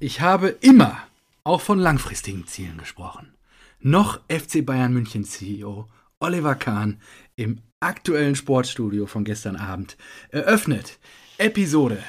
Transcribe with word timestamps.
Ich 0.00 0.20
habe 0.20 0.48
immer 0.60 0.96
auch 1.42 1.60
von 1.60 1.80
langfristigen 1.80 2.46
Zielen 2.46 2.78
gesprochen. 2.78 3.34
Noch 3.80 4.20
FC 4.28 4.64
Bayern 4.64 4.92
München 4.92 5.24
CEO 5.24 5.88
Oliver 6.20 6.54
Kahn 6.54 7.00
im 7.34 7.60
aktuellen 7.80 8.36
Sportstudio 8.36 9.06
von 9.06 9.24
gestern 9.24 9.56
Abend 9.56 9.96
eröffnet 10.30 11.00
Episode 11.36 12.02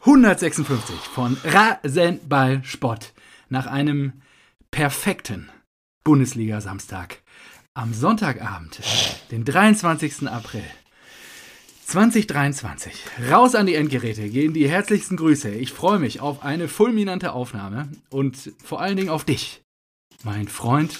156 0.00 0.94
von 0.96 1.36
Rasenball 1.44 2.64
Spott 2.64 3.12
nach 3.50 3.66
einem 3.66 4.22
perfekten 4.70 5.50
Bundesliga-Samstag 6.02 7.18
am 7.74 7.92
Sonntagabend, 7.92 8.80
den 9.30 9.44
23. 9.44 10.28
April 10.28 10.64
2023. 11.86 12.92
Raus 13.30 13.54
an 13.54 13.66
die 13.66 13.74
Endgeräte 13.74 14.28
gehen 14.28 14.54
die 14.54 14.68
herzlichsten 14.68 15.16
Grüße. 15.16 15.50
Ich 15.50 15.72
freue 15.72 15.98
mich 15.98 16.20
auf 16.20 16.42
eine 16.42 16.68
fulminante 16.68 17.32
Aufnahme 17.32 17.90
und 18.10 18.52
vor 18.62 18.80
allen 18.80 18.96
Dingen 18.96 19.10
auf 19.10 19.24
dich, 19.24 19.62
mein 20.22 20.48
Freund, 20.48 20.98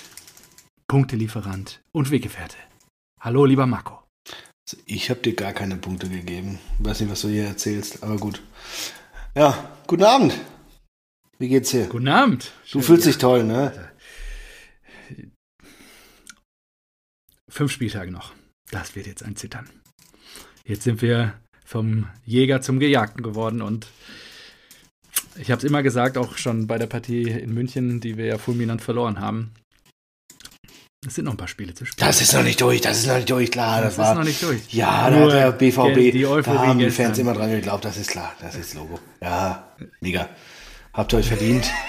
Punktelieferant 0.87 1.83
und 1.93 2.11
Weggefährte. 2.11 2.57
Hallo, 3.21 3.45
lieber 3.47 3.67
Marco. 3.67 4.03
Ich 4.87 5.11
habe 5.11 5.21
dir 5.21 5.35
gar 5.35 5.53
keine 5.53 5.77
Punkte 5.77 6.09
gegeben. 6.09 6.59
Ich 6.79 6.87
weiß 6.87 7.01
nicht, 7.01 7.11
was 7.11 7.23
du 7.23 7.29
hier 7.29 7.47
erzählst, 7.47 8.03
aber 8.03 8.17
gut. 8.17 8.43
Ja, 9.35 9.71
guten 9.87 10.05
Abend. 10.05 10.39
Wie 11.39 11.49
geht's 11.49 11.71
dir? 11.71 11.87
Guten 11.87 12.09
Abend. 12.09 12.53
Du 12.71 12.81
fühlst 12.81 13.07
dich 13.07 13.19
toll, 13.19 13.45
ne? 13.45 13.93
Fünf 17.49 17.73
Spieltage 17.73 18.11
noch. 18.11 18.33
Das 18.71 18.95
wird 18.97 19.07
jetzt 19.07 19.23
ein 19.23 19.37
Zittern. 19.37 19.69
Jetzt 20.67 20.85
sind 20.85 21.03
wir 21.03 21.35
vom 21.65 22.07
Jäger 22.25 22.61
zum 22.63 22.79
Gejagten 22.79 23.23
geworden 23.23 23.63
und 23.63 23.87
ich 25.37 25.51
habe 25.51 25.59
es 25.59 25.65
immer 25.65 25.83
gesagt, 25.83 26.17
auch 26.17 26.37
schon 26.39 26.67
bei 26.67 26.79
der 26.79 26.87
Partie 26.87 27.25
in 27.25 27.53
München, 27.53 28.01
die 28.01 28.17
wir 28.17 28.27
ja 28.27 28.39
fulminant 28.39 28.81
verloren 28.83 29.21
haben. 29.21 29.53
Es 31.07 31.17
sind 31.17 31.25
noch 31.27 31.33
ein 31.35 31.37
paar 31.37 31.49
Spiele 31.49 31.75
zu 31.75 31.85
spielen. 31.85 32.07
Das 32.07 32.23
ist 32.23 32.33
noch 32.33 32.43
nicht 32.43 32.61
durch, 32.63 32.81
das 32.81 33.01
ist 33.01 33.07
noch 33.09 33.17
nicht 33.17 33.29
durch, 33.29 33.51
klar. 33.51 33.83
Das, 33.83 33.97
Das, 33.97 33.99
war, 33.99 34.13
ist 34.13 34.19
noch 34.19 34.25
nicht 34.25 34.43
durch. 34.43 34.73
Ja, 34.73 35.11
da 35.11 35.19
Nur 35.19 35.27
hat 35.35 35.41
der 35.41 35.53
BVB, 35.53 36.13
die- 36.13 36.27
Euphorie 36.27 36.57
da 36.57 36.67
haben 36.67 36.79
die 36.79 36.85
gestern. 36.87 37.07
Fans 37.07 37.19
immer 37.19 37.35
dran 37.35 37.51
geglaubt, 37.51 37.85
das 37.85 37.97
ist 37.99 38.11
klar, 38.11 38.33
das 38.41 38.55
ist 38.55 38.73
Logo. 38.75 38.99
Ja, 39.21 39.71
mega. 40.01 40.29
Habt 40.95 41.13
ihr 41.13 41.19
euch 41.19 41.29
verdient. 41.29 41.71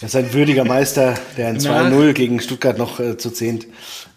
Das 0.00 0.10
ist 0.10 0.16
ein 0.16 0.32
würdiger 0.32 0.64
Meister, 0.64 1.14
der 1.36 1.46
ein 1.46 1.58
2-0 1.60 2.12
gegen 2.12 2.40
Stuttgart 2.40 2.76
noch 2.76 2.98
äh, 2.98 3.16
zu 3.16 3.30
zehnt. 3.30 3.66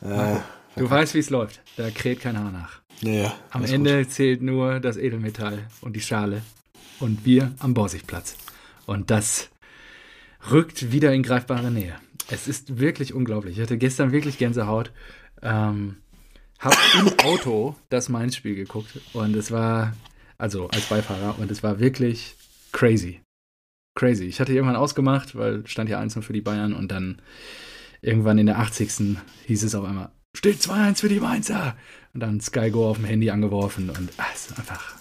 Äh, 0.02 0.38
Du 0.76 0.90
weißt, 0.90 1.14
wie 1.14 1.20
es 1.20 1.30
läuft. 1.30 1.62
Da 1.78 1.92
kräht 1.92 2.22
kein 2.22 2.40
Haar 2.40 2.50
nach. 2.52 2.82
Naja, 3.04 3.34
Am 3.52 3.64
Ende 3.66 4.08
zählt 4.08 4.42
nur 4.42 4.80
das 4.80 4.98
Edelmetall 4.98 5.68
und 5.82 5.96
die 5.96 6.02
Schale. 6.02 6.42
Und 7.00 7.26
wir 7.26 7.54
am 7.60 7.73
Borsigplatz. 7.73 8.38
Und 8.86 9.12
das 9.12 9.50
rückt 10.52 10.92
wieder 10.92 11.14
in 11.14 11.23
greifbare 11.23 11.72
Nähe. 11.72 11.95
Es 12.30 12.48
ist 12.48 12.80
wirklich 12.80 13.14
unglaublich. 13.14 13.58
Ich 13.58 13.62
hatte 13.62 13.78
gestern 13.78 14.12
wirklich 14.12 14.38
Gänsehaut. 14.38 14.92
Ähm, 15.42 15.98
hab 16.60 16.76
im 16.98 17.12
Auto 17.26 17.76
das 17.90 18.10
Mainz-Spiel 18.10 18.56
geguckt 18.56 19.00
und 19.14 19.36
es 19.36 19.52
war, 19.52 19.94
also 20.38 20.70
als 20.70 20.86
Beifahrer, 20.86 21.38
und 21.40 21.52
es 21.52 21.64
war 21.64 21.80
wirklich 21.80 22.36
crazy. 22.72 23.22
Crazy. 23.95 24.26
Ich 24.26 24.40
hatte 24.40 24.54
irgendwann 24.54 24.76
ausgemacht, 24.76 25.36
weil 25.36 25.67
stand 25.67 25.90
ja 25.90 26.00
1 26.00 26.17
für 26.22 26.34
die 26.34 26.42
Bayern 26.42 26.73
und 26.73 26.92
dann 26.92 27.22
irgendwann 28.02 28.38
in 28.38 28.48
der 28.48 28.60
80. 28.60 29.17
hieß 29.45 29.64
es 29.64 29.76
auf 29.76 29.86
einmal, 29.86 30.12
steht 30.36 30.58
2-1 30.58 31.02
für 31.02 31.10
die 31.10 31.20
Mainzer. 31.20 31.76
Und 32.14 32.19
dann 32.19 32.39
Sky 32.42 32.69
Go 32.69 32.89
auf 32.89 32.97
dem 32.97 33.06
Handy 33.06 33.31
angeworfen 33.31 33.89
und 33.89 34.09
ist 34.33 34.58
einfach 34.58 34.95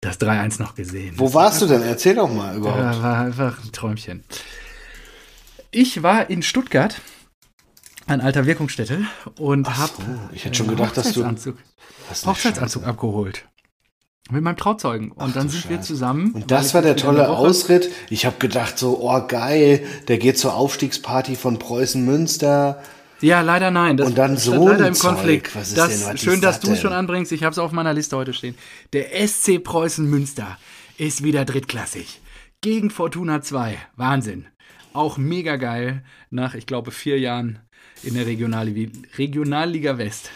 das 0.00 0.18
3-1 0.20 0.60
noch 0.62 0.74
gesehen. 0.74 1.14
Wo 1.18 1.34
warst 1.34 1.60
du 1.60 1.66
denn? 1.66 1.82
Erzähl 1.82 2.14
doch 2.14 2.32
mal 2.32 2.52
ja, 2.52 2.56
überhaupt. 2.58 3.02
war 3.02 3.18
einfach 3.18 3.62
ein 3.64 3.72
Träumchen. 3.72 4.24
Ich 5.70 6.02
war 6.02 6.30
in 6.30 6.42
Stuttgart, 6.42 7.00
ein 8.06 8.20
alter 8.20 8.46
Wirkungsstätte, 8.46 9.04
und 9.38 9.66
Ach 9.68 9.78
habe 9.78 9.92
so, 9.96 10.02
ich 10.32 10.44
hätte 10.44 10.54
schon 10.54 10.68
gedacht, 10.68 10.96
dass 10.96 11.12
du- 11.12 11.24
Hochzeitsanzug, 11.24 11.56
Scheiße. 12.36 12.86
abgeholt. 12.86 13.46
Mit 14.30 14.42
meinem 14.42 14.56
Trauzeugen. 14.56 15.12
Und 15.12 15.30
Ach 15.30 15.34
dann 15.34 15.48
sind 15.48 15.68
wir 15.68 15.76
Scheiße. 15.76 15.86
zusammen. 15.88 16.32
Und 16.32 16.50
das 16.50 16.72
war 16.74 16.82
der 16.82 16.96
tolle 16.96 17.28
Ausritt. 17.28 17.90
Ich 18.10 18.26
habe 18.26 18.36
gedacht 18.38 18.78
so, 18.78 18.98
oh 19.00 19.26
geil, 19.26 19.86
der 20.08 20.18
geht 20.18 20.38
zur 20.38 20.54
Aufstiegsparty 20.54 21.36
von 21.36 21.58
Preußen 21.58 22.04
Münster. 22.04 22.82
Ja, 23.20 23.40
leider 23.40 23.70
nein. 23.70 23.96
Das 23.96 24.08
Und 24.08 24.18
dann 24.18 24.36
so 24.36 24.68
leider 24.68 24.88
im 24.88 24.94
Zeug. 24.94 25.14
Konflikt. 25.14 25.54
Das, 25.54 26.20
schön, 26.20 26.40
dass 26.40 26.60
das 26.60 26.60
du 26.60 26.72
es 26.72 26.80
schon 26.80 26.92
anbringst. 26.92 27.32
Ich 27.32 27.42
habe 27.42 27.52
es 27.52 27.58
auf 27.58 27.72
meiner 27.72 27.94
Liste 27.94 28.16
heute 28.16 28.32
stehen. 28.32 28.54
Der 28.92 29.26
SC 29.26 29.62
Preußen 29.62 30.08
Münster 30.08 30.58
ist 30.98 31.22
wieder 31.22 31.44
drittklassig. 31.44 32.20
Gegen 32.60 32.90
Fortuna 32.90 33.42
2. 33.42 33.78
Wahnsinn. 33.96 34.46
Auch 34.92 35.18
mega 35.18 35.56
geil. 35.56 36.04
Nach, 36.30 36.54
ich 36.54 36.66
glaube, 36.66 36.90
vier 36.90 37.18
Jahren 37.18 37.60
in 38.02 38.14
der 38.14 38.26
Regionalliga, 38.26 38.90
Regionalliga 39.16 39.98
West 39.98 40.30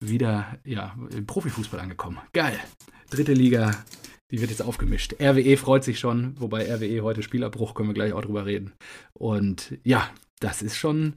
wieder 0.00 0.58
ja, 0.64 0.94
im 1.14 1.26
Profifußball 1.26 1.80
angekommen. 1.80 2.18
Geil. 2.32 2.58
Dritte 3.10 3.32
Liga, 3.32 3.72
die 4.30 4.40
wird 4.40 4.50
jetzt 4.50 4.62
aufgemischt. 4.62 5.14
RWE 5.20 5.56
freut 5.56 5.84
sich 5.84 5.98
schon, 5.98 6.34
wobei 6.40 6.72
RWE 6.72 7.02
heute 7.02 7.22
Spielabbruch, 7.22 7.74
können 7.74 7.88
wir 7.88 7.94
gleich 7.94 8.12
auch 8.12 8.22
drüber 8.22 8.46
reden. 8.46 8.72
Und 9.12 9.78
ja, 9.84 10.08
das 10.38 10.62
ist 10.62 10.76
schon. 10.76 11.14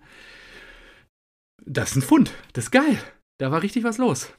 Das 1.65 1.91
ist 1.91 1.95
ein 1.97 2.01
Fund. 2.01 2.31
Das 2.53 2.65
ist 2.65 2.71
geil. 2.71 2.97
Da 3.39 3.51
war 3.51 3.61
richtig 3.61 3.83
was 3.83 3.97
los. 3.97 4.29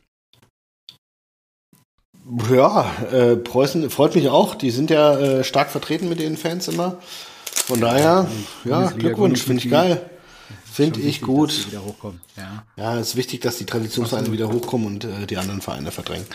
Ja, 2.50 2.90
äh, 3.12 3.36
Preußen 3.36 3.90
freut 3.90 4.14
mich 4.14 4.28
auch. 4.28 4.54
Die 4.54 4.70
sind 4.70 4.90
ja 4.90 5.18
äh, 5.18 5.44
stark 5.44 5.70
vertreten 5.70 6.08
mit 6.08 6.20
ihren 6.20 6.36
Fans 6.36 6.68
immer. 6.68 6.98
Von 7.44 7.80
daher, 7.80 8.28
ja, 8.64 8.78
Bundesliga 8.78 9.08
Glückwunsch, 9.08 9.42
finde 9.42 9.62
ich 9.64 9.70
geil. 9.70 10.10
Finde 10.64 11.00
ich 11.00 11.06
wichtig, 11.06 11.22
gut. 11.22 11.66
wieder 11.70 11.84
hochkommen. 11.84 12.20
Ja. 12.36 12.64
Ja, 12.76 12.98
es 12.98 13.10
ist 13.10 13.16
wichtig, 13.16 13.40
dass 13.42 13.58
die 13.58 13.66
Traditionsvereine 13.66 14.32
wieder 14.32 14.50
hochkommen 14.52 14.86
und 14.86 15.04
äh, 15.04 15.26
die 15.26 15.36
anderen 15.36 15.60
Vereine 15.60 15.90
verdrängen. 15.90 16.26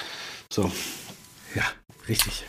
So. 0.50 0.72
ja, 1.56 1.63
richtig. 2.07 2.46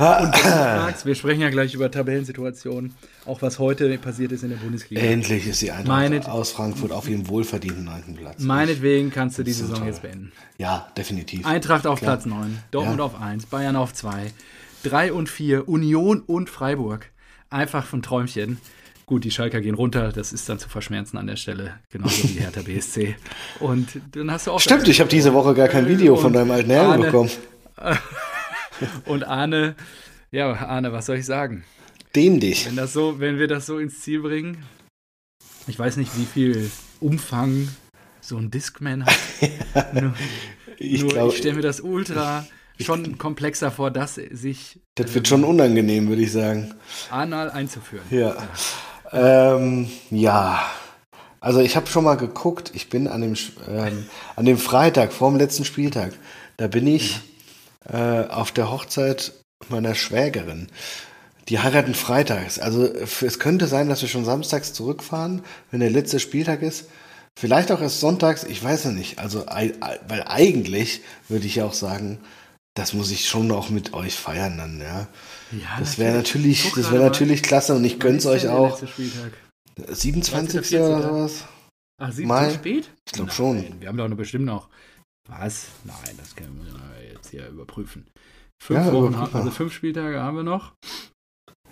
Und 0.00 0.32
wenn 0.32 0.42
du 0.42 0.48
fragst, 0.48 1.04
wir 1.06 1.14
sprechen 1.14 1.40
ja 1.42 1.50
gleich 1.50 1.74
über 1.74 1.90
Tabellensituationen. 1.90 2.94
Auch 3.26 3.42
was 3.42 3.58
heute 3.58 3.96
passiert 3.98 4.32
ist 4.32 4.42
in 4.42 4.48
der 4.50 4.56
Bundesliga. 4.56 5.02
Endlich 5.02 5.46
ist 5.46 5.60
die 5.60 5.70
Eintracht 5.70 5.88
Meinet- 5.88 6.26
aus 6.26 6.52
Frankfurt 6.52 6.90
auf 6.92 7.08
ihrem 7.08 7.28
wohlverdienten 7.28 7.84
neunten 7.84 8.14
Platz. 8.16 8.40
Meinetwegen 8.42 9.10
kannst 9.10 9.38
du 9.38 9.42
die 9.42 9.52
so 9.52 9.64
Saison 9.64 9.78
toll. 9.80 9.86
jetzt 9.88 10.02
beenden. 10.02 10.32
Ja, 10.58 10.88
definitiv. 10.96 11.44
Eintracht 11.46 11.86
auf 11.86 11.98
Klar. 11.98 12.16
Platz 12.16 12.26
9, 12.26 12.58
Dortmund 12.70 12.98
Ja. 12.98 13.04
auf 13.04 13.20
1, 13.20 13.46
Bayern 13.46 13.76
auf 13.76 13.92
2, 13.92 14.32
3 14.84 15.12
und 15.12 15.28
4, 15.28 15.68
Union 15.68 16.20
und 16.20 16.48
Freiburg. 16.48 17.10
Einfach 17.50 17.84
von 17.84 18.00
Träumchen. 18.02 18.58
Gut, 19.06 19.24
die 19.24 19.30
Schalker 19.32 19.60
gehen 19.60 19.74
runter, 19.74 20.12
das 20.12 20.32
ist 20.32 20.48
dann 20.48 20.58
zu 20.60 20.68
verschmerzen 20.68 21.18
an 21.18 21.26
der 21.26 21.34
Stelle, 21.36 21.72
genauso 21.90 22.22
wie 22.28 22.38
Hertha 22.40 22.62
BSC. 22.62 23.16
Und 23.58 23.88
dann 24.12 24.30
hast 24.30 24.46
du 24.46 24.52
auch. 24.52 24.60
Stimmt, 24.60 24.86
ich 24.88 25.00
habe 25.00 25.10
diese 25.10 25.34
Woche 25.34 25.52
gar 25.52 25.68
kein 25.68 25.88
Video 25.88 26.14
von 26.16 26.32
deinem 26.32 26.52
alten 26.52 26.70
Herrn 26.70 27.00
bekommen. 27.02 27.30
Und 29.06 29.24
Arne, 29.24 29.74
ja, 30.30 30.52
Arne, 30.52 30.92
was 30.92 31.06
soll 31.06 31.16
ich 31.16 31.26
sagen? 31.26 31.64
Den 32.14 32.40
dich. 32.40 32.66
Wenn, 32.66 32.76
das 32.76 32.92
so, 32.92 33.20
wenn 33.20 33.38
wir 33.38 33.48
das 33.48 33.66
so 33.66 33.78
ins 33.78 34.00
Ziel 34.00 34.20
bringen, 34.20 34.64
ich 35.66 35.78
weiß 35.78 35.96
nicht, 35.96 36.16
wie 36.18 36.24
viel 36.24 36.70
Umfang 37.00 37.68
so 38.20 38.36
ein 38.36 38.50
Discman 38.50 39.06
hat. 39.06 39.94
nur 39.94 40.14
Ich 40.78 41.02
ich 41.04 41.36
stelle 41.36 41.56
mir 41.56 41.62
das 41.62 41.80
ultra 41.80 42.46
schon 42.80 43.18
komplexer 43.18 43.70
vor, 43.70 43.90
das 43.90 44.14
sich 44.14 44.80
das 44.94 45.14
wird 45.14 45.28
schon 45.28 45.44
unangenehm, 45.44 46.08
würde 46.08 46.22
ich 46.22 46.32
sagen. 46.32 46.74
anal 47.10 47.50
einzuführen. 47.50 48.04
Ja. 48.10 48.36
Ähm, 49.12 49.90
ja. 50.10 50.62
Also 51.40 51.60
ich 51.60 51.76
habe 51.76 51.86
schon 51.86 52.04
mal 52.04 52.16
geguckt, 52.16 52.72
ich 52.74 52.88
bin 52.88 53.08
an 53.08 53.22
dem, 53.22 53.34
ähm, 53.68 54.06
an 54.36 54.44
dem 54.44 54.58
Freitag, 54.58 55.12
vor 55.12 55.30
dem 55.30 55.38
letzten 55.38 55.64
Spieltag, 55.64 56.12
da 56.56 56.68
bin 56.68 56.86
ich 56.86 57.20
äh, 57.88 58.24
auf 58.28 58.52
der 58.52 58.70
Hochzeit 58.70 59.32
meiner 59.68 59.94
Schwägerin. 59.94 60.68
Die 61.48 61.58
heiraten 61.58 61.94
freitags. 61.94 62.58
Also 62.58 62.84
es 62.86 63.38
könnte 63.38 63.66
sein, 63.66 63.88
dass 63.88 64.02
wir 64.02 64.08
schon 64.08 64.24
samstags 64.24 64.72
zurückfahren, 64.72 65.42
wenn 65.70 65.80
der 65.80 65.90
letzte 65.90 66.20
Spieltag 66.20 66.62
ist. 66.62 66.86
Vielleicht 67.38 67.72
auch 67.72 67.80
erst 67.80 68.00
sonntags, 68.00 68.44
ich 68.44 68.62
weiß 68.62 68.84
noch 68.86 68.92
nicht. 68.92 69.18
Also, 69.18 69.48
ei- 69.48 69.72
ei- 69.80 69.98
weil 70.08 70.24
eigentlich 70.24 71.00
würde 71.28 71.46
ich 71.46 71.62
auch 71.62 71.72
sagen, 71.72 72.18
das 72.74 72.92
muss 72.92 73.10
ich 73.10 73.26
schon 73.28 73.50
auch 73.50 73.70
mit 73.70 73.94
euch 73.94 74.14
feiern 74.14 74.58
dann, 74.58 74.80
ja. 74.80 75.08
Ja, 75.52 75.78
Das 75.78 75.98
wäre 75.98 76.14
natürlich, 76.16 76.72
das 76.74 76.92
wäre 76.92 77.02
natürlich 77.02 77.42
klasse 77.42 77.74
und 77.74 77.84
ich 77.84 77.98
gönn's 77.98 78.26
euch 78.26 78.48
auch. 78.48 78.70
letzte 78.70 78.88
Spieltag? 78.88 79.32
27. 79.88 80.60
13., 80.60 80.80
oder 80.82 80.98
14.. 80.98 81.02
sowas? 81.08 81.44
Ah, 82.00 82.12
sieben 82.12 82.28
Mai? 82.28 82.48
zu 82.48 82.54
spät? 82.54 82.90
Ich 83.06 83.12
glaub 83.12 83.26
Nein, 83.28 83.36
schon. 83.36 83.80
Wir 83.80 83.88
haben 83.88 83.96
doch 83.96 84.08
noch 84.08 84.16
bestimmt 84.16 84.44
noch. 84.44 84.68
Was? 85.30 85.66
Nein, 85.84 86.16
das 86.18 86.34
können 86.36 86.60
wir 86.64 87.12
jetzt 87.12 87.30
hier 87.30 87.48
überprüfen. 87.48 88.06
Fünf 88.62 88.80
Ja, 88.86 88.92
Wochen, 88.92 89.14
also 89.14 89.50
fünf 89.50 89.72
Spieltage 89.72 90.20
haben 90.20 90.36
wir 90.36 90.42
noch. 90.42 90.72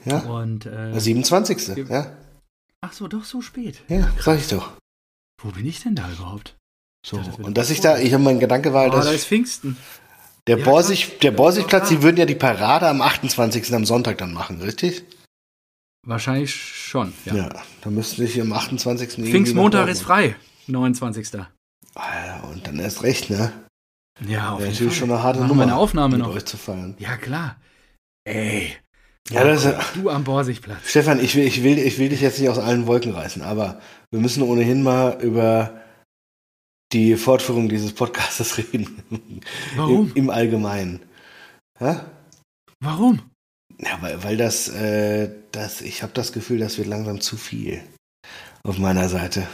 Ja. 0.05 0.21
Und 0.21 0.65
äh, 0.67 0.93
Der 0.93 1.01
27. 1.01 1.77
Ja, 1.89 2.17
ach 2.81 2.93
so, 2.93 3.09
doch 3.09 3.25
so 3.25 3.41
spät. 3.43 3.83
ja, 3.89 4.11
sag 4.21 4.39
ich 4.39 4.49
doch. 4.49 4.73
Wo 5.43 5.51
bin 5.51 5.67
ich 5.67 5.83
denn 5.83 5.95
da 5.95 6.11
überhaupt? 6.11 6.57
So. 7.07 7.17
Ja, 7.19 7.25
das 7.25 7.37
Und 7.39 7.59
dass 7.59 7.71
ich 7.71 7.81
da, 7.81 7.99
ich 7.99 8.13
habe 8.15 8.23
mein 8.23 8.41
Gedanke 8.41 8.73
war, 8.73 8.87
Oh, 8.87 8.91
da 8.91 8.97
dass 8.99 9.13
ist 9.13 9.27
Pfingsten. 9.27 9.77
der 10.47 10.59
ja, 10.59 10.65
Borsig, 10.65 11.19
der 11.21 11.31
Borsigplatz, 11.33 11.89
die 11.89 12.03
würden 12.03 12.17
ja 12.17 12.27
die 12.27 12.35
Parade 12.35 12.89
am 12.89 13.03
28. 13.03 13.75
am 13.75 13.85
Sonntag 13.85 14.19
dann 14.19 14.33
machen, 14.33 14.61
richtig? 14.63 15.05
Wahrscheinlich 16.07 16.55
schon, 16.55 17.13
ja. 17.27 17.35
Ja, 17.35 17.63
dann 17.83 17.95
müsste 17.95 18.25
ich 18.25 18.41
am 18.41 18.53
28. 18.53 19.11
irgendwie 19.19 19.31
Pfingstmontag 19.33 19.89
ist 19.89 20.03
frei, 20.03 20.37
29. 20.69 21.29
Und 22.43 22.67
dann 22.67 22.79
erst 22.79 23.03
recht, 23.03 23.31
ne? 23.31 23.53
Ja, 24.27 24.53
auf 24.53 24.59
Wäre 24.61 24.69
jeden 24.69 24.73
natürlich 24.73 24.93
Fall. 24.93 24.99
schon 25.01 25.11
eine 25.11 25.23
harte 25.23 25.39
Machen 25.41 25.49
Nummer, 25.49 25.63
eine 25.65 25.77
Aufnahme 25.77 26.19
noch. 26.19 26.35
euch 26.35 26.45
zu 26.45 26.57
feiern. 26.57 26.97
Ja, 26.99 27.17
klar. 27.17 27.57
Ey. 28.25 28.77
Ja, 29.31 29.45
das 29.45 29.65
ist, 29.65 29.77
Du 29.95 30.09
am 30.09 30.25
Borsigplatz. 30.25 30.89
Stefan, 30.89 31.21
ich 31.23 31.35
will, 31.35 31.45
ich, 31.47 31.63
will, 31.63 31.79
ich 31.79 31.99
will 31.99 32.09
dich 32.09 32.21
jetzt 32.21 32.39
nicht 32.41 32.49
aus 32.49 32.59
allen 32.59 32.87
Wolken 32.87 33.13
reißen, 33.13 33.43
aber 33.43 33.81
wir 34.11 34.21
müssen 34.21 34.43
ohnehin 34.43 34.83
mal 34.83 35.21
über 35.23 35.83
die 36.93 37.17
Fortführung 37.17 37.69
dieses 37.69 37.93
Podcastes 37.93 38.57
reden. 38.73 39.03
Warum? 39.77 40.09
Im, 40.11 40.17
Im 40.25 40.31
Allgemeinen. 40.31 41.03
Ja? 41.79 42.07
Warum? 42.81 43.21
Ja, 43.79 43.99
weil, 44.01 44.23
weil 44.25 44.37
das, 44.37 44.69
äh, 44.69 45.31
das, 45.53 45.83
ich 45.83 46.03
habe 46.03 46.13
das 46.15 46.33
Gefühl, 46.33 46.59
das 46.59 46.79
wird 46.79 46.89
langsam 46.89 47.21
zu 47.21 47.37
viel 47.37 47.83
auf 48.65 48.79
meiner 48.79 49.09
Seite. 49.09 49.47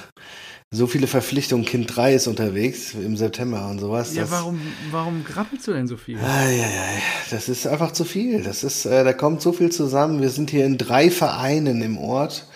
So 0.74 0.88
viele 0.88 1.06
Verpflichtungen, 1.06 1.64
Kind 1.64 1.94
3 1.94 2.14
ist 2.14 2.26
unterwegs 2.26 2.94
im 2.94 3.16
September 3.16 3.68
und 3.70 3.78
sowas. 3.78 4.14
Ja, 4.16 4.28
warum, 4.30 4.60
warum 4.90 5.22
grappelst 5.24 5.68
du 5.68 5.72
denn 5.72 5.86
so 5.86 5.96
viel? 5.96 6.18
Eieiei, 6.18 7.00
das 7.30 7.48
ist 7.48 7.66
einfach 7.66 7.92
zu 7.92 8.04
viel. 8.04 8.42
Das 8.42 8.64
ist, 8.64 8.84
äh, 8.84 9.04
da 9.04 9.12
kommt 9.12 9.40
so 9.40 9.52
viel 9.52 9.70
zusammen. 9.70 10.20
Wir 10.20 10.30
sind 10.30 10.50
hier 10.50 10.66
in 10.66 10.76
drei 10.76 11.10
Vereinen 11.12 11.80
im 11.80 11.96
Ort. 11.96 12.46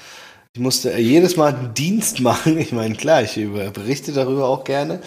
Ich 0.52 0.60
musste 0.60 0.92
äh, 0.92 1.00
jedes 1.00 1.36
Mal 1.36 1.54
einen 1.54 1.74
Dienst 1.74 2.18
machen. 2.30 2.58
Ich 2.58 2.72
meine, 2.72 2.96
klar, 2.96 3.22
ich 3.22 3.34
berichte 3.72 4.12
darüber 4.12 4.48
auch 4.48 4.64
gerne. 4.64 4.98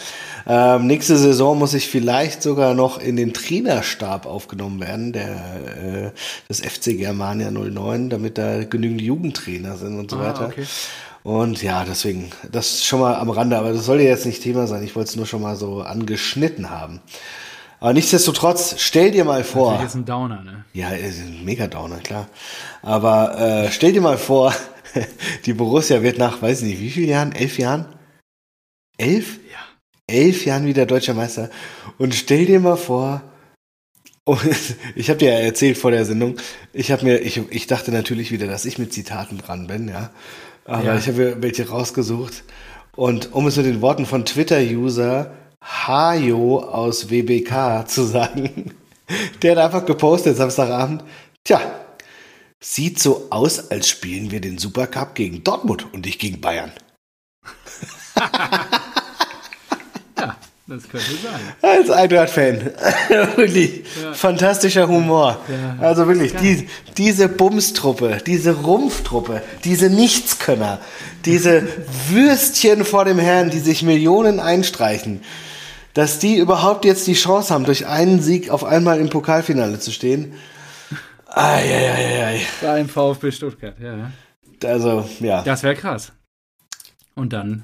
Ähm, 0.47 0.87
nächste 0.87 1.17
Saison 1.17 1.59
muss 1.59 1.73
ich 1.73 1.89
vielleicht 1.89 2.41
sogar 2.41 2.73
noch 2.75 2.97
in 2.97 3.17
den 3.17 3.33
Trainerstab 3.33 4.25
aufgenommen 4.25 4.79
werden, 4.79 5.11
der 5.11 5.27
äh, 5.27 6.11
des 6.49 6.61
FC 6.61 6.97
Germania 6.97 7.51
09, 7.51 8.09
damit 8.09 8.37
da 8.37 8.63
genügend 8.63 9.01
Jugendtrainer 9.01 9.75
sind 9.75 9.99
und 9.99 10.09
so 10.09 10.17
Ah, 10.17 10.27
weiter. 10.29 10.45
okay. 10.47 10.63
Und 11.23 11.61
ja, 11.61 11.85
deswegen, 11.85 12.31
das 12.51 12.73
ist 12.73 12.85
schon 12.85 12.99
mal 12.99 13.15
am 13.15 13.29
Rande, 13.29 13.57
aber 13.57 13.73
das 13.73 13.85
soll 13.85 14.01
ja 14.01 14.09
jetzt 14.09 14.25
nicht 14.25 14.41
Thema 14.41 14.65
sein. 14.67 14.83
Ich 14.83 14.95
wollte 14.95 15.09
es 15.09 15.15
nur 15.15 15.27
schon 15.27 15.41
mal 15.41 15.55
so 15.55 15.81
angeschnitten 15.81 16.69
haben. 16.69 17.01
Aber 17.79 17.93
nichtsdestotrotz, 17.93 18.75
stell 18.77 19.11
dir 19.11 19.25
mal 19.25 19.43
vor. 19.43 19.73
Das 19.77 19.87
ist 19.87 19.95
ein 19.95 20.05
Downer, 20.05 20.43
ne? 20.43 20.65
Ja, 20.73 20.89
ist 20.89 21.19
ein 21.19 21.43
Mega-Downer, 21.43 21.97
klar. 21.97 22.27
Aber 22.83 23.39
äh, 23.39 23.71
stell 23.71 23.91
dir 23.91 24.01
mal 24.01 24.17
vor, 24.19 24.53
die 25.45 25.53
Borussia 25.53 26.01
wird 26.03 26.17
nach, 26.17 26.41
weiß 26.41 26.61
nicht, 26.61 26.79
wie 26.79 26.91
vielen 26.91 27.09
Jahren? 27.09 27.31
Elf 27.31 27.57
Jahren? 27.57 27.85
Elf? 28.97 29.39
Ja. 29.51 29.57
Elf 30.07 30.45
Jahren 30.45 30.65
wieder 30.65 30.85
deutscher 30.85 31.13
Meister. 31.15 31.49
Und 31.97 32.13
stell 32.13 32.45
dir 32.45 32.59
mal 32.59 32.77
vor, 32.77 33.23
und 34.25 34.39
ich 34.95 35.09
habe 35.09 35.17
dir 35.17 35.31
ja 35.31 35.39
erzählt 35.39 35.77
vor 35.77 35.89
der 35.89 36.05
Sendung, 36.05 36.37
ich 36.73 36.91
habe 36.91 37.03
mir, 37.03 37.17
ich, 37.17 37.41
ich 37.49 37.65
dachte 37.65 37.91
natürlich 37.91 38.31
wieder, 38.31 38.45
dass 38.45 38.65
ich 38.65 38.77
mit 38.77 38.93
Zitaten 38.93 39.39
dran 39.39 39.65
bin, 39.65 39.87
ja. 39.87 40.11
Aber 40.65 40.83
Ja. 40.83 40.95
ich 40.95 41.07
habe 41.07 41.17
mir 41.17 41.41
welche 41.41 41.67
rausgesucht. 41.69 42.43
Und 42.95 43.33
um 43.33 43.47
es 43.47 43.55
mit 43.57 43.65
den 43.65 43.81
Worten 43.81 44.05
von 44.05 44.25
Twitter-User 44.25 45.31
Hajo 45.63 46.59
aus 46.59 47.09
WBK 47.09 47.87
zu 47.87 48.03
sagen, 48.03 48.73
der 49.41 49.51
hat 49.51 49.65
einfach 49.65 49.85
gepostet 49.85 50.37
Samstagabend, 50.37 51.03
tja, 51.43 51.61
sieht 52.59 52.99
so 52.99 53.27
aus, 53.29 53.71
als 53.71 53.87
spielen 53.89 54.31
wir 54.31 54.41
den 54.41 54.57
Supercup 54.57 55.15
gegen 55.15 55.43
Dortmund 55.43 55.87
und 55.93 56.05
nicht 56.05 56.19
gegen 56.19 56.41
Bayern. 56.41 56.71
Das 60.71 60.87
könnte 60.87 61.11
sein. 61.21 61.41
Als 61.61 61.89
Eintracht-Fan. 61.89 62.61
wirklich 63.35 63.83
Ja. 64.01 64.13
fantastischer 64.13 64.87
Humor. 64.87 65.37
Ja. 65.49 65.83
Also 65.85 66.07
wirklich, 66.07 66.33
die, 66.33 66.65
diese 66.95 67.27
Bumstruppe, 67.27 68.19
diese 68.25 68.53
Rumpftruppe, 68.53 69.41
diese 69.65 69.89
Nichtskönner, 69.89 70.79
diese 71.25 71.67
Würstchen 72.09 72.85
vor 72.85 73.03
dem 73.03 73.19
Herrn, 73.19 73.49
die 73.49 73.59
sich 73.59 73.83
Millionen 73.83 74.39
einstreichen, 74.39 75.21
dass 75.93 76.19
die 76.19 76.37
überhaupt 76.37 76.85
jetzt 76.85 77.05
die 77.05 77.15
Chance 77.15 77.53
haben, 77.53 77.65
durch 77.65 77.87
einen 77.87 78.21
Sieg 78.21 78.49
auf 78.49 78.63
einmal 78.63 78.97
im 79.01 79.09
Pokalfinale 79.09 79.77
zu 79.77 79.91
stehen. 79.91 80.35
Eieieiei. 81.27 82.39
Beim 82.61 82.87
VfB 82.87 83.31
Stuttgart, 83.33 83.75
ja. 83.77 84.11
Also, 84.63 85.09
ja. 85.19 85.41
Das 85.41 85.63
wäre 85.63 85.75
krass. 85.75 86.13
Und 87.13 87.33
dann 87.33 87.63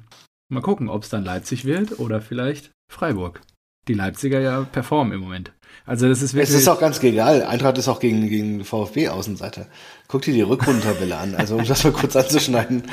mal 0.49 0.61
gucken, 0.61 0.89
ob 0.89 1.03
es 1.03 1.09
dann 1.09 1.23
Leipzig 1.23 1.63
wird 1.63 1.99
oder 1.99 2.19
vielleicht 2.19 2.71
Freiburg. 2.89 3.41
Die 3.87 3.93
Leipziger 3.93 4.39
ja 4.39 4.61
performen 4.63 5.13
im 5.13 5.21
Moment. 5.21 5.51
Also 5.85 6.07
das 6.09 6.17
ist 6.21 6.31
Es 6.31 6.33
wirklich. 6.33 6.57
ist 6.57 6.67
auch 6.67 6.79
ganz 6.79 7.01
egal. 7.01 7.43
Eintracht 7.43 7.77
ist 7.77 7.87
auch 7.87 7.99
gegen, 7.99 8.27
gegen 8.27 8.65
VfB 8.65 9.07
Außenseiter. 9.09 9.67
Guck 10.07 10.23
dir 10.23 10.33
die 10.33 10.41
Rückrundentabelle 10.41 11.15
an. 11.17 11.35
Also 11.35 11.55
um 11.55 11.65
das 11.65 11.83
mal 11.83 11.93
kurz 11.93 12.15
anzuschneiden. 12.15 12.83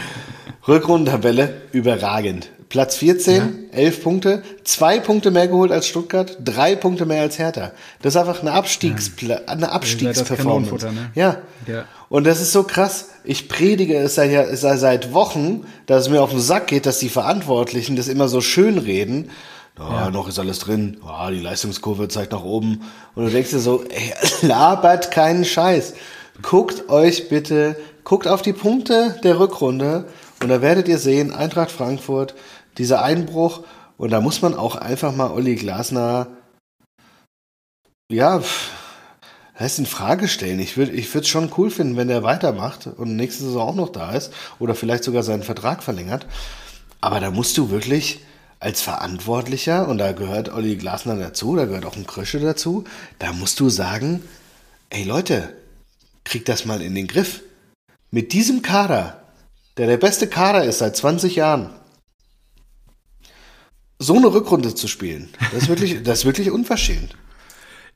Rückrundentabelle 0.68 1.62
überragend. 1.72 2.50
Platz 2.68 2.96
14, 2.96 3.70
11 3.72 4.02
Punkte, 4.02 4.42
zwei 4.64 4.98
Punkte 4.98 5.30
mehr 5.30 5.46
geholt 5.46 5.70
als 5.70 5.86
Stuttgart, 5.86 6.38
drei 6.44 6.74
Punkte 6.74 7.06
mehr 7.06 7.20
als 7.22 7.38
Hertha. 7.38 7.72
Das 8.02 8.14
ist 8.14 8.20
einfach 8.20 8.40
eine, 8.40 8.52
Abstiegspla 8.52 9.42
eine 9.46 9.62
das 9.62 9.70
Abstiegsperformance. 9.70 10.86
Ne? 10.86 11.10
Ja. 11.14 11.38
Ja. 11.66 11.84
Und 12.08 12.24
das 12.26 12.40
ist 12.40 12.52
so 12.52 12.62
krass. 12.64 13.10
Ich 13.22 13.48
predige 13.48 13.96
es 13.98 14.16
seit, 14.16 14.30
ja- 14.30 14.54
seit 14.56 14.78
seit 14.80 15.12
Wochen, 15.12 15.64
dass 15.86 16.04
es 16.04 16.08
mir 16.10 16.20
auf 16.22 16.30
den 16.30 16.40
Sack 16.40 16.66
geht, 16.68 16.86
dass 16.86 16.98
die 16.98 17.08
Verantwortlichen 17.10 17.96
das 17.96 18.08
immer 18.08 18.28
so 18.28 18.40
schön 18.40 18.78
reden. 18.78 19.30
Ja, 19.78 20.10
noch 20.10 20.28
ist 20.28 20.38
alles 20.38 20.60
drin. 20.60 20.98
Ja, 21.04 21.30
die 21.30 21.40
Leistungskurve 21.40 22.08
zeigt 22.08 22.32
nach 22.32 22.44
oben. 22.44 22.82
Und 23.14 23.24
du 23.24 23.30
denkst 23.30 23.50
dir 23.50 23.58
so, 23.58 23.84
ey, 23.84 24.14
labert 24.46 25.10
keinen 25.10 25.44
Scheiß. 25.44 25.94
Guckt 26.42 26.88
euch 26.88 27.28
bitte, 27.28 27.76
guckt 28.04 28.28
auf 28.28 28.42
die 28.42 28.52
Punkte 28.52 29.18
der 29.22 29.38
Rückrunde 29.38 30.08
und 30.42 30.48
da 30.48 30.60
werdet 30.62 30.88
ihr 30.88 30.98
sehen, 30.98 31.32
Eintracht 31.32 31.70
Frankfurt, 31.70 32.34
dieser 32.76 33.02
Einbruch. 33.02 33.64
Und 33.96 34.10
da 34.10 34.20
muss 34.20 34.42
man 34.42 34.54
auch 34.54 34.76
einfach 34.76 35.14
mal 35.14 35.30
Olli 35.30 35.54
Glasner, 35.54 36.26
ja, 38.10 38.42
heißt 39.58 39.78
in 39.78 39.86
Frage 39.86 40.28
stellen. 40.28 40.58
Ich 40.58 40.76
würde 40.76 40.92
ich 40.92 41.14
es 41.14 41.28
schon 41.28 41.52
cool 41.56 41.70
finden, 41.70 41.96
wenn 41.96 42.08
der 42.08 42.24
weitermacht 42.24 42.88
und 42.88 43.16
nächste 43.16 43.44
Saison 43.44 43.68
auch 43.68 43.74
noch 43.74 43.88
da 43.90 44.12
ist 44.12 44.32
oder 44.58 44.74
vielleicht 44.74 45.04
sogar 45.04 45.22
seinen 45.22 45.44
Vertrag 45.44 45.82
verlängert. 45.82 46.26
Aber 47.00 47.20
da 47.20 47.30
musst 47.30 47.56
du 47.56 47.70
wirklich 47.70 48.20
als 48.60 48.80
Verantwortlicher, 48.82 49.88
und 49.88 49.98
da 49.98 50.12
gehört 50.12 50.48
Olli 50.48 50.76
Glasner 50.76 51.16
dazu, 51.16 51.56
da 51.56 51.64
gehört 51.66 51.84
auch 51.84 51.96
ein 51.96 52.06
Krösche 52.06 52.40
dazu, 52.40 52.84
da 53.18 53.32
musst 53.32 53.60
du 53.60 53.68
sagen, 53.68 54.22
ey 54.90 55.04
Leute, 55.04 55.54
kriegt 56.24 56.48
das 56.48 56.64
mal 56.64 56.80
in 56.80 56.94
den 56.94 57.06
Griff. 57.06 57.42
Mit 58.10 58.32
diesem 58.32 58.62
Kader, 58.62 59.22
der 59.76 59.86
der 59.86 59.96
beste 59.98 60.28
Kader 60.28 60.64
ist 60.64 60.78
seit 60.78 60.96
20 60.96 61.36
Jahren, 61.36 61.70
so 63.98 64.16
eine 64.16 64.32
Rückrunde 64.32 64.74
zu 64.74 64.88
spielen, 64.88 65.28
das 65.52 65.64
ist 65.64 65.68
wirklich, 65.68 66.02
das 66.02 66.20
ist 66.20 66.24
wirklich 66.24 66.50
unverschämt. 66.50 67.14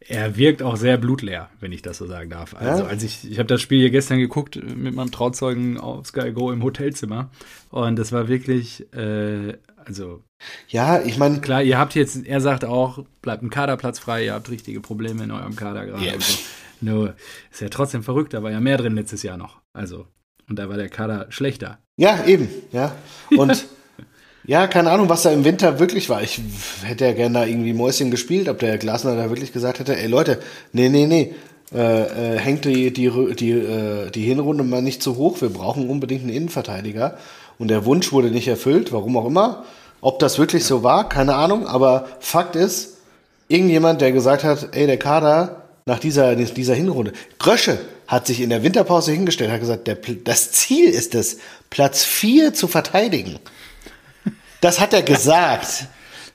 Er 0.00 0.36
wirkt 0.36 0.62
auch 0.62 0.76
sehr 0.76 0.96
blutleer, 0.96 1.50
wenn 1.60 1.72
ich 1.72 1.82
das 1.82 1.98
so 1.98 2.06
sagen 2.06 2.30
darf. 2.30 2.54
Also, 2.54 2.82
Ja. 2.84 2.88
als 2.88 3.02
ich, 3.02 3.30
ich 3.30 3.38
habe 3.38 3.48
das 3.48 3.60
Spiel 3.60 3.80
hier 3.80 3.90
gestern 3.90 4.18
geguckt 4.18 4.56
mit 4.56 4.94
meinem 4.94 5.10
Trauzeugen 5.10 5.78
auf 5.78 6.06
Sky 6.06 6.32
Go 6.32 6.50
im 6.50 6.62
Hotelzimmer. 6.62 7.30
Und 7.70 7.96
das 7.96 8.10
war 8.12 8.26
wirklich, 8.28 8.90
äh, 8.94 9.54
also 9.88 10.23
Ja, 10.68 11.00
ich 11.00 11.16
meine, 11.16 11.40
klar, 11.40 11.62
ihr 11.62 11.78
habt 11.78 11.95
jetzt, 11.95 12.26
er 12.26 12.40
sagt 12.40 12.64
auch, 12.64 13.04
bleibt 13.23 13.42
ein 13.42 13.50
Kaderplatz 13.50 13.99
frei, 13.99 14.26
ihr 14.26 14.35
habt 14.35 14.50
richtige 14.50 14.80
Probleme 14.80 15.25
in 15.25 15.30
eurem 15.30 15.57
Kader 15.57 15.87
gerade. 15.87 16.04
Ja. 16.04 16.14
und 16.14 16.23
so. 16.23 16.38
Nur 16.80 17.14
ist 17.50 17.61
ja 17.61 17.68
trotzdem 17.71 18.02
verrückt, 18.04 18.35
da 18.35 18.42
war 18.42 18.52
ja 18.52 18.61
mehr 18.61 18.76
drin 18.76 18.95
letztes 18.95 19.23
Jahr 19.23 19.37
noch. 19.37 19.61
Also, 19.73 20.07
und 20.49 20.59
da 20.59 20.68
war 20.68 20.76
der 20.76 20.88
Kader 20.88 21.26
schlechter. 21.30 21.78
Ja, 21.97 22.25
eben, 22.25 22.49
ja. 22.71 22.95
Und 23.37 23.66
ja, 24.45 24.66
keine 24.68 24.90
Ahnung, 24.90 25.09
was 25.09 25.23
da 25.23 25.33
im 25.33 25.45
Winter 25.45 25.80
wirklich 25.80 26.09
war. 26.09 26.23
Ich 26.23 26.40
hätte 26.85 27.07
ja 27.07 27.12
gerne 27.14 27.40
da 27.40 27.47
irgendwie 27.47 27.73
Mäuschen 27.73 28.11
gespielt, 28.11 28.49
ob 28.49 28.61
der 28.61 28.78
Glasner 28.78 29.16
da 29.16 29.30
wirklich 29.30 29.52
gesagt 29.52 29.80
hätte, 29.80 29.97
ey 29.97 30.07
Leute, 30.07 30.38
nee, 30.73 30.88
nee, 30.88 31.07
nee, 31.07 31.35
äh, 31.75 32.35
äh, 32.35 32.38
hängt 32.38 32.64
die, 32.64 32.92
die, 32.92 33.11
die, 33.35 33.50
äh, 33.50 34.11
die 34.11 34.23
Hinrunde 34.23 34.64
mal 34.64 34.83
nicht 34.83 35.02
zu 35.02 35.16
hoch, 35.16 35.40
wir 35.40 35.50
brauchen 35.50 35.88
unbedingt 35.88 36.23
einen 36.23 36.33
Innenverteidiger. 36.33 37.18
Und 37.59 37.68
der 37.68 37.85
Wunsch 37.85 38.12
wurde 38.12 38.30
nicht 38.30 38.49
erfüllt, 38.49 38.92
warum 38.92 39.16
auch 39.16 39.26
immer. 39.26 39.64
Ob 40.00 40.18
das 40.18 40.38
wirklich 40.38 40.64
so 40.64 40.82
war, 40.82 41.08
keine 41.08 41.34
Ahnung, 41.34 41.66
aber 41.66 42.06
Fakt 42.20 42.56
ist, 42.56 42.98
irgendjemand, 43.48 44.00
der 44.00 44.12
gesagt 44.12 44.44
hat, 44.44 44.68
ey, 44.72 44.86
der 44.86 44.98
Kader 44.98 45.62
nach 45.86 45.98
dieser, 45.98 46.36
dieser 46.36 46.74
Hinrunde, 46.74 47.12
Grösche 47.38 47.78
hat 48.06 48.26
sich 48.26 48.40
in 48.40 48.50
der 48.50 48.62
Winterpause 48.62 49.12
hingestellt, 49.12 49.50
hat 49.50 49.60
gesagt, 49.60 49.86
der, 49.86 49.96
das 50.24 50.52
Ziel 50.52 50.88
ist 50.88 51.14
es, 51.14 51.38
Platz 51.70 52.04
4 52.04 52.54
zu 52.54 52.68
verteidigen. 52.68 53.38
Das 54.60 54.80
hat 54.80 54.92
er 54.92 55.02
gesagt. 55.02 55.86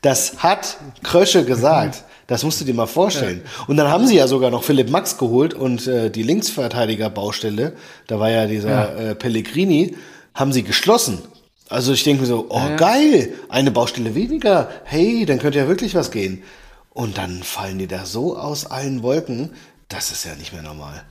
Das 0.02 0.44
hat 0.44 0.78
Krösche 1.02 1.46
gesagt. 1.46 2.04
Das 2.28 2.44
musst 2.44 2.62
du 2.62 2.66
dir 2.66 2.74
mal 2.74 2.88
vorstellen. 2.88 3.42
Und 3.68 3.78
dann 3.78 3.90
haben 3.90 4.08
sie 4.08 4.16
ja 4.16 4.28
sogar 4.28 4.50
noch 4.50 4.64
Philipp 4.64 4.90
Max 4.90 5.18
geholt 5.18 5.54
und 5.54 5.88
äh, 5.88 6.10
die 6.10 6.24
Linksverteidiger-Baustelle, 6.24 7.74
da 8.08 8.20
war 8.20 8.30
ja 8.30 8.48
dieser 8.48 8.98
äh, 8.98 9.16
Pellegrini, 9.16 9.96
haben 10.34 10.54
sie 10.54 10.64
geschlossen. 10.64 11.22
Also 11.70 11.94
ich 11.94 12.04
denke 12.04 12.22
mir 12.22 12.28
so, 12.28 12.48
oh 12.50 12.58
Ja. 12.60 12.76
geil, 12.76 13.34
eine 13.50 13.72
Baustelle 13.72 14.16
weniger. 14.16 14.70
Hey, 14.84 15.26
dann 15.26 15.40
könnte 15.40 15.60
ja 15.60 15.68
wirklich 15.68 15.96
was 15.96 16.12
gehen. 16.12 16.44
Und 16.92 17.18
dann 17.18 17.42
fallen 17.42 17.80
die 17.80 17.88
da 17.88 18.06
so 18.06 18.38
aus 18.38 18.66
allen 18.68 19.02
Wolken, 19.02 19.52
das 19.90 20.12
ist 20.12 20.26
ja 20.26 20.36
nicht 20.36 20.54
mehr 20.54 20.62
normal. 20.62 21.04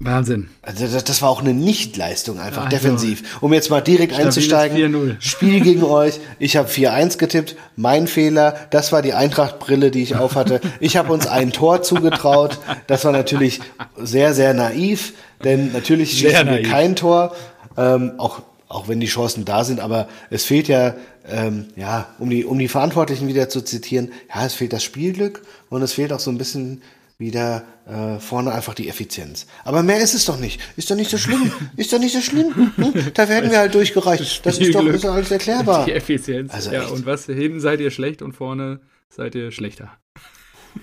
Wahnsinn. 0.00 0.48
Also 0.60 0.86
das, 0.88 1.04
das 1.04 1.22
war 1.22 1.30
auch 1.30 1.40
eine 1.40 1.54
Nichtleistung 1.54 2.40
einfach 2.40 2.64
Also, 2.64 2.76
defensiv. 2.76 3.40
Um 3.40 3.52
jetzt 3.54 3.70
mal 3.70 3.80
direkt 3.80 4.12
einzusteigen. 4.12 4.76
4-0. 4.76 5.16
Spiel 5.20 5.60
gegen 5.60 5.82
euch. 5.84 6.18
Ich 6.40 6.56
habe 6.56 6.68
4-1 6.68 7.16
getippt. 7.16 7.54
Mein 7.76 8.08
Fehler. 8.08 8.56
Das 8.70 8.90
war 8.90 9.02
die 9.02 9.14
Eintracht-Brille, 9.14 9.92
die 9.92 10.02
ich 10.02 10.16
aufhatte. 10.16 10.60
Ich 10.80 10.96
habe 10.96 11.12
uns 11.12 11.28
ein 11.28 11.52
Tor 11.52 11.82
zugetraut. 11.82 12.58
Das 12.88 13.04
war 13.04 13.12
natürlich 13.12 13.60
sehr, 13.96 14.34
sehr 14.34 14.52
naiv. 14.52 15.14
Denn 15.44 15.72
natürlich 15.72 16.18
schießen 16.18 16.48
wir 16.48 16.62
kein 16.62 16.96
Tor. 16.96 17.34
Ähm, 17.76 18.14
auch, 18.18 18.42
auch 18.74 18.88
wenn 18.88 19.00
die 19.00 19.06
Chancen 19.06 19.44
da 19.44 19.64
sind. 19.64 19.80
Aber 19.80 20.08
es 20.30 20.44
fehlt 20.44 20.68
ja, 20.68 20.96
ähm, 21.26 21.66
ja, 21.76 22.08
um 22.18 22.28
die, 22.28 22.44
um 22.44 22.58
die 22.58 22.68
Verantwortlichen 22.68 23.28
wieder 23.28 23.48
zu 23.48 23.62
zitieren, 23.62 24.12
ja, 24.34 24.44
es 24.44 24.54
fehlt 24.54 24.72
das 24.72 24.82
Spielglück 24.82 25.42
und 25.70 25.82
es 25.82 25.92
fehlt 25.92 26.12
auch 26.12 26.20
so 26.20 26.30
ein 26.30 26.38
bisschen 26.38 26.82
wieder 27.16 27.62
äh, 27.86 28.18
vorne 28.18 28.52
einfach 28.52 28.74
die 28.74 28.88
Effizienz. 28.88 29.46
Aber 29.62 29.82
mehr 29.84 30.00
ist 30.00 30.14
es 30.14 30.24
doch 30.24 30.38
nicht. 30.38 30.60
Ist 30.76 30.90
doch 30.90 30.96
nicht 30.96 31.10
so 31.10 31.18
schlimm. 31.18 31.52
Ist 31.76 31.92
doch 31.92 32.00
nicht 32.00 32.12
so 32.12 32.20
schlimm. 32.20 32.72
Hm? 32.76 32.92
Da 33.14 33.28
werden 33.28 33.50
wir 33.50 33.58
halt 33.58 33.74
durchgereicht. 33.74 34.44
Das 34.44 34.58
ist 34.58 34.74
doch, 34.74 34.84
ist 34.84 35.04
doch 35.04 35.14
alles 35.14 35.30
erklärbar. 35.30 35.84
Die 35.84 35.92
Effizienz. 35.92 36.52
Also 36.52 36.72
ja, 36.72 36.82
echt. 36.82 36.90
und 36.90 37.06
was? 37.06 37.26
Hinten 37.26 37.60
seid 37.60 37.80
ihr 37.80 37.92
schlecht 37.92 38.22
und 38.22 38.32
vorne 38.32 38.80
seid 39.08 39.36
ihr 39.36 39.52
schlechter. 39.52 39.92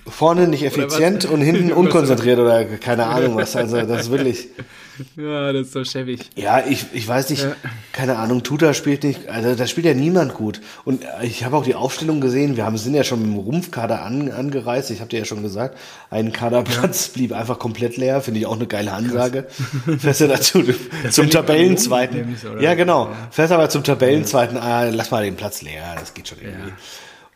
Vorne 0.06 0.48
nicht 0.48 0.62
effizient 0.62 1.26
und 1.26 1.42
hinten 1.42 1.70
unkonzentriert 1.74 2.38
oder 2.38 2.64
keine 2.64 3.06
Ahnung 3.06 3.36
was. 3.36 3.54
Also 3.54 3.82
das 3.82 4.02
ist 4.02 4.10
wirklich. 4.10 4.48
Ja, 5.16 5.52
das 5.52 5.68
ist 5.68 5.72
so 5.72 5.84
schäbig. 5.84 6.30
Ja, 6.36 6.64
ich, 6.66 6.86
ich 6.92 7.06
weiß 7.06 7.30
nicht, 7.30 7.46
keine 7.92 8.16
Ahnung, 8.16 8.42
Tuta 8.42 8.74
spielt 8.74 9.04
nicht, 9.04 9.28
also 9.28 9.54
da 9.54 9.66
spielt 9.66 9.86
ja 9.86 9.94
niemand 9.94 10.34
gut. 10.34 10.60
Und 10.84 11.04
ich 11.22 11.44
habe 11.44 11.56
auch 11.56 11.64
die 11.64 11.74
Aufstellung 11.74 12.20
gesehen, 12.20 12.56
wir 12.56 12.64
haben, 12.64 12.76
sind 12.78 12.94
ja 12.94 13.04
schon 13.04 13.20
mit 13.20 13.30
dem 13.30 13.36
Rumpfkader 13.36 14.02
an, 14.02 14.30
angereist, 14.30 14.90
ich 14.90 15.00
habe 15.00 15.10
dir 15.10 15.20
ja 15.20 15.24
schon 15.24 15.42
gesagt, 15.42 15.78
ein 16.10 16.32
Kaderplatz 16.32 17.08
blieb 17.08 17.32
einfach 17.32 17.58
komplett 17.58 17.96
leer, 17.96 18.20
finde 18.20 18.40
ich 18.40 18.46
auch 18.46 18.56
eine 18.56 18.66
geile 18.66 18.92
Ansage. 18.92 19.46
Fährst 19.98 20.20
du 20.20 20.28
dazu 20.28 20.62
zum 20.62 20.74
wenn 21.02 21.10
du 21.10 21.28
Tabellenzweiten. 21.30 22.36
Ja, 22.60 22.74
genau. 22.74 23.10
Fährst 23.30 23.52
aber 23.52 23.68
zum 23.68 23.84
Tabellenzweiten, 23.84 24.56
ah, 24.56 24.84
lass 24.84 25.10
mal 25.10 25.24
den 25.24 25.36
Platz 25.36 25.62
leer, 25.62 25.94
das 25.98 26.14
geht 26.14 26.28
schon 26.28 26.38
irgendwie. 26.40 26.72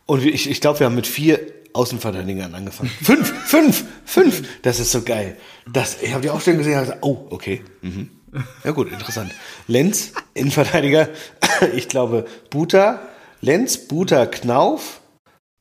Und 0.05 0.25
ich, 0.25 0.49
ich 0.49 0.61
glaube, 0.61 0.79
wir 0.79 0.85
haben 0.85 0.95
mit 0.95 1.07
vier 1.07 1.39
Außenverteidigern 1.73 2.55
angefangen. 2.55 2.89
fünf, 3.01 3.33
fünf, 3.45 3.85
fünf. 4.05 4.43
Das 4.63 4.79
ist 4.79 4.91
so 4.91 5.01
geil. 5.01 5.37
Das, 5.73 6.01
ich 6.01 6.11
habe 6.11 6.21
die 6.21 6.29
Aufstellung 6.29 6.59
gesehen 6.59 6.77
und 6.77 6.85
gesagt, 6.85 7.03
oh, 7.03 7.27
okay. 7.29 7.63
Mhm. 7.81 8.09
Ja 8.63 8.71
gut, 8.71 8.91
interessant. 8.91 9.33
Lenz, 9.67 10.13
Innenverteidiger. 10.33 11.09
Ich 11.75 11.87
glaube, 11.87 12.25
Buta, 12.51 13.01
Lenz, 13.41 13.87
Buta, 13.87 14.27
Knauf. 14.27 15.01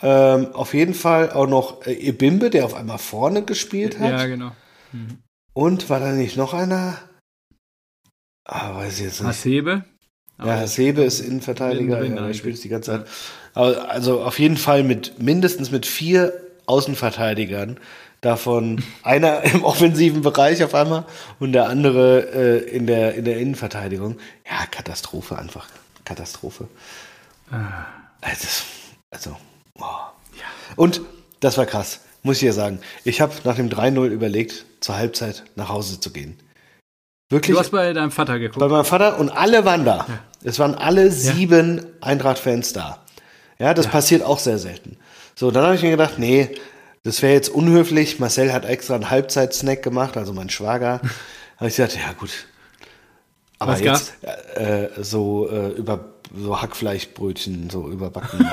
Ähm, 0.03 0.49
auf 0.53 0.75
jeden 0.75 0.93
Fall 0.93 1.31
auch 1.33 1.47
noch 1.47 1.87
äh, 1.87 2.09
Ibimbe, 2.09 2.51
der 2.51 2.67
auf 2.67 2.75
einmal 2.75 2.99
vorne 2.99 3.43
gespielt 3.43 3.99
hat. 3.99 4.11
Ja, 4.11 4.27
genau. 4.27 4.53
Und 5.55 5.89
war 5.89 6.01
da 6.01 6.13
nicht 6.13 6.37
noch 6.37 6.53
einer? 6.53 6.99
Ah, 8.45 8.75
weiß 8.77 8.99
ich 8.99 9.05
jetzt 9.07 9.21
nicht. 9.21 9.29
Hasebe. 9.29 9.85
Ja, 10.39 10.59
Hasebe 10.59 11.03
ist 11.03 11.21
Innenverteidiger, 11.21 12.01
Drin 12.01 12.17
ja, 12.17 12.23
eigentlich. 12.25 12.37
spielt 12.37 12.57
es 12.57 12.61
die 12.61 12.69
ganze 12.69 12.91
Zeit. 12.91 13.07
Aber 13.55 13.91
Also 13.91 14.23
auf 14.23 14.39
jeden 14.39 14.59
Fall 14.59 14.83
mit 14.85 15.19
mindestens 15.19 15.71
mit 15.71 15.87
vier 15.87 16.35
Außenverteidigern. 16.67 17.81
Davon 18.21 18.83
einer 19.03 19.43
im 19.55 19.65
offensiven 19.65 20.23
Bereich 20.23 20.63
auf 20.65 20.75
einmal 20.75 21.05
und 21.39 21.53
der 21.53 21.69
andere 21.69 22.21
äh, 22.33 22.71
in, 22.71 22.87
der, 22.87 23.15
in 23.15 23.25
der 23.25 23.39
Innenverteidigung. 23.39 24.19
Ja, 24.49 24.67
Katastrophe 24.71 25.39
einfach. 25.39 25.69
Katastrophe. 26.05 26.69
Also, 28.21 28.49
also 29.11 29.37
oh. 29.79 29.85
Und 30.77 31.01
das 31.41 31.59
war 31.59 31.67
krass, 31.67 32.01
muss 32.23 32.37
ich 32.37 32.43
ja 32.43 32.53
sagen. 32.53 32.81
Ich 33.05 33.21
habe 33.21 33.33
nach 33.45 33.57
dem 33.57 33.69
3-0 33.69 34.07
überlegt, 34.09 34.65
zur 34.81 34.97
Halbzeit 34.97 35.45
nach 35.55 35.69
Hause 35.69 36.01
zu 36.01 36.11
gehen. 36.11 36.39
Wirklich? 37.29 37.55
Du 37.55 37.61
hast 37.61 37.71
bei 37.71 37.93
deinem 37.93 38.13
Vater 38.13 38.39
geguckt. 38.39 38.61
bei 38.61 38.69
meinem 38.69 38.85
Vater 38.85 39.19
und 39.19 39.31
alle 39.31 39.65
waren 39.65 39.85
da. 39.85 40.07
Es 40.45 40.59
waren 40.59 40.75
alle 40.75 41.11
sieben 41.11 41.85
Eintracht-Fans 42.01 42.73
da. 42.73 43.05
Ja, 43.59 43.75
das 43.75 43.89
passiert 43.89 44.23
auch 44.23 44.39
sehr 44.39 44.59
selten. 44.59 44.97
So, 45.35 45.51
dann 45.51 45.65
habe 45.65 45.75
ich 45.75 45.83
mir 45.83 45.91
gedacht, 45.91 46.19
nee, 46.19 46.51
das 47.07 47.23
wäre 47.23 47.33
jetzt 47.33 47.49
unhöflich. 47.49 48.19
Marcel 48.19 48.53
hat 48.53 48.65
extra 48.65 48.97
einen 48.97 49.11
Halbzeitsnack 49.11 49.83
gemacht, 49.83 50.17
also 50.17 50.33
mein 50.33 50.51
Schwager. 50.51 51.01
habe 51.57 51.69
ich 51.69 51.77
gesagt, 51.77 51.97
ja 51.97 52.13
gut. 52.19 52.31
Aber 53.59 53.73
Was 53.73 53.81
jetzt 53.81 54.15
äh, 54.57 54.89
so 55.01 55.49
äh, 55.49 55.69
über 55.69 56.13
so 56.35 56.61
Hackfleischbrötchen 56.61 57.71
so 57.71 57.89
überbacken. 57.89 58.45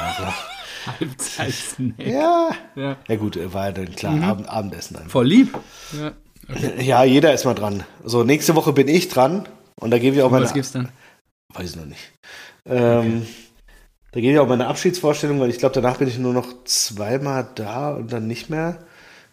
Halbzeitsnack. 1.00 1.98
ja. 1.98 2.52
Ja. 2.76 2.98
Ja 3.08 3.16
gut, 3.16 3.38
äh, 3.38 3.54
war 3.54 3.66
ja 3.66 3.72
dann 3.72 3.96
klar, 3.96 4.22
Abend, 4.22 4.48
Abendessen 4.48 4.98
einfach. 4.98 5.12
Voll 5.12 5.28
lieb. 5.28 5.58
Ja. 5.92 6.12
Ja, 6.78 7.06
jeder 7.06 7.34
ist 7.34 7.46
mal 7.46 7.54
dran. 7.54 7.86
So, 8.04 8.26
nächste 8.26 8.54
Woche 8.56 8.74
bin 8.74 8.90
ich 8.90 9.08
dran 9.08 9.48
und 9.80 9.92
da 9.92 9.98
gebe 9.98 10.18
ich 10.18 10.22
auch 10.22 10.30
meine 10.30 10.44
Was 10.44 10.54
gibt's 10.54 10.74
dann? 10.74 10.90
Weiß 11.54 11.70
ich 11.70 11.76
noch 11.78 11.86
nicht. 11.86 12.12
Ähm, 12.66 13.26
Da 14.14 14.22
geht 14.22 14.34
ja 14.34 14.42
auch 14.42 14.48
meine 14.48 14.68
Abschiedsvorstellung, 14.68 15.40
weil 15.40 15.50
ich 15.50 15.58
glaube, 15.58 15.74
danach 15.74 15.98
bin 15.98 16.08
ich 16.08 16.20
nur 16.20 16.34
noch 16.34 16.64
zweimal 16.66 17.48
da 17.56 17.92
und 17.92 18.14
dann 18.14 18.28
nicht 18.28 18.50
mehr 18.50 18.78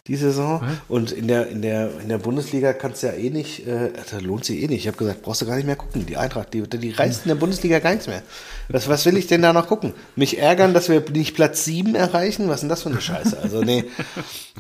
die 0.07 0.17
Saison. 0.17 0.63
Was? 0.63 0.71
Und 0.89 1.13
in 1.13 1.29
der, 1.29 1.49
in, 1.49 1.61
der, 1.61 1.91
in 2.01 2.09
der 2.09 2.17
Bundesliga 2.17 2.73
kannst 2.73 3.03
du 3.03 3.09
ja 3.09 3.13
eh 3.13 3.29
nicht, 3.29 3.67
äh, 3.67 3.91
da 4.11 4.19
lohnt 4.19 4.47
sich 4.47 4.63
eh 4.63 4.67
nicht. 4.67 4.81
Ich 4.81 4.87
habe 4.87 4.97
gesagt, 4.97 5.21
brauchst 5.21 5.43
du 5.43 5.47
gar 5.47 5.57
nicht 5.57 5.67
mehr 5.67 5.77
gucken. 5.77 6.07
Die 6.07 6.17
Eintracht, 6.17 6.55
die, 6.55 6.63
die 6.63 6.91
reißt 6.91 7.27
in 7.27 7.29
der 7.29 7.35
Bundesliga 7.35 7.79
gar 7.79 7.91
nichts 7.91 8.07
mehr. 8.07 8.23
Was, 8.69 8.89
was 8.89 9.05
will 9.05 9.19
ich 9.19 9.27
denn 9.27 9.43
da 9.43 9.53
noch 9.53 9.69
gucken? 9.69 9.93
Mich 10.17 10.39
ärgern, 10.39 10.73
dass 10.73 10.89
wir 10.89 11.05
nicht 11.13 11.37
Platz 11.37 11.65
7 11.67 11.95
erreichen? 11.95 12.49
Was 12.49 12.57
ist 12.57 12.61
denn 12.63 12.69
das 12.71 12.83
für 12.83 12.89
eine 12.89 13.03
Scheiße? 13.03 13.39
Also 13.39 13.63
nee, 13.63 13.85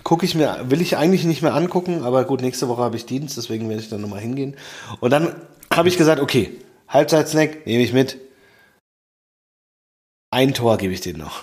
gucke 0.04 0.26
ich 0.26 0.34
mir, 0.34 0.66
will 0.68 0.82
ich 0.82 0.98
eigentlich 0.98 1.24
nicht 1.24 1.40
mehr 1.40 1.54
angucken, 1.54 2.02
aber 2.04 2.24
gut, 2.24 2.42
nächste 2.42 2.68
Woche 2.68 2.82
habe 2.82 2.96
ich 2.96 3.06
Dienst, 3.06 3.38
deswegen 3.38 3.68
werde 3.70 3.82
ich 3.82 3.88
dann 3.88 4.02
nochmal 4.02 4.20
hingehen. 4.20 4.54
Und 5.00 5.10
dann 5.10 5.34
habe 5.72 5.88
ich 5.88 5.96
gesagt, 5.96 6.20
okay, 6.20 6.52
Halbzeitsnack 6.88 7.66
nehme 7.66 7.82
ich 7.82 7.92
mit. 7.92 8.18
Ein 10.32 10.54
Tor 10.54 10.78
gebe 10.78 10.94
ich 10.94 11.00
denen 11.00 11.18
noch. 11.18 11.42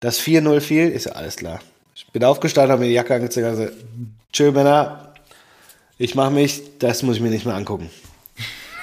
Das 0.00 0.20
4-0 0.20 0.60
fiel, 0.60 0.88
ist 0.88 1.06
ja 1.06 1.12
alles 1.12 1.36
klar. 1.36 1.60
Ich 1.94 2.06
bin 2.08 2.24
aufgestanden, 2.24 2.72
habe 2.72 2.82
mir 2.82 2.88
die 2.88 2.94
Jacke 2.94 3.14
angezogen 3.14 3.46
und 3.46 3.52
gesagt, 3.52 3.74
tschö 4.32 4.50
Männer, 4.50 5.14
ich 5.96 6.16
mache 6.16 6.32
mich, 6.32 6.78
das 6.80 7.04
muss 7.04 7.16
ich 7.16 7.22
mir 7.22 7.30
nicht 7.30 7.46
mehr 7.46 7.54
angucken. 7.54 7.88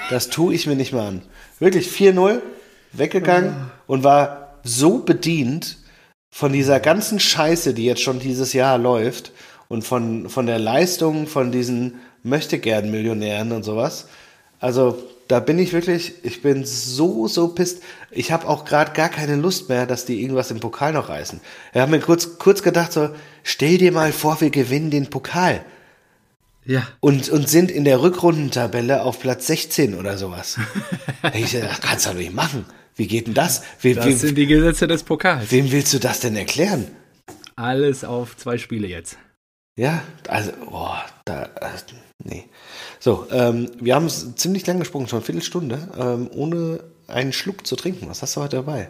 Das 0.10 0.30
tue 0.30 0.54
ich 0.54 0.66
mir 0.66 0.78
nicht 0.78 0.94
mehr 0.94 1.04
an. 1.04 1.22
Wirklich 1.60 1.90
4-0, 1.90 2.42
weggegangen 2.94 3.70
und 3.86 4.04
war 4.06 4.56
so 4.64 5.00
bedient 5.00 5.78
von 6.34 6.54
dieser 6.54 6.80
ganzen 6.80 7.20
Scheiße, 7.20 7.74
die 7.74 7.86
jetzt 7.86 8.02
schon 8.02 8.20
dieses 8.20 8.54
Jahr 8.54 8.78
läuft 8.78 9.34
und 9.68 9.84
von, 9.84 10.30
von 10.30 10.46
der 10.46 10.60
Leistung 10.60 11.28
von 11.28 11.52
diesen 11.52 12.00
Möchtegern-Millionären 12.24 13.52
und 13.52 13.64
sowas. 13.64 14.08
Also 14.60 15.04
da 15.32 15.40
bin 15.40 15.58
ich 15.60 15.74
wirklich, 15.74 16.14
ich 16.24 16.42
bin 16.42 16.66
so, 16.66 17.28
so 17.28 17.48
pisst. 17.50 17.82
Ich 18.12 18.32
habe 18.32 18.48
auch 18.48 18.66
gerade 18.66 18.92
gar 18.92 19.10
keine 19.10 19.36
Lust 19.36 19.70
mehr, 19.70 19.86
dass 19.86 20.06
die 20.06 20.22
irgendwas 20.22 20.52
im 20.52 20.60
Pokal 20.60 20.94
noch 20.94 21.10
reißen. 21.10 21.40
Wir 21.74 21.82
haben 21.82 21.92
mir 21.92 22.00
kurz, 22.02 22.38
kurz 22.38 22.62
gedacht, 22.62 22.92
so, 22.92 23.10
stell 23.44 23.78
dir 23.78 23.92
mal 23.92 24.12
vor, 24.12 24.42
wir 24.42 24.50
gewinnen 24.50 24.92
den 24.92 25.10
Pokal 25.10 25.64
Ja. 26.66 26.88
und, 27.00 27.30
und 27.30 27.50
sind 27.50 27.72
in 27.72 27.86
der 27.86 28.02
Rückrundentabelle 28.02 29.04
auf 29.04 29.20
Platz 29.20 29.48
16 29.48 29.96
oder 29.96 30.18
sowas. 30.18 30.58
ich, 31.34 31.54
das 31.54 31.82
kannst 31.82 32.06
du 32.06 32.10
doch 32.12 32.18
nicht 32.18 32.34
machen. 32.34 32.66
Wie 32.96 33.08
geht 33.08 33.28
denn 33.28 33.34
das? 33.34 33.64
Wem, 33.82 33.96
Das 33.96 34.06
wem, 34.06 34.18
sind 34.18 34.38
die 34.38 34.48
Gesetze 34.48 34.86
des 34.88 35.04
Pokals. 35.04 35.50
wem 35.52 35.72
willst 35.72 35.94
du 35.94 36.00
das 36.00 36.20
denn 36.20 36.36
erklären? 36.36 36.88
Alles 37.56 38.04
auf 38.04 38.36
zwei 38.38 38.58
Spiele 38.58 38.88
jetzt. 38.88 39.18
Ja, 39.78 40.04
also, 40.28 40.52
boah, 40.70 41.06
da, 41.26 41.44
äh, 41.44 41.72
nee. 42.24 42.50
So, 43.00 43.28
ähm, 43.32 43.72
wir 43.80 43.96
haben 43.96 44.06
es 44.06 44.36
ziemlich 44.36 44.66
lang 44.68 44.80
gesprungen, 44.80 45.08
schon 45.08 45.18
eine 45.20 45.26
Viertelstunde, 45.26 45.90
ähm, 45.98 46.30
ohne 46.34 46.84
einen 47.08 47.34
Schluck 47.34 47.66
zu 47.66 47.76
trinken. 47.76 48.10
Was 48.10 48.22
hast 48.22 48.36
du 48.36 48.42
heute 48.42 48.58
dabei? 48.58 48.90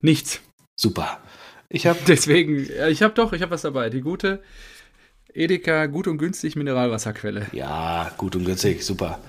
Nichts. 0.00 0.40
Super. 0.76 1.20
Ich 1.68 1.86
habe, 1.86 1.98
Deswegen, 2.06 2.68
ich 2.88 3.02
habe 3.02 3.14
doch, 3.14 3.32
ich 3.32 3.42
habe 3.42 3.52
was 3.52 3.62
dabei. 3.62 3.90
Die 3.90 4.02
gute 4.02 4.42
Edeka 5.34 5.86
gut 5.86 6.06
und 6.06 6.18
günstig 6.18 6.54
Mineralwasserquelle. 6.54 7.46
ja, 7.52 8.10
gut 8.16 8.36
und 8.36 8.44
günstig, 8.44 8.84
super. 8.84 9.18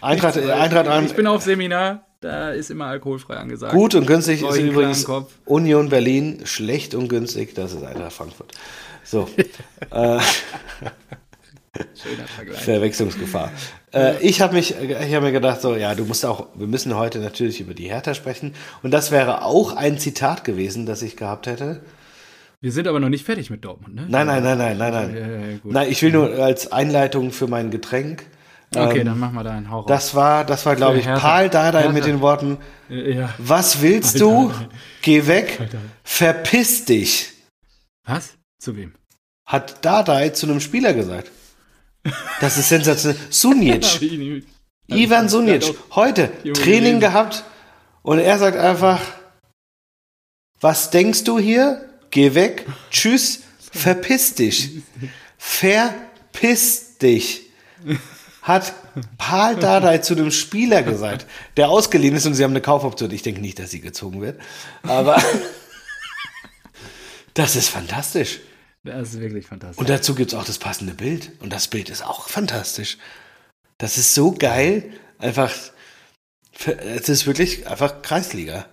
Eintracht, 0.00 0.38
Eintracht 0.38 0.86
an, 0.86 1.06
Ich 1.06 1.14
bin 1.14 1.26
auf 1.26 1.42
Seminar, 1.42 2.06
da 2.20 2.50
ist 2.50 2.70
immer 2.70 2.86
alkoholfrei 2.86 3.36
angesagt. 3.36 3.72
gut 3.72 3.96
und 3.96 4.06
günstig 4.06 4.42
ist 4.42 4.58
übrigens. 4.58 5.04
Union 5.44 5.88
Berlin, 5.88 6.42
schlecht 6.44 6.94
und 6.94 7.08
günstig, 7.08 7.54
das 7.54 7.72
ist 7.72 7.82
Eintracht 7.82 8.12
Frankfurt. 8.12 8.52
So, 9.02 9.28
äh, 9.90 10.20
Schöner 11.94 12.26
Vergleich. 12.26 12.58
Verwechslungsgefahr. 12.58 13.50
Äh, 13.92 14.18
ich 14.20 14.40
habe 14.40 14.54
mich, 14.54 14.74
ich 14.80 15.14
habe 15.14 15.26
mir 15.26 15.32
gedacht, 15.32 15.60
so, 15.60 15.74
ja, 15.74 15.94
du 15.94 16.04
musst 16.04 16.24
auch, 16.24 16.46
wir 16.54 16.66
müssen 16.66 16.96
heute 16.96 17.18
natürlich 17.18 17.60
über 17.60 17.74
die 17.74 17.88
Hertha 17.88 18.14
sprechen. 18.14 18.54
Und 18.82 18.92
das 18.92 19.10
wäre 19.10 19.42
auch 19.42 19.74
ein 19.74 19.98
Zitat 19.98 20.44
gewesen, 20.44 20.86
das 20.86 21.02
ich 21.02 21.16
gehabt 21.16 21.46
hätte. 21.46 21.82
Wir 22.60 22.72
sind 22.72 22.88
aber 22.88 23.00
noch 23.00 23.08
nicht 23.08 23.24
fertig 23.24 23.50
mit 23.50 23.64
Dortmund, 23.64 23.94
ne? 23.94 24.06
Nein, 24.08 24.26
nein, 24.26 24.42
nein, 24.42 24.58
nein, 24.58 24.78
nein, 24.78 24.92
nein. 24.92 25.60
ja. 25.64 25.70
Nein, 25.72 25.90
ich 25.90 26.02
will 26.02 26.12
nur 26.12 26.30
als 26.38 26.72
Einleitung 26.72 27.30
für 27.30 27.46
mein 27.46 27.70
Getränk. 27.70 28.26
okay, 28.74 29.00
ähm, 29.00 29.06
dann 29.06 29.18
mach 29.20 29.30
mal 29.32 29.44
da 29.44 29.52
einen 29.52 29.70
Hauch 29.70 29.82
raus. 29.82 29.86
Das 29.88 30.14
war, 30.14 30.44
das 30.44 30.64
war, 30.66 30.74
glaube 30.74 30.98
ich. 30.98 31.06
Paul 31.06 31.48
Dardai 31.50 31.88
mit 31.90 32.06
den 32.06 32.20
Worten, 32.20 32.58
Äh, 32.90 33.12
ja. 33.18 33.34
was 33.38 33.82
willst 33.82 34.20
du? 34.20 34.52
Geh 35.02 35.26
weg, 35.26 35.58
verpiss 36.02 36.84
dich, 36.86 37.32
Was? 38.04 38.34
Zu 38.58 38.76
wem? 38.76 38.92
hat 39.44 39.84
Dardai 39.84 40.30
zu 40.30 40.46
einem 40.46 40.60
Spieler 40.60 40.92
gesagt. 40.94 41.30
Das 42.40 42.56
ist 42.56 42.68
sensationell. 42.68 43.20
Sunic. 43.30 44.00
Ivan 44.88 45.28
Sunic. 45.28 45.74
Heute 45.94 46.30
Training 46.54 47.00
gehabt 47.00 47.44
und 48.02 48.18
er 48.18 48.38
sagt 48.38 48.56
einfach, 48.56 49.00
was 50.60 50.90
denkst 50.90 51.24
du 51.24 51.38
hier? 51.38 51.82
Geh 52.16 52.34
weg. 52.34 52.64
Tschüss. 52.90 53.42
Verpiss 53.58 54.34
dich. 54.34 54.70
Verpiss 55.36 56.96
dich. 56.96 57.42
Hat 58.40 58.72
Paul 59.18 59.56
Dardai 59.56 59.98
zu 59.98 60.14
dem 60.14 60.30
Spieler 60.30 60.82
gesagt, 60.82 61.26
der 61.58 61.68
ausgeliehen 61.68 62.16
ist 62.16 62.24
und 62.24 62.32
sie 62.32 62.42
haben 62.42 62.52
eine 62.52 62.62
Kaufoption. 62.62 63.10
Ich 63.10 63.20
denke 63.20 63.42
nicht, 63.42 63.58
dass 63.58 63.70
sie 63.70 63.82
gezogen 63.82 64.22
wird. 64.22 64.40
Aber 64.82 65.22
das 67.34 67.54
ist 67.54 67.68
fantastisch. 67.68 68.40
Das 68.82 69.10
ist 69.10 69.20
wirklich 69.20 69.46
fantastisch. 69.46 69.76
Und 69.76 69.90
dazu 69.90 70.14
gibt 70.14 70.32
es 70.32 70.38
auch 70.38 70.46
das 70.46 70.56
passende 70.56 70.94
Bild. 70.94 71.32
Und 71.40 71.52
das 71.52 71.68
Bild 71.68 71.90
ist 71.90 72.02
auch 72.02 72.30
fantastisch. 72.30 72.96
Das 73.76 73.98
ist 73.98 74.14
so 74.14 74.32
geil. 74.32 74.90
Einfach, 75.18 75.52
es 76.64 77.10
ist 77.10 77.26
wirklich 77.26 77.66
einfach 77.66 78.00
Kreisliga. 78.00 78.70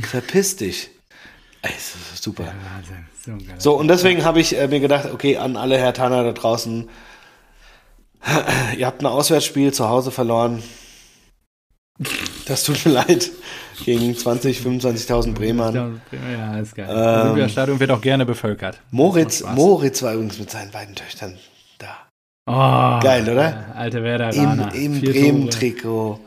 Verpiss 0.00 0.56
dich. 0.56 0.88
Es 1.62 1.94
ist 2.14 2.22
super. 2.24 2.44
Ja, 2.44 2.54
Wahnsinn. 2.76 3.06
So, 3.24 3.54
So, 3.58 3.78
und 3.78 3.88
deswegen 3.88 4.24
habe 4.24 4.40
ich 4.40 4.58
äh, 4.58 4.66
mir 4.66 4.80
gedacht, 4.80 5.08
okay, 5.12 5.36
an 5.36 5.56
alle 5.56 5.78
Herr 5.78 5.94
Tanner 5.94 6.24
da 6.24 6.32
draußen, 6.32 6.88
ihr 8.76 8.86
habt 8.86 9.00
ein 9.02 9.06
Auswärtsspiel 9.06 9.72
zu 9.72 9.88
Hause 9.88 10.10
verloren. 10.10 10.62
Das 12.46 12.64
tut 12.64 12.84
mir 12.84 12.92
leid. 13.06 13.30
Gegen 13.84 14.16
20, 14.16 14.60
25.000 14.60 15.32
Bremer. 15.34 15.72
Ja, 16.12 16.58
ist 16.58 16.74
geil. 16.74 16.88
Ähm, 16.88 16.94
das 16.96 17.24
Olympiastadion 17.24 17.80
wird 17.80 17.90
auch 17.90 18.00
gerne 18.00 18.26
bevölkert. 18.26 18.80
Moritz. 18.90 19.42
Moritz 19.54 20.02
war 20.02 20.14
übrigens 20.14 20.38
mit 20.38 20.50
seinen 20.50 20.70
beiden 20.70 20.94
Töchtern 20.94 21.36
da. 21.78 21.96
Oh, 22.46 23.00
Geil, 23.02 23.22
oder? 23.28 23.50
ja, 23.50 23.72
Alte 23.74 24.02
Werder. 24.02 24.32
Im, 24.32 24.68
im 24.74 25.00
Bremen-Trikot. 25.00 26.18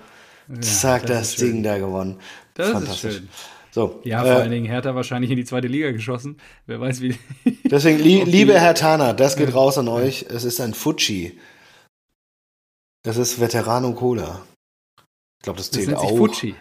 Tore. 0.48 0.60
Zack, 0.62 1.04
Ja, 1.04 1.08
das, 1.16 1.30
ist 1.30 1.40
schön. 1.40 1.54
Ding 1.54 1.64
da 1.64 1.78
gewonnen. 1.78 2.20
Das 2.54 2.68
ist 2.68 2.74
Fantastisch. 2.74 3.14
schön. 3.16 3.30
So, 3.76 4.00
Ja, 4.06 4.24
äh, 4.24 4.32
vor 4.32 4.42
allen 4.42 4.52
Dingen 4.52 4.68
Hertha 4.68 4.96
wahrscheinlich 4.96 5.30
in 5.30 5.36
die 5.36 5.44
zweite 5.44 5.68
Liga 5.68 5.92
geschossen. 5.92 6.38
Wer 6.66 6.80
weiß, 6.80 7.02
wie. 7.02 7.18
Deswegen, 7.66 8.00
li 8.00 8.24
liebe 8.26 8.58
Herr 8.58 8.74
Tana, 8.74 9.12
das 9.12 9.36
geht 9.36 9.54
raus 9.54 9.78
an 9.78 9.90
euch. 9.90 10.28
Es 10.30 10.46
ist 10.46 10.62
ein 10.62 10.74
Fuji. 10.74 11.38
Das 13.04 13.18
ist 13.18 13.42
Veterano 13.42 13.92
Cola. 13.92 14.46
Ich 14.98 15.44
glaube, 15.44 15.58
das 15.58 15.72
Das 15.72 15.84
zählt 15.84 16.00
sich 16.00 16.10
auch. 16.10 16.16
Fuji. 16.16 16.56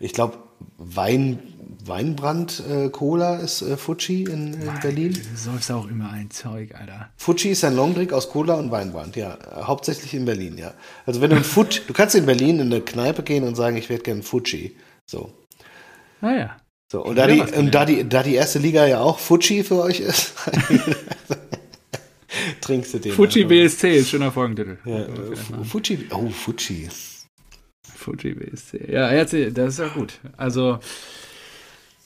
Ich 0.00 0.14
glaube, 0.14 0.38
Wein, 0.78 1.40
Weinbrand 1.84 2.62
äh, 2.66 2.88
Cola 2.88 3.36
ist 3.36 3.60
äh, 3.60 3.76
Fuji 3.76 4.22
in, 4.24 4.54
in 4.54 4.80
Berlin. 4.80 5.12
Du 5.12 5.36
säufst 5.36 5.70
auch 5.70 5.86
immer 5.86 6.10
ein 6.10 6.30
Zeug, 6.30 6.74
Alter. 6.74 7.10
Fuji 7.18 7.50
ist 7.50 7.64
ein 7.64 7.76
Longdrink 7.76 8.14
aus 8.14 8.30
Cola 8.30 8.54
und 8.54 8.70
Weinbrand, 8.70 9.14
ja. 9.16 9.34
Äh, 9.34 9.64
Hauptsächlich 9.64 10.14
in 10.14 10.24
Berlin, 10.24 10.56
ja. 10.56 10.72
Also 11.04 11.20
wenn 11.20 11.28
du 11.28 11.36
ein 11.36 11.44
Fuji, 11.44 11.82
du 11.86 11.92
kannst 11.92 12.14
in 12.14 12.24
Berlin 12.24 12.60
in 12.60 12.72
eine 12.72 12.80
Kneipe 12.80 13.22
gehen 13.22 13.44
und 13.44 13.56
sagen, 13.56 13.76
ich 13.76 13.90
werde 13.90 14.04
gern 14.04 14.22
Fuji. 14.22 14.74
So. 15.04 15.34
Naja. 16.20 16.56
So, 16.90 17.04
und 17.04 17.16
da 17.16 17.26
die, 17.26 17.40
und 17.40 17.74
da 17.74 17.84
die, 17.84 18.08
da 18.08 18.22
die 18.22 18.34
erste 18.34 18.58
Liga 18.60 18.86
ja 18.86 19.00
auch 19.00 19.18
Fuji 19.18 19.64
für 19.64 19.82
euch 19.82 20.00
ist, 20.00 20.32
trinkst 22.60 22.94
du 22.94 22.98
den. 22.98 23.12
Fuji 23.12 23.44
einfach. 23.44 23.56
BSC 23.56 23.96
ist 23.98 24.10
schöner 24.10 24.32
Folgentitel. 24.32 24.78
Ja, 24.84 24.98
äh, 25.00 25.36
Fu- 25.36 25.64
Fuji, 25.64 26.06
oh, 26.12 26.28
Fuji. 26.30 26.88
Fuji 27.94 28.34
BSC. 28.34 28.90
Ja, 28.92 29.10
das 29.24 29.32
ist 29.32 29.78
ja 29.78 29.88
gut. 29.88 30.18
Also, 30.36 30.78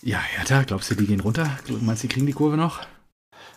ja, 0.02 0.19
Hertha, 0.21 0.62
glaubst 0.62 0.90
du, 0.90 0.95
die 0.95 1.07
gehen 1.07 1.21
runter? 1.21 1.59
Meinst 1.81 2.02
du, 2.02 2.09
die 2.09 2.14
kriegen 2.14 2.26
die 2.26 2.33
Kurve 2.33 2.57
noch? 2.57 2.81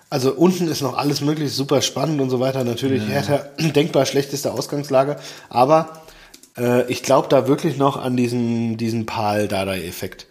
Also 0.10 0.33
unten 0.33 0.67
ist 0.67 0.81
noch 0.81 0.98
alles 0.98 1.22
möglich, 1.22 1.53
super 1.53 1.81
spannend 1.81 2.22
und 2.22 2.29
so 2.29 2.39
weiter. 2.39 2.63
Natürlich 2.63 3.01
Ja. 3.03 3.10
Hertha, 3.10 3.38
denkbar 3.60 4.05
schlechteste 4.05 4.51
Ausgangslage. 4.51 5.17
Aber 5.50 6.03
äh, 6.57 6.89
ich 6.91 7.01
glaube 7.01 7.29
da 7.29 7.48
wirklich 7.48 7.77
noch 7.77 7.98
an 7.98 8.17
diesen, 8.17 8.77
diesen 8.77 9.05
Pal-Dardai-Effekt. 9.05 10.28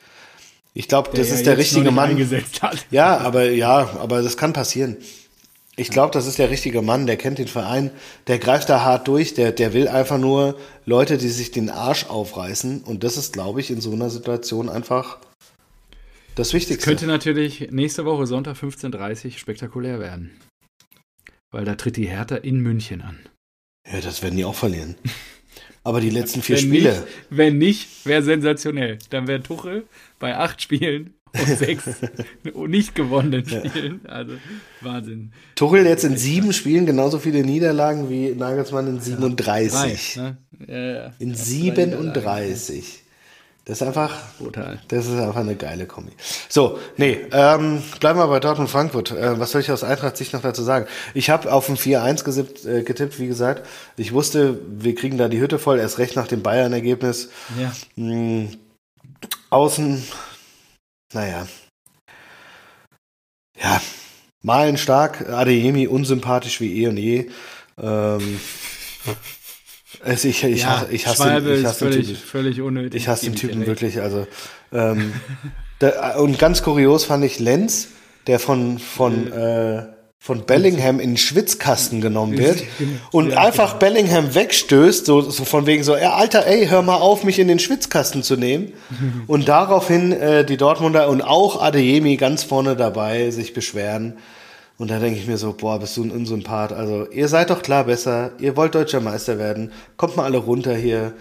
Ich 0.75 0.89
glaube, 0.89 1.11
das 1.15 1.29
ja 1.29 1.35
ist 1.35 1.47
der 1.47 1.59
richtige 1.59 1.91
Mann. 1.91 2.11
eingesetzt 2.11 2.63
hat. 2.63 2.87
Ja, 2.91 3.19
aber 3.19 3.51
ja, 3.51 3.91
aber 3.99 4.23
das 4.23 4.37
kann 4.37 4.53
passieren. 4.53 4.97
Ich 5.77 5.89
glaube, 5.89 6.13
das 6.13 6.27
ist 6.27 6.39
der 6.39 6.51
richtige 6.51 6.83
Mann, 6.83 7.07
der 7.07 7.17
kennt 7.17 7.39
den 7.39 7.49
Verein, 7.49 7.91
der 8.27 8.39
greift 8.39 8.69
da 8.69 8.83
hart 8.83 9.09
durch, 9.09 9.33
der, 9.33 9.53
der 9.53 9.73
will 9.73 9.89
einfach 9.89 10.19
nur 10.19 10.59
Leute, 10.85 11.17
die 11.17 11.31
sich 11.31 11.51
den 11.51 11.71
Arsch 11.71 12.05
aufreißen. 12.07 12.83
Und 12.83 13.05
das 13.05 13.17
ist, 13.17 13.33
glaube 13.33 13.61
ich, 13.61 13.71
in 13.71 13.81
so 13.81 13.91
einer 13.93 14.11
Situation 14.11 14.69
einfach 14.69 15.19
das 16.35 16.53
Wichtigste. 16.53 16.85
Könnte 16.85 17.07
natürlich 17.07 17.71
nächste 17.71 18.05
Woche 18.05 18.27
Sonntag 18.27 18.57
15.30 18.57 19.25
Uhr 19.25 19.31
spektakulär 19.33 19.99
werden. 19.99 20.39
Weil 21.51 21.65
da 21.65 21.75
tritt 21.75 21.97
die 21.97 22.09
Hertha 22.09 22.37
in 22.37 22.61
München 22.61 23.03
an. 23.03 23.19
ja, 23.91 24.01
das 24.01 24.23
werden 24.23 24.37
die 24.37 24.45
auch 24.45 24.55
verlieren. 24.55 24.97
Aber 25.85 26.01
die 26.01 26.11
letzten 26.11 26.43
vier 26.43 26.57
wenn 26.57 26.65
Spiele. 26.65 26.91
Nicht, 26.91 27.07
wenn 27.31 27.59
nicht, 27.59 28.07
wäre 28.07 28.23
sensationell. 28.23 28.99
Dann 29.11 29.27
wäre 29.27 29.43
Tuchel 29.43 29.85
bei 30.19 30.37
acht 30.37 30.63
Spielen 30.63 31.15
und 31.33 31.47
sechs 31.59 31.85
nicht 32.69 32.95
gewonnenen 32.95 33.47
Spielen. 33.47 34.01
Also 34.07 34.35
Wahnsinn. 34.81 35.33
Tuchel 35.55 35.87
jetzt 35.87 36.05
in 36.05 36.17
sieben 36.17 36.53
Spielen 36.53 36.87
genauso 36.87 37.19
viele 37.19 37.43
Niederlagen 37.43 38.11
wie 38.11 38.31
Nagelsmann 38.35 38.87
in 38.87 38.99
Drei, 39.37 39.69
37. 39.69 40.17
ne? 40.17 40.37
ja, 40.69 40.93
ja. 40.93 41.13
In 41.19 41.35
Fast 41.35 41.47
drei 41.49 41.63
Niederlagen. 41.71 42.15
37. 42.15 43.02
Das 43.65 43.81
ist 43.81 43.87
einfach, 43.87 44.13
Brutal. 44.39 44.81
das 44.89 45.07
ist 45.07 45.21
einfach 45.21 45.37
eine 45.37 45.55
geile 45.55 45.87
Kombi. 45.87 46.11
So, 46.49 46.81
nee, 46.97 47.21
ähm, 47.31 47.81
bleiben 48.01 48.19
wir 48.19 48.27
bei 48.27 48.41
Dortmund 48.41 48.69
Frankfurt. 48.69 49.13
Äh, 49.13 49.39
was 49.39 49.53
soll 49.53 49.61
ich 49.61 49.71
aus 49.71 49.85
Eintracht 49.85 50.17
Sicht 50.17 50.33
noch 50.33 50.43
dazu 50.43 50.63
sagen? 50.65 50.87
Ich 51.15 51.31
habe 51.31 51.53
auf 51.53 51.69
ein 51.69 51.77
4-1 51.77 52.25
gesippt, 52.25 52.65
äh, 52.65 52.83
getippt, 52.83 53.21
wie 53.21 53.29
gesagt. 53.29 53.65
Ich 53.97 54.13
wusste, 54.13 54.59
wir 54.67 54.97
kriegen 54.97 55.17
da 55.17 55.29
die 55.29 55.39
Hütte 55.39 55.61
voll, 55.61 55.79
erst 55.79 55.99
recht 55.99 56.17
nach 56.17 56.27
dem 56.27 56.43
Bayern-Ergebnis. 56.43 57.29
Ja. 57.61 57.73
Hm, 57.95 58.49
außen, 59.51 60.03
naja. 61.15 61.47
Ja, 63.61 63.81
Malen 64.43 64.77
stark, 64.77 65.29
Adeyemi 65.29 65.87
unsympathisch 65.87 66.61
wie 66.61 66.83
eh 66.83 66.89
und 66.89 66.97
je. 66.97 67.31
Ähm, 67.81 68.41
also 70.05 70.29
ich, 70.29 70.43
ich, 70.45 70.63
ja, 70.63 70.81
hasse, 70.81 70.87
ich 70.91 71.07
hasse, 71.07 71.23
Schwalbe 71.23 71.49
den, 71.51 71.55
ich 71.59 71.63
ist 71.63 71.69
hasse 71.69 71.85
den 71.85 71.93
völlig, 71.93 72.07
Typen. 72.09 72.21
völlig 72.29 72.61
unnötig. 72.61 73.01
Ich 73.01 73.09
hasse 73.09 73.27
den 73.27 73.37
Typen 73.37 73.67
wirklich. 73.67 74.01
Also, 74.01 74.27
ähm, 74.73 75.13
da, 75.79 76.17
und 76.17 76.39
ganz 76.39 76.63
kurios 76.63 77.05
fand 77.05 77.25
ich 77.25 77.39
Lenz, 77.39 77.89
der 78.27 78.39
von, 78.39 78.79
von, 78.79 79.33
äh, 79.33 79.85
von 80.19 80.45
Bellingham 80.47 81.01
in 81.01 81.11
den 81.11 81.17
Schwitzkasten 81.17 82.01
genommen 82.01 82.39
wird 82.39 82.63
und 83.13 83.31
Ja, 83.31 83.39
einfach 83.39 83.75
Bellingham 83.75 84.35
wegstößt, 84.35 85.07
so, 85.07 85.21
so 85.21 85.45
von 85.45 85.67
wegen 85.67 85.83
so, 85.83 85.97
ja, 85.97 86.15
Alter, 86.15 86.47
ey, 86.47 86.67
hör 86.67 86.83
mal 86.83 86.97
auf, 86.97 87.25
mich 87.25 87.39
in 87.39 87.49
den 87.49 87.59
Schwitzkasten 87.59 88.23
zu 88.23 88.37
nehmen. 88.37 88.73
und 89.27 89.49
daraufhin 89.49 90.13
äh, 90.13 90.45
die 90.45 90.57
Dortmunder 90.57 91.09
und 91.09 91.23
auch 91.23 91.61
Adeyemi 91.61 92.17
ganz 92.17 92.45
vorne 92.45 92.77
dabei 92.77 93.31
sich 93.31 93.53
beschweren. 93.53 94.15
Und 94.83 94.91
da 94.91 94.99
denke 94.99 95.21
ich 95.21 95.29
mir 95.29 95.39
so, 95.39 95.53
boah, 95.53 95.79
bist 95.79 95.97
du 95.97 96.03
ein 96.03 96.11
Unsympath. 96.11 96.73
Also, 96.73 97.09
ihr 97.09 97.29
seid 97.29 97.51
doch 97.51 97.63
klar 97.63 97.85
besser, 97.85 98.33
ihr 98.41 98.57
wollt 98.57 98.75
deutscher 98.75 99.01
Meister 99.01 99.39
werden, 99.39 99.71
kommt 99.97 100.17
mal 100.17 100.25
alle 100.25 100.39
runter 100.39 100.75
hier. 100.75 101.13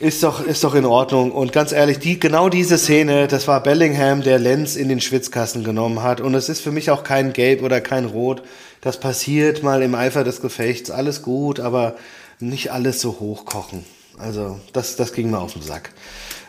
Ist 0.00 0.24
doch, 0.24 0.44
ist 0.44 0.64
doch 0.64 0.74
in 0.74 0.84
Ordnung. 0.84 1.30
Und 1.30 1.52
ganz 1.52 1.70
ehrlich, 1.70 2.00
die, 2.00 2.18
genau 2.18 2.48
diese 2.48 2.76
Szene, 2.76 3.28
das 3.28 3.46
war 3.46 3.62
Bellingham, 3.62 4.24
der 4.24 4.40
Lenz 4.40 4.74
in 4.74 4.88
den 4.88 5.00
Schwitzkasten 5.00 5.62
genommen 5.62 6.02
hat. 6.02 6.20
Und 6.20 6.34
es 6.34 6.48
ist 6.48 6.60
für 6.60 6.72
mich 6.72 6.90
auch 6.90 7.04
kein 7.04 7.32
Gelb 7.32 7.62
oder 7.62 7.80
kein 7.80 8.04
Rot. 8.04 8.42
Das 8.80 8.98
passiert 8.98 9.62
mal 9.62 9.80
im 9.80 9.94
Eifer 9.94 10.24
des 10.24 10.40
Gefechts. 10.40 10.90
Alles 10.90 11.22
gut, 11.22 11.60
aber 11.60 11.94
nicht 12.40 12.72
alles 12.72 13.00
so 13.00 13.20
hochkochen. 13.20 13.84
Also, 14.18 14.58
das, 14.72 14.96
das 14.96 15.12
ging 15.12 15.30
mir 15.30 15.38
auf 15.38 15.52
den 15.52 15.62
Sack. 15.62 15.92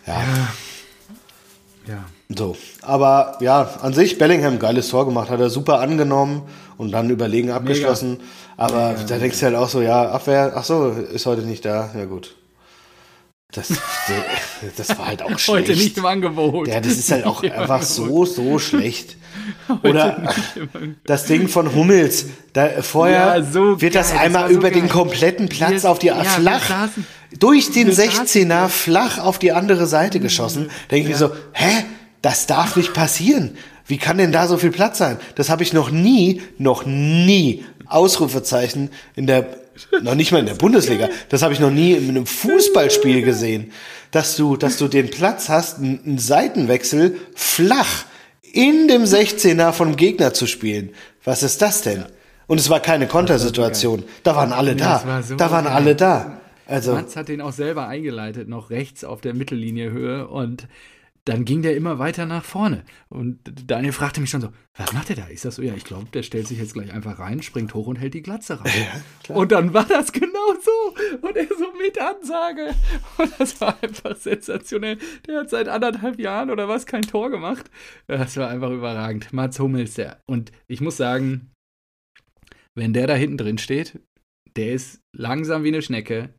Ja, 0.07 0.23
Ja. 1.87 2.05
So. 2.29 2.55
Aber 2.81 3.37
ja, 3.41 3.69
an 3.81 3.93
sich 3.93 4.17
Bellingham 4.17 4.59
geiles 4.59 4.87
Tor 4.89 5.05
gemacht, 5.05 5.29
hat 5.29 5.39
er 5.39 5.49
super 5.49 5.79
angenommen 5.79 6.43
und 6.77 6.91
dann 6.91 7.09
überlegen 7.09 7.51
abgeschlossen. 7.51 8.19
Aber 8.57 8.95
da 9.07 9.17
denkst 9.17 9.39
du 9.39 9.45
halt 9.47 9.55
auch 9.55 9.69
so, 9.69 9.81
ja, 9.81 10.09
Abwehr, 10.09 10.53
ach 10.55 10.63
so, 10.63 10.89
ist 10.89 11.25
heute 11.25 11.41
nicht 11.41 11.65
da. 11.65 11.89
Ja, 11.97 12.05
gut. 12.05 12.35
Das, 13.51 13.67
das 14.77 14.97
war 14.97 15.07
halt 15.07 15.21
auch 15.21 15.37
schlecht. 15.39 15.69
Heute 15.69 15.71
nicht 15.73 15.97
im 15.97 16.05
Angebot. 16.05 16.67
Ja, 16.67 16.79
das 16.81 16.93
ist 16.93 17.11
halt 17.11 17.25
auch 17.25 17.43
einfach 17.43 17.83
so, 17.83 18.25
so 18.25 18.59
schlecht. 18.59 19.17
Heute 19.67 19.87
Oder 19.87 20.33
das 21.05 21.25
Ding 21.25 21.47
von 21.47 21.73
Hummels. 21.75 22.25
Da, 22.53 22.69
vorher 22.81 23.37
Ja, 23.37 23.43
so 23.43 23.79
wird 23.81 23.93
das 23.95 24.07
geil, 24.09 24.15
das 24.17 24.25
einmal 24.25 24.41
war 24.43 24.49
so 24.49 24.55
über 24.55 24.71
den 24.71 24.81
geil. 24.83 24.89
kompletten 24.89 25.49
Platz 25.49 25.83
Wir- 25.83 25.91
auf 25.91 25.99
die 25.99 26.07
ja, 26.07 26.23
flach 26.23 26.69
saßen- 26.69 27.03
durch 27.39 27.71
den 27.71 27.87
wir 27.87 27.93
saßen- 27.93 28.25
16er 28.47 28.67
flach 28.69 29.19
auf 29.19 29.37
die 29.39 29.51
andere 29.51 29.85
Seite 29.87 30.19
geschossen. 30.19 30.69
Denke 30.89 31.09
ich 31.09 31.13
mir 31.13 31.17
so, 31.17 31.31
hä? 31.53 31.83
Das 32.25 32.47
darf 32.47 32.75
nicht 32.75 32.95
passieren. 32.95 33.55
Wie 33.85 33.99
kann 33.99 34.17
denn 34.17 34.31
da 34.31 34.47
so 34.47 34.57
viel 34.57 34.71
Platz 34.71 34.97
sein? 34.97 35.19
Das 35.35 35.51
habe 35.51 35.61
ich 35.61 35.73
noch 35.73 35.91
nie, 35.91 36.41
noch 36.57 36.83
nie 36.83 37.63
Ausrufezeichen 37.85 38.89
in 39.15 39.27
der 39.27 39.45
noch 40.01 40.15
nicht 40.15 40.31
mal 40.31 40.39
in 40.39 40.47
der 40.47 40.55
Bundesliga. 40.55 41.09
Das 41.29 41.43
habe 41.43 41.53
ich 41.53 41.59
noch 41.59 41.69
nie 41.69 41.91
in 41.91 42.09
einem 42.09 42.25
Fußballspiel 42.25 43.21
gesehen, 43.21 43.71
dass 44.09 44.37
du, 44.37 44.57
dass 44.57 44.77
du 44.79 44.87
den 44.87 45.11
Platz 45.11 45.49
hast, 45.49 45.77
einen 45.77 46.17
Seitenwechsel 46.17 47.15
flach 47.35 48.05
in 48.41 48.87
dem 48.87 49.03
16er 49.03 49.71
vom 49.71 49.95
Gegner 49.95 50.33
zu 50.33 50.47
spielen. 50.47 50.93
Was 51.23 51.43
ist 51.43 51.61
das 51.61 51.83
denn? 51.83 52.05
Und 52.47 52.59
es 52.59 52.71
war 52.71 52.79
keine 52.79 53.05
Kontersituation. 53.05 54.03
Da 54.23 54.35
waren 54.35 54.51
alle 54.51 54.75
da. 54.75 55.03
war 55.05 55.21
so 55.21 55.35
da 55.35 55.51
waren 55.51 55.65
geil. 55.65 55.73
alle 55.75 55.95
da. 55.95 56.41
Also, 56.65 56.93
Mats 56.93 57.15
hat 57.15 57.27
den 57.27 57.41
auch 57.41 57.53
selber 57.53 57.87
eingeleitet, 57.87 58.47
noch 58.47 58.71
rechts 58.71 59.03
auf 59.03 59.21
der 59.21 59.35
Mittellinie-Höhe 59.35 60.27
und 60.27 60.67
dann 61.25 61.43
ging 61.43 61.63
der 61.63 61.75
immer 61.75 61.97
weiter 61.97 62.27
nach 62.27 62.45
vorne. 62.45 62.85
Und 63.09 63.39
Daniel 63.67 63.93
fragte 63.93 64.21
mich 64.21 64.29
schon 64.29 64.41
so, 64.41 64.49
was 64.77 64.93
macht 64.93 65.09
der 65.09 65.15
da? 65.15 65.29
Ich 65.29 65.41
sag 65.41 65.53
so, 65.53 65.63
ja, 65.63 65.73
ich 65.73 65.83
glaube, 65.83 66.05
der 66.13 66.21
stellt 66.21 66.47
sich 66.47 66.59
jetzt 66.59 66.75
gleich 66.75 66.93
einfach 66.93 67.17
rein, 67.17 67.41
springt 67.41 67.73
hoch 67.73 67.87
und 67.87 67.95
hält 67.95 68.13
die 68.13 68.21
Glatze 68.21 68.63
rein. 68.63 68.71
klar. 69.23 69.39
und 69.39 69.51
dann 69.51 69.73
war 69.73 69.85
das 69.85 70.11
genau 70.11 70.53
so. 70.61 71.27
Und 71.27 71.35
er 71.35 71.47
so 71.47 71.73
mit 71.81 71.99
Ansage. 71.99 72.75
Und 73.17 73.31
das 73.39 73.59
war 73.59 73.81
einfach 73.81 74.15
sensationell. 74.15 74.99
Der 75.27 75.39
hat 75.39 75.49
seit 75.49 75.67
anderthalb 75.67 76.19
Jahren 76.19 76.51
oder 76.51 76.67
was 76.67 76.85
kein 76.85 77.01
Tor 77.01 77.31
gemacht. 77.31 77.71
Das 78.07 78.37
war 78.37 78.49
einfach 78.49 78.69
überragend. 78.69 79.33
Mats 79.33 79.59
Hummels, 79.59 79.95
der. 79.95 80.21
Und 80.27 80.51
ich 80.67 80.79
muss 80.79 80.97
sagen, 80.97 81.51
wenn 82.75 82.93
der 82.93 83.07
da 83.07 83.15
hinten 83.15 83.37
drin 83.37 83.57
steht, 83.57 83.99
der 84.55 84.73
ist 84.73 85.01
langsam 85.15 85.63
wie 85.63 85.69
eine 85.69 85.81
Schnecke. 85.81 86.35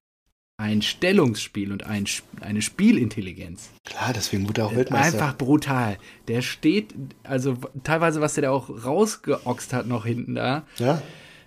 Ein 0.58 0.80
Stellungsspiel 0.80 1.70
und 1.70 1.84
ein, 1.84 2.06
eine 2.40 2.62
Spielintelligenz. 2.62 3.68
klar, 3.84 4.12
deswegen 4.14 4.48
wurde 4.48 4.62
er 4.62 4.66
auch 4.68 4.74
Weltmeister. 4.74 5.18
Einfach 5.22 5.36
brutal. 5.36 5.98
Der 6.28 6.40
steht, 6.40 6.94
also 7.24 7.58
teilweise, 7.84 8.22
was 8.22 8.34
der 8.34 8.44
da 8.44 8.50
auch 8.52 8.70
rausgeoxt 8.84 9.74
hat 9.74 9.86
noch 9.86 10.06
hinten 10.06 10.34
da, 10.34 10.62
Ja, 10.78 11.02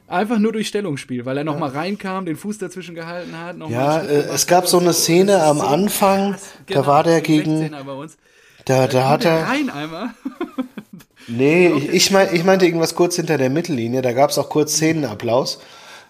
einfach 0.08 0.38
nur 0.38 0.52
durch 0.52 0.68
Stellungsspiel, 0.68 1.26
weil 1.26 1.38
er 1.40 1.44
noch 1.44 1.58
mal 1.58 1.72
reinkam, 1.72 2.28
den 2.28 2.36
Fuß 2.36 2.60
dazwischen 2.60 2.94
gehalten 2.94 3.36
hat. 3.36 3.58
Ja 3.70 4.00
äh, 4.02 4.28
es 4.32 4.46
gab 4.46 4.68
so 4.68 4.78
eine 4.78 4.94
Szene 4.94 5.42
am 5.42 5.58
so 5.58 5.64
Anfang, 5.64 6.32
krass. 6.34 6.42
da 6.68 6.74
Genau, 6.76 6.86
war 6.86 7.04
der 7.04 7.22
gegen, 7.22 7.64
16er 7.64 7.84
bei 7.84 7.94
uns. 7.94 8.18
da, 8.66 8.86
da 8.86 9.00
Kommt 9.02 9.12
hat 9.12 9.26
er, 9.26 9.48
rein 9.48 9.70
einmal. 9.72 10.10
nee, 11.28 11.68
ich, 11.70 11.90
ich, 11.90 12.12
mein, 12.12 12.28
ich 12.34 12.44
meinte 12.44 12.66
irgendwas 12.66 12.94
kurz 12.94 13.16
hinter 13.16 13.40
der 13.40 13.50
Mittellinie, 13.50 14.04
da 14.04 14.14
gab 14.14 14.30
es 14.30 14.38
auch 14.38 14.50
kurz 14.50 14.74
Szenenapplaus. 14.74 15.60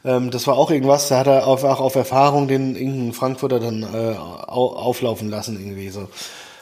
Ähm, 0.04 0.32
das 0.32 0.48
war 0.48 0.56
auch 0.58 0.72
irgendwas, 0.72 1.08
da 1.10 1.20
hat 1.20 1.28
er 1.28 1.48
auf, 1.48 1.64
auch 1.64 1.80
auf 1.82 1.96
Erfahrung 1.96 2.48
den 2.48 2.76
irgendeinen 2.76 3.14
Frankfurter 3.14 3.60
dann 3.60 3.84
äh, 3.84 4.16
au, 4.18 4.68
auflaufen 4.76 5.30
lassen 5.30 5.60
irgendwie 5.60 5.90
so. 5.90 6.10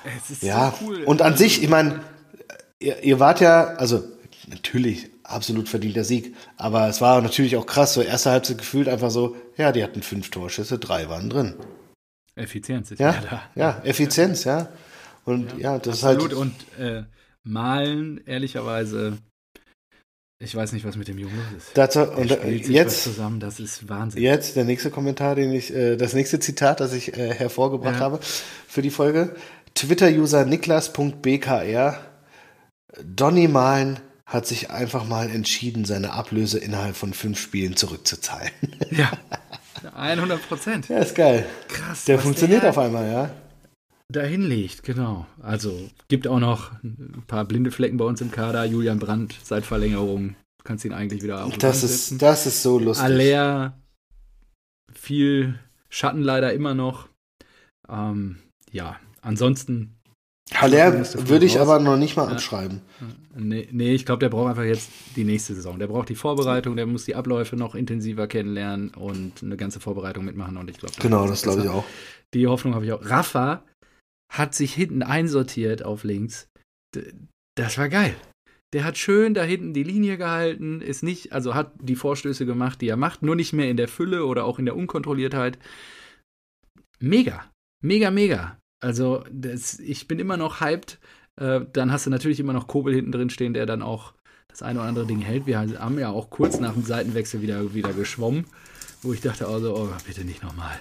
Es 0.03 0.29
ist 0.29 0.41
Ja, 0.41 0.73
so 0.79 0.85
cool. 0.85 1.03
und 1.03 1.21
an 1.21 1.37
sich, 1.37 1.61
ich 1.63 1.69
meine, 1.69 2.01
ihr, 2.79 3.03
ihr 3.03 3.19
wart 3.19 3.41
ja, 3.41 3.75
also 3.75 4.03
natürlich 4.47 5.09
absolut 5.23 5.69
verdienter 5.69 6.03
Sieg, 6.03 6.35
aber 6.57 6.87
es 6.87 7.01
war 7.01 7.21
natürlich 7.21 7.57
auch 7.57 7.65
krass, 7.65 7.93
so 7.93 8.01
erste 8.01 8.31
Halbzeit 8.31 8.57
gefühlt 8.59 8.87
einfach 8.89 9.11
so, 9.11 9.35
ja, 9.57 9.71
die 9.71 9.83
hatten 9.83 10.01
fünf 10.03 10.29
Torschüsse, 10.31 10.79
drei 10.79 11.09
waren 11.09 11.29
drin. 11.29 11.55
Effizienz 12.35 12.91
ist 12.91 12.99
Ja, 12.99 13.11
ja 13.11 13.21
da. 13.21 13.41
ja, 13.55 13.81
Effizienz, 13.83 14.43
ja. 14.43 14.69
Und 15.25 15.57
ja, 15.57 15.77
das 15.79 16.03
Absolut. 16.03 16.31
ist 16.31 16.37
halt, 16.37 16.51
Und 16.77 16.79
äh, 16.79 17.03
Malen, 17.43 18.21
ehrlicherweise, 18.25 19.17
ich 20.39 20.53
weiß 20.55 20.71
nicht, 20.73 20.85
was 20.85 20.95
mit 20.95 21.07
dem 21.07 21.17
Jungen 21.17 21.39
ist. 21.57 21.69
dazu, 21.73 22.03
und 22.03 22.29
jetzt, 22.67 23.03
zusammen, 23.03 23.39
das 23.39 23.59
ist 23.59 23.89
Wahnsinn. 23.89 24.21
jetzt 24.21 24.55
der 24.55 24.65
nächste 24.65 24.91
Kommentar, 24.91 25.35
den 25.35 25.51
ich, 25.51 25.73
äh, 25.73 25.95
das 25.97 26.13
nächste 26.13 26.39
Zitat, 26.39 26.79
das 26.79 26.93
ich 26.93 27.17
äh, 27.17 27.33
hervorgebracht 27.33 27.95
Ja. 27.95 28.01
habe 28.01 28.19
für 28.21 28.81
die 28.81 28.91
Folge. 28.91 29.35
Twitter-User 29.75 30.45
niklas.bkr. 30.45 31.97
Donny 33.03 33.47
Malen 33.47 33.99
hat 34.25 34.45
sich 34.47 34.69
einfach 34.71 35.07
mal 35.07 35.29
entschieden, 35.29 35.85
seine 35.85 36.13
Ablöse 36.13 36.59
innerhalb 36.59 36.95
von 36.95 37.13
fünf 37.13 37.39
Spielen 37.39 37.75
zurückzuzahlen. 37.75 38.51
Ja, 38.91 39.11
100 39.95 40.47
Prozent. 40.47 40.89
ja, 40.89 40.97
ist 40.99 41.15
geil. 41.15 41.45
Krass. 41.67 42.05
Der 42.05 42.19
funktioniert 42.19 42.63
der 42.63 42.71
auf 42.71 42.77
einmal, 42.77 43.09
ja. 43.11 43.29
Dahin 44.09 44.41
legt, 44.41 44.83
genau. 44.83 45.25
Also 45.41 45.89
gibt 46.07 46.27
auch 46.27 46.39
noch 46.39 46.71
ein 46.83 47.23
paar 47.27 47.45
blinde 47.45 47.71
Flecken 47.71 47.97
bei 47.97 48.05
uns 48.05 48.21
im 48.21 48.31
Kader. 48.31 48.65
Julian 48.65 48.99
Brandt 48.99 49.35
seit 49.43 49.65
Verlängerung. 49.65 50.35
Du 50.57 50.63
kannst 50.63 50.85
ihn 50.85 50.93
eigentlich 50.93 51.23
wieder 51.23 51.45
auf 51.45 51.57
Das 51.57 51.83
ist, 51.83 52.21
das 52.21 52.45
ist 52.45 52.63
so 52.63 52.79
lustig. 52.79 53.05
Aller, 53.05 53.77
viel 54.93 55.59
Schatten 55.89 56.21
leider 56.21 56.53
immer 56.53 56.73
noch. 56.73 57.07
Ähm, 57.89 58.37
ja, 58.71 58.97
ansonsten. 59.21 59.93
Haller 60.53 60.93
würde 61.27 61.45
ich 61.45 61.57
raus. 61.57 61.67
aber 61.67 61.79
noch 61.79 61.97
nicht 61.97 62.15
mal 62.15 62.29
abschreiben. 62.29 62.81
Nee, 63.35 63.67
nee 63.71 63.93
ich 63.93 64.05
glaube, 64.05 64.19
der 64.19 64.29
braucht 64.29 64.49
einfach 64.49 64.63
jetzt 64.63 64.89
die 65.17 65.25
nächste 65.25 65.53
Saison. 65.53 65.77
Der 65.77 65.87
braucht 65.87 66.07
die 66.07 66.15
Vorbereitung, 66.15 66.77
der 66.77 66.85
muss 66.85 67.03
die 67.03 67.15
Abläufe 67.15 67.57
noch 67.57 67.75
intensiver 67.75 68.27
kennenlernen 68.27 68.93
und 68.93 69.43
eine 69.43 69.57
ganze 69.57 69.81
Vorbereitung 69.81 70.23
mitmachen. 70.23 70.55
Und 70.55 70.69
ich 70.69 70.77
glaube, 70.77 70.95
Genau, 70.99 71.27
das 71.27 71.41
glaube 71.41 71.63
ich 71.63 71.69
auch. 71.69 71.83
Die 72.33 72.47
Hoffnung 72.47 72.75
habe 72.75 72.85
ich 72.85 72.93
auch. 72.93 73.01
Rafa 73.03 73.61
hat 74.29 74.55
sich 74.55 74.73
hinten 74.73 75.03
einsortiert 75.03 75.83
auf 75.83 76.03
links. 76.03 76.49
Das 77.55 77.77
war 77.77 77.89
geil. 77.89 78.15
Der 78.73 78.83
hat 78.83 78.97
schön 78.97 79.33
da 79.33 79.43
hinten 79.43 79.73
die 79.73 79.83
Linie 79.83 80.17
gehalten, 80.17 80.81
ist 80.81 81.01
nicht, 81.01 81.31
also 81.31 81.55
hat 81.55 81.73
die 81.81 81.95
Vorstöße 81.95 82.45
gemacht, 82.45 82.81
die 82.81 82.89
er 82.89 82.97
macht, 82.97 83.23
nur 83.23 83.35
nicht 83.35 83.53
mehr 83.53 83.69
in 83.69 83.77
der 83.77 83.87
Fülle 83.87 84.25
oder 84.25 84.43
auch 84.43 84.59
in 84.59 84.65
der 84.65 84.75
Unkontrolliertheit. 84.75 85.57
Mega, 86.99 87.49
mega, 87.81 88.11
mega. 88.11 88.59
Also 88.83 89.23
das, 89.31 89.79
ich 89.79 90.07
bin 90.07 90.19
immer 90.19 90.37
noch 90.37 90.59
hyped. 90.59 90.99
Äh, 91.37 91.61
dann 91.71 91.91
hast 91.91 92.05
du 92.05 92.09
natürlich 92.09 92.39
immer 92.39 92.53
noch 92.53 92.67
Kobel 92.67 92.93
hinten 92.93 93.11
drin 93.11 93.29
stehen, 93.29 93.53
der 93.53 93.65
dann 93.65 93.81
auch 93.81 94.13
das 94.57 94.67
eine 94.67 94.79
oder 94.79 94.87
andere 94.87 95.05
Ding 95.05 95.19
hält. 95.19 95.45
Wir 95.45 95.59
haben 95.59 95.99
ja 95.99 96.09
auch 96.09 96.31
kurz 96.31 96.59
nach 96.59 96.73
dem 96.73 96.83
Seitenwechsel 96.83 97.41
wieder, 97.41 97.75
wieder 97.75 97.93
geschwommen, 97.93 98.45
wo 99.03 99.13
ich 99.13 99.21
dachte, 99.21 99.47
also, 99.47 99.75
oh, 99.75 99.89
bitte 100.05 100.25
nicht 100.25 100.41
nochmal. 100.41 100.79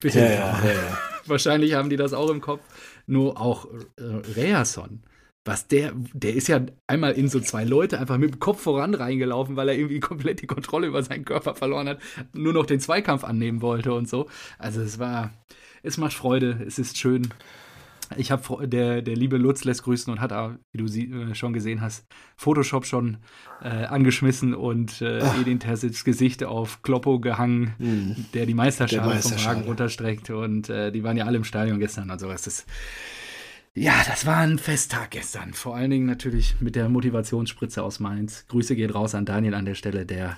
Bitte 0.00 0.18
Ja, 0.18 0.28
nicht 0.28 0.40
nochmal. 0.40 0.64
ja, 0.64 0.72
ja. 0.72 0.98
Wahrscheinlich 1.26 1.74
haben 1.74 1.90
die 1.90 1.96
das 1.96 2.12
auch 2.12 2.28
im 2.30 2.40
Kopf. 2.40 2.62
Nur 3.06 3.40
auch 3.40 3.66
äh, 3.96 4.02
Reason. 4.34 5.02
Was 5.44 5.68
der, 5.68 5.92
der 6.12 6.34
ist 6.34 6.48
ja 6.48 6.60
einmal 6.86 7.12
in 7.12 7.28
so 7.28 7.38
zwei 7.38 7.64
Leute 7.64 8.00
einfach 8.00 8.16
mit 8.16 8.32
dem 8.32 8.40
Kopf 8.40 8.62
voran 8.62 8.94
reingelaufen, 8.94 9.56
weil 9.56 9.68
er 9.68 9.76
irgendwie 9.76 10.00
komplett 10.00 10.42
die 10.42 10.46
Kontrolle 10.46 10.86
über 10.88 11.02
seinen 11.02 11.24
Körper 11.24 11.54
verloren 11.54 11.88
hat, 11.88 12.00
nur 12.32 12.52
noch 12.52 12.66
den 12.66 12.80
Zweikampf 12.80 13.24
annehmen 13.24 13.62
wollte 13.62 13.92
und 13.92 14.08
so. 14.08 14.26
Also 14.58 14.80
es 14.80 14.98
war, 14.98 15.32
es 15.82 15.98
macht 15.98 16.14
Freude, 16.14 16.64
es 16.66 16.78
ist 16.78 16.98
schön. 16.98 17.28
Ich 18.16 18.30
habe 18.30 18.66
der, 18.68 19.02
der 19.02 19.16
liebe 19.16 19.36
Lutz 19.36 19.64
lässt 19.64 19.82
grüßen 19.82 20.12
und 20.12 20.20
hat, 20.20 20.32
auch, 20.32 20.52
wie 20.72 20.78
du 20.78 20.86
sie, 20.88 21.10
äh, 21.10 21.34
schon 21.34 21.52
gesehen 21.52 21.80
hast, 21.80 22.06
Photoshop 22.36 22.86
schon 22.86 23.18
äh, 23.62 23.68
angeschmissen 23.68 24.54
und 24.54 25.00
äh, 25.00 25.18
Edin 25.40 25.60
Terzics 25.60 26.04
Gesicht 26.04 26.44
auf 26.44 26.82
Kloppo 26.82 27.20
gehangen, 27.20 27.74
Mhm. 27.78 28.26
der 28.34 28.46
die 28.46 28.54
Meisterschale, 28.54 29.12
Der 29.12 29.20
vom. 29.22 29.44
Wagen 29.44 29.62
runterstreckt 29.62 30.30
und 30.30 30.68
äh, 30.68 30.90
die 30.92 31.02
waren 31.02 31.16
ja 31.16 31.24
alle 31.26 31.36
im 31.36 31.44
Stadion 31.44 31.78
gestern 31.78 32.10
und 32.10 32.18
sowas. 32.20 32.42
Das, 32.42 32.66
ja, 33.74 33.94
das 34.06 34.24
war 34.26 34.36
ein 34.38 34.58
Festtag 34.58 35.10
gestern. 35.10 35.52
Vor 35.52 35.74
allen 35.76 35.90
Dingen 35.90 36.06
natürlich 36.06 36.56
mit 36.60 36.76
der 36.76 36.88
Motivationsspritze 36.88 37.82
aus 37.82 37.98
Mainz. 38.00 38.46
Grüße 38.48 38.76
geht 38.76 38.94
raus 38.94 39.14
an 39.14 39.24
Daniel 39.26 39.54
an 39.54 39.64
der 39.64 39.74
Stelle, 39.74 40.06
der 40.06 40.36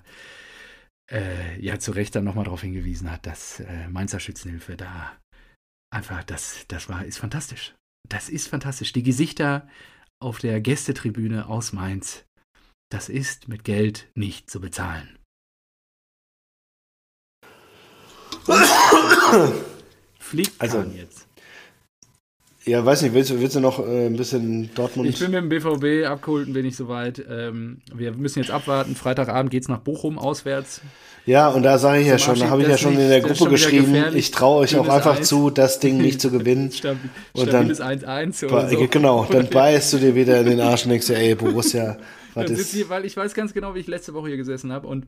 äh, 1.10 1.60
ja 1.60 1.78
zu 1.78 1.92
Recht 1.92 2.14
dann 2.16 2.24
nochmal 2.24 2.44
darauf 2.44 2.62
hingewiesen 2.62 3.10
hat, 3.12 3.26
dass 3.26 3.60
äh, 3.60 3.88
Mainzer 3.90 4.20
Schützenhilfe 4.20 4.76
da 4.76 5.12
einfach, 5.96 6.22
das, 6.24 6.64
das 6.68 6.88
war, 6.88 7.04
ist 7.04 7.18
fantastisch. 7.18 7.74
Das 8.08 8.28
ist 8.28 8.46
fantastisch. 8.48 8.92
Die 8.92 9.02
Gesichter 9.02 9.68
auf 10.22 10.38
der 10.38 10.60
Gästetribüne 10.60 11.48
aus 11.48 11.72
Mainz, 11.72 12.24
das 12.90 13.08
ist 13.08 13.48
mit 13.48 13.64
Geld 13.64 14.08
nicht 14.14 14.48
zu 14.48 14.60
bezahlen. 14.60 15.18
Fliegt 20.20 20.60
Also- 20.60 20.82
jetzt. 20.82 21.25
Ja, 22.68 22.84
weiß 22.84 23.02
nicht, 23.02 23.14
willst, 23.14 23.30
du- 23.30 23.40
willst 23.40 23.54
du 23.54 23.60
noch 23.60 23.78
äh, 23.78 24.06
ein 24.06 24.16
bisschen 24.16 24.70
Dortmund? 24.74 25.08
Ich 25.08 25.20
bin 25.20 25.30
mit 25.30 25.40
dem 25.40 25.48
BVB 25.48 26.04
abgeholt 26.08 26.52
bin 26.52 26.64
nicht 26.64 26.76
so 26.76 26.88
weit. 26.88 27.24
Ähm, 27.30 27.78
wir 27.94 28.10
müssen 28.12 28.40
jetzt 28.40 28.50
abwarten. 28.50 28.96
Freitagabend 28.96 29.52
geht's 29.52 29.68
nach 29.68 29.78
Bochum 29.78 30.18
auswärts. 30.18 30.80
ja, 31.26 31.48
und 31.48 31.62
da 31.62 31.78
sage 31.78 32.00
ich 32.00 32.08
ja 32.08 32.18
schon, 32.18 32.38
da 32.40 32.50
habe 32.50 32.62
ich 32.62 32.68
ja 32.68 32.76
schon 32.76 32.94
nicht- 32.94 33.02
in 33.04 33.08
der 33.08 33.20
Gruppe 33.20 33.50
geschrieben, 33.50 33.94
ich 34.14 34.32
traue 34.32 34.62
euch 34.62 34.76
auch 34.76 34.88
einfach 34.88 35.20
Eis. 35.20 35.28
zu, 35.28 35.50
das 35.50 35.78
Ding 35.78 35.98
nicht 35.98 36.20
zu 36.20 36.30
gewinnen. 36.32 36.72
Stabil, 36.72 37.08
Und 37.34 37.52
dann- 37.52 37.72
stabiles 37.72 37.80
1-1 37.80 38.48
Ba- 38.48 38.58
oder 38.66 38.68
so. 38.68 38.88
Genau, 38.90 39.24
dann 39.30 39.48
beißt 39.48 39.92
du 39.92 39.98
dir 39.98 40.14
wieder 40.16 40.40
in 40.40 40.46
den 40.46 40.60
Arsch 40.60 40.84
und 40.86 40.90
denkst 40.90 41.06
dir, 41.06 41.18
ey, 41.18 41.36
Borussia, 41.36 41.98
was 42.34 42.50
ist. 42.50 42.72
hier, 42.72 42.88
weil 42.88 43.04
ich 43.04 43.16
weiß 43.16 43.34
ganz 43.34 43.54
genau, 43.54 43.76
wie 43.76 43.78
ich 43.78 43.86
letzte 43.86 44.12
Woche 44.12 44.26
hier 44.28 44.36
gesessen 44.38 44.72
habe 44.72 44.88
und 44.88 45.06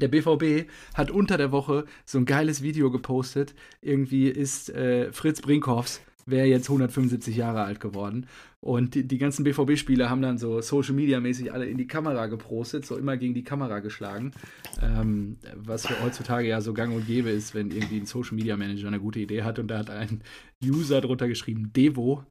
der 0.00 0.08
BVB 0.08 0.66
hat 0.94 1.10
unter 1.10 1.36
der 1.36 1.52
Woche 1.52 1.84
so 2.06 2.16
ein 2.16 2.24
geiles 2.24 2.62
Video 2.62 2.90
gepostet. 2.90 3.54
Irgendwie 3.82 4.28
ist 4.28 4.70
äh, 4.70 5.12
Fritz 5.12 5.42
Brinkhoffs, 5.42 6.00
wäre 6.30 6.46
jetzt 6.46 6.68
175 6.68 7.36
Jahre 7.36 7.62
alt 7.62 7.80
geworden. 7.80 8.26
Und 8.60 8.94
die, 8.94 9.06
die 9.06 9.18
ganzen 9.18 9.44
BVB-Spieler 9.44 10.10
haben 10.10 10.22
dann 10.22 10.38
so 10.38 10.60
Social 10.60 10.94
Media-mäßig 10.94 11.52
alle 11.52 11.66
in 11.66 11.78
die 11.78 11.86
Kamera 11.86 12.26
gepostet, 12.26 12.84
so 12.84 12.96
immer 12.96 13.16
gegen 13.16 13.34
die 13.34 13.44
Kamera 13.44 13.80
geschlagen. 13.80 14.32
Ähm, 14.82 15.38
was 15.54 15.86
für 15.86 16.02
heutzutage 16.02 16.48
ja 16.48 16.60
so 16.60 16.74
gang 16.74 16.94
und 16.94 17.06
gäbe 17.06 17.30
ist, 17.30 17.54
wenn 17.54 17.70
irgendwie 17.70 17.98
ein 17.98 18.06
Social 18.06 18.34
Media 18.34 18.56
Manager 18.56 18.88
eine 18.88 19.00
gute 19.00 19.20
Idee 19.20 19.42
hat. 19.42 19.58
Und 19.58 19.68
da 19.68 19.78
hat 19.78 19.90
ein 19.90 20.22
User 20.64 21.00
drunter 21.00 21.28
geschrieben, 21.28 21.72
Devo, 21.72 22.24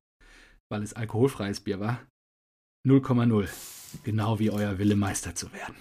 weil 0.69 0.83
es 0.83 0.93
alkoholfreies 0.93 1.61
Bier 1.61 1.79
war. 1.79 2.01
0,0. 2.87 3.78
Genau 4.03 4.39
wie 4.39 4.51
euer 4.51 4.77
Wille, 4.77 4.95
Meister 4.95 5.35
zu 5.35 5.51
werden. 5.53 5.75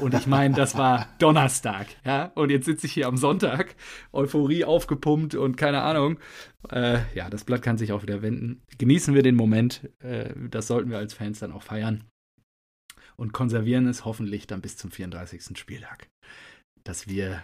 Und 0.00 0.14
ich 0.14 0.26
meine, 0.26 0.54
das 0.54 0.76
war 0.76 1.08
Donnerstag, 1.18 1.86
ja. 2.04 2.32
Und 2.34 2.50
jetzt 2.50 2.66
sitze 2.66 2.86
ich 2.86 2.92
hier 2.92 3.06
am 3.08 3.16
Sonntag, 3.16 3.74
Euphorie 4.12 4.64
aufgepumpt 4.64 5.34
und 5.34 5.56
keine 5.56 5.82
Ahnung. 5.82 6.18
Äh, 6.70 7.00
ja, 7.14 7.28
das 7.30 7.44
Blatt 7.44 7.62
kann 7.62 7.78
sich 7.78 7.92
auch 7.92 8.02
wieder 8.02 8.22
wenden. 8.22 8.62
Genießen 8.78 9.14
wir 9.14 9.22
den 9.22 9.34
Moment. 9.34 9.90
Äh, 10.00 10.32
das 10.50 10.66
sollten 10.68 10.90
wir 10.90 10.98
als 10.98 11.14
Fans 11.14 11.40
dann 11.40 11.52
auch 11.52 11.62
feiern. 11.62 12.04
und 13.16 13.32
konservieren 13.32 13.86
es 13.86 14.04
hoffentlich 14.04 14.46
dann 14.46 14.60
bis 14.60 14.76
zum 14.76 14.90
34. 14.90 15.56
Spieltag. 15.56 16.08
Dass 16.84 17.08
wir. 17.08 17.42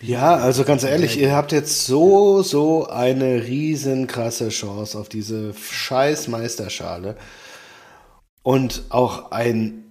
Ja, 0.00 0.36
also 0.36 0.64
ganz 0.64 0.82
ehrlich, 0.82 1.18
ihr 1.18 1.32
habt 1.34 1.52
jetzt 1.52 1.86
so, 1.86 2.42
so 2.42 2.86
eine 2.88 3.44
riesenkrasse 3.44 4.48
Chance 4.48 4.98
auf 4.98 5.08
diese 5.08 5.54
scheiß 5.54 6.28
Meisterschale. 6.28 7.16
Und 8.46 8.84
auch 8.90 9.32
ein 9.32 9.82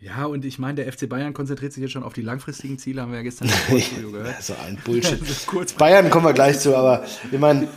ja, 0.00 0.24
und 0.24 0.46
ich 0.46 0.58
meine, 0.58 0.82
der 0.82 0.90
FC 0.90 1.08
Bayern 1.10 1.34
konzentriert 1.34 1.74
sich 1.74 1.82
jetzt 1.82 1.90
schon 1.90 2.04
auf 2.04 2.14
die 2.14 2.22
langfristigen 2.22 2.78
Ziele, 2.78 3.02
haben 3.02 3.10
wir 3.10 3.18
ja 3.18 3.22
gestern 3.22 3.50
im 3.68 3.80
Studio 3.80 4.12
gehört. 4.12 4.42
so 4.42 4.54
ein 4.64 4.78
Bullshit. 4.82 5.20
Bayern 5.76 6.08
kommen 6.08 6.24
wir 6.24 6.32
gleich 6.32 6.58
zu, 6.58 6.74
aber 6.74 7.04
ich 7.30 7.38
meine, 7.38 7.68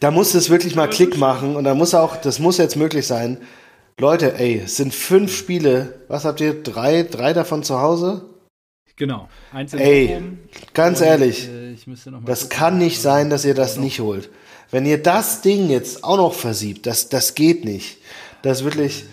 da 0.00 0.10
muss 0.10 0.34
es 0.34 0.50
wirklich 0.50 0.74
mal 0.74 0.90
Klick 0.90 1.16
machen 1.16 1.56
und 1.56 1.64
da 1.64 1.74
muss 1.74 1.94
auch, 1.94 2.16
das 2.16 2.38
muss 2.38 2.58
jetzt 2.58 2.76
möglich 2.76 3.06
sein. 3.06 3.38
Leute, 3.98 4.38
ey, 4.38 4.60
es 4.64 4.76
sind 4.76 4.92
fünf 4.92 5.34
Spiele. 5.34 6.04
Was 6.08 6.26
habt 6.26 6.42
ihr? 6.42 6.62
Drei, 6.62 7.04
drei 7.04 7.32
davon 7.32 7.62
zu 7.62 7.80
Hause? 7.80 8.28
Genau. 8.96 9.30
Eins 9.52 9.72
ey, 9.72 10.20
ganz 10.74 11.00
und, 11.00 11.06
ehrlich, 11.06 11.48
äh, 11.48 11.76
das 12.26 12.42
gucken. 12.42 12.58
kann 12.58 12.78
nicht 12.78 13.00
sein, 13.00 13.30
dass 13.30 13.46
ihr 13.46 13.54
das 13.54 13.78
nicht 13.78 14.00
holt. 14.00 14.28
Wenn 14.70 14.84
ihr 14.84 15.02
das 15.02 15.40
Ding 15.40 15.70
jetzt 15.70 16.04
auch 16.04 16.18
noch 16.18 16.34
versiebt, 16.34 16.84
das, 16.84 17.08
das 17.08 17.34
geht 17.34 17.64
nicht. 17.64 17.96
Das 18.42 18.58
ist 18.58 18.64
wirklich. 18.64 19.04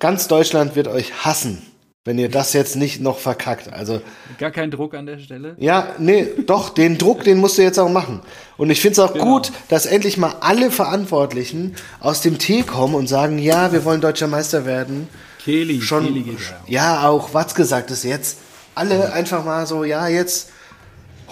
Ganz 0.00 0.28
Deutschland 0.28 0.76
wird 0.76 0.88
euch 0.88 1.24
hassen, 1.24 1.62
wenn 2.04 2.18
ihr 2.18 2.28
das 2.28 2.52
jetzt 2.52 2.76
nicht 2.76 3.00
noch 3.00 3.18
verkackt. 3.18 3.72
Also 3.72 4.02
gar 4.38 4.50
kein 4.50 4.70
Druck 4.70 4.94
an 4.94 5.06
der 5.06 5.18
Stelle. 5.18 5.56
Ja, 5.58 5.94
nee, 5.98 6.26
doch 6.46 6.70
den 6.70 6.98
Druck, 6.98 7.24
den 7.24 7.38
musst 7.38 7.56
du 7.56 7.62
jetzt 7.62 7.78
auch 7.78 7.88
machen. 7.88 8.20
Und 8.56 8.70
ich 8.70 8.80
finde 8.80 8.92
es 8.92 8.98
auch 8.98 9.12
genau. 9.12 9.24
gut, 9.24 9.52
dass 9.68 9.86
endlich 9.86 10.18
mal 10.18 10.34
alle 10.40 10.70
Verantwortlichen 10.70 11.76
aus 12.00 12.20
dem 12.20 12.38
Tee 12.38 12.62
kommen 12.62 12.94
und 12.94 13.06
sagen, 13.06 13.38
ja, 13.38 13.72
wir 13.72 13.84
wollen 13.84 14.00
deutscher 14.00 14.26
Meister 14.26 14.66
werden. 14.66 15.08
Kehli, 15.42 15.80
schon. 15.80 16.04
Kehli 16.06 16.22
geht 16.22 16.38
ja. 16.66 17.00
ja, 17.00 17.08
auch 17.08 17.32
Watz 17.32 17.54
gesagt 17.54 17.90
ist 17.90 18.04
jetzt. 18.04 18.38
Alle 18.74 18.98
ja. 18.98 19.12
einfach 19.12 19.44
mal 19.44 19.66
so, 19.66 19.84
ja, 19.84 20.08
jetzt 20.08 20.50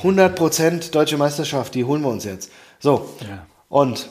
100% 0.03 0.93
deutsche 0.93 1.17
Meisterschaft, 1.17 1.75
die 1.75 1.85
holen 1.85 2.03
wir 2.03 2.09
uns 2.09 2.25
jetzt. 2.25 2.51
So. 2.79 3.15
Ja. 3.21 3.47
Und 3.69 4.09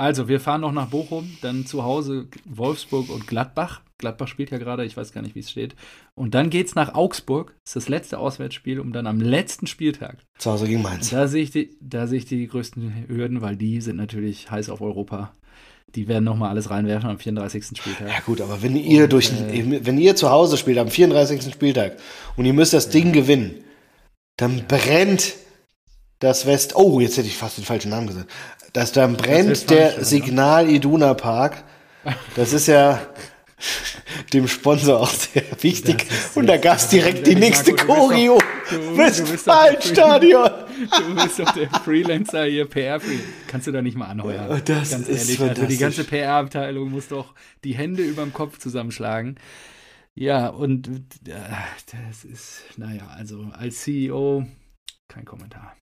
also, 0.00 0.28
wir 0.28 0.40
fahren 0.40 0.62
noch 0.62 0.72
nach 0.72 0.88
Bochum, 0.88 1.36
dann 1.42 1.66
zu 1.66 1.84
Hause 1.84 2.26
Wolfsburg 2.46 3.10
und 3.10 3.26
Gladbach. 3.26 3.82
Gladbach 3.98 4.28
spielt 4.28 4.50
ja 4.50 4.56
gerade, 4.56 4.86
ich 4.86 4.96
weiß 4.96 5.12
gar 5.12 5.20
nicht, 5.20 5.34
wie 5.34 5.40
es 5.40 5.50
steht. 5.50 5.76
Und 6.14 6.34
dann 6.34 6.48
geht 6.48 6.68
es 6.68 6.74
nach 6.74 6.94
Augsburg. 6.94 7.54
Das 7.64 7.72
ist 7.72 7.84
das 7.84 7.88
letzte 7.90 8.18
Auswärtsspiel, 8.18 8.80
um 8.80 8.94
dann 8.94 9.06
am 9.06 9.20
letzten 9.20 9.66
Spieltag. 9.66 10.16
Zu 10.38 10.52
Hause 10.52 10.66
gegen 10.66 10.80
Mainz. 10.80 11.10
Da 11.10 11.28
sehe 11.28 11.42
ich, 11.42 11.50
die, 11.50 11.76
seh 11.92 12.16
ich 12.16 12.24
die 12.24 12.46
größten 12.46 13.08
Hürden, 13.08 13.42
weil 13.42 13.56
die 13.56 13.82
sind 13.82 13.96
natürlich 13.96 14.50
heiß 14.50 14.70
auf 14.70 14.80
Europa. 14.80 15.34
Die 15.94 16.08
werden 16.08 16.24
nochmal 16.24 16.48
alles 16.48 16.70
reinwerfen 16.70 17.10
am 17.10 17.18
34. 17.18 17.76
Spieltag. 17.76 18.08
Ja, 18.08 18.20
gut, 18.24 18.40
aber 18.40 18.62
wenn 18.62 18.76
ihr 18.76 19.04
und, 19.04 19.12
durch, 19.12 19.30
äh, 19.32 19.84
wenn 19.84 19.98
ihr 19.98 20.16
zu 20.16 20.30
Hause 20.30 20.56
spielt 20.56 20.78
am 20.78 20.88
34. 20.88 21.52
Spieltag 21.52 21.98
und 22.38 22.46
ihr 22.46 22.54
müsst 22.54 22.72
das 22.72 22.86
ja. 22.86 22.92
Ding 22.92 23.12
gewinnen, 23.12 23.56
dann 24.38 24.56
ja. 24.56 24.64
brennt 24.66 25.34
das 26.20 26.46
West. 26.46 26.76
Oh, 26.76 27.00
jetzt 27.00 27.16
hätte 27.16 27.28
ich 27.28 27.36
fast 27.36 27.58
den 27.58 27.64
falschen 27.64 27.90
Namen 27.90 28.06
gesagt 28.06 28.30
dass 28.72 28.92
dann 28.92 29.16
brennt 29.16 29.70
der 29.70 30.04
Signal 30.04 30.68
Iduna 30.68 31.14
Park. 31.14 31.64
Das 32.34 32.52
ist 32.52 32.68
ja 32.68 33.00
dem 34.32 34.48
Sponsor 34.48 35.00
auch 35.00 35.10
sehr 35.10 35.44
wichtig. 35.60 36.06
Und 36.34 36.46
da 36.46 36.56
gab 36.56 36.76
es 36.76 36.88
direkt 36.88 37.26
die 37.26 37.34
nächste 37.34 37.74
Choreo. 37.74 38.38
Westfalenstadion. 38.94 40.50
Du 40.96 41.14
bist 41.22 41.38
doch 41.38 41.52
der 41.52 41.68
Freelancer 41.68 42.44
hier, 42.44 42.66
PR-Freelancer. 42.66 43.28
Kannst 43.48 43.66
du 43.66 43.72
da 43.72 43.82
nicht 43.82 43.96
mal 43.96 44.06
anheuern? 44.06 44.62
Das 44.64 44.90
Ganz 44.90 45.08
ist 45.08 45.28
ehrlich, 45.28 45.40
also 45.40 45.66
die 45.66 45.76
ganze 45.76 46.04
PR-Abteilung 46.04 46.90
muss 46.90 47.08
doch 47.08 47.34
die 47.64 47.74
Hände 47.74 48.02
über 48.02 48.22
dem 48.22 48.32
Kopf 48.32 48.58
zusammenschlagen. 48.58 49.36
Ja, 50.14 50.48
und 50.48 50.88
äh, 51.26 51.34
das 52.08 52.24
ist, 52.24 52.62
naja, 52.76 53.08
also 53.14 53.46
als 53.52 53.82
CEO 53.82 54.46
kein 55.08 55.24
Kommentar. 55.24 55.76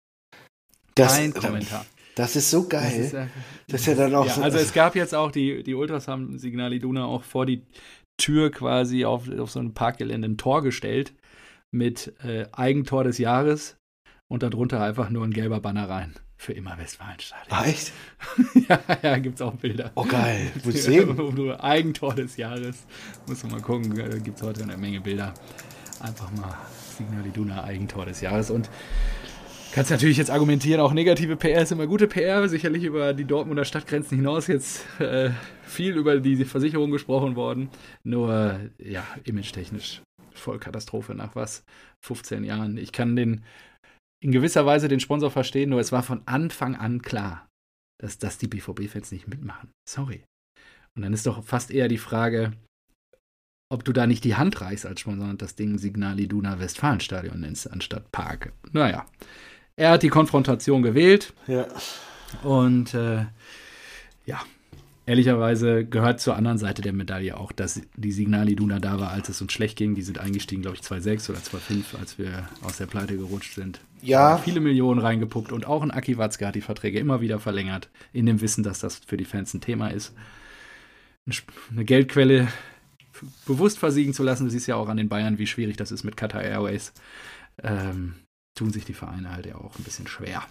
Das, 0.99 1.17
kein 1.17 1.33
Kommentar. 1.33 1.87
Das 2.15 2.35
ist 2.35 2.51
so 2.51 2.67
geil. 2.67 2.83
Das 2.83 3.07
ist, 3.07 3.13
ja, 3.13 3.29
das 3.69 3.81
ist 3.83 3.87
ja 3.87 3.95
dann 3.95 4.15
auch 4.15 4.27
ja, 4.27 4.33
so. 4.33 4.43
Also 4.43 4.59
es 4.59 4.73
gab 4.73 4.97
jetzt 4.97 5.15
auch, 5.15 5.31
die, 5.31 5.63
die 5.63 5.75
Ultras 5.75 6.09
haben 6.09 6.39
Signal 6.39 6.73
Iduna 6.73 7.05
auch 7.05 7.23
vor 7.23 7.47
die 7.47 7.63
Tür 8.17 8.51
quasi 8.51 9.05
auf, 9.05 9.31
auf 9.39 9.51
so 9.51 9.61
ein 9.61 9.73
Parkgelände 9.73 10.29
ein 10.29 10.37
Tor 10.37 10.63
gestellt 10.63 11.15
mit 11.71 12.13
äh, 12.25 12.47
Eigentor 12.53 13.05
des 13.05 13.19
Jahres 13.19 13.77
und 14.27 14.43
darunter 14.43 14.83
einfach 14.83 15.11
nur 15.11 15.25
ein 15.25 15.33
gelber 15.33 15.61
Banner 15.61 15.89
rein. 15.89 16.15
Für 16.37 16.53
immer 16.53 16.79
Westfalenstadion. 16.79 17.57
Ah, 17.57 17.65
echt? 17.65 17.93
ja, 18.69 18.81
ja, 19.03 19.19
gibt 19.19 19.37
es 19.37 19.43
auch 19.43 19.55
Bilder. 19.55 19.91
Oh, 19.97 20.05
geil. 20.05 20.53
Ich 20.69 20.83
sehen. 20.83 21.51
Eigentor 21.61 22.15
des 22.15 22.37
Jahres. 22.37 22.85
Muss 23.27 23.43
man 23.43 23.53
mal 23.53 23.61
gucken. 23.61 23.99
Äh, 23.99 24.21
gibt 24.21 24.39
es 24.39 24.43
heute 24.43 24.63
eine 24.63 24.77
Menge 24.77 25.01
Bilder. 25.01 25.35
Einfach 26.01 26.31
mal 26.33 26.57
Signal 26.97 27.27
Iduna 27.27 27.65
Eigentor 27.65 28.07
des 28.07 28.21
Jahres. 28.21 28.51
Und 28.51 28.71
Kannst 29.73 29.91
natürlich 29.91 30.17
jetzt 30.17 30.31
argumentieren, 30.31 30.81
auch 30.81 30.93
negative 30.93 31.37
PR 31.37 31.63
ist 31.63 31.73
immer 31.73 31.87
gute 31.87 32.09
PR, 32.09 32.49
sicherlich 32.49 32.85
über 32.85 33.13
die 33.13 33.27
Dortmunder 33.27 33.65
Stadtgrenzen 33.65 34.17
hinaus 34.17 34.47
jetzt 34.47 34.85
äh, 34.99 35.31
viel 35.63 35.97
über 35.97 36.19
die 36.21 36.45
Versicherung 36.45 36.91
gesprochen 36.91 37.37
worden. 37.37 37.69
Nur, 38.03 38.59
ja, 38.79 39.07
image-technisch 39.25 40.03
Vollkatastrophe 40.33 41.15
nach 41.15 41.37
was? 41.37 41.65
15 42.05 42.45
Jahren. 42.45 42.79
Ich 42.79 42.93
kann 42.93 43.15
den 43.15 43.45
in 44.21 44.33
gewisser 44.33 44.67
Weise 44.67 44.89
den 44.89 45.01
Sponsor 45.01 45.31
verstehen, 45.31 45.71
nur 45.71 45.81
es 45.81 45.93
war 45.93 46.03
von 46.03 46.23
Anfang 46.27 46.75
an 46.75 47.03
klar, 47.03 47.47
dass 48.01 48.19
das 48.19 48.39
die 48.39 48.49
BVB-Fans 48.49 49.13
nicht 49.13 49.29
mitmachen. 49.29 49.71
Sorry. 49.89 50.25
Und 50.97 51.03
dann 51.03 51.13
ist 51.13 51.27
doch 51.27 51.45
fast 51.45 51.71
eher 51.71 51.89
die 51.89 51.99
Frage, 51.99 52.53
ob 53.71 53.85
du 53.85 53.93
da 53.93 54.07
nicht 54.07 54.25
die 54.25 54.35
Hand 54.35 54.61
reichst 54.61 54.87
als 54.87 55.01
Sponsor 55.01 55.29
und 55.29 55.43
das 55.43 55.55
Ding 55.55 55.79
Signal 55.79 56.19
Iduna 56.19 56.59
Westfalenstadion 56.59 57.41
nennst, 57.41 57.71
anstatt 57.71 58.11
Park. 58.11 58.53
Naja. 58.73 59.07
Er 59.79 59.91
hat 59.93 60.03
die 60.03 60.09
Konfrontation 60.09 60.83
gewählt. 60.83 61.33
Ja. 61.47 61.67
Und 62.43 62.95
äh, 62.95 63.27
ja, 64.27 64.41
ehrlicherweise 65.07 65.85
gehört 65.85 66.21
zur 66.21 66.35
anderen 66.35 66.59
Seite 66.59 66.83
der 66.83 66.93
Medaille 66.93 67.37
auch, 67.37 67.53
dass 67.53 67.81
die 67.97 68.11
Signal 68.11 68.49
Iduna 68.49 68.81
da 68.81 68.99
war, 68.99 69.13
als 69.13 69.29
es 69.29 69.41
uns 69.41 69.53
schlecht 69.53 69.79
ging. 69.79 69.95
Die 69.95 70.03
sind 70.03 70.19
eingestiegen, 70.19 70.63
glaube 70.63 70.77
ich, 70.77 70.83
2,6 70.83 71.31
oder 71.31 71.39
2,5, 71.39 71.97
als 72.01 72.19
wir 72.19 72.49
aus 72.63 72.79
der 72.79 72.87
Pleite 72.87 73.17
gerutscht 73.17 73.55
sind. 73.55 73.79
Ja. 74.03 74.39
Viele 74.39 74.59
Millionen 74.59 75.01
reingepuppt 75.01 75.53
und 75.53 75.65
auch 75.69 75.85
ein 75.85 75.93
Aki 75.93 76.19
Watzke 76.19 76.49
hat 76.49 76.57
die 76.57 76.61
Verträge 76.61 76.99
immer 76.99 77.21
wieder 77.21 77.39
verlängert, 77.39 77.89
in 78.13 78.27
dem 78.27 78.41
Wissen, 78.41 78.65
dass 78.65 78.81
das 78.81 78.97
für 79.07 79.17
die 79.17 79.25
Fans 79.25 79.55
ein 79.55 79.61
Thema 79.61 79.93
ist. 79.93 80.13
Eine 81.71 81.85
Geldquelle 81.85 82.49
bewusst 83.47 83.79
versiegen 83.79 84.13
zu 84.13 84.25
lassen, 84.25 84.45
du 84.45 84.51
siehst 84.51 84.67
ja 84.67 84.75
auch 84.75 84.89
an 84.89 84.97
den 84.97 85.09
Bayern, 85.09 85.39
wie 85.39 85.47
schwierig 85.47 85.77
das 85.77 85.93
ist 85.93 86.03
mit 86.03 86.17
Qatar 86.17 86.43
Airways. 86.43 86.93
Ähm, 87.63 88.15
tun 88.59 88.73
sich 88.73 88.85
die 88.85 88.95
Vereine 88.95 89.33
halt 89.33 89.47
ja 89.47 89.55
auch 89.55 89.79
ein 89.79 89.85
bisschen 89.85 90.09
schwer. 90.09 90.43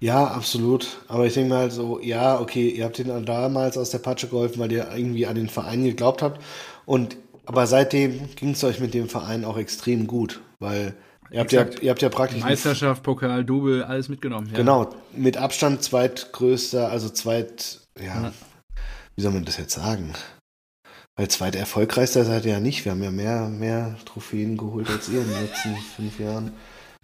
Ja, 0.00 0.26
absolut. 0.26 1.00
Aber 1.06 1.26
ich 1.26 1.34
denke 1.34 1.50
mal 1.50 1.70
so, 1.70 2.00
ja, 2.00 2.40
okay, 2.40 2.68
ihr 2.68 2.84
habt 2.84 2.98
ihnen 2.98 3.24
damals 3.24 3.78
aus 3.78 3.90
der 3.90 3.98
Patsche 3.98 4.26
geholfen, 4.26 4.58
weil 4.58 4.72
ihr 4.72 4.90
irgendwie 4.92 5.26
an 5.26 5.36
den 5.36 5.48
Verein 5.48 5.84
geglaubt 5.84 6.22
habt. 6.22 6.42
Und 6.86 7.16
aber 7.46 7.66
seitdem 7.66 8.34
ging 8.34 8.50
es 8.50 8.64
euch 8.64 8.80
mit 8.80 8.94
dem 8.94 9.08
Verein 9.08 9.44
auch 9.44 9.56
extrem 9.56 10.06
gut, 10.06 10.40
weil 10.58 10.94
ihr 11.30 11.40
habt, 11.40 11.52
ja, 11.52 11.66
ihr 11.80 11.90
habt 11.90 12.02
ja 12.02 12.08
praktisch. 12.08 12.40
Meisterschaft, 12.40 13.02
Pokal, 13.02 13.44
Double, 13.44 13.84
alles 13.84 14.08
mitgenommen. 14.08 14.48
Ja. 14.50 14.56
Genau, 14.56 14.90
mit 15.14 15.36
Abstand 15.36 15.82
zweitgrößter, 15.82 16.88
also 16.88 17.08
zweit, 17.08 17.80
ja, 17.98 18.04
ja, 18.04 18.32
wie 19.16 19.22
soll 19.22 19.32
man 19.32 19.44
das 19.44 19.56
jetzt 19.56 19.74
sagen? 19.74 20.12
Weil 21.16 21.28
zweit 21.28 21.54
erfolgreichster 21.54 22.24
seid 22.24 22.44
ihr 22.44 22.52
ja 22.52 22.60
nicht. 22.60 22.84
Wir 22.84 22.92
haben 22.92 23.02
ja 23.02 23.10
mehr, 23.10 23.48
mehr 23.48 23.96
Trophäen 24.04 24.56
geholt 24.56 24.88
als 24.88 25.08
ihr 25.08 25.20
in 25.20 25.28
den 25.28 25.42
letzten 25.42 25.76
fünf 25.76 26.18
Jahren. 26.18 26.52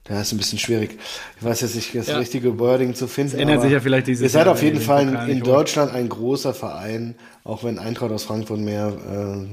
Ja, 0.08 0.20
ist 0.22 0.32
ein 0.32 0.38
bisschen 0.38 0.58
schwierig. 0.58 0.98
Ich 1.36 1.44
weiß 1.44 1.60
jetzt 1.60 1.74
nicht, 1.74 1.94
das 1.94 2.06
ja. 2.06 2.18
richtige 2.18 2.58
Wording 2.58 2.94
zu 2.94 3.06
finden. 3.06 3.34
Es 3.34 3.40
ändert 3.40 3.60
sich 3.62 3.72
ja 3.72 3.80
vielleicht 3.80 4.06
dieses 4.06 4.22
Ihr 4.22 4.30
seid 4.30 4.48
auf 4.48 4.62
jeden 4.62 4.80
Fall 4.80 5.06
in, 5.06 5.38
in 5.38 5.40
Deutschland 5.40 5.92
ein 5.92 6.08
großer 6.08 6.54
Verein, 6.54 7.14
auch 7.44 7.62
wenn 7.62 7.78
Eintracht 7.78 8.10
aus 8.10 8.24
Frankfurt 8.24 8.60
mehr 8.60 8.88
äh, 8.88 9.46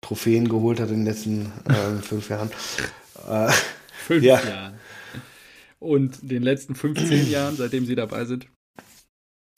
Trophäen 0.00 0.48
geholt 0.48 0.80
hat 0.80 0.88
in 0.90 0.96
den 0.96 1.04
letzten 1.04 1.52
äh, 1.68 2.02
fünf 2.02 2.28
Jahren. 2.28 2.50
Äh, 3.28 3.52
fünf 4.06 4.24
ja. 4.24 4.42
Jahren. 4.42 4.80
Und 5.78 6.18
den 6.22 6.42
letzten 6.42 6.74
15 6.74 7.30
Jahren, 7.30 7.56
seitdem 7.56 7.86
Sie 7.86 7.94
dabei 7.94 8.24
sind? 8.24 8.48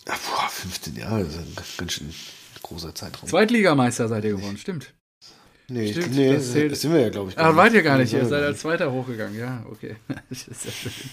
Ja, 0.06 0.14
boah, 0.28 0.48
15 0.48 0.96
Jahre, 0.96 1.24
das 1.24 1.34
ist 1.34 1.38
ein 1.38 1.56
ganz 1.78 1.92
schön 1.92 2.14
großer 2.62 2.94
Zeitraum. 2.94 3.28
Zweitligameister 3.28 4.08
seid 4.08 4.24
ihr 4.24 4.32
geworden, 4.32 4.58
stimmt. 4.58 4.94
Nee, 5.70 5.92
Stimmt, 5.92 6.16
nee 6.16 6.32
das, 6.32 6.52
zählt. 6.52 6.72
das 6.72 6.80
sind 6.80 6.94
wir 6.94 7.00
ja, 7.00 7.08
glaube 7.10 7.30
ich. 7.30 7.36
Gar 7.36 7.52
Ach, 7.52 7.56
wart 7.56 7.74
ihr 7.74 7.82
gar 7.82 7.98
nicht. 7.98 8.12
Ihr 8.12 8.24
seid 8.24 8.42
als 8.42 8.60
Zweiter 8.60 8.90
hochgegangen, 8.90 9.38
ja, 9.38 9.64
okay. 9.70 9.96
das 10.30 10.48
ist 10.48 10.64
ja 10.64 10.70
schön. 10.70 11.10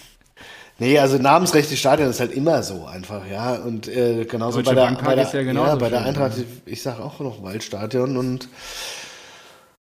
Nee, 0.78 0.98
also 0.98 1.16
namensrechte 1.16 1.76
Stadion 1.76 2.10
ist 2.10 2.20
halt 2.20 2.32
immer 2.32 2.62
so 2.62 2.84
einfach, 2.86 3.26
ja. 3.26 3.54
Und 3.54 3.88
äh, 3.88 4.24
genauso 4.26 4.62
bei 4.62 4.74
der, 4.74 4.92
bei 4.92 5.14
der, 5.14 5.24
ja 5.32 5.52
ja, 5.52 5.74
bei 5.74 5.88
der 5.88 6.04
Eintracht, 6.04 6.36
ich, 6.36 6.72
ich 6.72 6.82
sage 6.82 7.02
auch 7.02 7.20
noch 7.20 7.42
Waldstadion 7.42 8.16
und 8.16 8.48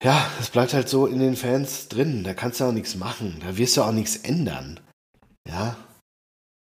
ja, 0.04 0.30
das 0.38 0.52
bleibt 0.52 0.74
halt 0.74 0.88
so 0.90 1.08
in 1.08 1.20
den 1.20 1.36
Fans 1.36 1.88
drin. 1.88 2.24
Da 2.24 2.34
kannst 2.36 2.60
du 2.60 2.66
auch 2.66 2.72
nichts 2.72 2.96
machen. 2.96 3.42
Da 3.44 3.58
wirst 3.58 3.78
du 3.78 3.82
auch 3.82 3.92
nichts 3.92 4.18
ändern. 4.18 4.80
Ja. 5.48 5.76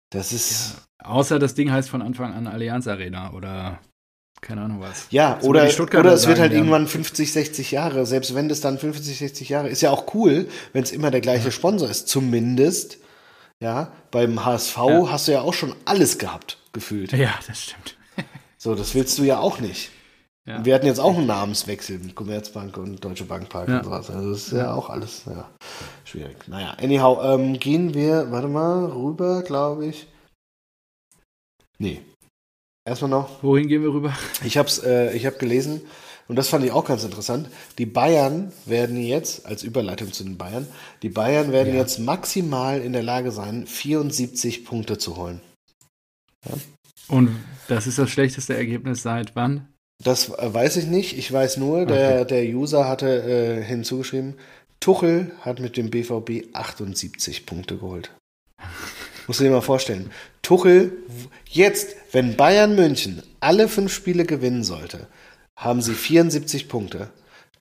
Das 0.09 0.31
ist. 0.31 0.77
Ja, 1.03 1.09
außer 1.09 1.37
das 1.37 1.53
Ding 1.53 1.71
heißt 1.71 1.89
von 1.89 2.01
Anfang 2.01 2.33
an 2.33 2.47
Allianz 2.47 2.87
Arena 2.87 3.33
oder 3.33 3.79
keine 4.41 4.61
Ahnung 4.61 4.81
was. 4.81 5.07
Ja, 5.09 5.39
oder, 5.41 5.63
oder 5.63 6.13
es 6.13 6.27
wird 6.27 6.39
halt 6.39 6.51
ja. 6.51 6.57
irgendwann 6.57 6.87
50, 6.87 7.31
60 7.33 7.71
Jahre. 7.71 8.05
Selbst 8.05 8.35
wenn 8.35 8.49
das 8.49 8.61
dann 8.61 8.77
50, 8.77 9.17
60 9.17 9.49
Jahre 9.49 9.69
ist 9.69 9.81
ja 9.81 9.91
auch 9.91 10.13
cool, 10.13 10.47
wenn 10.73 10.83
es 10.83 10.91
immer 10.91 11.11
der 11.11 11.21
gleiche 11.21 11.51
Sponsor 11.51 11.89
ist. 11.89 12.07
Zumindest, 12.07 12.99
ja, 13.61 13.91
beim 14.11 14.45
HSV 14.45 14.77
Ja. 14.77 15.11
hast 15.11 15.27
du 15.27 15.31
ja 15.33 15.41
auch 15.41 15.53
schon 15.53 15.75
alles 15.85 16.17
gehabt, 16.17 16.57
gefühlt. 16.73 17.11
Ja, 17.13 17.33
das 17.47 17.63
stimmt. 17.63 17.95
So, 18.59 18.73
das 18.73 18.95
willst 18.95 19.19
du 19.19 19.23
ja 19.23 19.37
auch 19.37 19.59
nicht. 19.59 19.91
Ja. 20.47 20.65
Wir 20.65 20.73
hatten 20.73 20.87
jetzt 20.87 20.99
auch 20.99 21.15
einen 21.15 21.27
Namenswechsel 21.27 21.99
mit 21.99 22.15
Commerzbank 22.15 22.75
und 22.77 23.03
Deutsche 23.05 23.25
Bank 23.25 23.49
Park 23.49 23.67
Ja. 23.69 23.77
und 23.79 23.83
sowas. 23.85 24.09
Also 24.09 24.31
das 24.31 24.47
ist 24.47 24.53
ja 24.53 24.73
auch 24.73 24.89
alles 24.89 25.23
ja, 25.27 25.47
schwierig. 26.05 26.47
Naja, 26.47 26.75
anyhow, 26.81 27.19
ähm, 27.21 27.59
gehen 27.59 27.93
wir, 27.93 28.31
warte 28.31 28.47
mal, 28.47 28.85
rüber, 28.85 29.43
glaube 29.43 29.85
ich. 29.85 30.07
Nee. 31.77 32.01
Erstmal 32.87 33.11
noch, 33.11 33.43
Wohin 33.43 33.67
gehen 33.67 33.81
wir 33.81 33.91
rüber? 33.93 34.17
ich 34.45 34.57
habe 34.57 34.69
äh, 34.85 35.13
ich 35.15 35.25
hab 35.25 35.39
gelesen, 35.39 35.81
und 36.29 36.37
das 36.37 36.47
fand 36.47 36.63
ich 36.63 36.71
auch 36.71 36.85
ganz 36.85 37.03
interessant, 37.03 37.49
die 37.77 37.85
Bayern 37.85 38.53
werden 38.65 38.95
jetzt, 39.01 39.45
als 39.45 39.63
Überleitung 39.63 40.13
zu 40.13 40.23
den 40.23 40.37
Bayern, 40.37 40.65
die 41.01 41.09
Bayern 41.09 41.51
werden 41.51 41.73
Ja. 41.73 41.81
jetzt 41.81 41.99
maximal 41.99 42.79
in 42.81 42.93
der 42.93 43.03
Lage 43.03 43.31
sein, 43.31 43.67
74 43.67 44.63
Punkte 44.63 44.97
zu 44.97 45.17
holen. 45.17 45.41
Und 47.09 47.35
das 47.67 47.87
ist 47.87 47.97
das 47.99 48.09
schlechteste 48.09 48.55
Ergebnis 48.55 49.01
seit 49.03 49.35
wann? 49.35 49.67
Das 50.01 50.31
weiß 50.31 50.77
ich 50.77 50.85
nicht. 50.85 51.17
Ich 51.17 51.29
weiß 51.31 51.57
nur, 51.57 51.85
der, 51.85 52.23
der 52.23 52.43
User 52.45 52.87
hatte 52.87 53.07
äh, 53.23 53.63
hinzugeschrieben, 53.63 54.35
Tuchel 54.79 55.31
hat 55.41 55.59
mit 55.59 55.75
dem 55.75 55.89
BVB 55.89 56.53
78 56.53 57.45
Punkte 57.45 57.77
geholt. 57.77 58.11
Musst 59.27 59.41
du 59.41 59.43
dir 59.43 59.51
mal 59.51 59.61
vorstellen. 59.61 60.11
Tuchel, 60.41 60.93
jetzt, 61.49 61.95
wenn 62.13 62.37
Bayern 62.37 62.75
München 62.75 63.21
alle 63.41 63.67
fünf 63.67 63.93
Spiele 63.93 64.25
gewinnen 64.25 64.63
sollte, 64.63 65.07
haben 65.57 65.81
sie 65.81 65.93
74 65.93 66.69
Punkte. 66.69 67.11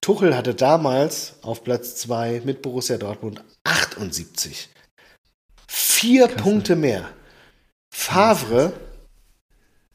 Tuchel 0.00 0.36
hatte 0.36 0.54
damals 0.54 1.34
auf 1.42 1.64
Platz 1.64 1.96
2 1.96 2.42
mit 2.44 2.62
Borussia 2.62 2.96
Dortmund 2.96 3.42
78. 3.64 4.68
Vier 5.66 6.26
Krass, 6.28 6.36
ne? 6.36 6.42
Punkte 6.42 6.76
mehr. 6.76 7.08
Favre 7.92 8.72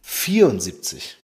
74. 0.01 1.17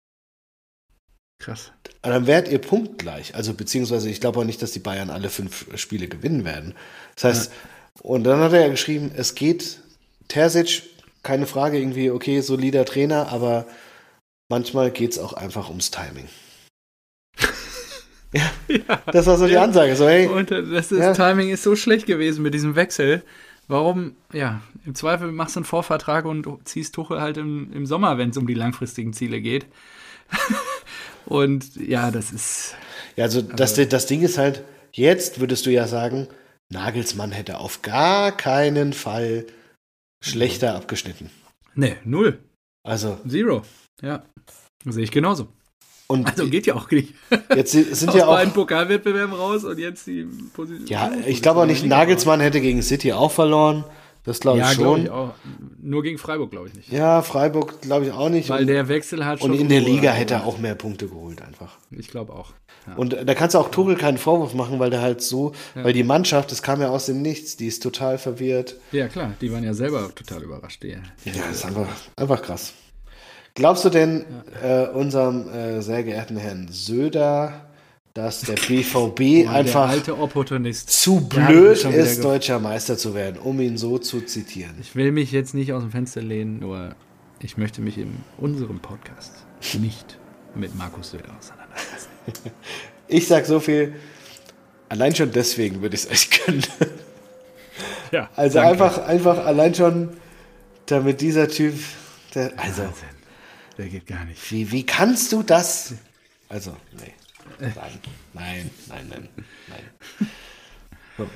Krass. 1.38 1.72
Dann 2.02 2.26
wärt 2.26 2.48
ihr 2.48 2.58
punktgleich. 2.58 3.34
Also 3.34 3.54
beziehungsweise 3.54 4.10
ich 4.10 4.20
glaube 4.20 4.40
auch 4.40 4.44
nicht, 4.44 4.60
dass 4.60 4.72
die 4.72 4.78
Bayern 4.80 5.08
alle 5.08 5.30
fünf 5.30 5.66
Spiele 5.78 6.08
gewinnen 6.08 6.44
werden. 6.44 6.74
Das 7.14 7.24
heißt, 7.24 7.52
und 8.02 8.24
dann 8.24 8.40
hat 8.40 8.52
er 8.52 8.62
ja 8.62 8.68
geschrieben, 8.68 9.12
es 9.14 9.34
geht 9.34 9.78
Terzic, 10.28 10.82
keine 11.22 11.46
Frage, 11.46 11.78
irgendwie, 11.78 12.10
okay, 12.10 12.40
solider 12.40 12.84
Trainer, 12.84 13.28
aber 13.32 13.66
manchmal 14.48 14.90
geht 14.90 15.12
es 15.12 15.18
auch 15.18 15.32
einfach 15.32 15.68
ums 15.68 15.90
Timing. 15.90 16.28
ja, 18.32 19.02
das 19.12 19.26
war 19.26 19.38
so 19.38 19.46
die 19.46 19.56
Ansage. 19.56 19.96
So, 19.96 20.06
hey, 20.06 20.26
Und 20.26 20.50
das 20.50 20.92
ist, 20.92 20.98
Ja. 20.98 21.12
Timing 21.12 21.50
ist 21.50 21.62
so 21.62 21.76
schlecht 21.76 22.06
gewesen 22.06 22.42
mit 22.42 22.54
diesem 22.54 22.76
Wechsel. 22.76 23.22
Warum, 23.66 24.16
ja, 24.32 24.60
im 24.84 24.94
Zweifel 24.94 25.32
machst 25.32 25.56
du 25.56 25.60
einen 25.60 25.64
Vorvertrag 25.64 26.26
und 26.26 26.46
ziehst 26.64 26.94
Tuchel 26.94 27.20
halt 27.20 27.38
im, 27.38 27.72
im 27.72 27.86
Sommer, 27.86 28.18
wenn 28.18 28.30
es 28.30 28.36
um 28.36 28.46
die 28.46 28.54
langfristigen 28.54 29.14
Ziele 29.14 29.40
geht. 29.40 29.66
und 31.26 31.76
ja, 31.76 32.10
das 32.10 32.32
ist. 32.32 32.74
ja, 33.16 33.24
also 33.24 33.40
das, 33.40 33.74
das 33.74 34.06
Ding 34.06 34.22
ist 34.22 34.36
halt, 34.36 34.64
jetzt 34.92 35.40
würdest 35.40 35.64
du 35.64 35.70
ja 35.70 35.86
sagen, 35.86 36.28
Nagelsmann 36.70 37.32
hätte 37.32 37.58
auf 37.58 37.80
gar 37.82 38.36
keinen 38.36 38.92
Fall 38.92 39.46
schlechter 40.24 40.74
abgeschnitten. 40.74 41.30
Ne, 41.74 41.96
null. 42.04 42.38
Also, 42.82 43.18
Zero. 43.28 43.62
Ja. 44.02 44.24
Sehe 44.84 45.04
ich 45.04 45.10
genauso. 45.10 45.48
und 46.06 46.26
Also 46.26 46.48
geht 46.48 46.66
ja 46.66 46.74
auch 46.74 46.90
nicht. 46.90 47.14
jetzt 47.54 47.72
sind 47.72 48.10
Aus 48.10 48.14
ja 48.14 48.26
auch 48.26 48.34
beiden 48.34 48.52
Pokalwettbewerben 48.52 49.34
raus 49.34 49.64
und 49.64 49.78
jetzt 49.78 50.06
die 50.06 50.26
Position. 50.52 50.86
Ja, 50.86 51.10
ich 51.26 51.42
glaube 51.42 51.60
auch 51.60 51.66
nicht, 51.66 51.84
Nagelsmann 51.84 52.40
hätte 52.40 52.60
gegen 52.60 52.82
City 52.82 53.12
auch 53.12 53.30
verloren. 53.30 53.84
Das 54.24 54.40
glaube 54.40 54.58
ich 54.58 54.64
Ja, 54.64 54.72
schon. 54.72 55.02
ich 55.04 55.10
auch. 55.10 55.32
Nur 55.82 56.02
gegen 56.02 56.16
Freiburg, 56.18 56.50
glaube 56.50 56.68
ich 56.68 56.74
nicht. 56.74 56.90
Ja, 56.90 57.20
Freiburg 57.22 57.82
glaube 57.82 58.06
ich 58.06 58.12
auch 58.12 58.30
nicht. 58.30 58.48
Weil 58.48 58.62
und 58.62 58.66
der 58.68 58.88
Wechsel 58.88 59.24
hat 59.26 59.40
schon. 59.40 59.50
und 59.50 59.60
in 59.60 59.68
der 59.68 59.80
Liga 59.80 60.10
hätte 60.12 60.34
er 60.34 60.46
auch 60.46 60.58
mehr 60.58 60.74
Punkte 60.74 61.08
geholt 61.08 61.42
einfach. 61.42 61.76
Ich 61.90 62.08
glaube 62.08 62.32
auch. 62.32 62.52
Ja. 62.86 62.94
Und 62.96 63.16
da 63.26 63.34
kannst 63.34 63.54
du 63.54 63.58
auch 63.58 63.70
Tuchel 63.70 63.96
keinen 63.96 64.18
Vorwurf 64.18 64.54
machen, 64.54 64.78
weil 64.78 64.90
der 64.90 65.00
halt 65.02 65.20
so, 65.22 65.52
weil 65.74 65.92
die 65.92 66.04
Mannschaft, 66.04 66.50
das 66.52 66.62
kam 66.62 66.80
ja 66.80 66.88
aus 66.88 67.06
dem 67.06 67.22
Nichts, 67.22 67.56
die 67.56 67.66
ist 67.66 67.82
total 67.82 68.18
verwirrt. 68.18 68.76
ja, 68.92 69.08
klar, 69.08 69.32
die 69.40 69.52
waren 69.52 69.64
ja 69.64 69.74
selber 69.74 70.10
total 70.14 70.42
überrascht. 70.42 70.82
Die, 70.82 70.96
die 71.24 71.30
Ja, 71.30 71.44
das 71.48 71.56
ist 71.58 71.64
einfach, 71.66 71.86
einfach 72.16 72.42
krass. 72.42 72.72
Glaubst 73.54 73.84
du 73.84 73.88
denn 73.90 74.24
äh, 74.62 74.86
unserem 74.88 75.48
äh, 75.48 75.80
sehr 75.80 76.02
geehrten 76.02 76.36
Herrn 76.36 76.68
Söder, 76.70 77.66
dass 78.14 78.42
der 78.42 78.54
BVB 78.68 79.48
einfach 79.48 79.90
zu 80.86 81.20
Der 81.20 81.48
mich 81.48 81.48
blöd 81.48 81.84
ist, 81.84 82.24
deutscher 82.24 82.60
Meister 82.60 82.96
zu 82.96 83.14
werden, 83.14 83.38
um 83.38 83.60
ihn 83.60 83.76
so 83.76 83.98
zu 83.98 84.20
zitieren? 84.20 84.76
Ich 84.80 84.94
will 84.94 85.12
mich 85.12 85.32
jetzt 85.32 85.52
nicht 85.52 85.72
aus 85.72 85.82
dem 85.82 85.90
Fenster 85.90 86.22
lehnen, 86.22 86.60
nur 86.60 86.94
ich 87.40 87.56
möchte 87.56 87.82
mich 87.82 87.98
in 87.98 88.16
unserem 88.38 88.78
Podcast 88.78 89.32
nicht 89.80 90.18
mit 90.54 90.74
Markus 90.76 91.10
Söder 91.10 91.36
auseinandersetzen. 91.38 92.08
Ich 93.06 93.26
sag 93.28 93.44
so 93.44 93.60
viel, 93.60 93.96
allein 94.88 95.14
schon 95.14 95.30
deswegen 95.30 95.82
würde 95.82 95.94
ich 95.94 96.04
es 96.04 96.10
euch 96.10 96.30
gönnen. 96.30 96.64
Ja, 98.12 98.30
Also 98.36 98.60
einfach, 98.60 98.98
einfach 98.98 99.44
allein 99.44 99.74
schon, 99.74 100.16
damit 100.86 101.20
dieser 101.20 101.48
Typ, 101.48 101.74
der, 102.34 102.58
also, 102.58 102.84
Wahnsinn. 102.84 103.08
Der 103.76 103.88
geht 103.88 104.06
gar 104.06 104.24
nicht. 104.24 104.50
wie, 104.52 104.70
wie 104.70 104.86
kannst 104.86 105.32
du 105.32 105.42
das? 105.42 105.94
Also, 106.48 106.76
nee. 106.92 107.12
Nein, 107.60 107.74
nein, 108.32 108.70
nein, 108.88 109.08
nein, 109.08 109.28
nein. 109.68 110.28
So. 111.16 111.28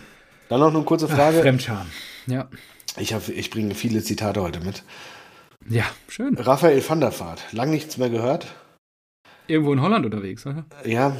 Dann 0.49 0.59
noch 0.59 0.75
eine 0.75 0.83
kurze 0.83 1.07
Frage. 1.07 1.41
Fremdscham. 1.41 1.87
Ja. 2.27 2.49
Ich, 2.97 3.13
hab, 3.13 3.29
ich 3.29 3.51
bringe 3.51 3.77
viele 3.77 4.03
Zitate 4.03 4.43
heute 4.43 4.59
mit. 4.61 4.83
Ja, 5.69 5.85
schön. 6.09 6.37
Raphael 6.37 6.83
van 6.89 7.01
der 7.01 7.19
Vaart, 7.19 7.53
lang 7.53 7.71
nichts 7.71 7.97
mehr 7.97 8.11
gehört. 8.11 8.47
Irgendwo 9.47 9.73
in 9.73 9.81
Holland 9.81 10.05
unterwegs, 10.05 10.47
oder? 10.47 10.65
Ja, 10.85 11.17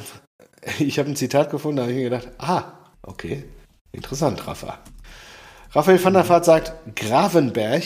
ich 0.79 0.99
habe 0.99 1.09
ein 1.09 1.15
Zitat 1.15 1.49
gefunden, 1.49 1.77
da 1.77 1.83
habe 1.83 1.91
ich 1.93 1.97
mir 1.97 2.09
gedacht, 2.09 2.29
ah, 2.37 2.73
okay, 3.01 3.45
interessant, 3.91 4.45
Rafa. 4.45 4.79
Raphael 5.71 6.03
van 6.03 6.13
der 6.13 6.27
Vaart 6.27 6.45
sagt, 6.45 6.73
Gravenberg 6.95 7.83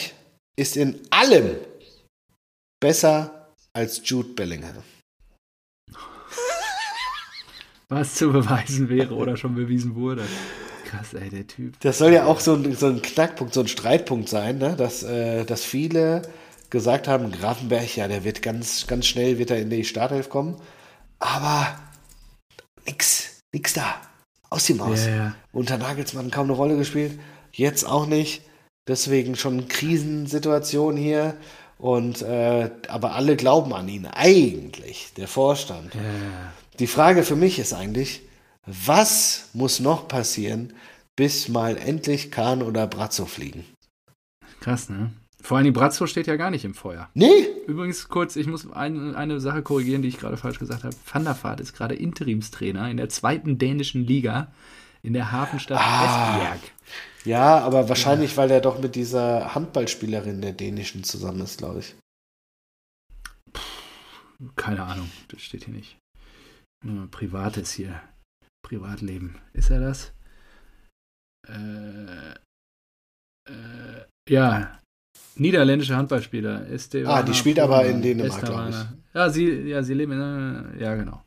ist 0.56 0.78
in 0.78 1.02
allem 1.10 1.56
besser 2.80 3.50
als 3.74 4.02
Jude 4.06 4.30
Bellingham. 4.30 4.84
Was 7.96 8.16
zu 8.16 8.32
beweisen 8.32 8.90
wäre 8.90 9.14
oder 9.16 9.38
schon 9.38 9.56
bewiesen 9.56 9.96
wurde. 9.96 10.24
Krass, 10.86 11.14
ey, 11.14 11.30
der 11.30 11.48
Typ. 11.48 11.80
Das 11.80 11.98
soll 11.98 12.14
ja 12.14 12.26
auch 12.26 12.40
so 12.40 12.54
ein, 12.54 12.76
so 12.76 12.88
ein 12.88 13.02
Knackpunkt, 13.02 13.54
so 13.54 13.62
ein 13.62 13.68
Streitpunkt 13.68 14.30
sein, 14.30 14.58
ne? 14.58 14.76
dass, 14.76 15.04
äh, 15.04 15.44
dass 15.46 15.64
viele 15.64 16.22
gesagt 16.70 17.08
haben, 17.08 17.32
Grafenberg, 17.32 17.96
ja, 17.96 18.08
der 18.08 18.24
wird 18.24 18.42
ganz, 18.42 18.88
ganz 18.88 19.06
schnell 19.06 19.38
wird 19.38 19.52
er 19.52 19.60
in 19.60 19.70
die 19.70 19.86
Startelf 19.86 20.30
kommen, 20.30 20.58
aber 21.20 21.80
nix, 22.86 23.42
nix 23.54 23.74
da, 23.74 23.96
aus 24.50 24.66
die 24.66 24.74
Maus. 24.74 25.06
Ja, 25.06 25.16
ja. 25.16 25.36
Unter 25.52 25.78
Nagelsmann 25.78 26.32
kaum 26.32 26.46
eine 26.46 26.54
Rolle 26.54 26.78
gespielt, 26.78 27.20
jetzt 27.52 27.88
auch 27.88 28.08
nicht, 28.08 28.42
deswegen 28.88 29.36
schon 29.36 29.68
Krisensituation 29.68 30.98
hier 30.98 31.36
und 31.78 32.22
äh, 32.22 32.70
aber 32.88 33.14
alle 33.14 33.36
glauben 33.36 33.74
an 33.74 33.88
ihn, 33.88 34.08
eigentlich, 34.08 35.14
der 35.16 35.28
Vorstand. 35.28 35.94
Ja. 35.94 36.54
Die 36.80 36.88
Frage 36.88 37.24
für 37.24 37.36
mich 37.36 37.60
ist 37.60 37.74
eigentlich, 37.74 38.22
was 38.66 39.50
muss 39.54 39.80
noch 39.80 40.08
passieren, 40.08 40.74
bis 41.16 41.48
mal 41.50 41.78
endlich 41.78 42.32
Kahn 42.32 42.62
oder 42.64 42.88
Brazzo 42.88 43.26
fliegen? 43.26 43.66
Krass, 44.60 44.90
ne? 44.90 45.12
Vor 45.42 45.58
allem 45.58 45.74
Brazzo 45.74 46.08
steht 46.08 46.28
ja 46.28 46.38
gar 46.38 46.50
nicht 46.52 46.64
im 46.64 46.74
Feuer. 46.74 47.10
Nee, 47.14 47.48
Übrigens 47.68 48.08
kurz, 48.10 48.36
ich 48.36 48.48
muss 48.48 48.70
ein, 48.72 49.16
eine 49.16 49.40
Sache 49.40 49.62
korrigieren, 49.62 50.02
die 50.02 50.08
ich 50.08 50.18
gerade 50.20 50.38
falsch 50.38 50.60
gesagt 50.60 50.84
habe. 50.84 50.96
Van 51.12 51.24
der 51.26 51.42
Vaart 51.44 51.60
ist 51.62 51.74
gerade 51.74 51.96
Interimstrainer 51.96 52.90
in 52.90 52.98
der 52.98 53.10
zweiten 53.10 53.58
dänischen 53.58 54.06
Liga 54.06 54.52
in 55.02 55.14
der 55.14 55.32
Hafenstadt 55.32 55.80
Ah. 55.82 56.36
Esbjerg. 56.36 56.60
ja, 57.26 57.60
aber 57.60 57.90
wahrscheinlich, 57.90 58.36
weil 58.38 58.52
er 58.52 58.62
doch 58.62 58.80
mit 58.80 58.96
dieser 58.96 59.54
Handballspielerin 59.54 60.42
der 60.42 60.54
dänischen 60.54 61.04
zusammen 61.04 61.42
ist, 61.42 61.58
glaube 61.58 61.80
ich. 61.80 61.96
Keine 64.56 64.84
Ahnung, 64.84 65.10
das 65.30 65.42
steht 65.42 65.66
hier 65.66 65.74
nicht. 65.74 65.98
Privates 67.12 67.72
hier. 67.74 68.02
Privatleben. 68.66 69.40
Ist 69.54 69.70
er 69.70 69.80
das? 69.80 70.14
Äh, 71.48 72.32
äh, 73.50 74.06
ja. 74.30 74.80
Niederländische 75.36 75.96
Handballspieler. 75.96 76.68
Estevana 76.70 77.16
Ah, 77.20 77.24
die 77.24 77.34
spielt 77.34 77.60
aber 77.60 77.86
in 77.86 78.02
Dänemark, 78.02 78.44
Estavana. 78.44 78.70
glaub 78.70 78.98
Ja, 79.14 79.30
sie, 79.30 79.46
ja, 79.70 79.84
sie 79.84 79.94
leben 79.94 80.12
in. 80.14 80.80
Ja, 80.80 80.96
genau. 80.96 81.24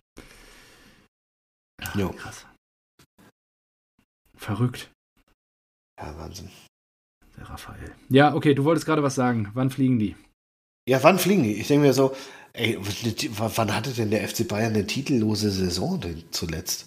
Ja, 1.83 1.93
Jo. 1.95 2.11
krass. 2.11 2.47
Verrückt, 4.37 4.91
Ja, 5.99 6.17
Wahnsinn. 6.19 6.51
der 7.37 7.49
Raphael. 7.49 7.95
Ja, 8.09 8.35
okay, 8.35 8.55
du 8.55 8.65
wolltest 8.65 8.87
gerade 8.87 9.03
was 9.03 9.15
sagen. 9.15 9.51
Wann 9.55 9.71
fliegen 9.71 9.99
die? 9.99 10.15
Ja, 10.89 11.03
wann 11.03 11.19
fliegen 11.19 11.43
die? 11.43 11.55
Ich 11.55 11.67
denke 11.69 11.87
mir 11.87 11.93
so, 11.93 12.15
Ey, 12.57 12.79
wann 12.81 13.75
hatte 13.75 13.91
denn 13.91 14.11
der 14.11 14.27
FC 14.27 14.49
Bayern 14.49 14.73
eine 14.73 14.87
titellose 14.87 15.51
Saison 15.51 16.01
denn 16.01 16.25
zuletzt? 16.31 16.87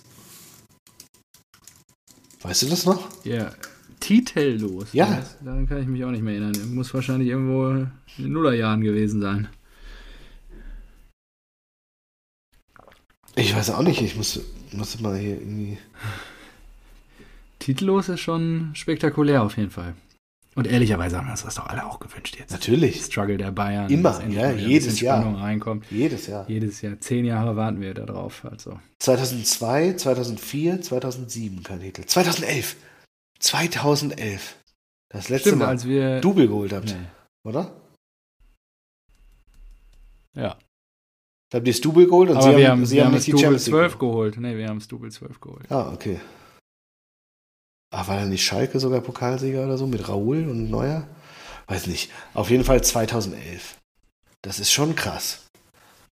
Weißt 2.42 2.64
du 2.64 2.70
das 2.70 2.86
noch? 2.86 3.08
Ja, 3.24 3.52
titellos. 4.00 4.88
Ja. 4.94 5.18
Das, 5.18 5.38
daran 5.44 5.68
kann 5.68 5.80
ich 5.80 5.88
mich 5.88 6.04
auch 6.04 6.10
nicht 6.10 6.24
mehr 6.24 6.34
erinnern. 6.34 6.74
Muss 6.74 6.92
wahrscheinlich 6.96 7.30
irgendwo 7.30 7.70
in 7.70 7.92
den 8.18 8.34
Nullerjahren 8.34 8.82
gewesen 8.82 9.22
sein. 9.22 9.48
Ich 13.36 13.56
weiß 13.56 13.70
auch 13.70 13.84
nicht, 13.84 14.02
ich 14.02 14.16
muss, 14.16 14.40
muss 14.72 15.00
mal 15.00 15.20
hier 15.20 15.40
irgendwie. 15.40 15.78
Titellos 17.60 18.10
ist 18.10 18.22
schon 18.22 18.72
spektakulär 18.74 19.44
auf 19.44 19.56
jeden 19.56 19.70
Fall. 19.70 19.94
Und 20.56 20.68
ehrlicherweise 20.68 21.18
haben 21.18 21.28
wir 21.28 21.32
uns 21.32 21.44
das 21.44 21.56
doch 21.56 21.68
alle 21.68 21.86
auch 21.86 22.00
gewünscht 22.00 22.36
jetzt. 22.38 22.52
Natürlich. 22.52 23.04
Struggle 23.04 23.38
der 23.38 23.52
Bayern. 23.52 23.90
Immer, 23.90 24.22
ja, 24.28 24.52
jedes 24.52 25.00
Jahr. 25.00 25.24
Reinkommt. 25.40 25.86
Jedes 25.92 26.28
Jahr. 26.28 26.50
Jedes 26.50 26.82
Jahr. 26.82 27.00
Zehn 27.00 27.24
Jahre 27.24 27.56
warten 27.56 27.80
wir 27.82 27.94
darauf. 27.94 28.44
Also. 28.46 28.80
2002, 29.00 29.94
2004, 29.94 30.82
2007 30.82 31.64
kein 31.64 31.80
Titel. 31.82 32.04
2011. 32.04 32.76
2011. 33.40 34.56
Das 35.10 35.30
letzte 35.30 35.50
Stimmt, 35.50 35.62
Mal 35.62 35.70
als 35.70 35.86
wir. 35.88 36.20
Double 36.20 36.48
geholt 36.48 36.74
habt, 36.74 36.88
Nee. 36.90 37.08
oder? 37.50 37.72
Ja. 40.36 40.58
Da 41.52 41.58
habt 41.58 41.68
ihr 41.68 41.74
das 41.74 41.82
Double 41.82 42.06
geholt 42.06 42.30
und 42.30 42.38
Aber 42.38 42.52
sie 42.52 42.58
wir 42.58 42.66
haben, 42.66 42.80
haben, 42.80 42.86
sie 42.86 42.96
wir 42.98 43.06
haben 43.06 43.12
haben 43.12 43.16
das 43.18 43.26
Double 43.26 43.40
Champions 43.40 43.66
League 43.68 43.76
12 43.76 43.98
geholt. 43.98 44.38
Nee, 44.38 44.58
wir 44.58 44.68
haben 44.68 44.80
das 44.80 44.88
Double 44.88 45.12
12 45.12 45.40
geholt. 45.42 45.72
Ah, 45.72 45.92
okay. 45.94 46.20
Ach, 47.92 48.08
war 48.08 48.18
da 48.18 48.26
nicht 48.26 48.46
Schalke 48.46 48.80
sogar 48.80 49.02
Pokalsieger 49.02 49.66
oder 49.66 49.78
so 49.78 49.88
mit 49.88 50.08
Raoul 50.08 50.48
und 50.48 50.70
Neuer? 50.70 51.08
Weiß 51.68 51.88
nicht. 51.88 52.12
Auf 52.34 52.50
jeden 52.50 52.64
Fall 52.64 52.84
2011. 52.84 53.78
Das 54.42 54.60
ist 54.60 54.72
schon 54.72 54.96
krass. 54.96 55.48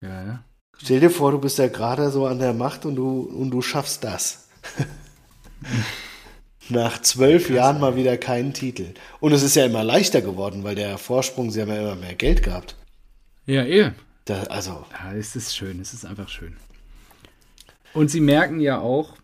Ja, 0.01 0.23
ja. 0.23 0.43
Stell 0.77 0.99
dir 0.99 1.09
vor, 1.09 1.31
du 1.31 1.39
bist 1.39 1.57
ja 1.57 1.67
gerade 1.67 2.11
so 2.11 2.25
an 2.25 2.39
der 2.39 2.53
Macht 2.53 2.85
und 2.85 2.95
du, 2.95 3.21
und 3.21 3.51
du 3.51 3.61
schaffst 3.61 4.03
das. 4.03 4.47
Nach 6.69 7.01
zwölf 7.01 7.49
Jahren 7.49 7.79
mal 7.79 7.95
wieder 7.95 8.17
keinen 8.17 8.53
Titel. 8.53 8.93
Und 9.19 9.33
es 9.33 9.43
ist 9.43 9.55
ja 9.55 9.65
immer 9.65 9.83
leichter 9.83 10.21
geworden, 10.21 10.63
weil 10.63 10.75
der 10.75 10.97
Vorsprung, 10.97 11.51
sie 11.51 11.61
haben 11.61 11.69
ja 11.69 11.81
immer 11.81 11.95
mehr 11.95 12.15
Geld 12.15 12.43
gehabt. 12.43 12.75
Ja, 13.45 13.63
eh. 13.63 13.91
Da, 14.25 14.43
also, 14.43 14.85
Ja, 14.91 15.13
es 15.13 15.35
ist 15.35 15.55
schön, 15.55 15.79
es 15.81 15.93
ist 15.93 16.05
einfach 16.05 16.29
schön. 16.29 16.55
Und 17.93 18.09
sie 18.09 18.21
merken 18.21 18.59
ja 18.59 18.79
auch, 18.79 19.17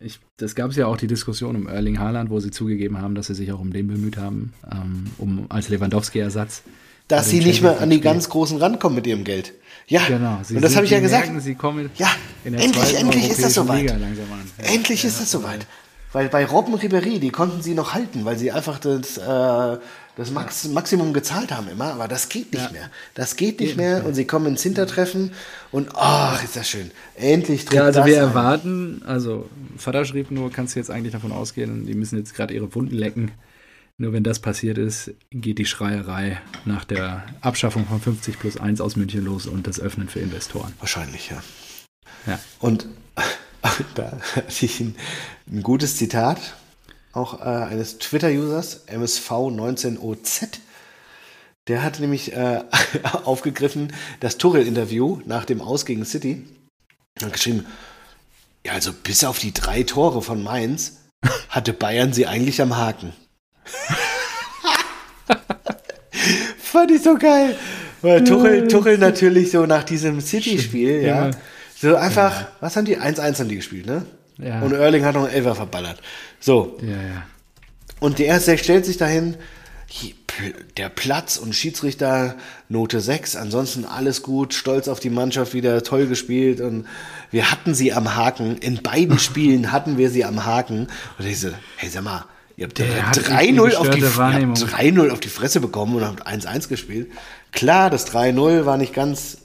ich, 0.00 0.18
das 0.38 0.54
gab 0.54 0.70
es 0.70 0.76
ja 0.76 0.86
auch 0.86 0.96
die 0.96 1.06
Diskussion 1.06 1.56
um 1.56 1.68
Erling 1.68 1.98
Haaland, 1.98 2.30
wo 2.30 2.40
sie 2.40 2.50
zugegeben 2.50 2.98
haben, 3.00 3.14
dass 3.14 3.26
sie 3.26 3.34
sich 3.34 3.52
auch 3.52 3.60
um 3.60 3.72
den 3.72 3.86
bemüht 3.86 4.16
haben, 4.16 4.52
ähm, 4.70 5.06
um 5.18 5.46
als 5.50 5.68
Lewandowski-Ersatz. 5.68 6.62
dass 7.08 7.28
sie 7.28 7.40
nicht 7.40 7.62
mehr 7.62 7.80
an 7.80 7.90
die 7.90 8.00
ganz 8.00 8.28
Großen 8.28 8.58
rankommen 8.58 8.96
mit 8.96 9.06
ihrem 9.06 9.24
Geld. 9.24 9.52
Ja, 9.88 10.06
Genau. 10.06 10.40
Sie 10.42 10.54
und 10.56 10.62
das 10.62 10.76
habe 10.76 10.86
ich 10.86 10.92
ja 10.92 11.00
gesagt. 11.00 11.26
Merken, 11.26 11.40
sie 11.40 11.54
kommen 11.54 11.90
Ja, 11.96 12.08
in 12.44 12.52
der 12.52 12.62
endlich, 12.62 12.96
endlich 12.96 13.28
ist 13.28 13.42
das 13.42 13.54
soweit. 13.54 13.90
Ja. 13.90 13.96
Endlich 14.58 15.04
ist 15.04 15.20
es 15.20 15.30
soweit. 15.30 15.66
Weil 16.12 16.28
bei 16.28 16.44
Robben 16.44 16.74
Ribéry, 16.74 17.18
die 17.18 17.30
konnten 17.30 17.62
sie 17.62 17.74
noch 17.74 17.94
halten, 17.94 18.24
weil 18.24 18.38
sie 18.38 18.50
einfach 18.52 18.78
das, 18.78 19.18
äh, 19.18 19.78
das 20.20 20.30
Max 20.30 20.68
Maximum 20.68 21.12
gezahlt 21.12 21.50
haben 21.52 21.68
immer. 21.68 21.92
Aber 21.94 22.06
das 22.08 22.28
geht 22.28 22.52
nicht 22.52 22.64
Ja. 22.66 22.70
mehr. 22.70 22.90
Das 23.14 23.36
geht 23.36 23.58
nicht 23.60 23.76
mehr 23.76 24.04
und 24.06 24.14
sie 24.14 24.24
kommen 24.26 24.46
ins 24.46 24.62
Hintertreffen 24.62 25.32
und 25.72 25.88
ach, 25.94 26.42
ist 26.44 26.54
das 26.56 26.68
schön. 26.68 26.90
Endlich 27.16 27.70
Ja, 27.72 27.84
also 27.84 28.04
wir 28.06 28.16
ein. 28.18 28.28
erwarten, 28.28 29.02
also 29.06 29.48
Vater 29.76 30.04
schrieb 30.04 30.30
nur, 30.30 30.50
kannst 30.52 30.74
du 30.74 30.78
jetzt 30.80 30.90
eigentlich 30.90 31.12
davon 31.12 31.32
ausgehen, 31.32 31.86
die 31.86 31.94
müssen 31.94 32.16
jetzt 32.18 32.34
gerade 32.34 32.54
ihre 32.54 32.72
Wunden 32.74 32.94
lecken. 32.96 33.32
Nur 33.98 34.14
wenn 34.14 34.22
das 34.22 34.38
passiert 34.38 34.78
ist, 34.78 35.10
geht 35.30 35.58
die 35.58 35.66
Schreierei 35.66 36.40
nach 36.64 36.84
der 36.84 37.22
Abschaffung 37.42 37.84
von 37.86 38.00
50 38.00 38.38
plus 38.38 38.56
1 38.56 38.80
aus 38.80 38.96
München 38.96 39.24
los 39.24 39.46
und 39.46 39.66
das 39.66 39.78
Öffnen 39.78 40.08
für 40.08 40.20
Investoren. 40.20 40.72
Wahrscheinlich, 40.78 41.28
ja. 41.30 41.42
Ja. 42.26 42.38
Und 42.60 42.86
da 43.94 44.18
hatte 44.34 44.64
ich 44.64 44.80
ein, 44.80 44.94
ein 45.52 45.62
gutes 45.62 45.96
Zitat, 45.96 46.38
auch 47.12 47.40
äh, 47.40 47.44
eines 47.44 47.98
Twitter-Users, 47.98 48.88
MSV19OZ. 48.88 50.58
Der 51.68 51.82
hat 51.82 52.00
nämlich 52.00 52.32
äh, 52.32 52.62
aufgegriffen 53.24 53.92
das 54.20 54.38
Tuchel-Interview 54.38 55.20
nach 55.24 55.44
dem 55.44 55.60
Aus 55.60 55.84
gegen 55.86 56.04
City. 56.04 56.44
Hat 57.22 57.32
geschrieben, 57.32 57.66
ja, 58.64 58.72
also 58.72 58.92
bis 58.92 59.24
auf 59.24 59.38
die 59.38 59.52
drei 59.52 59.82
Tore 59.82 60.22
von 60.22 60.42
Mainz 60.42 60.98
hatte 61.48 61.72
Bayern 61.72 62.12
sie 62.12 62.26
eigentlich 62.26 62.60
am 62.60 62.76
Haken. 62.76 63.12
Fand 66.58 66.90
ich 66.90 67.02
so 67.02 67.16
geil. 67.16 67.56
Weil 68.02 68.24
Tuchel, 68.24 68.68
Tuchel 68.68 68.98
natürlich 68.98 69.50
so 69.50 69.66
nach 69.66 69.84
diesem 69.84 70.20
City-Spiel, 70.20 71.02
ja. 71.02 71.26
Ja. 71.26 71.30
So 71.76 71.96
einfach, 71.96 72.46
was 72.60 72.76
haben 72.76 72.84
die? 72.84 72.98
1-1 72.98 73.38
haben 73.38 73.48
die 73.48 73.56
gespielt, 73.56 73.86
ne? 73.86 74.06
Ja. 74.38 74.60
Und 74.60 74.72
Erling 74.72 75.04
hat 75.04 75.14
noch 75.14 75.24
einen 75.24 75.34
Elfer 75.34 75.54
verballert. 75.54 76.00
So, 76.40 76.78
Ja, 76.82 76.88
ja. 76.96 77.22
und 78.00 78.18
der 78.18 78.26
erste 78.26 78.56
stellt 78.58 78.86
sich 78.86 78.96
dahin, 78.96 79.36
der 80.76 80.88
Platz 80.88 81.36
und 81.36 81.54
Schiedsrichter 81.54 82.36
Note 82.68 83.00
6, 83.00 83.36
ansonsten 83.36 83.84
alles 83.84 84.22
gut, 84.22 84.54
stolz 84.54 84.88
auf 84.88 85.00
die 85.00 85.10
Mannschaft 85.10 85.52
wieder, 85.52 85.82
toll 85.82 86.06
gespielt 86.06 86.60
und 86.60 86.86
wir 87.30 87.50
hatten 87.50 87.74
sie 87.74 87.92
am 87.92 88.14
Haken. 88.14 88.56
In 88.58 88.82
beiden 88.82 89.18
Spielen 89.28 89.70
hatten 89.72 89.98
wir 89.98 90.08
sie 90.10 90.24
am 90.24 90.44
Haken. 90.46 90.86
Und 91.18 91.26
ich 91.26 91.40
so, 91.40 91.48
hey, 91.76 91.90
sag 91.90 92.04
mal, 92.04 92.24
ihr 92.56 92.66
habt 92.66 92.78
ja 92.78 92.86
Der 92.86 93.06
hat 93.08 93.18
3-0 93.18 93.74
auf, 93.74 93.90
die- 93.90 93.98
gestörte 93.98 93.98
ihr 93.98 94.06
habt 94.06 94.16
Wahrnehmung. 94.16 94.54
3-0 94.56 95.10
auf 95.10 95.20
die 95.20 95.28
Fresse 95.28 95.60
bekommen 95.60 95.96
und 95.96 96.04
habt 96.04 96.26
1-1 96.26 96.68
gespielt. 96.68 97.10
Klar, 97.52 97.90
das 97.90 98.06
3-0 98.06 98.64
war 98.64 98.76
nicht 98.78 98.94
ganz 98.94 99.38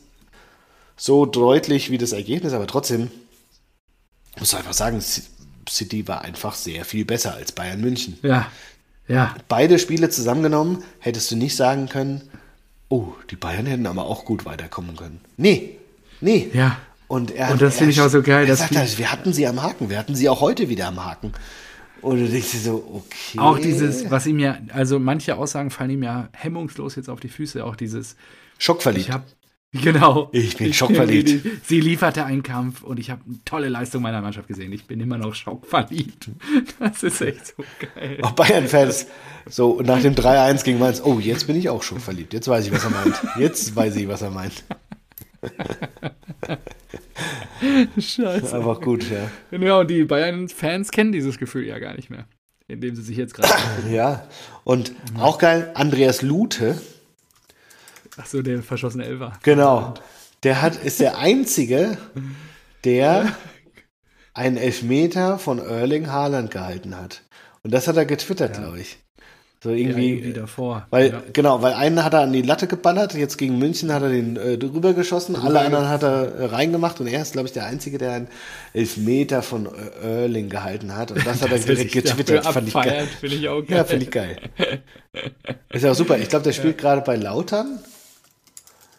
so 0.96 1.26
deutlich 1.26 1.90
wie 1.92 1.98
das 1.98 2.14
Ergebnis, 2.14 2.54
aber 2.54 2.68
trotzdem 2.68 3.10
muss 4.40 4.54
einfach 4.54 4.74
sagen, 4.74 5.04
City 5.70 6.08
war 6.08 6.22
einfach 6.22 6.54
sehr 6.56 6.86
viel 6.86 7.06
besser 7.06 7.34
als 7.36 7.52
Bayern 7.52 7.82
München. 7.82 8.18
Ja, 8.22 8.52
ja. 9.08 9.36
Beide 9.48 9.80
Spiele 9.80 10.10
zusammengenommen 10.10 10.84
hättest 11.00 11.32
du 11.32 11.36
nicht 11.36 11.56
sagen 11.56 11.90
können, 11.90 12.22
oh, 12.90 13.14
die 13.30 13.36
Bayern 13.36 13.66
hätten 13.66 13.86
aber 13.86 14.06
auch 14.06 14.26
gut 14.26 14.46
weiterkommen 14.46 14.96
können. 14.96 15.22
Nee, 15.38 15.78
nee. 16.22 16.50
Ja. 16.54 16.78
Und, 17.08 17.32
er, 17.32 17.52
Und 17.52 17.62
das 17.62 17.78
finde 17.78 17.92
ich 17.92 18.02
auch 18.02 18.10
so 18.10 18.24
geil, 18.24 18.48
Er 18.48 18.56
sagt 18.56 18.76
halt, 18.76 18.98
wir 18.98 19.12
hatten 19.12 19.32
sie 19.32 19.46
am 19.46 19.62
Haken, 19.62 19.90
wir 19.90 20.00
hatten 20.00 20.16
sie 20.16 20.28
auch 20.28 20.42
heute 20.42 20.70
wieder 20.70 20.88
am 20.88 21.06
Haken. 21.06 21.34
Und 22.02 22.20
du 22.20 22.28
denkst 22.28 22.52
dir 22.52 22.60
so, 22.60 23.04
okay. 23.06 23.40
Auch 23.40 23.60
dieses, 23.60 24.10
was 24.10 24.26
ihm 24.26 24.40
ja, 24.40 24.58
also 24.74 25.00
manche 25.00 25.36
Aussagen 25.36 25.70
fallen 25.70 25.92
ihm 25.92 26.04
ja 26.04 26.30
hemmungslos 26.34 26.96
jetzt 26.96 27.10
auf 27.10 27.20
die 27.20 27.30
Füße. 27.30 27.64
Auch 27.64 27.76
dieses, 27.76 28.16
Schockverliebt. 28.58 29.08
ich 29.08 29.12
habe 29.14 29.26
Genau. 29.82 30.30
Ich 30.32 30.58
bin 30.58 30.74
schockverliebt. 30.74 31.46
Sie, 31.64 31.80
lieferte 31.80 32.26
einen 32.26 32.44
Kampf 32.44 32.84
und 32.84 33.00
ich 33.00 33.10
habe 33.10 33.22
eine 33.26 33.40
tolle 33.46 33.70
Leistung 33.70 34.02
meiner 34.02 34.22
Mannschaft 34.22 34.48
gesehen. 34.48 34.72
Ich 34.72 34.86
bin 34.86 35.00
immer 35.00 35.18
noch 35.18 35.36
schockverliebt. 35.36 36.30
Das 36.80 37.04
ist 37.04 37.22
echt 37.22 37.48
so 37.48 37.64
geil. 37.96 38.20
Auch 38.22 38.32
Bayern-Fans. 38.32 39.08
So, 39.48 39.82
nach 39.82 40.02
dem 40.02 40.16
3-1 40.16 40.64
gegen 40.64 40.80
Mainz, 40.80 41.02
oh, 41.04 41.20
jetzt 41.20 41.48
bin 41.48 41.56
ich 41.56 41.70
auch 41.70 41.84
schon 41.84 42.00
verliebt. 42.00 42.34
Jetzt 42.34 42.48
weiß 42.48 42.66
ich, 42.66 42.72
was 42.72 42.84
er 42.84 42.90
meint. 42.90 43.16
Jetzt 43.38 43.76
weiß 43.76 43.96
ich, 43.96 44.08
was 44.08 44.22
er 44.22 44.32
meint. 44.32 44.64
Scheiße. 47.98 48.56
Einfach 48.56 48.82
gut, 48.82 49.06
ja. 49.10 49.58
Ja, 49.58 49.80
und 49.80 49.90
die 49.90 50.04
Bayern-Fans 50.04 50.92
kennen 50.92 51.12
dieses 51.12 51.38
Gefühl 51.38 51.66
ja 51.66 51.80
gar 51.80 51.96
nicht 51.96 52.10
mehr. 52.10 52.26
Indem 52.68 52.96
sie 52.96 53.04
sich 53.04 53.18
jetzt 53.18 53.36
gerade. 53.36 53.54
Ja. 53.92 54.28
Und 54.64 54.94
auch 55.20 55.38
geil, 55.38 55.72
Andreas 55.76 56.22
Lute, 56.22 56.82
Achso, 58.18 58.42
der 58.42 58.62
verschossene 58.64 59.06
Elfer. 59.06 59.34
genau. 59.44 59.94
Der 60.44 60.62
hat, 60.62 60.76
ist 60.76 61.00
der 61.00 61.18
Einzige, 61.18 61.98
der 62.84 63.36
einen 64.34 64.58
Elfmeter 64.58 65.40
von 65.40 65.60
Erling 65.60 66.12
Haaland 66.12 66.52
gehalten 66.52 66.96
hat. 66.96 67.24
Und 67.64 67.74
das 67.74 67.88
hat 67.88 67.98
er 67.98 68.06
getwittert, 68.06 68.54
glaube 68.58 68.80
ich. 68.80 68.98
So 69.64 69.72
Ja, 69.72 69.78
irgendwie. 69.78 70.10
irgendwie 70.12 70.34
davor. 70.34 70.86
Weil, 70.92 71.10
ja. 71.10 71.24
genau, 71.34 71.64
weil 71.64 71.74
einen 71.74 72.04
hat 72.04 72.14
er 72.14 72.20
an 72.20 72.34
die 72.34 72.44
Latte 72.44 72.68
geballert, 72.68 73.16
jetzt 73.16 73.38
gegen 73.38 73.58
München 73.58 73.92
hat 73.92 74.04
er 74.04 74.10
den 74.10 74.38
äh, 74.38 74.58
drüber 74.60 74.94
geschossen, 74.94 75.36
alle 75.36 75.62
anderen 75.62 75.90
hat 75.90 76.04
er 76.04 76.36
äh, 76.36 76.46
reingemacht 76.46 77.00
und 77.00 77.08
er 77.08 77.24
ist, 77.24 77.34
glaube 77.34 77.48
ich, 77.48 77.54
der 77.54 77.66
Einzige, 77.66 77.98
der 77.98 78.12
einen 78.12 78.28
Elfmeter 78.74 79.42
von 79.42 79.68
Erling 80.04 80.50
gehalten 80.50 80.96
hat. 80.96 81.10
Und 81.12 81.26
das 81.26 81.42
hat 81.42 81.50
er 81.50 81.58
Dass 81.58 81.66
er 81.66 81.74
direkt 81.76 81.94
getwittert. 81.94 82.46
Fand 82.46 82.68
ich 82.68 82.74
geil. 82.76 83.08
Finde 83.20 83.36
ich 83.36 83.50
auch 83.50 83.62
geil. 83.62 83.78
Ja, 83.78 83.84
finde 83.84 84.06
ich 84.06 84.12
geil. 84.12 84.38
Ist 85.72 85.84
ja 85.84 85.92
auch 85.92 85.96
super. 85.96 86.20
Ich 86.20 86.30
glaube, 86.30 86.44
der 86.44 86.52
spielt 86.54 86.78
gerade 86.78 87.02
bei 87.02 87.16
Lautern 87.16 87.80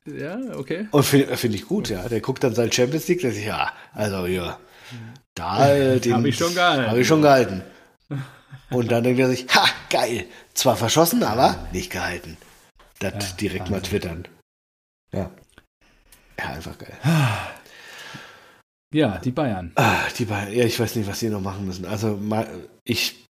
Ja, 0.06 0.38
okay. 0.56 0.88
und 0.90 1.02
finde 1.02 1.36
find 1.36 1.54
ich 1.54 1.66
gut, 1.66 1.88
ja. 1.88 2.08
Der 2.08 2.20
guckt 2.20 2.44
dann 2.44 2.54
sein 2.54 2.70
Champions 2.70 3.08
League, 3.08 3.20
der 3.20 3.32
sagt, 3.32 3.44
ja, 3.44 3.72
also 3.92 4.26
ja, 4.26 4.58
da 5.34 5.74
äh, 5.74 6.00
den 6.00 6.14
Hab 6.14 6.24
ich 6.24 6.36
schon 6.36 6.54
gehalten. 6.54 6.90
Habe 6.90 7.00
ich 7.00 7.06
schon 7.06 7.22
gehalten. 7.22 7.62
Und 8.70 8.90
dann 8.90 9.04
denkt 9.04 9.20
er 9.20 9.28
sich, 9.28 9.46
ha, 9.54 9.64
geil. 9.90 10.26
Zwar 10.54 10.76
verschossen, 10.76 11.22
aber 11.22 11.68
nicht 11.72 11.90
gehalten. 11.90 12.36
Das 12.98 13.36
direkt 13.36 13.70
mal 13.70 13.82
twittern. 13.82 14.26
Ja. 15.12 15.30
Ja, 16.38 16.44
einfach 16.46 16.76
geil. 16.78 16.96
Ja, 18.92 19.18
die 19.18 19.30
Bayern. 19.30 19.72
Ah, 19.74 20.08
die 20.18 20.24
beiden, 20.24 20.54
ja, 20.54 20.64
ich 20.64 20.78
weiß 20.78 20.96
nicht, 20.96 21.08
was 21.08 21.18
die 21.18 21.28
noch 21.28 21.40
machen 21.40 21.66
müssen. 21.66 21.84
Also, 21.84 22.18
ich. 22.84 23.26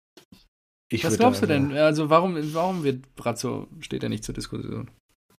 ich 0.89 1.03
Was 1.03 1.17
glaubst 1.17 1.41
du 1.41 1.45
denn? 1.45 1.75
Also 1.77 2.09
warum, 2.09 2.37
warum 2.53 2.83
wird 2.83 3.15
Brazzo, 3.15 3.67
steht 3.79 4.03
er 4.03 4.09
nicht 4.09 4.23
zur 4.23 4.33
Diskussion? 4.33 4.89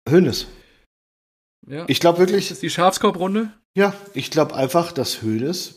Hönes. 0.08 0.48
Ja. 1.68 1.86
Ich 1.88 2.00
glaube 2.00 2.20
wirklich, 2.20 2.52
ist 2.52 2.62
die 2.62 2.70
Schafskorbrunde? 2.70 3.52
ja, 3.76 3.94
ich 4.14 4.32
glaube 4.32 4.56
einfach, 4.56 4.92
dass 4.92 5.22
Hoeneß 5.22 5.76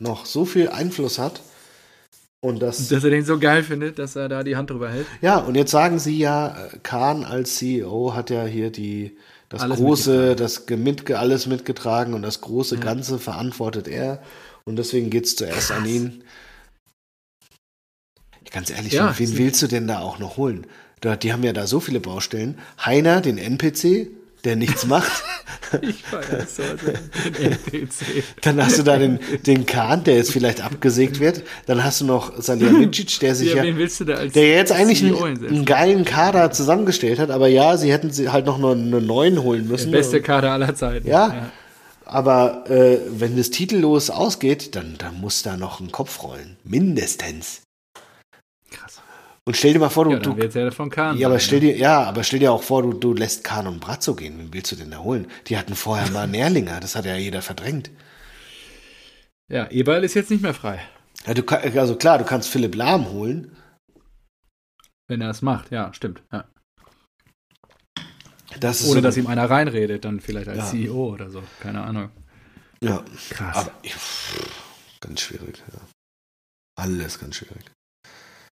noch 0.00 0.26
so 0.26 0.44
viel 0.44 0.68
Einfluss 0.68 1.18
hat. 1.18 1.40
Und 2.40 2.60
das. 2.60 2.88
Dass 2.88 3.02
er 3.02 3.10
den 3.10 3.24
so 3.24 3.38
geil 3.38 3.64
findet, 3.64 3.98
dass 3.98 4.14
er 4.14 4.28
da 4.28 4.44
die 4.44 4.56
Hand 4.56 4.70
drüber 4.70 4.90
hält. 4.90 5.06
Ja, 5.20 5.38
und 5.38 5.56
jetzt 5.56 5.72
sagen 5.72 5.98
sie 5.98 6.18
ja, 6.18 6.66
äh, 6.66 6.78
Kahn 6.84 7.24
als 7.24 7.56
CEO 7.56 8.14
hat 8.14 8.30
ja 8.30 8.44
hier 8.44 8.70
die, 8.70 9.16
das 9.48 9.62
Alles 9.62 9.78
große, 9.78 10.36
das 10.36 10.66
mit, 10.68 11.10
alles 11.10 11.46
mitgetragen 11.46 12.14
und 12.14 12.22
das 12.22 12.40
große 12.40 12.78
Ganze 12.78 13.18
verantwortet 13.18 13.88
er. 13.88 14.22
Und 14.64 14.76
deswegen 14.76 15.10
geht 15.10 15.24
es 15.24 15.34
zuerst 15.34 15.72
an 15.72 15.84
ihn. 15.86 16.22
Ganz 18.52 18.70
ehrlich, 18.70 18.92
Ja, 18.92 19.18
wen 19.18 19.36
willst 19.36 19.60
du 19.62 19.66
denn 19.66 19.88
da 19.88 19.98
auch 19.98 20.18
noch 20.18 20.36
holen? 20.36 20.66
Da, 21.00 21.16
die 21.16 21.32
haben 21.32 21.42
ja 21.42 21.52
da 21.52 21.66
so 21.66 21.80
viele 21.80 22.00
Baustellen. 22.00 22.58
Heiner, 22.84 23.20
den 23.20 23.38
NPC, 23.38 24.10
der 24.44 24.56
nichts 24.56 24.86
macht. 24.86 25.10
Ich 25.82 26.02
feiere 26.02 26.46
so 26.46 26.62
NPC. 26.62 28.24
Dann 28.40 28.64
hast 28.64 28.78
du 28.78 28.82
da 28.82 28.96
den, 28.96 29.18
den 29.44 29.66
Kahn, 29.66 30.02
der 30.02 30.16
jetzt 30.16 30.32
vielleicht 30.32 30.62
abgesägt 30.62 31.20
wird. 31.20 31.42
Dann 31.66 31.84
hast 31.84 32.00
du 32.00 32.06
noch 32.06 32.40
Salihamidzic, 32.40 33.20
der 33.20 33.34
sich 33.34 33.52
Ja, 33.52 33.62
ja, 33.62 33.76
willst 33.76 34.00
du 34.00 34.06
da 34.06 34.14
als 34.14 34.32
der 34.32 34.48
jetzt 34.48 34.72
eigentlich 34.72 35.00
CEO 35.00 35.22
einen, 35.24 35.46
einen 35.46 35.64
geilen 35.66 36.06
Kader 36.06 36.52
zusammengestellt 36.52 37.18
hat. 37.18 37.30
Aber 37.30 37.48
ja, 37.48 37.76
sie 37.76 37.92
hätten 37.92 38.10
sie 38.10 38.30
halt 38.30 38.46
noch 38.46 38.56
einen 38.56 39.06
neuen 39.06 39.42
holen 39.42 39.64
Der 39.64 39.72
müssen. 39.72 39.90
beste 39.90 40.22
Kader 40.22 40.52
aller 40.52 40.74
Zeiten. 40.74 41.06
Ja. 41.06 41.50
Aber 42.06 42.64
äh, 42.70 43.00
wenn 43.10 43.36
es 43.36 43.50
titellos 43.50 44.08
ausgeht, 44.08 44.74
dann, 44.74 44.94
dann 44.96 45.20
muss 45.20 45.42
da 45.42 45.58
noch 45.58 45.80
ein 45.80 45.92
Kopf 45.92 46.22
rollen. 46.22 46.56
Mindestens. 46.64 47.60
Krass. 48.70 48.97
Und 49.48 49.56
stell 49.56 49.72
dir 49.72 49.78
mal 49.78 49.88
vor, 49.88 50.04
du. 50.04 50.10
Ja, 50.10 50.18
dann 50.18 50.36
du 50.38 50.60
ja 50.60 50.70
von 50.70 50.90
Kahn. 50.90 51.16
ja, 51.16 51.26
aber 51.26 51.38
stell 51.40 51.60
ne? 51.60 51.68
dir, 51.68 51.78
ja, 51.78 52.02
aber 52.02 52.22
stell 52.22 52.38
dir 52.38 52.52
auch 52.52 52.62
vor, 52.62 52.82
du, 52.82 52.92
du 52.92 53.14
lässt 53.14 53.44
Kahn 53.44 53.66
und 53.66 53.80
Brazzo 53.80 54.14
gehen. 54.14 54.38
Wen 54.38 54.52
willst 54.52 54.70
du 54.72 54.76
denn 54.76 54.90
da 54.90 54.98
holen? 54.98 55.26
Die 55.46 55.56
hatten 55.56 55.74
vorher 55.74 56.10
mal 56.10 56.26
Nährlinger, 56.28 56.80
das 56.80 56.94
hat 56.94 57.06
ja 57.06 57.16
jeder 57.16 57.40
verdrängt. 57.40 57.90
Ja, 59.50 59.70
Eberl 59.70 60.04
ist 60.04 60.12
jetzt 60.12 60.30
nicht 60.30 60.42
mehr 60.42 60.52
frei. 60.52 60.86
Ja, 61.26 61.32
du, 61.32 61.46
also 61.46 61.96
klar, 61.96 62.18
du 62.18 62.26
kannst 62.26 62.50
Philipp 62.50 62.74
Lahm 62.74 63.08
holen. 63.08 63.56
Wenn 65.06 65.22
er 65.22 65.30
es 65.30 65.40
macht, 65.40 65.70
ja, 65.70 65.94
stimmt. 65.94 66.22
Ja. 66.30 66.44
Das 68.60 68.84
Ohne 68.84 68.96
so, 68.96 69.00
dass 69.00 69.16
ihm 69.16 69.28
einer 69.28 69.48
reinredet, 69.48 70.04
dann 70.04 70.20
vielleicht 70.20 70.48
als 70.48 70.58
Ja. 70.58 70.64
CEO 70.66 71.14
oder 71.14 71.30
so. 71.30 71.42
Keine 71.60 71.84
Ahnung. 71.84 72.10
Ja, 72.82 73.02
Krass. 73.30 73.56
aber 73.56 73.72
ganz 75.00 75.22
schwierig. 75.22 75.62
Ja. 75.72 75.80
Alles 76.76 77.18
ganz 77.18 77.36
schwierig. 77.36 77.64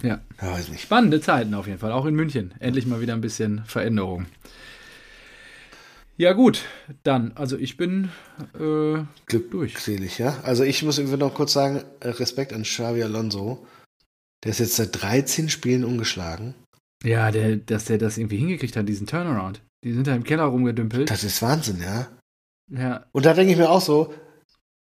Ja. 0.04 0.20
Ja, 0.40 0.52
weiß 0.52 0.68
nicht. 0.68 0.82
Spannende 0.82 1.20
Zeiten 1.20 1.54
auf 1.54 1.66
jeden 1.66 1.78
Fall, 1.78 1.92
auch 1.92 2.04
in 2.04 2.14
München. 2.14 2.52
Endlich 2.60 2.86
mal 2.86 3.00
wieder 3.00 3.14
ein 3.14 3.20
bisschen 3.22 3.64
Veränderung. 3.64 4.26
Ja, 6.16 6.32
gut, 6.32 6.62
dann, 7.02 7.32
also 7.34 7.56
ich 7.56 7.76
bin 7.76 8.10
äh, 8.60 9.02
Glückselig, 9.26 10.18
ja. 10.18 10.38
Also 10.44 10.62
ich 10.62 10.82
muss 10.82 10.98
irgendwie 10.98 11.16
noch 11.16 11.34
kurz 11.34 11.54
sagen, 11.54 11.82
äh, 12.00 12.10
Respekt 12.10 12.52
an 12.52 12.62
Xavi 12.62 13.02
Alonso. 13.02 13.66
Der 14.44 14.50
ist 14.50 14.60
jetzt 14.60 14.76
seit 14.76 15.02
13 15.02 15.48
Spielen 15.48 15.84
ungeschlagen. 15.84 16.54
Ja, 17.02 17.30
der, 17.30 17.56
dass 17.56 17.86
der 17.86 17.98
das 17.98 18.18
irgendwie 18.18 18.36
hingekriegt 18.36 18.76
hat, 18.76 18.88
diesen 18.88 19.06
Turnaround. 19.06 19.62
Die 19.82 19.92
sind 19.92 20.06
da 20.06 20.14
im 20.14 20.22
Keller 20.22 20.44
rumgedümpelt. 20.44 21.10
Das 21.10 21.24
ist 21.24 21.42
Wahnsinn, 21.42 21.82
ja. 21.82 22.08
Ja, 22.70 23.06
Und 23.12 23.26
da 23.26 23.34
denke 23.34 23.52
ich 23.52 23.58
mir 23.58 23.70
auch 23.70 23.80
so, 23.80 24.14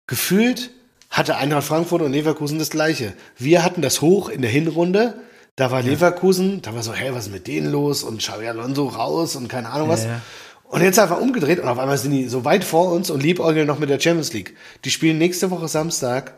gefühlt 0.06 0.70
hatte 1.14 1.36
Eintracht 1.36 1.64
Frankfurt 1.64 2.02
und 2.02 2.12
Leverkusen 2.12 2.58
das 2.58 2.70
gleiche. 2.70 3.14
Wir 3.38 3.64
hatten 3.64 3.82
das 3.82 4.00
hoch 4.00 4.28
in 4.28 4.42
der 4.42 4.50
Hinrunde. 4.50 5.22
Da 5.54 5.70
war 5.70 5.80
Leverkusen, 5.80 6.60
da 6.62 6.74
war 6.74 6.82
so, 6.82 6.92
hey, 6.92 7.14
was 7.14 7.26
ist 7.26 7.32
mit 7.32 7.46
denen 7.46 7.70
los? 7.70 8.02
Und 8.02 8.18
Xavi 8.18 8.48
Alonso 8.48 8.88
raus 8.88 9.36
und 9.36 9.46
keine 9.46 9.70
Ahnung 9.70 9.88
was. 9.88 10.02
Ja, 10.02 10.10
ja. 10.10 10.20
Und 10.64 10.82
jetzt 10.82 10.98
einfach 10.98 11.20
umgedreht 11.20 11.60
und 11.60 11.68
auf 11.68 11.78
einmal 11.78 11.98
sind 11.98 12.10
die 12.10 12.26
so 12.28 12.44
weit 12.44 12.64
vor 12.64 12.90
uns 12.90 13.10
und 13.10 13.22
liebäugeln 13.22 13.66
noch 13.66 13.78
mit 13.78 13.90
der 13.90 14.00
Champions 14.00 14.32
League. 14.32 14.56
Die 14.84 14.90
spielen 14.90 15.18
nächste 15.18 15.52
Woche 15.52 15.68
Samstag 15.68 16.34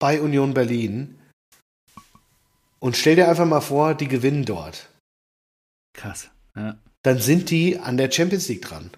bei 0.00 0.20
Union 0.20 0.52
Berlin. 0.52 1.20
Und 2.80 2.96
stell 2.96 3.14
dir 3.14 3.28
einfach 3.28 3.46
mal 3.46 3.60
vor, 3.60 3.94
die 3.94 4.08
gewinnen 4.08 4.44
dort. 4.44 4.88
krass. 5.94 6.28
Ja, 6.56 6.76
Dann 7.02 7.20
sind 7.20 7.50
die 7.50 7.78
an 7.78 7.96
der 7.96 8.10
Champions 8.10 8.48
League 8.48 8.62
dran. 8.62 8.90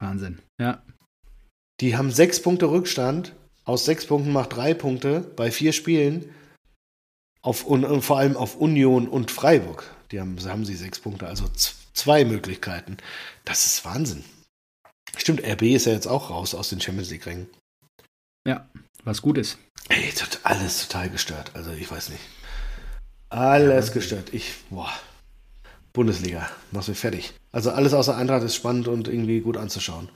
Wahnsinn. 0.00 0.40
Ja, 0.60 0.82
Die 1.80 1.96
haben 1.96 2.10
sechs 2.10 2.40
Punkte 2.42 2.70
Rückstand. 2.70 3.34
Aus 3.64 3.84
sechs 3.84 4.06
Punkten 4.06 4.32
macht 4.32 4.56
drei 4.56 4.74
Punkte 4.74 5.20
bei 5.20 5.50
vier 5.50 5.72
Spielen. 5.72 6.34
Auf, 7.42 7.64
und, 7.64 7.84
und 7.84 8.02
vor 8.02 8.18
allem 8.18 8.36
auf 8.36 8.56
Union 8.56 9.08
und 9.08 9.30
Freiburg. 9.30 9.90
Die 10.10 10.20
haben, 10.20 10.38
haben 10.44 10.64
sie 10.64 10.74
sechs 10.74 10.98
Punkte, 10.98 11.26
also 11.26 11.46
zwei 11.92 12.24
Möglichkeiten. 12.24 12.96
Das 13.44 13.66
ist 13.66 13.84
Wahnsinn. 13.84 14.24
Stimmt, 15.16 15.42
RB 15.44 15.62
ist 15.62 15.86
ja 15.86 15.92
jetzt 15.92 16.06
auch 16.06 16.30
raus 16.30 16.54
aus 16.54 16.70
den 16.70 16.80
Champions 16.80 17.10
League-Rängen. 17.10 17.48
was 19.04 19.22
gut 19.22 19.38
ist. 19.38 19.58
Ey, 19.88 20.10
tot, 20.12 20.40
alles 20.42 20.86
total 20.86 21.10
gestört. 21.10 21.52
Also 21.54 21.70
ich 21.72 21.90
weiß 21.90 22.10
nicht. 22.10 22.22
Alles 23.30 23.92
gestört. 23.92 24.32
Ich, 24.32 24.54
boah. 24.70 24.92
Bundesliga, 25.92 26.48
machst 26.70 26.88
mich 26.88 26.98
fertig. 26.98 27.32
Also 27.50 27.70
alles 27.70 27.94
außer 27.94 28.16
Eintracht 28.16 28.42
ist 28.42 28.54
spannend 28.54 28.88
und 28.88 29.08
irgendwie 29.08 29.40
gut 29.40 29.56
anzuschauen. 29.56 30.10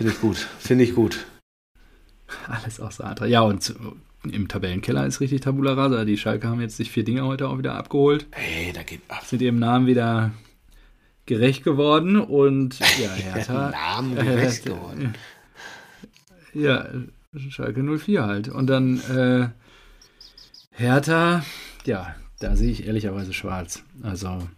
Finde 0.00 0.14
ich 0.14 0.20
gut. 0.22 0.36
Finde 0.58 0.84
ich 0.84 0.94
gut. 0.94 1.26
Alles 2.48 2.80
außer 2.80 3.04
Eintracht. 3.06 3.28
Ja, 3.28 3.42
und 3.42 3.74
im 4.24 4.48
Tabellenkeller 4.48 5.04
ist 5.04 5.20
richtig 5.20 5.42
Tabula 5.42 5.74
Rasa. 5.74 6.06
Die 6.06 6.16
Schalke 6.16 6.48
haben 6.48 6.62
jetzt 6.62 6.78
sich 6.78 6.90
vier 6.90 7.04
Dinge 7.04 7.26
heute 7.26 7.46
auch 7.46 7.58
wieder 7.58 7.74
abgeholt. 7.74 8.26
Ey, 8.30 8.72
da 8.72 8.82
geht 8.82 9.02
ab. 9.08 9.24
Sind 9.26 9.42
ihrem 9.42 9.58
Namen 9.58 9.86
wieder 9.86 10.30
gerecht 11.26 11.64
geworden 11.64 12.18
und 12.18 12.78
ja, 12.78 13.10
Hertha. 13.14 13.72
Namen 13.72 14.16
äh, 14.16 14.24
gerecht 14.24 14.64
geworden. 14.64 15.12
Ja, 16.52 16.88
Schalke 17.50 17.80
04 17.80 18.24
halt. 18.24 18.48
Und 18.48 18.66
dann 18.66 18.98
äh, 19.02 19.50
Hertha, 20.72 21.44
ja, 21.84 22.16
da 22.40 22.56
sehe 22.56 22.72
ich 22.72 22.88
ehrlicherweise 22.88 23.32
schwarz. 23.32 23.84
Also 24.02 24.48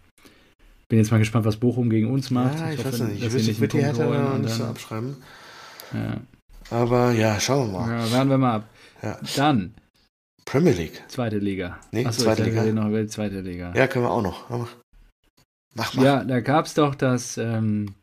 bin 0.93 0.99
jetzt 0.99 1.09
mal 1.09 1.17
gespannt, 1.17 1.43
was 1.45 1.57
Bochum 1.57 1.89
gegen 1.89 2.11
uns 2.11 2.29
macht. 2.29 2.59
Ja, 2.59 2.69
ich, 2.71 2.77
hoffe, 2.77 2.93
weiß 2.93 2.99
nicht. 3.01 3.23
Ich 3.23 3.33
ich 3.47 3.59
würde 3.59 3.77
einen 3.79 3.93
die 3.95 3.99
Hertha 3.99 4.05
noch 4.31 4.37
nicht 4.37 4.53
so 4.53 4.63
abschreiben. 4.65 5.15
Ja, 5.91 6.17
Aber 6.69 7.11
ja, 7.13 7.39
schauen 7.39 7.71
wir 7.71 7.79
mal. 7.79 7.89
ja, 7.99 8.11
warten 8.11 8.29
wir 8.29 8.37
mal 8.37 8.55
ab. 8.57 8.69
Ja. 9.01 9.17
Dann 9.35 9.73
Premier 10.45 10.73
League. 10.73 11.01
zweite 11.07 11.39
Liga. 11.39 11.79
Nee, 11.91 12.05
Achso, 12.05 12.21
zweite 12.23 12.43
ich 12.43 12.49
Liga. 12.49 12.63
noch 12.65 12.89
über 12.89 13.01
die 13.01 13.07
zweite 13.07 13.41
Liga. 13.41 13.73
Ja, 13.75 13.87
können 13.87 14.05
wir 14.05 14.11
auch 14.11 14.21
noch. 14.21 14.47
Mach, 15.73 15.93
mal. 15.95 16.05
Ja, 16.05 16.23
da 16.23 16.41
gab 16.41 16.67
es 16.67 16.75
doch 16.75 16.93
das 16.93 17.39
ähm, 17.39 17.95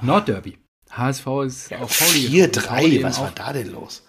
Nordderby. 0.00 0.56
HSV 0.90 1.26
ist 1.44 1.72
auf 1.74 1.98
Pauli 1.98 2.28
getroffen. 2.30 2.62
4-3, 2.62 2.66
Pauli 2.66 3.02
was 3.02 3.18
war 3.20 3.28
auch- 3.28 3.34
da 3.34 3.52
denn 3.52 3.70
los? 3.72 4.06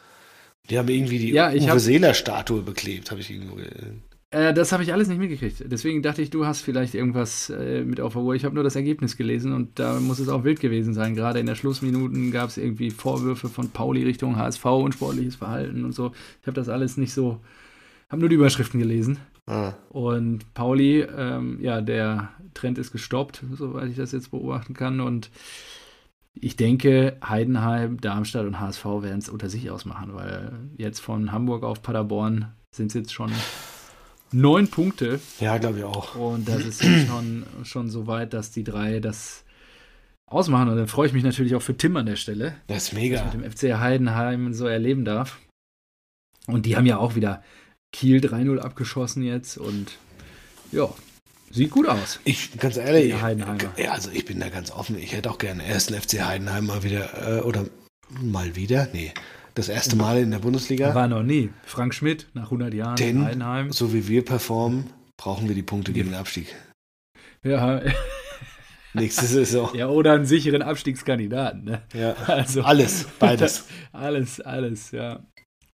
Die 0.69 0.79
haben 0.79 0.87
irgendwie 0.87 1.19
die 1.19 1.31
Ja, 1.33 1.51
ich 1.51 1.69
Uwe 1.69 1.77
Seeler-Statue 1.79 2.61
beklebt, 2.61 3.11
habe 3.11 3.19
ich 3.19 3.29
irgendwo 3.29 3.55
ge- 3.55 3.67
Äh, 4.33 4.51
das 4.53 4.71
habe 4.71 4.81
ich 4.81 4.91
alles 4.91 5.07
nicht 5.07 5.19
mitgekriegt. 5.19 5.63
Deswegen 5.67 6.01
dachte 6.01 6.23
ich, 6.23 6.31
du 6.31 6.45
hast 6.45 6.61
vielleicht 6.61 6.95
irgendwas 6.95 7.51
äh, 7.51 7.83
mit 7.83 8.01
auf 8.01 8.13
der 8.13 8.23
Uhr. 8.23 8.33
Ich 8.33 8.45
habe 8.45 8.55
nur 8.55 8.63
das 8.63 8.75
Ergebnis 8.75 9.15
gelesen 9.15 9.53
und 9.53 9.77
da 9.77 9.99
muss 9.99 10.17
es 10.17 10.27
auch 10.27 10.43
wild 10.43 10.59
gewesen 10.59 10.95
sein. 10.95 11.13
Gerade 11.13 11.39
in 11.39 11.45
der 11.45 11.53
Schlussminuten 11.53 12.31
gab 12.31 12.49
es 12.49 12.57
irgendwie 12.57 12.89
Vorwürfe 12.89 13.47
von 13.47 13.69
Pauli 13.69 14.03
Richtung 14.03 14.35
HSV 14.35 14.65
und 14.65 14.93
sportliches 14.93 15.35
Verhalten 15.35 15.85
und 15.85 15.93
so. 15.93 16.13
Ich 16.41 16.47
habe 16.47 16.55
das 16.55 16.67
alles 16.67 16.97
nicht 16.97 17.13
so, 17.13 17.41
habe 18.09 18.21
nur 18.21 18.29
die 18.29 18.35
Überschriften 18.35 18.79
gelesen. 18.79 19.19
Ah, 19.45 19.73
Und 19.89 20.51
Pauli, 20.55 21.01
ähm, 21.01 21.59
ja, 21.61 21.81
der 21.81 22.29
Trend 22.55 22.79
ist 22.79 22.91
gestoppt, 22.91 23.43
soweit 23.55 23.89
ich 23.89 23.97
das 23.97 24.13
jetzt 24.13 24.31
beobachten 24.31 24.73
kann. 24.73 24.99
Und 24.99 25.29
ich 26.33 26.55
denke, 26.55 27.17
Heidenheim, 27.23 27.99
Darmstadt 28.01 28.47
und 28.47 28.59
HSV 28.59 28.85
werden 28.85 29.19
es 29.19 29.29
unter 29.29 29.49
sich 29.49 29.69
ausmachen, 29.69 30.15
weil 30.15 30.53
jetzt 30.77 31.01
von 31.01 31.31
Hamburg 31.31 31.63
auf 31.63 31.83
Paderborn 31.83 32.53
sind 32.71 32.87
es 32.87 32.93
jetzt 32.93 33.13
schon 33.13 33.31
neun 34.33 34.67
Punkte. 34.67 35.19
ja, 35.39 35.57
glaube 35.57 35.79
ich 35.79 35.83
auch. 35.83 36.15
Und 36.15 36.47
das 36.47 36.65
ist 36.65 36.83
schon, 37.07 37.45
schon 37.63 37.89
so 37.89 38.07
weit, 38.07 38.33
dass 38.33 38.51
die 38.51 38.63
drei 38.63 38.99
das 38.99 39.43
ausmachen. 40.25 40.69
Und 40.69 40.77
dann 40.77 40.87
freue 40.87 41.07
ich 41.07 41.13
mich 41.13 41.23
natürlich 41.23 41.55
auch 41.55 41.61
für 41.61 41.77
Tim 41.77 41.95
an 41.97 42.05
der 42.05 42.15
Stelle 42.15 42.55
Das 42.67 42.77
ist 42.77 42.87
dass 42.91 42.99
mega. 42.99 43.17
ich 43.17 43.33
mit 43.33 43.33
dem 43.33 43.51
FC 43.51 43.79
Heidenheim 43.79 44.53
so 44.53 44.65
erleben 44.65 45.05
darf. 45.05 45.39
Und 46.47 46.65
die 46.65 46.75
haben 46.75 46.85
ja 46.85 46.97
auch 46.97 47.15
wieder 47.15 47.41
Kiel 47.93 48.19
3-0 48.19 48.59
abgeschossen 48.59 49.23
jetzt 49.23 49.57
und 49.57 49.97
ja, 50.71 50.89
sieht 51.51 51.69
gut 51.69 51.87
aus. 51.87 52.19
Ich, 52.25 52.57
ganz 52.57 52.75
ehrlich, 52.77 53.13
ja, 53.77 53.91
also 53.91 54.09
ich 54.11 54.25
bin 54.25 54.39
da 54.39 54.49
ganz 54.49 54.71
offen. 54.71 54.97
Ich 54.97 55.13
hätte 55.13 55.29
auch 55.29 55.37
gerne 55.37 55.63
ersten 55.63 55.93
FC 55.93 56.25
Heidenheim 56.25 56.65
mal 56.65 56.83
wieder, 56.83 57.37
äh, 57.37 57.41
oder 57.41 57.65
mal 58.09 58.55
wieder, 58.55 58.89
nee, 58.91 59.13
das 59.55 59.69
erste 59.69 59.95
Mal 59.95 60.19
in 60.19 60.31
der 60.31 60.39
Bundesliga. 60.39 60.93
War 60.95 61.07
noch 61.07 61.23
nie. 61.23 61.51
Frank 61.65 61.93
Schmidt 61.93 62.27
nach 62.33 62.45
100 62.45 62.73
Jahren 62.73 62.97
in 62.97 63.17
Denn, 63.17 63.25
Heidenheim. 63.25 63.71
so 63.71 63.93
wie 63.93 64.07
wir 64.07 64.23
performen, 64.25 64.89
brauchen 65.17 65.47
wir 65.47 65.55
die 65.55 65.63
Punkte 65.63 65.93
gegen 65.93 66.09
den 66.09 66.15
Abstieg. 66.19 66.53
Ja, 67.43 67.81
Nächste 68.95 69.25
Saison. 69.25 69.73
ja, 69.75 69.87
oder 69.87 70.13
einen 70.13 70.25
sicheren 70.25 70.61
Abstiegskandidaten. 70.61 71.63
Ne? 71.63 71.81
Ja. 71.93 72.13
Also, 72.27 72.61
Alles, 72.61 73.05
beides. 73.19 73.65
alles, 73.91 74.39
alles, 74.39 74.91
ja. 74.91 75.25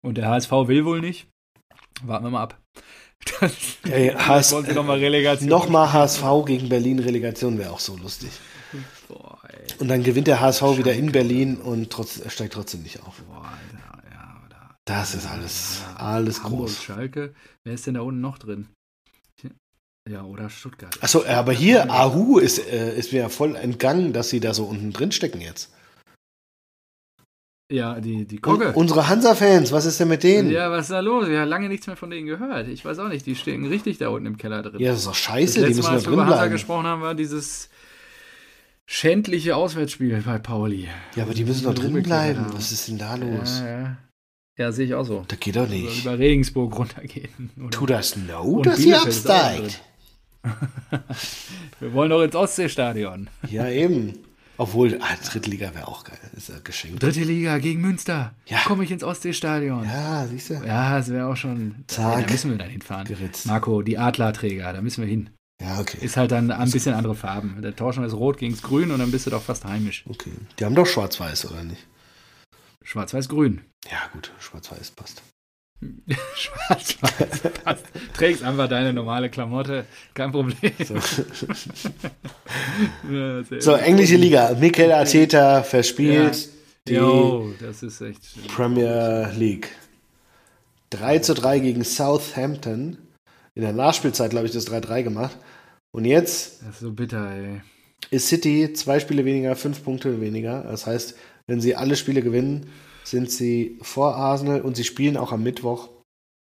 Und 0.02 0.18
der 0.18 0.28
HSV 0.28 0.50
will 0.66 0.84
wohl 0.84 1.00
nicht. 1.00 1.26
Warten 2.02 2.26
wir 2.26 2.30
mal 2.30 2.42
ab. 2.44 2.60
Das, 3.40 3.52
Ey, 3.90 4.10
HS, 4.10 4.52
wollen 4.52 4.66
sie 4.66 4.72
noch 4.74 4.84
mal 4.84 4.98
Relegation. 4.98 5.48
Nochmal 5.48 5.92
HSV 5.92 6.22
gegen 6.46 6.68
Berlin 6.68 7.00
Relegation 7.00 7.58
wäre 7.58 7.72
auch 7.72 7.80
so 7.80 7.96
lustig. 7.96 8.30
Boah, 9.08 9.38
ey. 9.48 9.66
Und 9.80 9.88
dann 9.88 10.04
gewinnt 10.04 10.28
der 10.28 10.40
HSV 10.40 10.78
wieder 10.78 10.92
in 10.92 11.10
Berlin 11.10 11.56
und 11.56 11.90
trotz, 11.90 12.20
steigt 12.32 12.52
trotzdem 12.54 12.82
nicht 12.84 13.02
auf. 13.02 13.20
Boah, 13.26 13.50
Das 14.88 15.14
ist 15.14 15.26
alles, 15.26 15.82
alles 15.96 16.42
Hamburg, 16.42 16.60
groß. 16.68 16.82
Schalke. 16.82 17.34
Wer 17.64 17.74
ist 17.74 17.86
denn 17.86 17.94
da 17.94 18.00
unten 18.00 18.20
noch 18.22 18.38
drin? 18.38 18.68
Ja, 20.08 20.22
oder 20.24 20.48
Stuttgart. 20.48 20.96
Achso, 21.02 21.22
aber 21.26 21.52
hier, 21.52 21.90
Ahu 21.92 22.38
ist, 22.38 22.58
äh, 22.66 22.96
ist 22.98 23.12
mir 23.12 23.18
ja 23.18 23.28
voll 23.28 23.54
entgangen, 23.56 24.14
dass 24.14 24.30
sie 24.30 24.40
da 24.40 24.54
so 24.54 24.64
unten 24.64 24.90
drin 24.94 25.12
stecken 25.12 25.42
jetzt. 25.42 25.70
Ja, 27.70 28.00
die, 28.00 28.24
die 28.26 28.36
Und 28.36 28.40
Kogge. 28.42 28.72
unsere 28.72 29.08
Hansa-Fans, 29.08 29.70
was 29.72 29.84
ist 29.84 30.00
denn 30.00 30.08
mit 30.08 30.22
denen? 30.22 30.48
Ja, 30.50 30.60
Ja, 30.60 30.70
was 30.70 30.86
ist 30.86 30.92
da 30.92 31.00
los? 31.00 31.28
Wir 31.28 31.40
haben 31.40 31.48
lange 31.50 31.68
nichts 31.68 31.86
mehr 31.86 31.96
von 31.96 32.08
denen 32.08 32.26
gehört. 32.26 32.68
Ich 32.68 32.82
weiß 32.82 32.98
auch 33.00 33.08
nicht, 33.08 33.26
die 33.26 33.36
stehen 33.36 33.66
richtig 33.66 33.98
da 33.98 34.08
unten 34.08 34.24
im 34.24 34.38
Keller 34.38 34.62
drin. 34.62 34.82
das 34.82 34.96
ist 35.00 35.04
doch 35.06 35.10
das 35.10 35.18
scheiße, 35.18 35.54
die 35.58 35.60
letzte 35.66 35.76
müssen 35.76 35.82
Mal, 35.82 35.88
da 35.90 35.94
als 35.96 36.04
wir 36.04 36.06
drin 36.06 36.14
über 36.14 36.24
Hansa 36.24 36.36
bleiben. 36.38 36.52
gesprochen 36.52 36.86
haben, 36.86 37.02
war 37.02 37.14
dieses 37.14 37.68
schändliche 38.86 39.54
Auswärtsspiel 39.56 40.22
bei 40.24 40.38
Pauli. 40.38 40.88
Ja, 41.16 41.24
aber 41.24 41.34
die 41.34 41.44
müssen 41.44 41.64
doch 41.64 41.74
drin 41.74 42.02
bleiben. 42.02 42.46
Was 42.54 42.72
ist 42.72 42.88
denn 42.88 42.96
da 42.96 43.16
los? 43.16 43.58
Ja, 43.60 43.80
ja. 43.80 43.96
Ja 44.58 44.70
sehe 44.72 44.86
ich 44.86 44.94
auch 44.94 45.04
so. 45.04 45.24
Das 45.28 45.40
geht 45.40 45.56
doch 45.56 45.66
Soll 45.66 45.76
nicht. 45.78 46.04
über 46.04 46.18
Regensburg 46.18 46.76
runtergehen. 46.78 47.50
Oder? 47.58 47.70
Tu 47.70 47.86
das 47.86 48.16
no, 48.16 48.62
dass 48.62 48.86
auch 48.86 49.02
absteigt. 49.06 49.80
Wir 51.80 51.92
wollen 51.92 52.10
doch 52.10 52.22
ins 52.22 52.34
Ostseestadion. 52.34 53.28
Ja, 53.50 53.68
eben. 53.68 54.14
Obwohl, 54.60 54.98
ah, 55.00 55.14
Drittliga 55.24 55.72
wäre 55.74 55.86
auch 55.86 56.02
geil. 56.02 56.18
Ist 56.36 56.48
ja 56.48 56.56
geschenkt. 56.64 57.00
Dritte 57.02 57.20
Liga 57.20 57.58
gegen 57.58 57.80
Münster. 57.80 58.34
Ja. 58.46 58.58
Komme 58.66 58.82
ich 58.82 58.90
ins 58.90 59.04
Ostseestadion. 59.04 59.84
Ja, 59.84 60.22
Ja, 60.22 60.26
siehst 60.26 60.50
du? 60.50 60.54
das 60.54 61.10
wäre 61.10 61.26
auch 61.26 61.36
schon. 61.36 61.76
Zack. 61.86 62.26
Da 62.26 62.32
müssen 62.32 62.50
wir 62.50 62.58
dann 62.58 62.70
hinfahren. 62.70 63.06
Geritzt. 63.06 63.46
Marco, 63.46 63.82
die 63.82 63.98
Adlerträger, 63.98 64.72
da 64.72 64.80
müssen 64.80 65.02
wir 65.02 65.08
hin. 65.08 65.30
Ja, 65.62 65.78
okay. 65.80 65.98
Ist 66.00 66.16
halt 66.16 66.32
dann 66.32 66.50
ein 66.50 66.70
bisschen 66.70 66.94
andere 66.94 67.14
Farben. 67.14 67.60
Der 67.62 67.74
tauschen 67.74 68.00
wir 68.02 68.06
das 68.08 68.16
Rot 68.16 68.38
gegen 68.38 68.52
das 68.54 68.62
Grün 68.62 68.90
und 68.90 68.98
dann 68.98 69.10
bist 69.12 69.26
du 69.26 69.30
doch 69.30 69.42
fast 69.42 69.64
heimisch. 69.64 70.04
Okay. 70.08 70.30
Die 70.58 70.64
haben 70.64 70.74
doch 70.74 70.86
schwarz-weiß, 70.86 71.50
oder 71.52 71.62
nicht? 71.64 71.84
Schwarz-Weiß-Grün. 72.88 73.60
Ja, 73.90 73.98
gut, 74.14 74.32
schwarz-weiß 74.40 74.92
passt. 74.92 75.20
Schwarz-Weiß. 76.34 77.40
passt. 77.62 77.84
Trägst 78.14 78.42
einfach 78.42 78.66
deine 78.66 78.94
normale 78.94 79.28
Klamotte. 79.28 79.84
Kein 80.14 80.32
Problem. 80.32 80.72
So, 80.86 80.94
Ja, 83.12 83.42
so 83.60 83.74
englische 83.74 84.16
Liga. 84.16 84.56
Mikel 84.58 84.90
Arteta 84.90 85.62
verspielt 85.62 86.48
die 86.88 86.98
das 87.60 87.82
ist 87.82 88.00
echt. 88.00 88.48
Premier 88.48 89.30
League. 89.36 89.68
3 90.88 91.18
zu 91.18 91.34
3 91.34 91.58
gegen 91.58 91.84
Southampton. 91.84 92.96
In 93.54 93.60
der 93.60 93.74
Nachspielzeit, 93.74 94.30
glaube 94.30 94.46
ich, 94.46 94.52
das 94.52 94.66
3-3 94.66 95.02
gemacht. 95.02 95.36
Und 95.90 96.06
jetzt 96.06 96.62
Das 96.62 96.76
ist 96.76 96.80
so 96.80 96.92
bitter, 96.92 97.32
ey. 97.32 97.60
ist 98.10 98.28
City 98.28 98.72
zwei 98.72 98.98
Spiele 98.98 99.26
weniger, 99.26 99.54
fünf 99.56 99.84
Punkte 99.84 100.22
weniger. 100.22 100.62
Das 100.62 100.86
heißt, 100.86 101.16
wenn 101.48 101.60
sie 101.60 101.74
alle 101.74 101.96
Spiele 101.96 102.22
gewinnen, 102.22 102.70
sind 103.02 103.32
sie 103.32 103.78
vor 103.82 104.14
Arsenal 104.14 104.60
und 104.60 104.76
sie 104.76 104.84
spielen 104.84 105.16
auch 105.16 105.32
am 105.32 105.42
Mittwoch. 105.42 105.88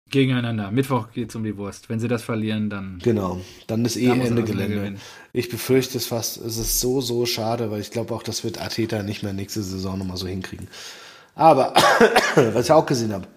Gegeneinander. 0.09 0.71
Mittwoch 0.71 1.11
geht 1.11 1.29
es 1.29 1.35
um 1.35 1.43
die 1.43 1.55
Wurst. 1.55 1.87
Wenn 1.87 1.99
sie 1.99 2.07
das 2.07 2.23
verlieren, 2.23 2.71
dann. 2.71 2.99
Genau, 3.03 3.39
dann 3.67 3.85
ist 3.85 3.95
eh 3.95 4.07
dann 4.07 4.21
Ende 4.21 4.43
Gelände. 4.43 4.75
gewinnen. 4.75 5.01
Ich 5.33 5.49
befürchte 5.49 5.99
es 5.99 6.07
fast. 6.07 6.37
Es 6.37 6.57
ist 6.57 6.79
so, 6.79 6.99
so 6.99 7.27
schade, 7.27 7.69
weil 7.69 7.79
ich 7.79 7.91
glaube 7.91 8.15
auch, 8.15 8.23
das 8.23 8.43
wird 8.43 8.59
Arteta 8.59 9.03
nicht 9.03 9.21
mehr 9.21 9.33
nächste 9.33 9.61
Saison 9.61 9.99
nochmal 9.99 10.17
so 10.17 10.27
hinkriegen. 10.27 10.67
Aber, 11.35 11.75
was 12.35 12.65
ich 12.65 12.71
auch 12.71 12.87
gesehen 12.87 13.13
habe, 13.13 13.27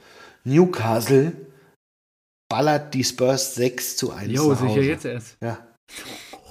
Newcastle 0.44 1.32
ballert 2.48 2.94
die 2.94 3.04
Spurs 3.04 3.54
6 3.54 3.96
zu 3.96 4.10
1 4.12 4.32
Jo, 4.32 4.54
sicher 4.54 4.80
jetzt 4.80 5.04
erst. 5.04 5.36
Ja. 5.42 5.58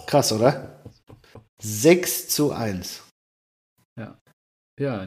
Krass, 0.05 0.31
oder? 0.31 0.79
6 1.61 2.27
zu 2.29 2.51
1. 2.51 3.01
Ja, 3.97 4.20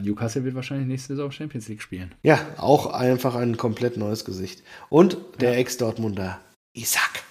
Newcastle 0.01 0.43
wird 0.43 0.55
wahrscheinlich 0.55 0.87
nächste 0.87 1.15
Saison 1.15 1.31
Champions 1.31 1.67
League 1.67 1.81
spielen. 1.81 2.13
Ja, 2.23 2.39
auch 2.57 2.87
einfach 2.87 3.35
ein 3.35 3.57
komplett 3.57 3.97
neues 3.97 4.25
Gesicht. 4.25 4.63
Und 4.89 5.17
der 5.39 5.53
Ja. 5.53 5.57
Ex-Dortmunder 5.59 6.39
Isaac. 6.73 7.23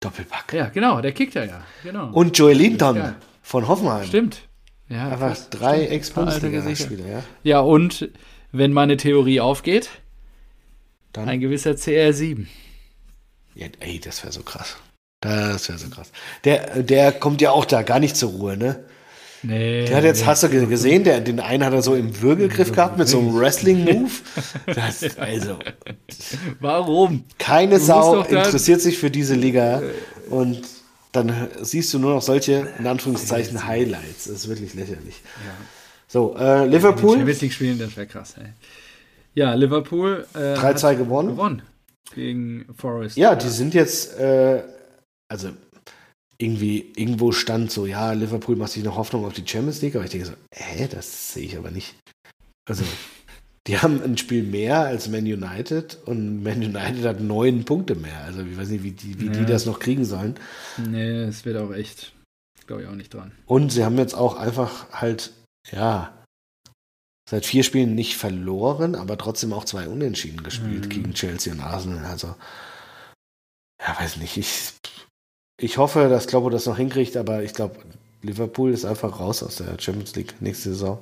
Doppelpack. 0.00 0.52
Ja, 0.52 0.68
genau, 0.68 1.00
der 1.00 1.12
kickt 1.12 1.34
er 1.36 1.46
ja. 1.46 1.62
Genau. 1.82 2.10
Und 2.12 2.38
Joel 2.38 2.56
Linton 2.56 2.94
Geil. 2.96 3.16
von 3.42 3.66
Hoffenheim. 3.68 4.06
Stimmt. 4.06 4.42
Ja, 4.88 5.08
Einfach 5.10 5.30
fast. 5.30 5.48
drei. 5.58 5.86
Ex-Bundesliga-Spieler, 5.86 7.06
ja. 7.06 7.22
Ja, 7.42 7.60
und 7.60 8.08
wenn 8.52 8.72
meine 8.72 8.96
Theorie 8.96 9.40
aufgeht, 9.40 9.90
Dann, 11.12 11.28
ein 11.28 11.40
gewisser 11.40 11.72
CR7. 11.72 12.46
ja, 13.54 13.66
ey, 13.80 13.98
das 13.98 14.22
wäre 14.22 14.32
so 14.32 14.42
krass. 14.42 14.76
Das 15.20 15.68
wäre 15.68 15.78
so 15.78 15.88
krass. 15.90 16.12
Der, 16.44 16.82
der 16.82 17.10
kommt 17.12 17.40
ja 17.40 17.50
auch 17.50 17.64
da 17.64 17.82
gar 17.82 17.98
nicht 17.98 18.16
zur 18.16 18.30
Ruhe, 18.30 18.56
ne? 18.56 18.84
Nee. 19.42 19.84
Der 19.86 19.96
hat 19.98 20.04
jetzt, 20.04 20.26
hast 20.26 20.42
du 20.42 20.48
ge- 20.48 20.66
gesehen, 20.66 21.04
der, 21.04 21.20
den 21.20 21.38
einen 21.40 21.64
hat 21.64 21.72
er 21.72 21.82
so 21.82 21.94
im 21.94 22.20
Würgelgriff 22.20 22.72
gehabt 22.72 22.98
mit 22.98 23.06
so 23.08 23.18
einem 23.20 23.38
Wrestling-Move. 23.38 24.10
Also, 25.18 25.58
Warum? 26.60 27.24
keine 27.38 27.78
Sau 27.78 28.22
interessiert 28.22 28.80
sich 28.80 28.98
für 28.98 29.10
diese 29.10 29.34
Liga 29.34 29.82
und 30.30 30.60
dann 31.12 31.48
siehst 31.62 31.92
du 31.94 31.98
nur 31.98 32.14
noch 32.14 32.22
solche, 32.22 32.68
in 32.78 32.86
Anführungszeichen, 32.86 33.66
Highlights. 33.66 34.24
Das 34.24 34.34
ist 34.34 34.48
wirklich 34.48 34.74
lächerlich. 34.74 35.22
So, 36.06 36.36
äh, 36.38 36.66
Liverpool, 36.66 37.16
Champions 37.16 37.40
League 37.40 37.52
spielen, 37.52 37.78
das 37.78 37.96
wäre 37.96 38.06
krass. 38.06 38.34
Ey. 38.38 38.48
Ja, 39.34 39.54
Liverpool 39.54 40.26
äh, 40.34 40.54
3-2 40.54 40.82
hat 40.82 40.98
gewonnen. 40.98 41.28
gewonnen 41.30 41.62
gegen 42.14 42.66
Forest. 42.76 43.16
Ja, 43.16 43.34
die 43.36 43.48
sind 43.48 43.74
jetzt, 43.74 44.18
äh, 44.18 44.62
also 45.28 45.50
irgendwie, 46.40 46.92
irgendwo 46.96 47.32
stand 47.32 47.70
so, 47.72 47.84
ja, 47.86 48.12
Liverpool 48.12 48.56
macht 48.56 48.72
sich 48.72 48.84
noch 48.84 48.96
Hoffnung 48.96 49.24
auf 49.24 49.32
die 49.32 49.46
Champions 49.46 49.82
League, 49.82 49.96
aber 49.96 50.04
ich 50.04 50.10
denke 50.10 50.26
so, 50.26 50.32
hä, 50.54 50.86
das 50.90 51.32
sehe 51.34 51.44
ich 51.44 51.56
aber 51.56 51.70
nicht. 51.70 51.96
Also, 52.68 52.84
die 53.66 53.78
haben 53.78 54.00
ein 54.02 54.16
Spiel 54.16 54.44
mehr 54.44 54.80
als 54.80 55.08
Man 55.08 55.24
United 55.24 55.98
und 56.06 56.42
Man 56.42 56.62
United 56.62 57.04
hat 57.04 57.20
neun 57.20 57.64
Punkte 57.64 57.94
mehr. 57.96 58.22
Also, 58.24 58.42
ich 58.42 58.56
weiß 58.56 58.68
nicht, 58.68 58.84
wie 58.84 58.92
die, 58.92 59.20
wie 59.20 59.30
die 59.30 59.40
Ja. 59.40 59.46
das 59.46 59.66
noch 59.66 59.80
kriegen 59.80 60.04
sollen. 60.04 60.36
Nee, 60.76 61.22
es 61.24 61.44
wird 61.44 61.56
auch 61.56 61.72
echt, 61.72 62.12
glaube 62.66 62.82
ich 62.82 62.88
auch 62.88 62.94
nicht 62.94 63.12
dran. 63.12 63.32
Und 63.46 63.70
sie 63.72 63.84
haben 63.84 63.98
jetzt 63.98 64.14
auch 64.14 64.36
einfach 64.36 64.90
halt, 64.92 65.32
ja, 65.72 66.14
seit 67.28 67.44
vier 67.44 67.62
Spielen 67.64 67.94
nicht 67.94 68.16
verloren, 68.16 68.94
aber 68.94 69.18
trotzdem 69.18 69.52
auch 69.52 69.64
zwei 69.64 69.88
Unentschieden 69.88 70.42
gespielt 70.44 70.84
Mhm. 70.86 70.88
gegen 70.88 71.14
Chelsea 71.14 71.52
und 71.52 71.60
Arsenal. 71.60 72.04
Also, 72.06 72.34
ja, 73.82 73.98
weiß 73.98 74.16
nicht. 74.18 74.36
Ich, 74.38 74.72
ich 75.60 75.78
hoffe, 75.78 76.08
dass 76.08 76.26
Kloppo 76.26 76.50
das 76.50 76.66
noch 76.66 76.76
hinkriegt, 76.76 77.16
aber 77.16 77.42
ich 77.42 77.52
glaube, 77.52 77.76
Liverpool 78.22 78.72
ist 78.72 78.84
einfach 78.84 79.20
raus 79.20 79.42
aus 79.42 79.56
der 79.56 79.78
Champions 79.78 80.14
League 80.16 80.34
nächste 80.40 80.70
Saison. 80.70 80.98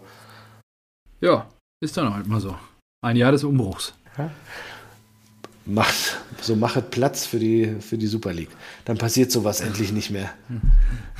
Ja, 1.20 1.48
ist 1.80 1.96
dann 1.96 2.12
halt 2.14 2.26
mal 2.26 2.40
so. 2.40 2.56
Ein 3.02 3.16
Jahr 3.16 3.32
des 3.32 3.44
Umbruchs. 3.44 3.94
Macht, 5.66 6.16
so 6.40 6.54
machet 6.56 6.90
Platz 6.90 7.26
für 7.26 7.38
die, 7.38 7.76
für 7.80 7.98
die 7.98 8.06
Super 8.06 8.32
League. 8.32 8.50
Dann 8.84 8.98
passiert 8.98 9.32
sowas 9.32 9.60
endlich 9.60 9.92
nicht 9.92 10.10
mehr. 10.10 10.30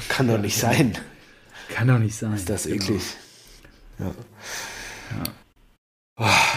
Kann 0.09 0.28
doch 0.28 0.39
nicht 0.39 0.57
sein. 0.59 0.97
Kann 1.68 1.89
doch 1.89 1.99
nicht 1.99 2.14
sein. 2.16 2.32
Ist 2.34 2.49
das 2.49 2.64
Genau. 2.64 2.76
eklig. 2.76 3.03
Ja. 3.99 4.12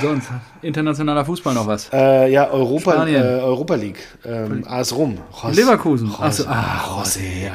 Sonst, 0.01 0.30
internationaler 0.62 1.26
Fußball 1.26 1.53
noch 1.53 1.68
was. 1.68 1.89
Äh, 1.91 2.32
ja, 2.32 2.49
Europa, 2.49 3.05
äh, 3.05 3.18
Europa 3.41 3.76
League. 3.76 3.99
Ähm, 4.24 4.64
AS 4.66 4.93
Rom. 4.95 5.18
Ros- 5.43 5.53
Leverkusen. 5.53 6.10
José, 6.12 6.45
ah, 6.47 7.01
José. 7.01 7.43
ja. 7.47 7.51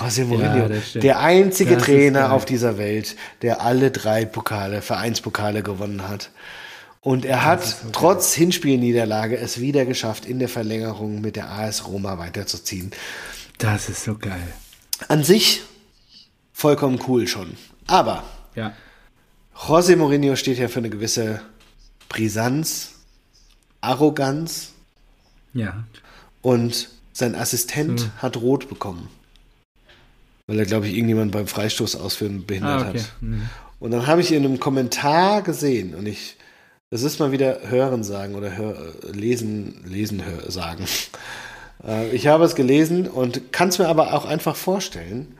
José 0.00 0.24
Mourinho. 0.24 0.66
Ja, 0.68 1.00
der 1.00 1.18
einzige 1.20 1.74
Das 1.74 1.84
Trainer 1.84 2.32
auf 2.32 2.46
dieser 2.46 2.78
Welt, 2.78 3.16
der 3.42 3.60
alle 3.60 3.90
drei 3.90 4.24
Pokale, 4.24 4.80
Vereinspokale 4.80 5.62
gewonnen 5.62 6.08
hat. 6.08 6.30
Und 7.02 7.26
er 7.26 7.44
hat 7.44 7.60
trotz 7.92 8.32
Hinspielniederlage 8.32 9.36
es 9.36 9.60
wieder 9.60 9.84
geschafft, 9.84 10.24
in 10.24 10.38
der 10.38 10.48
Verlängerung 10.48 11.20
mit 11.20 11.36
der 11.36 11.50
AS 11.50 11.86
Roma 11.86 12.16
weiterzuziehen. 12.16 12.92
Das 13.58 13.90
ist 13.90 14.04
so 14.04 14.16
geil. 14.16 14.40
An 15.08 15.22
sich 15.22 15.62
vollkommen 16.54 16.98
cool 17.08 17.26
schon. 17.28 17.54
Aber 17.86 18.22
Ja. 18.54 18.72
José 19.56 19.96
Mourinho 19.96 20.36
steht 20.36 20.58
ja 20.58 20.68
für 20.68 20.78
eine 20.80 20.90
gewisse 20.90 21.40
Brisanz, 22.08 22.92
Arroganz 23.80 24.72
Ja. 25.54 25.84
und 26.40 26.88
sein 27.12 27.34
Assistent 27.34 28.00
Hm. 28.00 28.10
hat 28.18 28.36
rot 28.38 28.68
bekommen. 28.68 29.08
Weil 30.46 30.58
er, 30.58 30.66
glaube 30.66 30.88
ich, 30.88 30.94
irgendjemand 30.94 31.32
beim 31.32 31.46
Freistoß 31.46 31.96
ausführen 31.96 32.44
behindert 32.46 32.82
Ah, 32.84 32.88
okay. 32.88 32.98
hat. 33.00 33.12
Mhm. 33.20 33.48
Und 33.80 33.90
dann 33.92 34.06
habe 34.06 34.20
ich 34.20 34.32
in 34.32 34.44
einem 34.44 34.60
Kommentar 34.60 35.42
gesehen 35.42 35.94
und 35.94 36.06
ich, 36.06 36.36
das 36.90 37.02
ist 37.02 37.20
mal 37.20 37.32
wieder 37.32 37.60
Hören 37.70 38.02
sagen 38.04 38.34
oder 38.34 38.56
hör, 38.56 38.76
äh, 39.04 39.10
Lesen, 39.12 39.82
Lesen 39.86 40.24
hör, 40.24 40.50
sagen. 40.50 40.86
Äh, 41.84 42.10
Ich 42.14 42.28
habe 42.28 42.44
es 42.44 42.54
gelesen 42.54 43.08
und 43.08 43.50
kann 43.52 43.68
es 43.70 43.78
mir 43.80 43.88
aber 43.88 44.14
auch 44.14 44.24
einfach 44.24 44.54
vorstellen. 44.54 45.36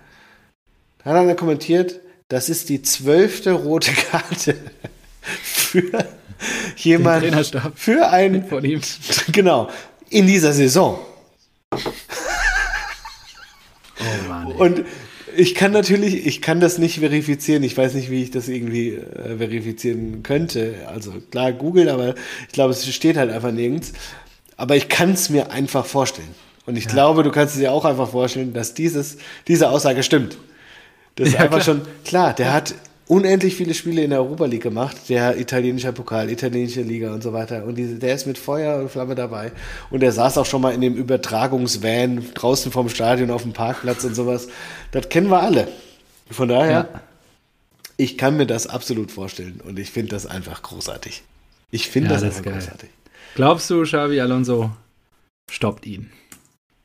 Da 0.99 1.11
hat 1.11 1.17
einer 1.17 1.37
kommentiert, 1.37 2.01
das 2.33 2.49
ist 2.49 2.71
die 2.71 2.81
zwölfte 2.81 3.53
rote 3.53 3.93
Karte 4.11 4.57
für 5.21 6.07
jemand, 6.77 7.25
Trainerstab. 7.25 7.73
für 7.77 8.09
ein, 8.09 8.47
Von 8.49 8.65
ihm. 8.65 8.81
Oh 14.01 14.29
Mann. 14.29 14.51
ey. 14.51 14.57
Und 14.57 14.85
ich 15.37 15.55
kann 15.55 15.73
natürlich, 15.73 16.27
ich 16.27 16.41
kann 16.41 16.59
das 16.61 16.79
nicht 16.79 17.01
verifizieren. 17.01 17.63
Ich 17.65 17.77
weiß 17.77 17.93
nicht, 17.93 18.11
wie 18.11 18.23
ich 18.23 18.31
das 18.31 18.49
irgendwie 18.49 18.95
äh, 18.95 19.37
verifizieren 19.37 20.23
könnte. 20.23 20.87
Also 20.87 21.13
klar, 21.31 21.53
Google, 21.53 21.91
aber 21.91 22.15
ich 22.47 22.53
glaube, 22.55 22.73
es 22.73 22.95
steht 22.95 23.19
halt 23.19 23.31
einfach 23.31 23.53
nirgends. 23.53 23.93
Aber 24.57 24.75
ich 24.75 24.89
kann 24.89 25.13
es 25.13 25.29
mir 25.29 25.51
einfach 25.51 25.85
vorstellen. 25.85 26.35
Und 26.65 26.77
ich 26.77 26.89
glaube, 26.89 27.25
du 27.25 27.31
kannst 27.31 27.55
es 27.55 27.61
dir 27.61 27.73
auch 27.73 27.85
einfach 27.85 28.09
vorstellen, 28.09 28.55
dass 28.55 28.73
dieses, 28.73 29.19
diese 29.49 29.69
Aussage 29.69 30.03
stimmt. 30.03 30.39
Das 31.17 31.29
ist 31.29 31.35
Ja, 31.35 31.41
einfach 31.41 31.61
klar. 31.63 31.77
schon, 31.77 31.83
klar, 32.05 32.33
der 32.35 32.53
hat 32.53 32.75
unendlich 33.07 33.55
viele 33.57 33.75
Spiele 33.75 34.03
in 34.05 34.11
der 34.11 34.21
Europa 34.21 34.47
League 34.47 34.63
gemacht, 34.63 34.97
der 35.11 35.39
italienische 35.39 35.93
Pokal, 35.93 36.31
italienische 36.31 36.81
Liga 36.83 37.13
und 37.13 37.23
so 37.23 37.33
weiter. 37.35 37.65
Und 37.65 37.75
diese, 37.77 37.97
der 37.97 38.15
ist 38.15 38.27
mit 38.27 38.39
Feuer 38.39 38.81
und 38.81 38.91
Flamme 38.91 39.15
dabei. 39.15 39.53
Und 39.91 40.03
er 40.03 40.13
saß 40.13 40.39
auch 40.39 40.47
schon 40.47 40.63
mal 40.63 40.73
in 40.73 40.81
dem 40.81 40.95
Übertragungsvan 40.95 42.25
draußen 42.35 42.73
vom 42.73 42.89
Stadion 42.89 43.31
auf 43.31 43.43
dem 43.43 43.53
Parkplatz 43.53 44.05
und 44.05 44.15
sowas. 44.15 44.49
Das 44.93 45.09
kennen 45.11 45.29
wir 45.29 45.43
alle. 45.43 45.69
Von 46.31 46.49
daher, 46.49 46.89
Ja. 46.93 47.01
ich 47.99 48.17
kann 48.17 48.37
mir 48.39 48.47
das 48.47 48.67
absolut 48.67 49.11
vorstellen. 49.13 49.61
Und 49.63 49.79
ich 49.79 49.91
finde 49.91 50.11
das 50.13 50.25
einfach 50.27 50.63
großartig. 50.63 51.23
Ich 51.71 51.89
finde 51.91 52.09
Ja, 52.11 52.15
das, 52.15 52.23
das 52.23 52.37
einfach 52.39 52.53
großartig. 52.53 52.89
Glaubst 53.35 53.69
du, 53.69 53.83
Xavi 53.83 54.21
Alonso 54.21 54.71
stoppt 55.51 55.87
ihn? 55.87 56.11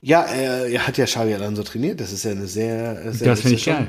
Ja, 0.01 0.23
er, 0.23 0.67
er 0.67 0.87
hat 0.87 0.97
ja 0.97 1.05
Xavi 1.05 1.33
Alonso 1.33 1.63
trainiert. 1.63 1.99
Das 2.01 2.11
ist 2.11 2.23
ja 2.25 2.31
eine 2.31 2.47
sehr, 2.47 3.13
sehr 3.13 3.27
Das 3.29 3.41
finde 3.41 3.55
ich 3.57 3.65
geil. 3.65 3.87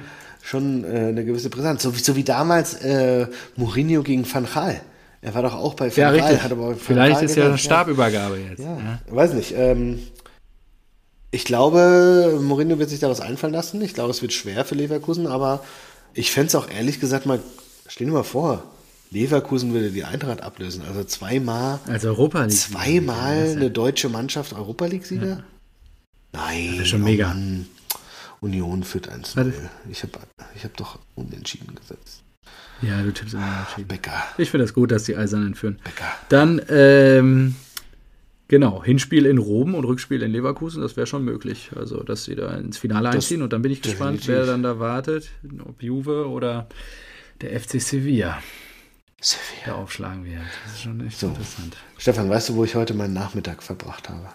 Schon, 0.49 0.83
äh, 0.85 1.09
eine 1.09 1.25
gewisse 1.27 1.51
Brisanz. 1.51 1.83
So 1.83 1.95
wie, 1.95 2.01
so 2.01 2.17
wie 2.17 2.25
damals 2.25 2.75
äh, 2.83 3.27
Mourinho 3.57 4.03
gegen 4.03 4.25
Van 4.33 4.47
Gaal. 4.51 4.81
Er 5.21 5.35
war 5.35 5.43
doch 5.43 5.55
auch 5.55 5.75
bei 5.75 5.91
Van 5.95 5.97
Ja, 6.03 6.11
Gaal. 6.11 6.21
richtig. 6.21 6.43
Hat 6.43 6.53
aber 6.53 6.75
Vielleicht 6.75 7.15
Gaal 7.17 7.25
ist 7.25 7.37
ja 7.37 7.43
genannt, 7.45 7.61
Stabübergabe 7.61 8.39
jetzt. 8.39 8.61
Ja, 8.61 8.79
Ja. 8.79 8.99
weiß 9.15 9.35
nicht. 9.35 9.53
Ähm, 9.55 9.99
ich 11.31 11.45
glaube, 11.45 12.39
Mourinho 12.43 12.79
wird 12.79 12.89
sich 12.89 13.01
da 13.01 13.11
was 13.11 13.21
einfallen 13.21 13.53
lassen. 13.53 13.83
Ich 13.83 13.93
glaube, 13.93 14.11
es 14.11 14.23
wird 14.23 14.33
schwer 14.33 14.65
für 14.65 14.75
Leverkusen, 14.75 15.27
aber 15.27 15.63
ich 16.15 16.31
fände 16.31 16.47
es 16.49 16.55
auch 16.55 16.71
ehrlich 16.71 16.99
gesagt 16.99 17.27
mal, 17.27 17.41
stell 17.87 18.07
dir 18.07 18.15
mal 18.15 18.23
vor, 18.23 18.63
Leverkusen 19.11 19.75
würde 19.75 19.91
die 19.91 20.05
Eintracht 20.05 20.41
ablösen. 20.41 20.83
Also 20.89 21.05
zweimal, 21.05 21.79
Also 21.87 22.09
Europa 22.09 22.45
League. 22.45 22.53
zweimal 22.57 23.51
eine 23.51 23.71
deutsche 23.71 24.09
Mannschaft 24.09 24.55
Europa 24.55 24.87
League-Sieger? 24.87 25.43
Nein. 26.33 26.69
Das 26.73 26.81
ist 26.85 26.89
schon 26.89 27.03
oh 27.03 27.05
mega. 27.05 27.29
Mann. 27.29 27.67
Union 28.41 28.85
führt 28.85 29.09
1 29.09 29.37
Warte. 29.37 29.53
Ich 29.91 30.03
habe 30.03 30.13
ich 30.55 30.65
hab 30.65 30.77
doch 30.77 30.99
unentschieden 31.15 31.75
gesetzt. 31.75 32.23
Ja, 32.81 33.03
du 33.03 33.13
tippst 33.13 33.35
immer 33.35 33.61
entschieden. 33.61 33.89
Becker. 33.89 34.23
Ich 34.39 34.51
finde 34.51 34.65
das 34.65 34.73
gut, 34.75 34.91
dass 34.93 35.05
die 35.05 35.17
Eisernen 35.17 35.55
führen. 35.55 35.79
Becker. 35.83 36.07
Dann, 36.29 36.63
ähm, 36.69 37.57
genau, 38.47 38.85
Hinspiel 38.85 39.27
in 39.27 39.39
Rom 39.39 39.75
und 39.75 39.85
Rückspiel 39.85 40.23
in 40.23 40.31
Leverkusen, 40.31 40.81
das 40.81 40.97
wäre 40.97 41.07
schon 41.09 41.25
möglich. 41.25 41.71
Also, 41.75 42.03
dass 42.05 42.25
sie 42.25 42.37
da 42.37 42.57
ins 42.57 42.79
Finale 42.79 43.11
einziehen. 43.11 43.43
Und 43.43 43.53
dann 43.53 43.63
bin 43.63 43.73
ich 43.73 43.83
gespannt, 43.83 44.19
definitiv. 44.21 44.47
wer 44.47 44.47
dann 44.47 44.63
da 44.63 44.79
wartet. 44.79 45.29
Ob 45.65 45.83
Juve 45.83 46.29
oder 46.29 46.69
der 47.41 47.59
FC 47.61 47.81
Sevilla 47.81 48.39
Sevilla. 49.21 49.67
da 49.67 49.73
aufschlagen 49.75 50.25
wird. 50.25 50.41
Das 50.65 50.75
ist 50.75 50.83
schon 50.83 51.05
echt 51.05 51.19
So. 51.19 51.27
interessant. 51.29 51.77
Stefan, 51.99 52.31
weißt 52.31 52.51
du, 52.51 52.55
wo 52.55 52.65
ich 52.65 52.77
heute 52.77 52.95
meinen 52.95 53.15
Nachmittag 53.15 53.63
verbracht 53.65 54.09
habe? 54.09 54.29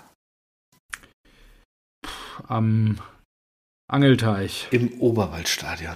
Am 2.47 2.97
Angelteich. 3.93 4.67
Im 4.71 4.91
Oberwaldstadion. 4.99 5.95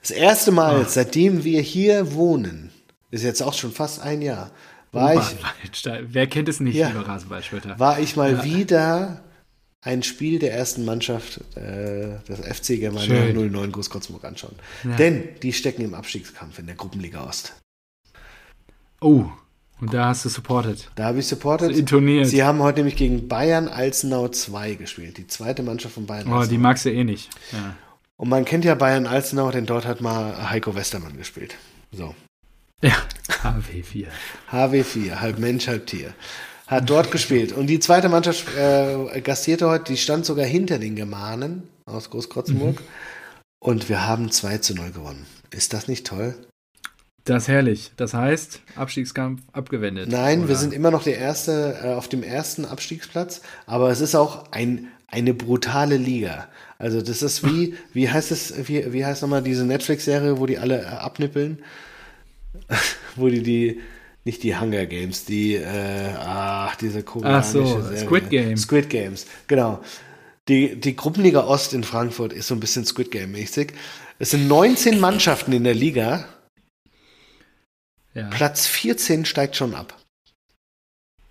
Das 0.00 0.10
erste 0.10 0.50
Mal, 0.50 0.82
Ach. 0.84 0.88
seitdem 0.88 1.44
wir 1.44 1.60
hier 1.60 2.12
wohnen, 2.14 2.70
ist 3.12 3.22
jetzt 3.22 3.40
auch 3.40 3.54
schon 3.54 3.70
fast 3.70 4.00
ein 4.00 4.20
Jahr, 4.20 4.50
war 4.90 5.14
ich. 5.14 5.36
Wer 6.02 6.26
kennt 6.26 6.48
es 6.48 6.58
nicht, 6.58 6.74
Ja. 6.74 6.88
lieber 6.88 7.06
Rasenballschwitter? 7.06 7.78
war 7.78 8.00
ich 8.00 8.16
mal 8.16 8.32
Ja. 8.32 8.44
wieder 8.44 9.22
ein 9.80 10.02
Spiel 10.02 10.38
der 10.40 10.54
ersten 10.54 10.84
Mannschaft 10.84 11.40
äh, 11.56 12.18
des 12.28 12.40
FC 12.40 12.78
Germania 12.80 13.06
Schön. 13.32 13.52
09 13.52 13.70
Groß-Kotzburg 13.72 14.24
anschauen. 14.24 14.56
Ja. 14.82 14.96
Denn 14.96 15.28
die 15.42 15.52
stecken 15.52 15.82
im 15.82 15.94
Abstiegskampf 15.94 16.58
in 16.58 16.66
der 16.66 16.74
Gruppenliga 16.74 17.24
Ost. 17.24 17.54
Oh, 19.00 19.26
und 19.82 19.92
da 19.92 20.06
hast 20.06 20.24
du 20.24 20.28
supported. 20.28 20.88
Da 20.94 21.06
habe 21.06 21.18
ich 21.18 21.26
supportet. 21.26 21.76
Intoniert. 21.76 22.28
Sie 22.28 22.44
haben 22.44 22.60
heute 22.60 22.78
nämlich 22.78 22.94
gegen 22.94 23.26
Bayern 23.26 23.66
Alzenau 23.66 24.28
2 24.28 24.74
gespielt, 24.76 25.18
die 25.18 25.26
zweite 25.26 25.64
Mannschaft 25.64 25.94
von 25.94 26.06
Bayern 26.06 26.28
Oh, 26.28 26.34
Alzenau. 26.36 26.50
die 26.50 26.58
magst 26.58 26.84
du 26.84 26.90
eh 26.92 27.02
nicht. 27.02 27.30
Ja. 27.50 27.74
Und 28.16 28.28
man 28.28 28.44
kennt 28.44 28.64
ja 28.64 28.76
Bayern 28.76 29.08
Alzenau, 29.08 29.50
denn 29.50 29.66
dort 29.66 29.84
hat 29.84 30.00
mal 30.00 30.50
Heiko 30.50 30.76
Westermann 30.76 31.16
gespielt. 31.16 31.56
So. 31.90 32.14
ja. 32.80 32.94
HW4. 33.42 34.06
HW4, 34.52 35.16
halb 35.16 35.40
Mensch, 35.40 35.66
halb 35.66 35.88
Tier. 35.88 36.14
Hat 36.68 36.88
dort 36.88 37.10
gespielt. 37.10 37.50
Und 37.50 37.66
die 37.66 37.80
zweite 37.80 38.08
Mannschaft 38.08 38.56
äh, 38.56 39.20
gastierte 39.20 39.68
heute, 39.68 39.92
die 39.92 39.96
stand 39.96 40.24
sogar 40.24 40.46
hinter 40.46 40.78
den 40.78 40.94
Germanen 40.94 41.64
aus 41.86 42.08
Großkrotzenburg. 42.08 42.80
Mhm. 42.80 42.86
Und 43.58 43.88
wir 43.88 44.06
haben 44.06 44.30
2 44.30 44.58
zu 44.58 44.74
0 44.76 44.92
gewonnen. 44.92 45.26
Ist 45.50 45.72
das 45.72 45.88
nicht 45.88 46.06
toll? 46.06 46.36
Das 47.24 47.44
ist 47.44 47.48
herrlich. 47.48 47.92
Das 47.96 48.14
heißt, 48.14 48.60
Abstiegskampf 48.74 49.42
abgewendet. 49.52 50.10
Nein, 50.10 50.40
wir 50.40 50.46
Oder? 50.46 50.56
sind 50.56 50.74
immer 50.74 50.90
noch 50.90 51.04
der 51.04 51.18
erste, 51.18 51.78
äh, 51.84 51.88
auf 51.94 52.08
dem 52.08 52.22
ersten 52.22 52.64
Abstiegsplatz, 52.64 53.42
aber 53.66 53.90
es 53.90 54.00
ist 54.00 54.14
auch 54.14 54.50
ein, 54.50 54.88
eine 55.06 55.32
brutale 55.32 55.96
Liga. 55.96 56.48
Also 56.78 57.00
das 57.00 57.22
ist 57.22 57.44
wie, 57.46 57.74
wie 57.92 58.10
heißt 58.10 58.32
es, 58.32 58.68
wie, 58.68 58.92
wie 58.92 59.04
heißt 59.04 59.22
nochmal 59.22 59.42
diese 59.42 59.64
Netflix-Serie, 59.64 60.38
wo 60.38 60.46
die 60.46 60.58
alle 60.58 60.82
äh, 60.82 60.86
abnippeln? 60.86 61.58
wo 63.16 63.28
die 63.28 63.42
die, 63.42 63.80
nicht 64.24 64.42
die 64.42 64.56
Hunger 64.56 64.86
Games, 64.86 65.24
die, 65.24 65.54
äh, 65.54 66.14
ach, 66.18 66.74
diese 66.76 67.04
Ach 67.22 67.44
so, 67.44 67.82
Serie. 67.82 67.98
Squid 67.98 68.30
Game. 68.30 68.56
Squid 68.56 68.90
Games, 68.90 69.26
genau. 69.46 69.80
Die, 70.48 70.80
die 70.80 70.96
Gruppenliga 70.96 71.44
Ost 71.44 71.72
in 71.72 71.84
Frankfurt 71.84 72.32
ist 72.32 72.48
so 72.48 72.54
ein 72.54 72.60
bisschen 72.60 72.84
Squid 72.84 73.12
Game-mäßig. 73.12 73.74
Es 74.18 74.30
sind 74.32 74.48
19 74.48 74.98
Mannschaften 74.98 75.52
in 75.52 75.62
der 75.64 75.74
Liga. 75.74 76.26
Ja. 78.14 78.28
Platz 78.28 78.66
14 78.66 79.24
steigt 79.24 79.56
schon 79.56 79.74
ab. 79.74 79.96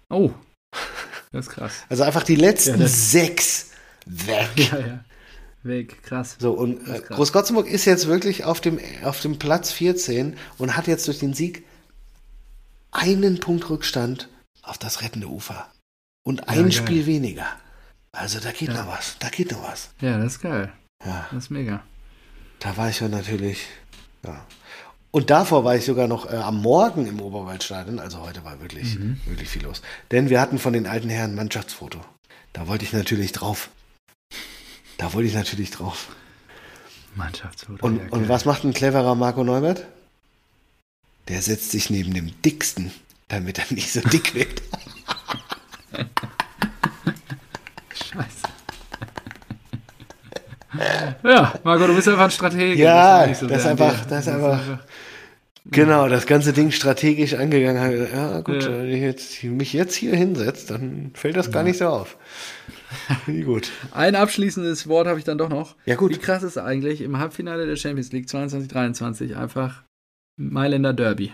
Oh, 0.09 0.31
das 1.31 1.47
ist 1.47 1.51
krass. 1.53 1.73
Also 1.89 2.03
einfach 2.03 2.23
die 2.23 2.35
letzten 2.35 2.79
Ja, 2.81 2.87
sechs 2.87 3.71
weg. 4.05 4.49
Ja, 4.55 4.79
ja. 4.79 5.05
Weg, 5.63 6.01
krass. 6.01 6.37
So, 6.39 6.53
und 6.53 6.87
äh. 6.87 6.99
Großgotzenburg 7.01 7.67
ist 7.67 7.85
jetzt 7.85 8.07
wirklich 8.07 8.45
auf 8.45 8.61
dem, 8.61 8.79
auf 9.03 9.21
dem 9.21 9.37
Platz 9.37 9.71
14 9.71 10.35
und 10.57 10.75
hat 10.75 10.87
jetzt 10.87 11.07
durch 11.07 11.19
den 11.19 11.35
Sieg 11.35 11.63
einen 12.91 13.39
Punkt 13.39 13.69
Rückstand 13.69 14.27
auf 14.63 14.77
das 14.79 15.01
rettende 15.01 15.27
Ufer. 15.27 15.69
Und 16.23 16.49
ein 16.49 16.63
geil. 16.63 16.71
Spiel 16.71 17.05
weniger. 17.05 17.45
Also 18.11 18.39
da 18.39 18.51
geht 18.51 18.69
Ja. 18.69 18.83
noch 18.83 18.87
was. 18.91 19.17
Da 19.19 19.29
geht 19.29 19.51
noch 19.51 19.63
was. 19.63 19.91
Ja, 20.01 20.17
das 20.17 20.33
ist 20.33 20.41
geil. 20.41 20.71
Ja, 21.05 21.27
Das 21.31 21.43
ist 21.45 21.49
mega. 21.51 21.83
da 22.59 22.75
war 22.77 22.89
ich 22.89 22.99
ja 22.99 23.07
natürlich. 23.07 23.65
Ja. 24.25 24.45
Und 25.11 25.29
davor 25.29 25.63
war 25.65 25.75
ich 25.75 25.83
sogar 25.85 26.07
noch 26.07 26.31
äh, 26.31 26.35
am 26.37 26.61
Morgen 26.61 27.05
im 27.05 27.19
Oberwaldstadion. 27.21 27.99
Also 27.99 28.19
heute 28.21 28.43
war 28.45 28.61
wirklich, 28.61 28.97
Mhm. 28.97 29.19
wirklich 29.25 29.49
viel 29.49 29.63
los. 29.63 29.81
Denn 30.11 30.29
wir 30.29 30.39
hatten 30.39 30.57
von 30.57 30.71
den 30.73 30.87
alten 30.87 31.09
Herren 31.09 31.31
ein 31.31 31.35
Mannschaftsfoto. 31.35 31.99
Da 32.53 32.67
wollte 32.67 32.85
ich 32.85 32.93
natürlich 32.93 33.31
drauf. 33.33 33.69
Da 34.97 35.13
wollte 35.13 35.27
ich 35.27 35.33
natürlich 35.33 35.71
drauf. 35.71 36.09
Mannschaftsfoto. 37.15 37.85
Und, 37.85 37.97
ja, 37.97 38.03
und 38.11 38.29
was 38.29 38.45
macht 38.45 38.63
ein 38.63 38.73
cleverer 38.73 39.15
Marco 39.15 39.43
Neubert? 39.43 39.85
Der 41.27 41.41
setzt 41.41 41.71
sich 41.71 41.89
neben 41.89 42.13
dem 42.13 42.31
dicksten, 42.41 42.91
damit 43.27 43.59
er 43.59 43.65
nicht 43.73 43.91
so 43.91 43.99
dick 44.01 44.33
wird. 44.33 44.61
Scheiße. 47.93 48.50
Ja, 51.23 51.53
Marco, 51.63 51.87
du 51.87 51.95
bist 51.95 52.07
einfach 52.07 52.25
ein 52.25 52.31
Stratege. 52.31 52.81
Ja, 52.81 53.25
nicht 53.27 53.39
so 53.39 53.47
das 53.47 53.65
einfach- 53.65 53.99
dir. 54.03 54.09
das 54.09 54.27
ist 54.27 54.33
einfach- 54.33 54.59
Genau, 55.65 56.07
das 56.09 56.25
ganze 56.25 56.53
Ding 56.53 56.71
strategisch 56.71 57.35
angegangen. 57.35 58.07
Ja, 58.11 58.41
gut, 58.41 58.63
Ja. 58.63 58.69
wenn 58.69 58.89
ich 58.89 59.01
jetzt, 59.01 59.43
mich 59.43 59.73
jetzt 59.73 59.93
hier 59.93 60.15
hinsetzt, 60.15 60.71
dann 60.71 61.11
fällt 61.13 61.37
das 61.37 61.51
gar 61.51 61.61
nicht 61.63 61.77
so 61.77 61.85
auf. 61.87 62.17
Wie 63.27 63.41
gut. 63.43 63.69
Ein 63.91 64.15
abschließendes 64.15 64.87
Wort 64.87 65.07
habe 65.07 65.19
ich 65.19 65.23
dann 65.25 65.37
doch 65.37 65.49
noch. 65.49 65.75
Ja, 65.85 65.95
gut. 65.95 66.11
Wie 66.15 66.17
krass 66.17 66.41
ist 66.41 66.57
eigentlich 66.57 67.01
im 67.01 67.19
Halbfinale 67.19 67.67
der 67.67 67.75
Champions 67.75 68.11
League 68.11 68.27
22-23 68.27 69.35
einfach 69.37 69.83
Mailänder 70.37 70.93
Derby. 70.93 71.31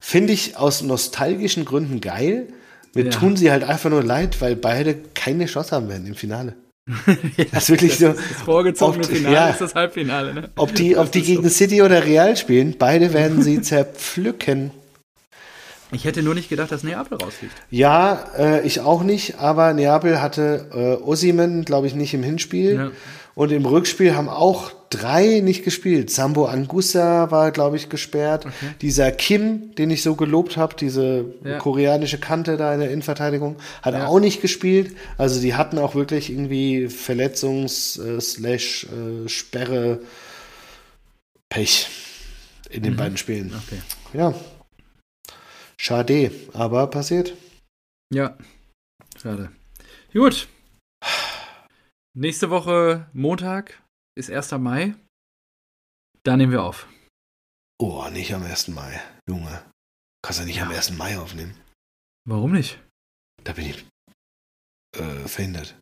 Finde 0.00 0.32
ich 0.32 0.56
aus 0.56 0.82
nostalgischen 0.82 1.64
Gründen 1.64 2.00
geil. 2.00 2.48
Mir 2.94 3.04
Ja. 3.04 3.10
tun 3.10 3.36
sie 3.36 3.50
halt 3.52 3.62
einfach 3.62 3.90
nur 3.90 4.02
leid, 4.02 4.40
weil 4.40 4.56
beide 4.56 4.96
keine 5.14 5.46
Chance 5.46 5.74
haben 5.74 5.88
werden 5.88 6.06
im 6.06 6.14
Finale. 6.16 6.56
Das 7.52 7.64
ist 7.64 7.70
wirklich 7.70 7.98
so. 7.98 8.08
Das 8.08 8.20
vorgezogene 8.44 9.04
Ob- 9.04 9.10
Finale 9.10 9.34
ja. 9.34 9.48
ist 9.48 9.60
das 9.60 9.74
Halbfinale, 9.74 10.34
ne? 10.34 10.50
Ob 10.56 10.74
die, 10.74 10.96
ob 10.96 11.10
die 11.10 11.20
Das 11.20 11.28
ist 11.28 11.36
gegen 11.36 11.50
City 11.50 11.82
oder 11.82 12.04
Real 12.04 12.36
spielen, 12.36 12.76
beide 12.78 13.12
werden 13.12 13.42
sie 13.42 13.62
zerpflücken. 13.62 14.70
Ich 15.92 16.04
hätte 16.04 16.22
nur 16.22 16.34
nicht 16.34 16.48
gedacht, 16.48 16.72
dass 16.72 16.82
Neapel 16.82 17.18
rausfliegt. 17.18 17.54
Ja, 17.70 18.24
äh, 18.36 18.66
ich 18.66 18.80
auch 18.80 19.02
nicht, 19.04 19.38
aber 19.38 19.72
Neapel 19.74 20.20
hatte 20.20 20.68
äh, 21.00 21.02
Osimen, 21.02 21.64
glaube 21.64 21.86
ich, 21.86 21.94
nicht 21.94 22.12
im 22.14 22.22
Hinspiel. 22.22 22.74
Ja. 22.74 22.90
Und 23.34 23.52
im 23.52 23.64
Rückspiel 23.64 24.14
haben 24.16 24.28
auch 24.28 24.72
drei 24.96 25.40
nicht 25.40 25.64
gespielt. 25.64 26.10
Sambo 26.10 26.46
Anguissa 26.46 27.30
war, 27.30 27.50
glaube 27.50 27.76
ich, 27.76 27.88
gesperrt. 27.88 28.46
Okay. 28.46 28.74
Dieser 28.80 29.10
Kim, 29.12 29.74
den 29.74 29.90
ich 29.90 30.02
so 30.02 30.14
gelobt 30.14 30.56
habe, 30.56 30.74
diese 30.76 31.34
Ja. 31.44 31.58
koreanische 31.58 32.18
Kante 32.18 32.56
da 32.56 32.72
in 32.74 32.80
der 32.80 32.90
Innenverteidigung, 32.90 33.56
hat 33.82 33.94
Ja. 33.94 34.06
auch 34.06 34.20
nicht 34.20 34.40
gespielt. 34.40 34.96
Also 35.18 35.40
die 35.40 35.54
hatten 35.54 35.78
auch 35.78 35.94
wirklich 35.94 36.30
irgendwie 36.30 36.86
Verletzungs- 36.86 38.00
äh, 38.00 38.20
äh, 39.24 39.28
Sperre 39.28 40.00
Pech 41.48 41.88
in 42.70 42.82
den 42.82 42.96
beiden 42.96 43.16
Spielen. 43.16 43.54
Okay. 43.66 43.80
Ja. 44.12 44.34
Schade, 45.78 46.30
aber 46.52 46.86
passiert. 46.88 47.34
Ja. 48.12 48.36
Schade. 49.20 49.50
Gut. 50.12 50.48
Nächste 52.16 52.50
Woche 52.50 53.06
Montag 53.12 53.80
ist 54.14 54.30
1. 54.30 54.52
Mai. 54.52 54.94
Da 56.22 56.36
nehmen 56.36 56.52
wir 56.52 56.62
auf. 56.62 56.88
Oh, 57.78 58.08
nicht 58.10 58.32
am 58.34 58.42
1. 58.44 58.68
Mai, 58.68 59.00
Junge. 59.28 59.62
Kannst 60.22 60.40
du 60.40 60.44
nicht 60.44 60.62
am 60.62 60.70
1. 60.70 60.92
Mai 60.92 61.18
aufnehmen. 61.18 61.56
Warum 62.26 62.52
nicht? 62.52 62.78
Da 63.42 63.52
bin 63.52 63.66
ich 63.66 63.84
äh, 64.96 65.28
verhindert. 65.28 65.76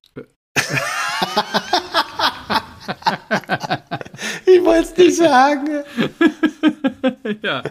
ich 4.47 4.65
wollte 4.65 4.89
es 4.89 4.97
nicht 4.97 5.17
sagen. 5.17 5.69
ja, 7.43 7.63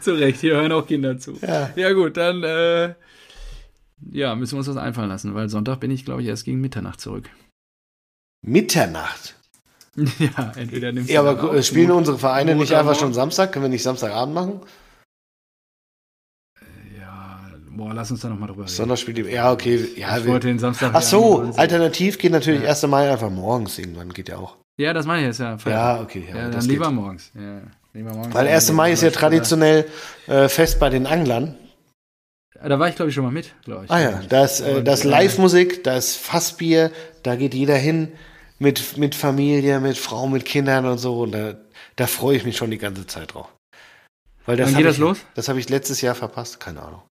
zu 0.00 0.14
Recht. 0.14 0.40
Hier 0.40 0.54
hören 0.56 0.72
auch 0.72 0.86
Kinder 0.86 1.18
zu. 1.18 1.38
Ja. 1.42 1.70
Ja, 1.76 1.92
gut, 1.92 2.16
dann 2.16 2.42
äh, 2.42 2.94
ja, 4.10 4.34
müssen 4.34 4.54
wir 4.54 4.58
uns 4.58 4.68
was 4.68 4.76
einfallen 4.76 5.10
lassen, 5.10 5.34
weil 5.34 5.48
Sonntag 5.48 5.78
bin 5.78 5.90
ich, 5.90 6.04
glaube 6.04 6.22
ich, 6.22 6.28
erst 6.28 6.44
gegen 6.44 6.60
Mitternacht 6.60 7.00
zurück. 7.00 7.30
Mitternacht. 8.42 9.39
ja, 10.18 10.52
entweder 10.56 10.92
nimmst 10.92 11.10
Ja, 11.10 11.22
du 11.22 11.28
aber 11.28 11.48
dann 11.48 11.56
äh, 11.58 11.62
spielen 11.62 11.90
unsere 11.90 12.18
Vereine 12.18 12.54
nicht 12.54 12.72
einfach 12.74 12.94
schon. 12.94 13.12
Samstag? 13.12 13.52
Können 13.52 13.64
wir 13.64 13.68
nicht 13.70 13.82
Samstagabend 13.82 14.34
machen? 14.34 14.60
Ja, 16.98 17.40
boah, 17.70 17.92
lass 17.94 18.10
uns 18.10 18.20
da 18.20 18.28
nochmal 18.28 18.48
drüber 18.48 18.66
reden. 18.66 19.14
Die. 19.14 19.22
Ja, 19.22 19.52
okay. 19.52 19.88
Ja, 19.96 20.18
ich 20.18 20.26
wollte 20.26 20.46
den 20.48 20.58
Samstag. 20.58 20.90
ach 20.90 21.00
ja 21.00 21.06
so, 21.06 21.52
alternativ 21.56 22.18
geht 22.18 22.32
natürlich 22.32 22.62
Ja. 22.62 22.70
1. 22.70 22.86
Mai 22.86 23.10
einfach 23.10 23.30
morgens 23.30 23.78
irgendwann. 23.78 24.12
Geht 24.12 24.28
ja 24.28 24.36
auch. 24.38 24.56
Ja, 24.78 24.92
das 24.92 25.06
meine 25.06 25.22
ich 25.22 25.26
jetzt 25.26 25.40
ja. 25.40 25.56
Ja, 25.66 26.00
okay. 26.00 26.24
Ja, 26.30 26.36
Ja, 26.36 26.48
dann 26.50 26.64
lieber 26.64 26.90
morgens. 26.90 27.32
Ja, 27.34 27.62
lieber 27.92 28.12
morgens. 28.14 28.34
Weil 28.34 28.48
1. 28.48 28.72
Mai 28.72 28.92
ist 28.92 29.02
ja 29.02 29.10
traditionell 29.10 29.86
äh, 30.26 30.48
fest 30.48 30.78
bei 30.80 30.88
den 30.88 31.06
Anglern. 31.06 31.56
Da 32.62 32.78
war 32.78 32.88
ich, 32.88 32.94
glaube 32.96 33.08
ich, 33.08 33.14
schon 33.14 33.24
mal 33.24 33.30
mit, 33.30 33.54
glaube 33.64 33.86
ich. 33.86 33.90
Ah 33.90 34.00
ja, 34.00 34.22
da 34.28 34.44
ist, 34.44 34.60
äh, 34.60 34.82
das 34.84 35.04
äh, 35.04 35.08
Live-Musik, 35.08 35.82
da 35.82 35.96
ist 35.96 36.16
Fassbier, 36.16 36.90
da 37.22 37.34
geht 37.36 37.54
jeder 37.54 37.76
hin 37.76 38.12
mit, 38.60 38.96
mit 38.96 39.14
Familie, 39.16 39.80
mit 39.80 39.98
Frau, 39.98 40.28
mit 40.28 40.44
Kindern 40.44 40.86
und 40.86 40.98
so. 40.98 41.22
Und 41.22 41.32
da, 41.32 41.56
da 41.96 42.06
freue 42.06 42.36
ich 42.36 42.44
mich 42.44 42.56
schon 42.56 42.70
die 42.70 42.78
ganze 42.78 43.06
Zeit 43.06 43.34
drauf. 43.34 43.48
Weil 44.46 44.56
das 44.56 44.68
Wann 44.70 44.76
geht 44.76 44.86
das 44.86 44.94
ich, 44.94 45.00
los? 45.00 45.18
Das 45.34 45.48
habe 45.48 45.58
ich 45.58 45.68
letztes 45.68 46.00
Jahr 46.00 46.14
verpasst, 46.14 46.60
keine 46.60 46.82
Ahnung. 46.82 47.02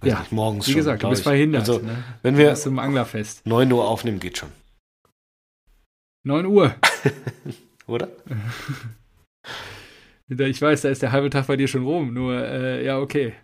Weiß 0.00 0.10
Ja, 0.10 0.20
nicht, 0.20 0.32
morgens 0.32 0.66
Wie 0.66 0.72
schon, 0.72 0.78
gesagt, 0.80 1.02
du 1.02 1.08
bist 1.08 1.20
ich. 1.20 1.26
verhindert. 1.26 1.60
Also, 1.62 1.78
ne? 1.78 2.04
wenn 2.22 2.36
wir 2.36 2.54
zum 2.54 2.78
Anglerfest. 2.78 3.46
9 3.46 3.72
Uhr 3.72 3.88
aufnehmen, 3.88 4.20
geht 4.20 4.36
schon. 4.38 4.50
9 6.24 6.44
Uhr. 6.46 6.74
Oder? 7.86 8.08
Ich 10.28 10.60
weiß, 10.60 10.80
da 10.82 10.88
ist 10.88 11.02
der 11.02 11.12
halbe 11.12 11.30
Tag 11.30 11.46
bei 11.46 11.56
dir 11.56 11.68
schon 11.68 11.84
rum. 11.84 12.12
Nur, 12.12 12.34
äh, 12.36 12.84
ja, 12.84 12.98
okay. 12.98 13.34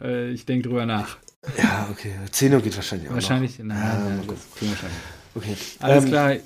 Äh, 0.00 0.30
ich 0.30 0.44
denke 0.44 0.68
drüber 0.68 0.86
nach. 0.86 1.18
Ja, 1.56 1.88
okay. 1.88 2.12
10 2.32 2.52
Uhr 2.54 2.60
geht 2.60 2.74
wahrscheinlich 2.74 3.08
auch 3.08 3.14
Wahrscheinlich, 3.14 3.60
noch. 3.60 3.66
nein, 3.66 3.78
Ja, 3.78 4.08
nein, 4.08 4.24
das 4.26 4.50
kriegen 4.56 4.72
wir 4.72 4.76
schon. 4.76 4.88
Okay. 5.34 5.56
Alles 5.80 6.04
Ähm, 6.04 6.10
klar. 6.10 6.36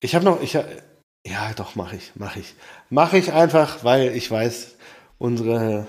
Ich 0.00 0.14
habe 0.14 0.24
noch, 0.24 0.40
ich, 0.40 0.52
ja, 0.54 1.52
doch, 1.56 1.74
mache 1.74 1.96
ich, 1.96 2.12
mache 2.14 2.40
ich. 2.40 2.54
Mache 2.88 3.18
ich 3.18 3.32
einfach, 3.32 3.84
weil 3.84 4.14
ich 4.16 4.30
weiß, 4.30 4.76
unsere 5.18 5.86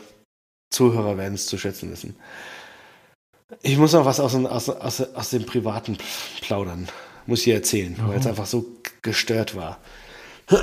Zuhörer 0.73 1.17
werden 1.17 1.35
es 1.35 1.45
zu 1.47 1.57
schätzen 1.57 1.91
wissen. 1.91 2.15
Ich 3.61 3.77
muss 3.77 3.93
noch 3.93 4.05
was 4.05 4.19
aus, 4.19 4.31
dem- 4.33 4.45
aus, 4.45 4.69
aus, 4.69 5.01
aus 5.01 5.29
dem 5.29 5.45
Privaten 5.45 5.97
plaudern. 6.41 6.87
Muss 7.27 7.39
ich 7.39 7.45
dir 7.45 7.55
erzählen, 7.55 7.95
weil 8.07 8.17
es 8.19 8.25
Oh. 8.25 8.29
einfach 8.29 8.45
so 8.45 8.65
gestört 9.01 9.55
war. 9.55 9.77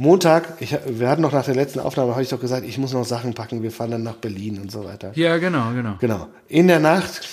Montag, 0.00 0.60
ich, 0.60 0.76
wir 0.86 1.08
hatten 1.08 1.22
noch 1.22 1.32
nach 1.32 1.44
der 1.44 1.56
letzten 1.56 1.80
Aufnahme, 1.80 2.12
habe 2.12 2.22
ich 2.22 2.28
doch 2.28 2.40
gesagt, 2.40 2.64
ich 2.64 2.78
muss 2.78 2.92
noch 2.92 3.04
Sachen 3.04 3.34
packen, 3.34 3.62
wir 3.62 3.72
fahren 3.72 3.90
dann 3.90 4.02
nach 4.04 4.14
Berlin 4.16 4.60
und 4.60 4.70
so 4.70 4.84
weiter. 4.84 5.10
Ja, 5.16 5.38
genau, 5.38 5.72
genau. 5.72 5.96
Genau. 5.98 6.28
In 6.46 6.68
der 6.68 6.78
Nacht, 6.78 7.26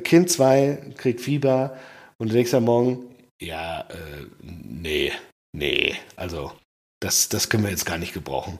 Kind 0.00 0.30
2 0.30 0.94
kriegt 0.96 1.20
Fieber 1.20 1.76
und 2.18 2.28
du 2.28 2.34
denkst 2.34 2.54
am 2.54 2.64
Morgen, 2.64 3.14
ja, 3.40 3.80
äh, 3.82 4.26
nee, 4.42 5.12
nee, 5.52 5.94
also 6.16 6.52
das, 7.00 7.28
das 7.28 7.48
können 7.48 7.64
wir 7.64 7.70
jetzt 7.70 7.86
gar 7.86 7.98
nicht 7.98 8.14
gebrauchen. 8.14 8.58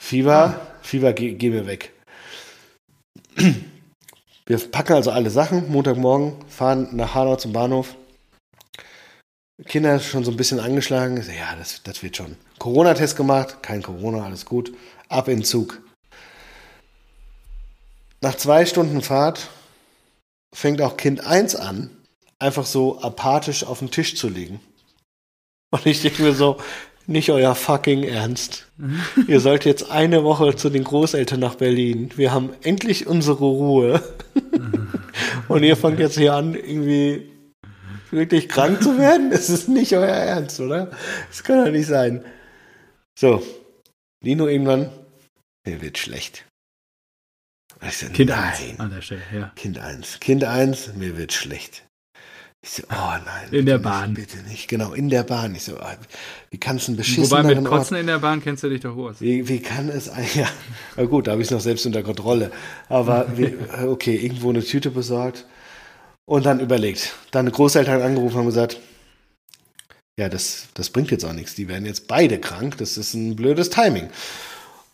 Fieber, 0.00 0.60
Fieber, 0.82 1.12
geh, 1.12 1.34
geh 1.34 1.50
mir 1.50 1.66
weg. 1.66 1.92
Wir 4.46 4.58
packen 4.58 4.92
also 4.92 5.10
alle 5.10 5.30
Sachen, 5.30 5.72
Montagmorgen, 5.72 6.34
fahren 6.50 6.88
nach 6.92 7.14
Hanau 7.14 7.36
zum 7.36 7.54
Bahnhof. 7.54 7.96
Kinder 9.66 9.98
schon 10.00 10.22
so 10.22 10.30
ein 10.30 10.36
bisschen 10.36 10.60
angeschlagen. 10.60 11.16
Ja, 11.16 11.56
das, 11.56 11.82
das 11.82 12.02
wird 12.02 12.16
schon. 12.16 12.36
Corona-Test 12.58 13.16
gemacht, 13.16 13.62
kein 13.62 13.82
Corona, 13.82 14.24
alles 14.24 14.44
gut. 14.44 14.76
Ab 15.08 15.28
in 15.28 15.38
den 15.38 15.44
Zug. 15.44 15.80
Nach 18.20 18.34
zwei 18.34 18.66
Stunden 18.66 19.00
Fahrt 19.00 19.48
fängt 20.54 20.80
auch 20.80 20.96
Kind 20.96 21.26
1 21.26 21.56
an, 21.56 21.90
einfach 22.38 22.64
so 22.64 23.00
apathisch 23.00 23.64
auf 23.64 23.80
den 23.80 23.90
Tisch 23.90 24.16
zu 24.16 24.28
liegen. 24.28 24.60
Und 25.70 25.84
ich 25.84 26.00
denke 26.00 26.22
mir 26.22 26.32
so, 26.32 26.56
nicht 27.06 27.30
euer 27.30 27.54
fucking 27.54 28.04
Ernst. 28.04 28.66
Ihr 29.26 29.40
sollt 29.40 29.66
jetzt 29.66 29.90
eine 29.90 30.24
Woche 30.24 30.56
zu 30.56 30.70
den 30.70 30.84
Großeltern 30.84 31.40
nach 31.40 31.56
Berlin. 31.56 32.10
Wir 32.16 32.32
haben 32.32 32.54
endlich 32.62 33.06
unsere 33.06 33.44
Ruhe. 33.44 34.02
Und 35.48 35.62
ihr 35.64 35.76
fangt 35.76 35.98
jetzt 35.98 36.16
hier 36.16 36.34
an, 36.34 36.54
irgendwie 36.54 37.30
wirklich 38.10 38.48
krank 38.48 38.82
zu 38.82 38.96
werden? 38.96 39.32
Es 39.32 39.50
ist 39.50 39.68
nicht 39.68 39.94
euer 39.94 40.06
Ernst, 40.06 40.60
oder? 40.60 40.90
Das 41.28 41.42
kann 41.42 41.64
doch 41.64 41.70
nicht 41.70 41.88
sein. 41.88 42.24
So, 43.18 43.42
Lino 44.22 44.46
irgendwann, 44.46 44.90
mir 45.66 45.82
wird 45.82 45.98
schlecht. 45.98 46.46
So, 47.90 48.06
Kind 48.08 48.30
nein. 48.30 48.52
1 48.70 48.80
an 48.80 48.90
der 48.90 49.02
Stelle, 49.02 49.22
ja. 49.32 49.52
Kind 49.56 49.78
1. 49.78 50.20
Kind 50.20 50.44
1, 50.44 50.94
mir 50.94 51.16
wird 51.16 51.32
schlecht. 51.32 51.82
Ich 52.62 52.70
so, 52.70 52.82
oh 52.90 52.94
nein. 53.24 53.48
In 53.52 53.66
der 53.66 53.76
Bahn. 53.78 54.14
Nicht, 54.14 54.30
bitte 54.32 54.42
nicht. 54.48 54.68
Genau, 54.68 54.94
in 54.94 55.10
der 55.10 55.22
Bahn. 55.22 55.54
Ich 55.54 55.64
so, 55.64 55.76
ah, 55.78 55.96
wie 56.50 56.58
kann 56.58 56.76
es 56.76 56.88
ein 56.88 56.96
beschisseneren 56.96 57.44
Wobei 57.48 57.60
mit 57.60 57.68
Ort- 57.70 57.78
Kotzen 57.80 57.96
in 57.98 58.06
der 58.06 58.18
Bahn 58.20 58.42
kennst 58.42 58.62
du 58.62 58.70
dich 58.70 58.80
doch 58.80 58.96
aus. 58.96 59.20
wie, 59.20 59.46
wie 59.48 59.60
kann 59.60 59.90
es 59.90 60.08
ein, 60.08 60.26
ja, 60.34 60.48
na 60.96 61.04
gut, 61.04 61.26
da 61.26 61.32
habe 61.32 61.42
ich 61.42 61.48
es 61.48 61.52
noch 61.52 61.60
selbst 61.60 61.84
unter 61.84 62.02
Kontrolle. 62.02 62.50
Aber 62.88 63.36
wie, 63.36 63.54
okay, 63.86 64.14
irgendwo 64.16 64.48
eine 64.50 64.64
Tüte 64.64 64.90
besorgt 64.90 65.44
und 66.26 66.46
dann 66.46 66.58
überlegt. 66.60 67.14
Dann 67.32 67.50
Großeltern 67.52 68.00
angerufen 68.00 68.38
und 68.40 68.46
gesagt, 68.46 68.78
ja, 70.18 70.28
das, 70.30 70.68
das 70.74 70.90
bringt 70.90 71.10
jetzt 71.10 71.24
auch 71.24 71.32
nichts. 71.32 71.54
Die 71.56 71.68
werden 71.68 71.84
jetzt 71.84 72.06
beide 72.08 72.38
krank. 72.38 72.78
Das 72.78 72.96
ist 72.96 73.12
ein 73.14 73.36
blödes 73.36 73.68
Timing. 73.68 74.08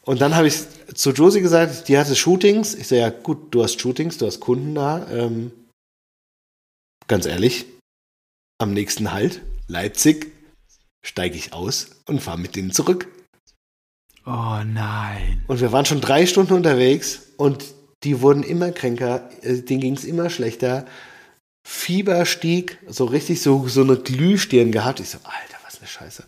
Und 0.03 0.21
dann 0.21 0.35
habe 0.35 0.49
ich 0.49 0.55
zu 0.95 1.11
Josie 1.11 1.41
gesagt, 1.41 1.89
die 1.89 1.99
hatte 1.99 2.17
Shootings. 2.17 2.75
Ich 2.75 2.89
so, 2.89 2.95
ja 2.95 3.11
gut, 3.11 3.55
du 3.55 3.63
hast 3.63 3.81
Shootings, 3.81 4.19
du 4.19 4.27
hast 4.27 4.41
Kunden 4.41 4.75
da. 4.75 5.07
Ähm, 5.11 5.53
ganz 7.07 7.27
ehrlich, 7.27 7.67
am 8.59 8.73
nächsten 8.73 9.13
Halt, 9.13 9.43
Leipzig, 9.69 10.33
steige 11.05 11.37
ich 11.37 11.53
aus 11.53 11.91
und 12.07 12.21
fahre 12.21 12.39
mit 12.39 12.57
denen 12.57 12.73
zurück. 12.73 13.09
Oh 14.27 14.61
nein. 14.65 15.45
Und 15.49 15.61
wir 15.61 15.73
waren 15.73 15.87
schon 15.87 16.01
drei 16.01 16.27
Stunden 16.27 16.53
unterwegs 16.55 17.23
und 17.37 17.65
die 18.05 18.21
wurden 18.21 18.43
immer 18.43 18.71
kränker, 18.73 19.31
äh, 19.43 19.61
denen 19.63 19.81
ging 19.81 19.95
es 19.95 20.05
immer 20.05 20.31
schlechter. 20.31 20.87
Fieber 21.67 22.25
stieg, 22.27 22.79
so 22.89 23.05
richtig 23.05 23.43
so, 23.43 23.69
so 23.69 23.83
eine 23.83 23.97
Glühstirn 23.97 24.73
gehabt. 24.73 25.01
Ich 25.01 25.11
so, 25.11 25.19
Alter, 25.19 25.59
was 25.65 25.79
eine 25.79 25.89
Scheiße. 25.89 26.25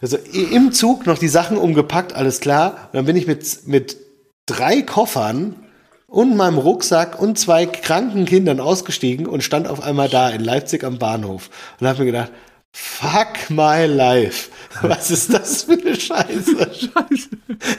Also 0.00 0.16
im 0.16 0.72
Zug 0.72 1.06
noch 1.06 1.18
die 1.18 1.28
Sachen 1.28 1.56
umgepackt, 1.56 2.14
alles 2.14 2.40
klar. 2.40 2.88
Und 2.92 2.94
dann 2.94 3.06
bin 3.06 3.16
ich 3.16 3.26
mit, 3.26 3.66
mit 3.66 3.96
drei 4.46 4.82
Koffern 4.82 5.56
und 6.06 6.36
meinem 6.36 6.58
Rucksack 6.58 7.20
und 7.20 7.38
zwei 7.38 7.66
kranken 7.66 8.24
Kindern 8.24 8.60
ausgestiegen 8.60 9.26
und 9.26 9.42
stand 9.42 9.68
auf 9.68 9.82
einmal 9.82 10.08
da 10.08 10.30
in 10.30 10.42
Leipzig 10.42 10.84
am 10.84 10.98
Bahnhof 10.98 11.50
und 11.80 11.86
habe 11.86 12.00
mir 12.00 12.06
gedacht, 12.06 12.32
fuck 12.72 13.50
my 13.50 13.86
life. 13.86 14.50
Was 14.82 15.10
ist 15.10 15.32
das 15.32 15.64
für 15.64 15.72
eine 15.72 15.94
Scheiße? 15.94 16.56
Scheiße. 16.72 17.28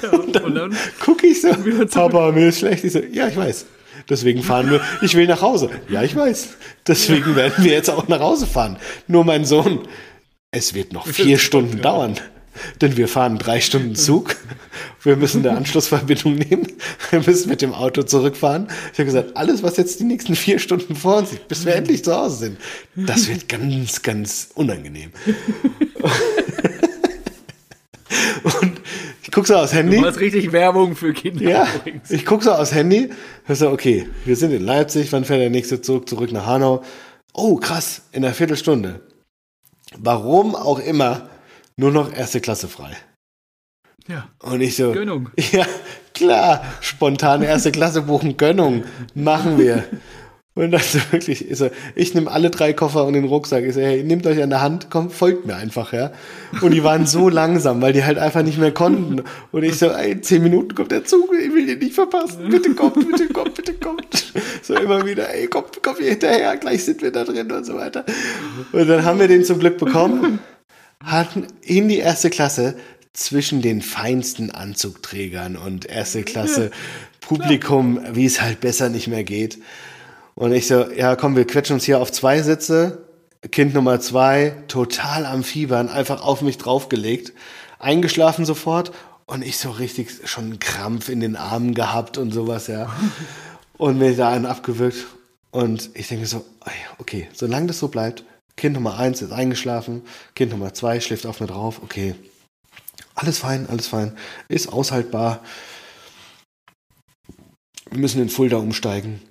Ja, 0.04 0.10
und, 0.20 0.42
und 0.42 0.56
dann, 0.56 0.78
gucke 1.04 1.28
ich 1.28 1.42
so. 1.42 1.50
Papa, 1.92 2.32
mir 2.32 2.50
ist 2.50 2.60
schlecht. 2.60 2.84
Ich 2.84 2.94
so, 2.94 3.00
ja, 3.00 3.28
ich 3.28 3.38
weiß. 3.38 3.66
Deswegen 4.10 4.44
fahren 4.44 4.72
wir, 4.72 4.82
ich 5.02 5.16
will 5.16 5.28
nach 5.28 5.42
Hause. 5.42 5.70
Ja, 5.90 6.04
ich 6.04 6.16
weiß. 6.16 6.50
Deswegen 6.88 7.36
werden 7.36 7.64
wir 7.64 7.72
jetzt 7.72 7.90
auch 7.90 8.08
nach 8.08 8.20
Hause 8.20 8.48
fahren. 8.48 8.78
Nur 9.08 9.24
mein 9.24 9.46
Sohn, 9.46 9.88
es 10.52 10.74
wird 10.74 10.94
noch 10.94 11.08
vier 11.08 11.38
Stunden 11.38 11.82
dauern. 11.82 12.16
denn 12.82 12.98
wir 12.98 13.08
fahren 13.08 13.38
drei 13.38 13.62
Stunden 13.62 13.96
Zug. 13.96 14.36
Wir 15.04 15.16
müssen 15.16 15.46
eine 15.48 15.56
Anschlussverbindung 15.58 16.36
nehmen. 16.36 16.68
Wir 17.12 17.20
müssen 17.26 17.50
mit 17.50 17.62
dem 17.62 17.74
Auto 17.74 18.04
zurückfahren. 18.04 18.68
Ich 18.92 19.00
habe 19.00 19.06
gesagt, 19.06 19.38
alles, 19.38 19.64
was 19.64 19.78
jetzt 19.78 20.00
die 20.00 20.04
nächsten 20.04 20.36
vier 20.36 20.60
Stunden 20.60 20.96
vor 20.96 21.18
uns 21.18 21.32
liegt, 21.32 21.48
bis 21.48 21.66
wir 21.66 21.76
endlich 21.76 22.04
zu 22.04 22.14
Hause 22.16 22.36
sind, 22.38 22.58
das 22.96 23.30
wird 23.30 23.48
ganz, 23.48 24.02
ganz 24.02 24.50
unangenehm. 24.56 25.12
Und 28.44 28.82
ich 29.24 29.32
gucke 29.32 29.48
so 29.48 29.56
aufs 29.56 29.74
Handy. 29.74 29.98
Du 29.98 30.02
machst 30.02 30.20
richtig 30.20 30.52
Werbung 30.52 30.96
für 30.96 31.14
Kinder 31.14 31.44
Ja, 31.48 31.68
übrigens. 31.76 32.10
ich 32.10 32.26
gucke 32.26 32.44
so 32.44 32.52
aufs 32.52 32.74
Handy. 32.74 33.10
Ich 33.48 33.60
so, 33.60 33.70
okay, 33.70 34.08
wir 34.26 34.36
sind 34.36 34.52
in 34.52 34.64
Leipzig. 34.66 35.12
Wann 35.12 35.24
fährt 35.26 35.42
der 35.42 35.50
nächste 35.50 35.82
Zug 35.82 36.10
zurück 36.10 36.32
nach 36.32 36.46
Hanau? 36.46 36.84
Oh, 37.34 37.56
krass, 37.58 38.02
in 38.12 38.26
einer 38.26 38.34
Viertelstunde. 38.34 39.02
Warum 39.98 40.56
auch 40.56 40.80
immer, 40.80 41.30
nur 41.78 41.92
noch 41.92 42.14
erste 42.14 42.42
Klasse 42.42 42.68
frei. 42.68 42.96
Ja. 44.08 44.28
Und 44.42 44.62
ich 44.62 44.76
so, 44.76 44.92
Gönnung. 44.92 45.30
ja, 45.52 45.66
klar, 46.14 46.64
spontan 46.82 47.44
erste 47.44 47.72
Klasse 47.72 48.02
buchen, 48.02 48.38
Gönnung, 48.38 48.84
machen 49.14 49.58
wir. 49.58 49.84
Und 50.60 50.72
dann 50.72 50.82
so 50.82 51.00
wirklich, 51.12 51.50
ich, 51.50 51.58
so, 51.58 51.70
ich 51.96 52.14
nehme 52.14 52.30
alle 52.30 52.50
drei 52.50 52.74
Koffer 52.74 53.06
und 53.06 53.14
den 53.14 53.24
Rucksack. 53.24 53.64
Ich 53.64 53.76
so, 53.76 53.80
hey, 53.80 54.04
nehmt 54.04 54.28
euch 54.28 54.44
an 54.44 54.50
der 54.50 54.60
Hand, 54.60 54.88
komm, 54.90 55.10
folgt 55.10 55.46
mir 55.46 55.56
einfach, 55.56 55.94
ja. 55.94 56.12
Und 56.60 56.72
die 56.72 56.84
waren 56.84 57.06
so 57.06 57.30
langsam, 57.30 57.82
weil 57.82 57.94
die 57.94 58.04
halt 58.04 58.18
einfach 58.18 58.44
nicht 58.44 58.58
mehr 58.58 58.74
konnten. 58.74 59.24
Und 59.54 59.64
ich 59.64 59.78
so, 59.78 59.88
ey, 59.88 60.20
zehn 60.20 60.44
Minuten 60.44 60.76
kommt 60.76 60.92
der 60.92 61.06
Zug, 61.06 61.32
ich 61.34 61.54
will 61.54 61.66
den 61.66 61.80
nicht 61.80 61.94
verpassen. 61.94 62.50
Bitte 62.50 62.76
kommt, 62.76 62.96
bitte 62.96 63.30
kommt, 63.30 63.56
bitte 63.56 63.74
kommt. 63.76 64.34
So 64.62 64.76
immer 64.76 65.06
wieder, 65.06 65.34
ey, 65.34 65.48
kommt, 65.48 65.82
kommt 65.82 66.00
hier 66.00 66.10
hinterher, 66.10 66.58
gleich 66.58 66.84
sind 66.84 67.02
wir 67.02 67.14
da 67.14 67.24
drin 67.24 67.50
und 67.50 67.66
so 67.66 67.76
weiter. 67.76 68.04
Und 68.74 68.90
dann 68.90 69.06
haben 69.06 69.18
wir 69.22 69.30
den 69.30 69.46
zum 69.46 69.60
Glück 69.60 69.78
bekommen, 69.78 70.40
hatten 71.02 71.48
in 71.62 71.88
die 71.88 72.00
erste 72.00 72.30
Klasse 72.30 72.76
zwischen 73.14 73.62
den 73.62 73.82
feinsten 73.82 74.52
Anzugträgern 74.52 75.56
und 75.56 75.86
erste 75.86 76.24
Klasse 76.24 76.72
Publikum, 77.22 78.02
wie 78.12 78.26
es 78.26 78.42
halt 78.42 78.60
besser 78.60 78.90
nicht 78.90 79.08
mehr 79.08 79.24
geht. 79.24 79.60
Und 80.40 80.54
ich 80.54 80.68
so, 80.68 80.90
ja, 80.90 81.18
komm, 81.18 81.36
wir 81.36 81.46
quetschen 81.46 81.74
uns 81.74 81.84
hier 81.84 82.00
auf 82.00 82.14
zwei 82.14 82.42
Sitze. 82.42 83.06
Kind 83.52 83.74
Nummer 83.74 84.00
zwei, 84.00 84.56
total 84.70 85.26
am 85.26 85.44
Fiebern, 85.44 85.90
einfach 85.90 86.22
auf 86.22 86.42
mich 86.42 86.58
draufgelegt, 86.58 87.34
eingeschlafen 87.78 88.46
sofort 88.46 88.94
und 89.26 89.44
ich 89.44 89.58
so 89.58 89.70
richtig 89.70 90.10
schon 90.30 90.46
einen 90.46 90.60
Krampf 90.60 91.10
in 91.10 91.20
den 91.20 91.36
Armen 91.36 91.74
gehabt 91.74 92.18
und 92.18 92.32
sowas, 92.32 92.68
ja. 92.68 92.90
Und 93.78 93.98
mir 93.98 94.14
da 94.14 94.30
einen 94.30 94.46
abgewürgt. 94.46 95.08
Und 95.52 95.90
ich 95.94 96.10
denke 96.10 96.26
so, 96.26 96.44
okay, 96.98 97.30
solange 97.34 97.68
das 97.68 97.80
so 97.80 97.88
bleibt, 97.88 98.26
Kind 98.58 98.76
Nummer 98.76 98.98
eins 98.98 99.22
ist 99.22 99.32
eingeschlafen, 99.32 100.02
Kind 100.36 100.52
Nummer 100.52 100.74
zwei 100.74 101.00
schläft 101.00 101.26
auf 101.26 101.40
mir 101.40 101.48
drauf, 101.48 101.80
okay. 101.82 102.14
Alles 103.16 103.40
fein, 103.40 103.68
alles 103.70 103.88
fein, 103.88 104.18
ist 104.50 104.72
aushaltbar. 104.72 105.42
Wir 107.90 108.00
müssen 108.00 108.22
in 108.22 108.30
Fulda 108.30 108.58
umsteigen. 108.58 109.22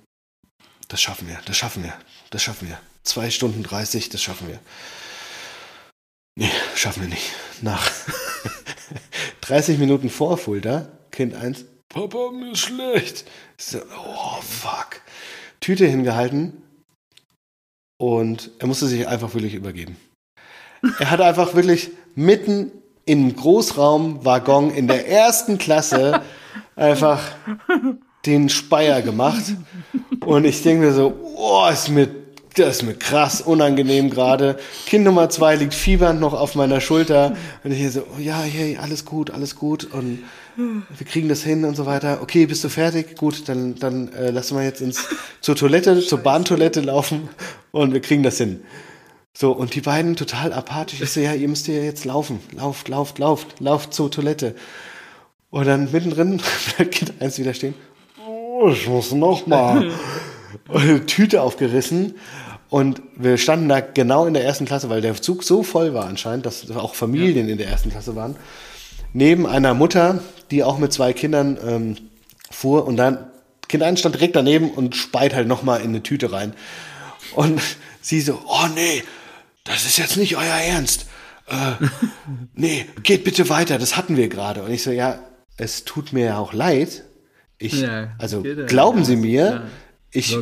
Das 0.89 0.99
schaffen 1.01 1.27
wir, 1.27 1.39
das 1.45 1.55
schaffen 1.55 1.83
wir, 1.83 1.93
das 2.31 2.41
schaffen 2.41 2.67
wir. 2.67 2.79
Zwei 3.03 3.29
Stunden 3.29 3.63
30, 3.63 4.09
das 4.09 4.21
schaffen 4.21 4.47
wir. 4.47 4.59
Nee, 6.35 6.51
schaffen 6.75 7.03
wir 7.03 7.09
nicht. 7.09 7.31
Nach 7.61 7.89
30 9.41 9.77
Minuten 9.77 10.09
vor 10.09 10.37
Fulda, 10.37 10.91
Kind 11.11 11.35
1, 11.35 11.65
Papa, 11.89 12.31
mir 12.31 12.53
ist 12.53 12.59
schlecht. 12.59 13.25
Oh, 13.97 14.41
fuck. 14.41 15.01
Tüte 15.59 15.85
hingehalten 15.85 16.63
und 17.97 18.49
er 18.57 18.67
musste 18.67 18.87
sich 18.87 19.07
einfach 19.07 19.33
wirklich 19.35 19.53
übergeben. 19.53 19.95
Er 20.99 21.11
hat 21.11 21.21
einfach 21.21 21.53
wirklich 21.53 21.91
mitten 22.15 22.71
im 23.05 23.35
Großraumwaggon 23.35 24.71
in 24.71 24.87
der 24.87 25.07
ersten 25.07 25.59
Klasse 25.59 26.23
einfach 26.75 27.21
den 28.25 28.49
Speier 28.49 29.01
gemacht. 29.01 29.55
Und 30.25 30.45
ich 30.45 30.61
denke 30.63 30.87
mir 30.87 30.93
so, 30.93 31.13
oh, 31.35 31.67
ist 31.71 31.89
mir, 31.89 32.09
das 32.55 32.77
ist 32.77 32.83
mir 32.83 32.95
krass 32.95 33.41
unangenehm 33.41 34.09
gerade. 34.09 34.59
Kind 34.85 35.05
Nummer 35.05 35.29
zwei 35.29 35.55
liegt 35.55 35.73
fiebernd 35.73 36.19
noch 36.19 36.33
auf 36.33 36.55
meiner 36.55 36.81
Schulter. 36.81 37.35
Und 37.63 37.71
ich 37.71 37.91
so, 37.91 38.01
oh, 38.01 38.19
ja, 38.19 38.41
hey, 38.41 38.77
alles 38.81 39.05
gut, 39.05 39.31
alles 39.31 39.55
gut. 39.55 39.85
Und 39.85 40.19
wir 40.55 41.07
kriegen 41.07 41.29
das 41.29 41.41
hin 41.41 41.63
und 41.63 41.75
so 41.75 41.85
weiter. 41.85 42.19
Okay, 42.21 42.45
bist 42.45 42.63
du 42.63 42.69
fertig? 42.69 43.15
Gut, 43.17 43.47
dann, 43.47 43.75
dann 43.75 44.11
äh, 44.13 44.31
lassen 44.31 44.57
wir 44.57 44.63
jetzt 44.63 44.81
ins, 44.81 45.07
zur 45.39 45.55
Toilette, 45.55 45.99
zur 46.01 46.19
Bahntoilette 46.19 46.81
laufen 46.81 47.29
und 47.71 47.93
wir 47.93 48.01
kriegen 48.01 48.23
das 48.23 48.37
hin. 48.37 48.61
So, 49.33 49.53
und 49.53 49.73
die 49.73 49.81
beiden 49.81 50.17
total 50.17 50.51
apathisch. 50.51 50.99
Ich 51.01 51.11
so, 51.11 51.21
ja, 51.21 51.33
ihr 51.33 51.47
müsst 51.47 51.67
ja 51.67 51.75
jetzt 51.75 52.03
laufen. 52.03 52.41
Lauft, 52.53 52.89
lauft, 52.89 53.19
lauft, 53.19 53.59
lauft 53.61 53.93
zur 53.93 54.11
Toilette. 54.11 54.53
Und 55.49 55.65
dann 55.65 55.91
mittendrin 55.91 56.41
bleibt 56.75 56.93
Kind 56.93 57.13
eins 57.21 57.39
wieder 57.39 57.53
stehen. 57.53 57.73
Oh, 58.61 58.71
ich 58.71 58.87
muss 58.87 59.13
noch 59.13 59.47
mal. 59.47 59.89
Und 60.67 60.75
eine 60.81 61.05
Tüte 61.05 61.41
aufgerissen. 61.41 62.15
Und 62.69 63.01
wir 63.15 63.37
standen 63.37 63.69
da 63.69 63.79
genau 63.79 64.25
in 64.25 64.33
der 64.33 64.43
ersten 64.43 64.65
Klasse, 64.65 64.89
weil 64.89 64.99
der 64.99 65.15
Zug 65.21 65.43
so 65.43 65.63
voll 65.63 65.93
war 65.93 66.05
anscheinend, 66.05 66.45
dass 66.45 66.69
auch 66.71 66.93
Familien 66.93 67.47
in 67.47 67.57
der 67.57 67.67
ersten 67.67 67.89
Klasse 67.89 68.17
waren. 68.17 68.35
Neben 69.13 69.47
einer 69.47 69.73
Mutter, 69.73 70.21
die 70.51 70.63
auch 70.63 70.77
mit 70.77 70.91
zwei 70.91 71.13
Kindern 71.13 71.57
ähm, 71.65 71.97
fuhr. 72.51 72.85
Und 72.85 72.97
dann, 72.97 73.29
Kind 73.69 73.81
1 73.81 74.01
stand 74.01 74.15
direkt 74.15 74.35
daneben 74.35 74.71
und 74.71 74.95
speit 74.95 75.33
halt 75.33 75.47
nochmal 75.47 75.79
in 75.79 75.89
eine 75.89 76.03
Tüte 76.03 76.33
rein. 76.33 76.53
Und 77.35 77.61
sie 78.01 78.19
so, 78.19 78.39
oh 78.45 78.67
nee, 78.75 79.03
das 79.63 79.85
ist 79.85 79.97
jetzt 79.97 80.17
nicht 80.17 80.35
euer 80.35 80.43
Ernst. 80.43 81.05
Äh, 81.47 81.85
nee, 82.55 82.85
geht 83.03 83.23
bitte 83.23 83.47
weiter, 83.47 83.77
das 83.77 83.95
hatten 83.95 84.17
wir 84.17 84.27
gerade. 84.27 84.63
Und 84.63 84.71
ich 84.71 84.83
so, 84.83 84.91
ja, 84.91 85.19
es 85.55 85.85
tut 85.85 86.11
mir 86.11 86.25
ja 86.25 86.37
auch 86.37 86.51
leid. 86.51 87.05
Ich, 87.59 87.81
Ja, 87.81 88.09
also 88.17 88.43
ja, 88.43 88.65
glauben 88.65 88.99
ja, 88.99 89.05
Sie 89.05 89.15
mir, 89.17 89.45
ja. 89.45 89.61
ich, 90.11 90.35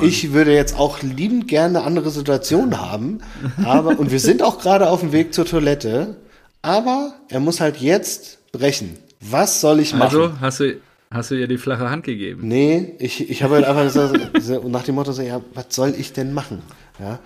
ich 0.00 0.32
würde 0.32 0.54
jetzt 0.54 0.78
auch 0.78 1.02
liebend 1.02 1.48
gerne 1.48 1.78
eine 1.78 1.86
andere 1.86 2.10
Situation 2.10 2.80
haben. 2.80 3.18
Aber, 3.64 3.98
und 3.98 4.10
wir 4.12 4.20
sind 4.20 4.42
auch 4.42 4.58
gerade 4.58 4.88
auf 4.88 5.00
dem 5.00 5.12
Weg 5.12 5.34
zur 5.34 5.44
Toilette. 5.44 6.16
Aber 6.62 7.14
er 7.28 7.40
muss 7.40 7.60
halt 7.60 7.78
jetzt 7.78 8.50
brechen. 8.52 8.96
Was 9.20 9.60
soll 9.60 9.80
ich 9.80 9.92
machen? 9.92 10.20
also 10.20 10.40
hast 10.40 10.60
du, 10.60 10.80
hast 11.10 11.30
du 11.32 11.34
ihr 11.34 11.48
die 11.48 11.58
flache 11.58 11.90
Hand 11.90 12.04
gegeben? 12.04 12.46
Nee, 12.46 12.94
ich, 13.00 13.28
ich 13.28 13.42
habe 13.42 13.56
halt 13.56 13.64
einfach 13.64 13.90
so, 13.90 14.12
so, 14.40 14.68
nach 14.68 14.84
dem 14.84 14.94
Motto 14.94 15.10
so, 15.12 15.22
ja, 15.22 15.40
was 15.54 15.66
soll 15.70 15.94
ich 15.98 16.12
denn 16.12 16.32
machen? 16.32 16.62
Ja. 17.00 17.18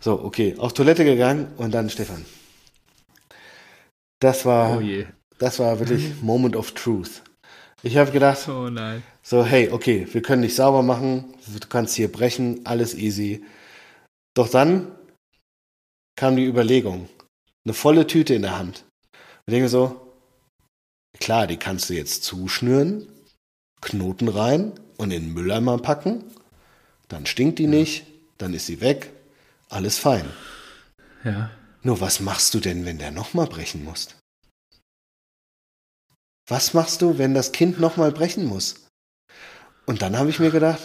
So, 0.00 0.22
okay, 0.22 0.54
auf 0.58 0.72
Toilette 0.72 1.04
gegangen 1.04 1.48
und 1.56 1.72
dann 1.72 1.90
Stefan. 1.90 2.24
Das 4.18 4.44
war, 4.44 4.78
Oh 4.78 4.82
das 5.38 5.58
war 5.58 5.78
wirklich 5.78 6.12
Moment 6.22 6.56
of 6.56 6.72
Truth. 6.72 7.22
Ich 7.82 7.96
habe 7.96 8.10
gedacht, 8.12 8.46
Oh 8.48 8.68
nein. 8.68 9.02
so, 9.22 9.44
hey, 9.44 9.70
okay, 9.70 10.06
wir 10.12 10.22
können 10.22 10.42
dich 10.42 10.54
sauber 10.54 10.82
machen, 10.82 11.34
du 11.46 11.66
kannst 11.68 11.94
hier 11.96 12.12
brechen, 12.12 12.64
alles 12.66 12.94
easy. 12.94 13.44
Doch 14.34 14.48
dann 14.48 14.92
kam 16.16 16.36
die 16.36 16.44
Überlegung, 16.44 17.08
eine 17.64 17.74
volle 17.74 18.06
Tüte 18.06 18.34
in 18.34 18.42
der 18.42 18.58
Hand. 18.58 18.84
Ich 19.46 19.52
denke 19.52 19.68
so, 19.68 20.12
klar, 21.18 21.46
die 21.46 21.56
kannst 21.56 21.88
du 21.88 21.94
jetzt 21.94 22.24
zuschnüren, 22.24 23.08
Knoten 23.80 24.28
rein 24.28 24.72
und 24.98 25.10
in 25.10 25.24
den 25.24 25.32
Mülleimer 25.32 25.78
packen. 25.78 26.24
Dann 27.08 27.24
stinkt 27.26 27.58
die 27.58 27.66
nicht, 27.66 28.04
dann 28.38 28.52
ist 28.54 28.66
sie 28.66 28.80
weg, 28.80 29.10
alles 29.70 29.98
fein. 29.98 30.28
Ja. 31.24 31.50
Nur 31.82 32.00
was 32.00 32.20
machst 32.20 32.52
du 32.52 32.60
denn, 32.60 32.84
wenn 32.84 32.98
der 32.98 33.10
nochmal 33.10 33.46
brechen 33.46 33.84
muss? 33.84 34.08
Was 36.50 36.74
machst 36.74 37.00
du, 37.00 37.16
wenn 37.16 37.32
das 37.32 37.52
Kind 37.52 37.78
nochmal 37.78 38.10
brechen 38.10 38.44
muss? 38.44 38.84
Und 39.86 40.02
dann 40.02 40.18
habe 40.18 40.30
ich 40.30 40.40
mir 40.40 40.50
gedacht, 40.50 40.80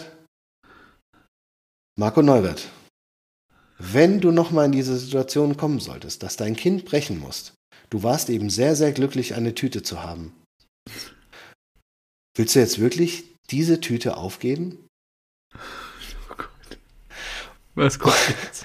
Marco 1.98 2.22
Neubert, 2.22 2.68
wenn 3.76 4.20
du 4.20 4.30
nochmal 4.30 4.66
in 4.66 4.72
diese 4.72 4.96
Situation 4.96 5.56
kommen 5.56 5.80
solltest, 5.80 6.22
dass 6.22 6.36
dein 6.36 6.54
Kind 6.54 6.84
brechen 6.84 7.18
muss, 7.18 7.52
du 7.90 8.04
warst 8.04 8.30
eben 8.30 8.48
sehr, 8.48 8.76
sehr 8.76 8.92
glücklich, 8.92 9.34
eine 9.34 9.56
Tüte 9.56 9.82
zu 9.82 10.04
haben. 10.04 10.40
Willst 12.36 12.54
du 12.54 12.60
jetzt 12.60 12.78
wirklich 12.78 13.24
diese 13.50 13.80
Tüte 13.80 14.18
aufgeben? 14.18 14.86
Was 17.74 17.98
kommt 17.98 18.14
jetzt? 18.40 18.64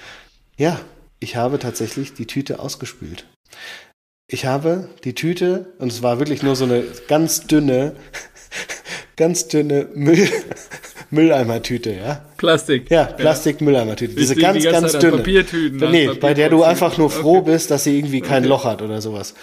Ja, 0.56 0.80
ich 1.20 1.36
habe 1.36 1.58
tatsächlich 1.58 2.14
die 2.14 2.28
Tüte 2.28 2.60
ausgespült. 2.60 3.26
Ich 4.34 4.46
habe 4.46 4.88
die 5.04 5.14
Tüte, 5.14 5.74
und 5.78 5.92
es 5.92 6.02
war 6.04 6.18
wirklich 6.20 6.42
nur 6.42 6.56
so 6.56 6.64
eine 6.64 6.86
ganz 7.10 7.48
dünne, 7.48 7.98
ganz 9.18 9.50
dünne 9.50 9.90
Müll, 9.94 10.30
Mülleimertüte, 11.10 11.92
ja. 11.92 12.26
Plastik. 12.38 12.90
Ja, 12.90 13.04
Plastik-Mülleimertüte. 13.04 14.16
Diese 14.16 14.34
liegen 14.36 14.54
ganz, 14.54 14.64
die 14.64 14.70
ganz 14.72 14.92
dünne. 15.00 15.18
Papiertüten, 15.18 15.92
nee, 15.92 16.08
bei 16.14 16.34
der 16.34 16.50
du 16.50 16.64
einfach 16.64 16.98
nur 16.98 17.10
froh 17.10 17.40
Okay. 17.40 17.52
bist, 17.52 17.72
dass 17.72 17.84
sie 17.84 17.98
irgendwie 17.98 18.22
kein 18.22 18.44
Okay. 18.44 18.48
Loch 18.48 18.64
hat 18.64 18.82
oder 18.82 19.02
sowas. 19.02 19.34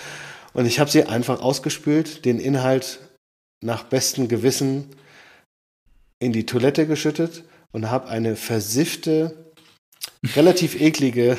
Und 0.55 0.65
ich 0.65 0.81
habe 0.81 0.91
sie 0.91 1.05
einfach 1.05 1.43
ausgespült, 1.43 2.25
den 2.25 2.41
Inhalt 2.41 3.01
nach 3.63 3.85
bestem 3.85 4.27
Gewissen 4.27 4.87
in 6.19 6.33
die 6.33 6.47
Toilette 6.47 6.87
geschüttet 6.87 7.45
und 7.73 7.91
habe 7.91 8.09
eine 8.09 8.37
versiffte, 8.37 9.53
relativ 10.35 10.81
eklige 10.81 11.37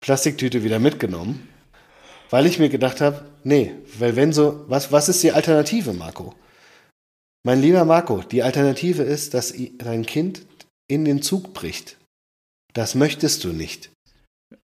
Plastiktüte 0.00 0.64
wieder 0.64 0.80
mitgenommen. 0.80 1.48
Weil 2.32 2.46
ich 2.46 2.58
mir 2.58 2.70
gedacht 2.70 3.02
habe, 3.02 3.26
nee, 3.44 3.74
weil 3.98 4.16
wenn 4.16 4.32
so, 4.32 4.64
was, 4.66 4.90
was 4.90 5.10
ist 5.10 5.22
die 5.22 5.32
Alternative, 5.32 5.92
Marco? 5.92 6.34
Mein 7.44 7.60
lieber 7.60 7.84
Marco, 7.84 8.22
die 8.22 8.42
Alternative 8.42 9.02
ist, 9.02 9.34
dass 9.34 9.52
dein 9.78 10.06
Kind 10.06 10.42
in 10.88 11.04
den 11.04 11.20
Zug 11.20 11.52
bricht. 11.52 11.98
Das 12.72 12.94
möchtest 12.94 13.44
du 13.44 13.48
nicht. 13.48 13.90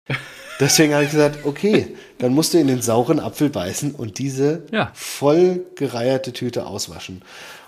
Deswegen 0.61 0.95
habe 0.95 1.05
ich 1.05 1.11
gesagt, 1.11 1.45
okay, 1.45 1.95
dann 2.19 2.33
musst 2.33 2.55
du 2.55 2.59
in 2.59 2.69
den 2.69 2.81
sauren 2.81 3.21
Apfel 3.21 3.51
beißen 3.51 3.95
und 3.95 4.19
diese 4.19 4.67
Ja. 4.73 4.91
voll 4.95 5.67
gereierte 5.77 6.33
Tüte 6.33 6.67
auswaschen. 6.67 7.23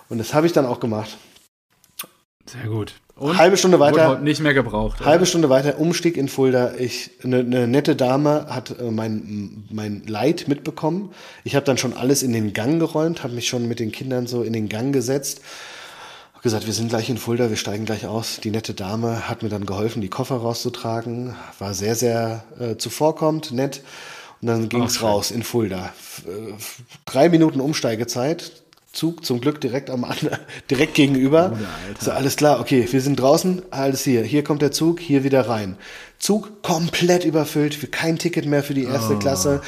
Und 0.09 0.17
das 0.17 0.33
habe 0.33 0.47
ich 0.47 0.53
dann 0.55 0.67
auch 0.67 0.81
gemacht. 0.81 1.19
Sehr 2.47 2.69
gut. 2.69 2.95
Und 3.21 3.37
Halbe 3.37 3.59
Stunde 3.59 3.79
weiter, 3.79 4.19
nicht 4.19 4.41
mehr 4.41 4.55
gebraucht. 4.55 5.05
halbe 5.05 5.27
Stunde 5.27 5.51
weiter, 5.51 5.79
Umstieg 5.79 6.17
in 6.17 6.27
Fulda. 6.27 6.73
Ich, 6.79 7.11
eine, 7.23 7.41
eine 7.41 7.69
nette 7.69 7.95
Dame 7.95 8.47
hat 8.49 8.81
äh, 8.81 8.91
mein, 8.91 9.65
mein 9.71 10.05
Leid 10.07 10.49
mitbekommen. 10.49 11.11
Ich 11.45 11.55
habe 11.55 11.67
dann 11.67 11.77
schon 11.77 11.93
alles 11.93 12.23
in 12.23 12.33
den 12.33 12.55
Gang 12.55 12.79
geräumt, 12.79 13.23
habe 13.23 13.35
mich 13.35 13.47
schon 13.47 13.69
mit 13.69 13.79
den 13.79 13.93
Kindern 13.93 14.27
so 14.27 14.43
in 14.43 14.55
den 14.55 14.71
Gang 14.71 14.95
gesetzt. 14.95 15.43
Hab 16.33 16.41
gesagt, 16.41 16.65
wir 16.65 16.73
sind 16.73 16.89
gleich 16.89 17.11
in 17.11 17.19
Fulda, 17.19 17.51
wir 17.51 17.59
steigen 17.59 17.85
gleich 17.85 18.07
aus. 18.07 18.41
Die 18.43 18.51
nette 18.51 18.73
Dame 18.73 19.29
hat 19.29 19.43
mir 19.43 19.51
dann 19.51 19.67
geholfen, 19.67 20.01
die 20.01 20.09
Koffer 20.09 20.37
rauszutragen. 20.37 21.35
War 21.59 21.75
sehr, 21.75 21.97
sehr 21.97 22.45
äh, 22.59 22.77
zuvorkommend, 22.79 23.53
nett. 23.53 23.83
Und 24.41 24.49
dann 24.49 24.71
ging 24.71 24.85
es 24.85 24.95
schön. 24.95 25.07
raus 25.07 25.31
in 25.31 25.43
Fulda. 25.43 25.93
Äh, 26.27 26.55
drei 27.05 27.29
Minuten 27.29 27.61
Umsteigezeit. 27.61 28.51
Zug 28.93 29.25
zum 29.25 29.41
Glück 29.41 29.61
direkt 29.61 29.89
am 29.89 30.05
anderen, 30.05 30.39
direkt 30.71 30.95
gegenüber. 30.95 31.53
Alter. 31.53 32.05
So, 32.05 32.11
alles 32.11 32.37
klar, 32.37 32.61
okay, 32.61 32.87
wir 32.91 33.01
sind 33.01 33.17
draußen, 33.17 33.63
alles 33.71 34.03
hier. 34.03 34.23
Hier 34.23 34.43
kommt 34.43 34.63
der 34.63 34.73
Zug, 34.73 35.01
hier 35.01 35.23
wieder 35.23 35.49
rein. 35.49 35.77
Zug 36.19 36.63
komplett 36.63 37.25
überfüllt, 37.25 37.75
für 37.75 37.87
kein 37.87 38.19
Ticket 38.19 38.47
mehr 38.47 38.63
für 38.63 38.75
die 38.75 38.85
erste 38.85 39.17
Klasse. 39.17 39.63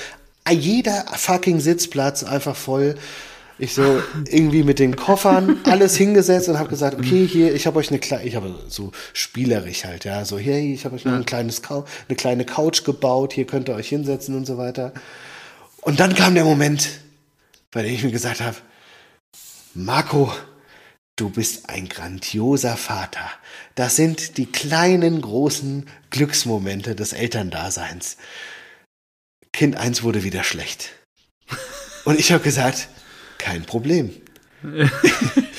Jeder 0.51 1.05
fucking 1.13 1.61
Sitzplatz 1.61 2.25
einfach 2.25 2.57
voll. 2.57 2.97
Ich 3.59 3.75
so 3.75 4.03
irgendwie 4.29 4.65
mit 4.65 4.81
den 4.81 4.97
Koffern 4.97 5.61
alles 5.65 5.97
hingesetzt 5.97 6.49
und 6.49 6.59
habe 6.59 6.69
gesagt, 6.69 6.99
okay, 6.99 7.25
hier, 7.27 7.55
ich 7.55 7.67
habe 7.69 7.79
euch 7.79 7.91
eine 7.91 8.01
kleine, 8.01 8.25
ich 8.25 8.35
habe 8.35 8.53
so 8.69 8.91
spielerisch 9.13 9.85
halt, 9.85 10.05
ja, 10.05 10.25
so 10.25 10.37
hier, 10.37 10.59
ich 10.59 10.85
habe 10.85 10.97
euch 10.97 11.05
noch 11.05 11.13
ein 11.13 11.27
kleines 11.27 11.63
eine 11.71 12.17
kleine 12.17 12.45
Couch 12.45 12.83
gebaut, 12.83 13.33
hier 13.33 13.47
könnt 13.47 13.69
ihr 13.69 13.77
euch 13.77 13.89
hinsetzen 13.89 14.35
und 14.37 14.47
so 14.47 14.59
weiter. 14.59 14.93
Und 15.81 16.01
dann 16.01 16.15
kam 16.15 16.35
der 16.35 16.45
Moment, 16.45 16.89
bei 17.71 17.83
dem 17.83 17.95
ich 17.95 18.03
mir 18.03 18.11
gesagt 18.11 18.41
habe, 18.41 18.57
Marco, 19.75 20.31
du 21.17 21.31
bist 21.31 21.71
ein 21.71 21.89
grandioser 21.89 22.77
Vater. 22.77 23.31
Das 23.75 23.97
sind 23.97 24.37
die 24.37 24.45
kleinen, 24.45 25.23
großen 25.23 25.89
Glücksmomente 26.11 26.95
des 26.95 27.15
Elterndaseins. 27.15 28.19
Kind 29.53 29.77
1 29.77 30.03
wurde 30.03 30.25
wieder 30.25 30.45
schlecht. 30.45 30.91
Und 32.05 32.19
ich 32.19 32.33
habe 32.33 32.45
gesagt, 32.45 32.89
kein 33.39 33.65
Problem. 33.65 34.11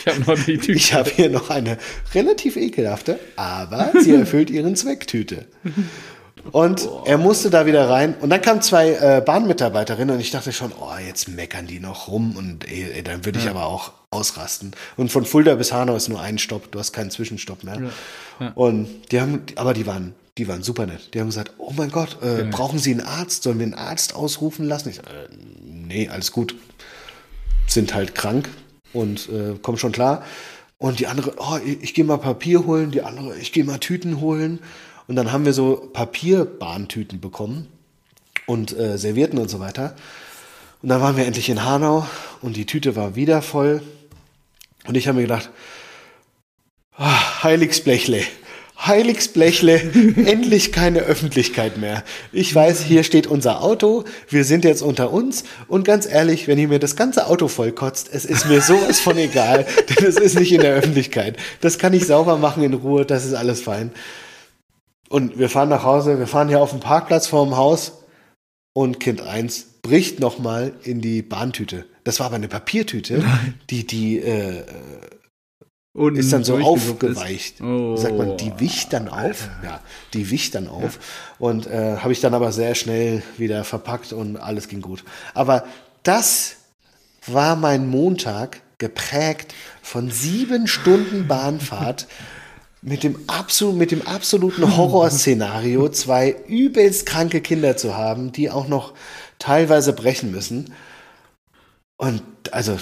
Ich 0.06 0.14
habe 0.14 0.20
noch 0.20 0.38
die 0.38 0.58
Tüte. 0.58 0.74
Ich 0.74 0.94
habe 0.94 1.10
hier 1.10 1.30
noch 1.30 1.50
eine 1.50 1.78
relativ 2.14 2.58
ekelhafte, 2.58 3.18
aber 3.38 3.94
sie 4.02 4.14
erfüllt 4.14 4.50
ihren 4.50 4.76
Zweck 4.76 5.08
Tüte. 5.08 5.48
Und 6.52 6.90
er 7.06 7.18
musste 7.18 7.50
da 7.50 7.66
wieder 7.66 7.90
rein. 7.90 8.16
Und 8.20 8.30
dann 8.30 8.42
kamen 8.42 8.62
zwei 8.62 8.90
äh, 8.90 9.22
Bahnmitarbeiterinnen 9.26 10.16
und 10.16 10.22
ich 10.22 10.32
dachte 10.32 10.52
schon, 10.52 10.74
oh, 10.74 10.92
jetzt 10.98 11.30
meckern 11.30 11.68
die 11.68 11.80
noch 11.80 12.10
rum 12.10 12.36
und 12.36 12.70
ey, 12.70 12.92
ey, 12.96 13.04
dann 13.04 13.24
würde 13.24 13.40
ich 13.40 13.48
aber 13.48 13.66
auch 13.66 13.94
ausrasten. 14.14 14.72
Und 14.98 15.12
von 15.12 15.26
Fulda 15.26 15.56
bis 15.56 15.72
Hanau 15.72 15.96
ist 15.96 16.10
nur 16.10 16.22
ein 16.22 16.38
Stopp, 16.38 16.72
du 16.72 16.80
hast 16.80 16.94
keinen 16.94 17.12
Zwischenstopp 17.12 17.64
mehr. 17.64 17.92
Und 18.56 19.12
die 19.12 19.20
haben, 19.20 19.42
aber 19.56 19.74
die 19.74 19.86
waren, 19.86 20.16
die 20.38 20.48
waren 20.48 20.64
super 20.64 20.86
nett. 20.86 21.14
Die 21.14 21.20
haben 21.20 21.28
gesagt, 21.28 21.54
oh 21.58 21.74
mein 21.76 21.92
Gott, 21.92 22.18
äh, 22.22 22.44
brauchen 22.46 22.80
Sie 22.80 22.92
einen 22.92 23.02
Arzt? 23.02 23.44
Sollen 23.44 23.60
wir 23.60 23.66
einen 23.66 23.76
Arzt 23.76 24.16
ausrufen 24.16 24.66
lassen? 24.66 24.90
Ich, 24.90 25.00
äh, 25.00 25.02
nee, 25.62 26.10
alles 26.10 26.32
gut. 26.32 26.56
Sind 27.68 27.94
halt 27.94 28.16
krank 28.16 28.50
und 28.94 29.30
äh, 29.30 29.58
kommen 29.62 29.78
schon 29.78 29.92
klar. 29.92 30.24
Und 30.78 31.00
die 31.00 31.08
andere, 31.08 31.36
oh, 31.38 31.58
ich, 31.64 31.82
ich 31.82 31.94
gehe 31.94 32.04
mal 32.04 32.18
Papier 32.18 32.66
holen, 32.66 32.92
die 32.92 33.04
andere, 33.04 33.38
ich 33.38 33.52
gehe 33.52 33.64
mal 33.64 33.78
Tüten 33.78 34.20
holen. 34.20 34.60
Und 35.08 35.16
dann 35.16 35.32
haben 35.32 35.46
wir 35.46 35.54
so 35.54 35.90
Papierbahntüten 35.94 37.20
bekommen 37.20 37.68
und 38.46 38.78
äh, 38.78 38.98
Servietten 38.98 39.38
und 39.38 39.50
so 39.50 39.60
weiter. 39.60 39.96
Und 40.82 40.90
dann 40.90 41.00
waren 41.00 41.16
wir 41.16 41.26
endlich 41.26 41.50
in 41.50 41.64
Hanau 41.64 42.06
und 42.42 42.58
die 42.58 42.66
Tüte 42.66 42.96
war 42.96 43.16
wieder 43.16 43.42
voll. 43.42 43.82
Und 44.88 44.96
ich 44.96 45.08
habe 45.08 45.18
mir 45.18 45.24
gedacht, 45.24 45.50
ah, 46.98 47.44
Heiligsblechle, 47.44 48.22
Heiligsblechle, 48.86 49.76
endlich 50.26 50.72
keine 50.72 51.00
Öffentlichkeit 51.00 51.78
mehr. 51.78 52.04
Ich 52.32 52.54
weiß, 52.54 52.82
hier 52.84 53.04
steht 53.04 53.28
unser 53.28 53.62
Auto, 53.62 54.04
wir 54.30 54.44
sind 54.44 54.66
jetzt 54.66 54.82
unter 54.82 55.12
uns 55.14 55.46
und 55.68 55.86
ganz 55.86 56.06
ehrlich, 56.06 56.48
wenn 56.48 56.58
ihr 56.58 56.68
mir 56.68 56.80
das 56.80 56.96
ganze 56.96 57.28
Auto 57.28 57.48
vollkotzt, 57.48 58.10
es 58.12 58.26
ist 58.26 58.46
mir 58.48 58.62
sowas 58.62 59.00
von 59.00 59.18
egal, 59.18 59.66
denn 59.90 60.06
es 60.06 60.18
ist 60.18 60.38
nicht 60.38 60.52
in 60.52 60.62
der 60.62 60.74
Öffentlichkeit. 60.74 61.38
Das 61.62 61.78
kann 61.78 61.94
ich 61.94 62.06
sauber 62.06 62.38
machen 62.38 62.64
in 62.64 62.74
Ruhe, 62.74 63.06
das 63.06 63.26
ist 63.26 63.34
alles 63.34 63.62
fein. 63.62 63.92
Und 65.08 65.38
wir 65.38 65.50
fahren 65.50 65.70
nach 65.70 65.84
Hause, 65.84 66.20
wir 66.20 66.28
fahren 66.28 66.50
hier 66.50 66.62
auf 66.62 66.72
dem 66.72 66.80
Parkplatz 66.80 67.28
vor 67.28 67.46
dem 67.46 67.56
Haus 67.56 68.04
und 68.74 69.00
Kind 69.00 69.22
1 69.22 69.82
bricht 69.82 70.20
nochmal 70.20 70.74
in 70.84 71.02
die 71.02 71.22
Bahntüte. 71.22 71.86
Das 72.04 72.20
war 72.20 72.28
aber 72.28 72.36
eine 72.36 72.48
Papiertüte, 72.48 73.24
die, 73.70 73.86
die 73.86 74.20
äh, 74.20 74.64
Unten 75.96 76.20
ist 76.20 76.34
dann 76.34 76.44
so 76.44 76.58
aufgeweicht. 76.58 77.62
Oh, 77.62 77.96
Sagt 77.96 78.18
man, 78.18 78.36
die 78.38 78.52
wicht 78.60 78.94
dann 78.94 79.08
auf? 79.08 79.48
Ja, 79.64 79.80
die 80.16 80.32
wicht 80.32 80.56
dann 80.56 80.68
auf. 80.68 80.98
Und 81.38 81.68
äh, 81.68 81.98
habe 81.98 82.12
ich 82.12 82.20
dann 82.20 82.34
aber 82.34 82.52
sehr 82.52 82.74
schnell 82.74 83.22
wieder 83.38 83.64
verpackt 83.64 84.12
und 84.12 84.38
alles 84.38 84.68
ging 84.68 84.82
gut. 84.82 85.04
Aber 85.36 85.66
das 86.02 86.56
war 87.28 87.56
mein 87.56 87.88
Montag 87.88 88.62
geprägt 88.80 89.54
von 89.84 90.10
sieben 90.10 90.66
Stunden 90.66 91.28
Bahnfahrt 91.28 92.08
mit 92.82 93.04
dem, 93.04 93.18
absol 93.28 93.74
mit 93.74 93.92
dem 93.92 94.02
absoluten 94.02 94.76
Horrorszenario, 94.76 95.90
zwei 95.90 96.36
übelst 96.48 97.06
kranke 97.06 97.40
Kinder 97.40 97.78
zu 97.78 97.96
haben, 97.96 98.32
die 98.32 98.50
auch 98.50 98.68
noch 98.68 98.94
teilweise 99.38 99.94
brechen 99.94 100.32
müssen. 100.32 100.74
Und 101.98 102.24
also, 102.52 102.78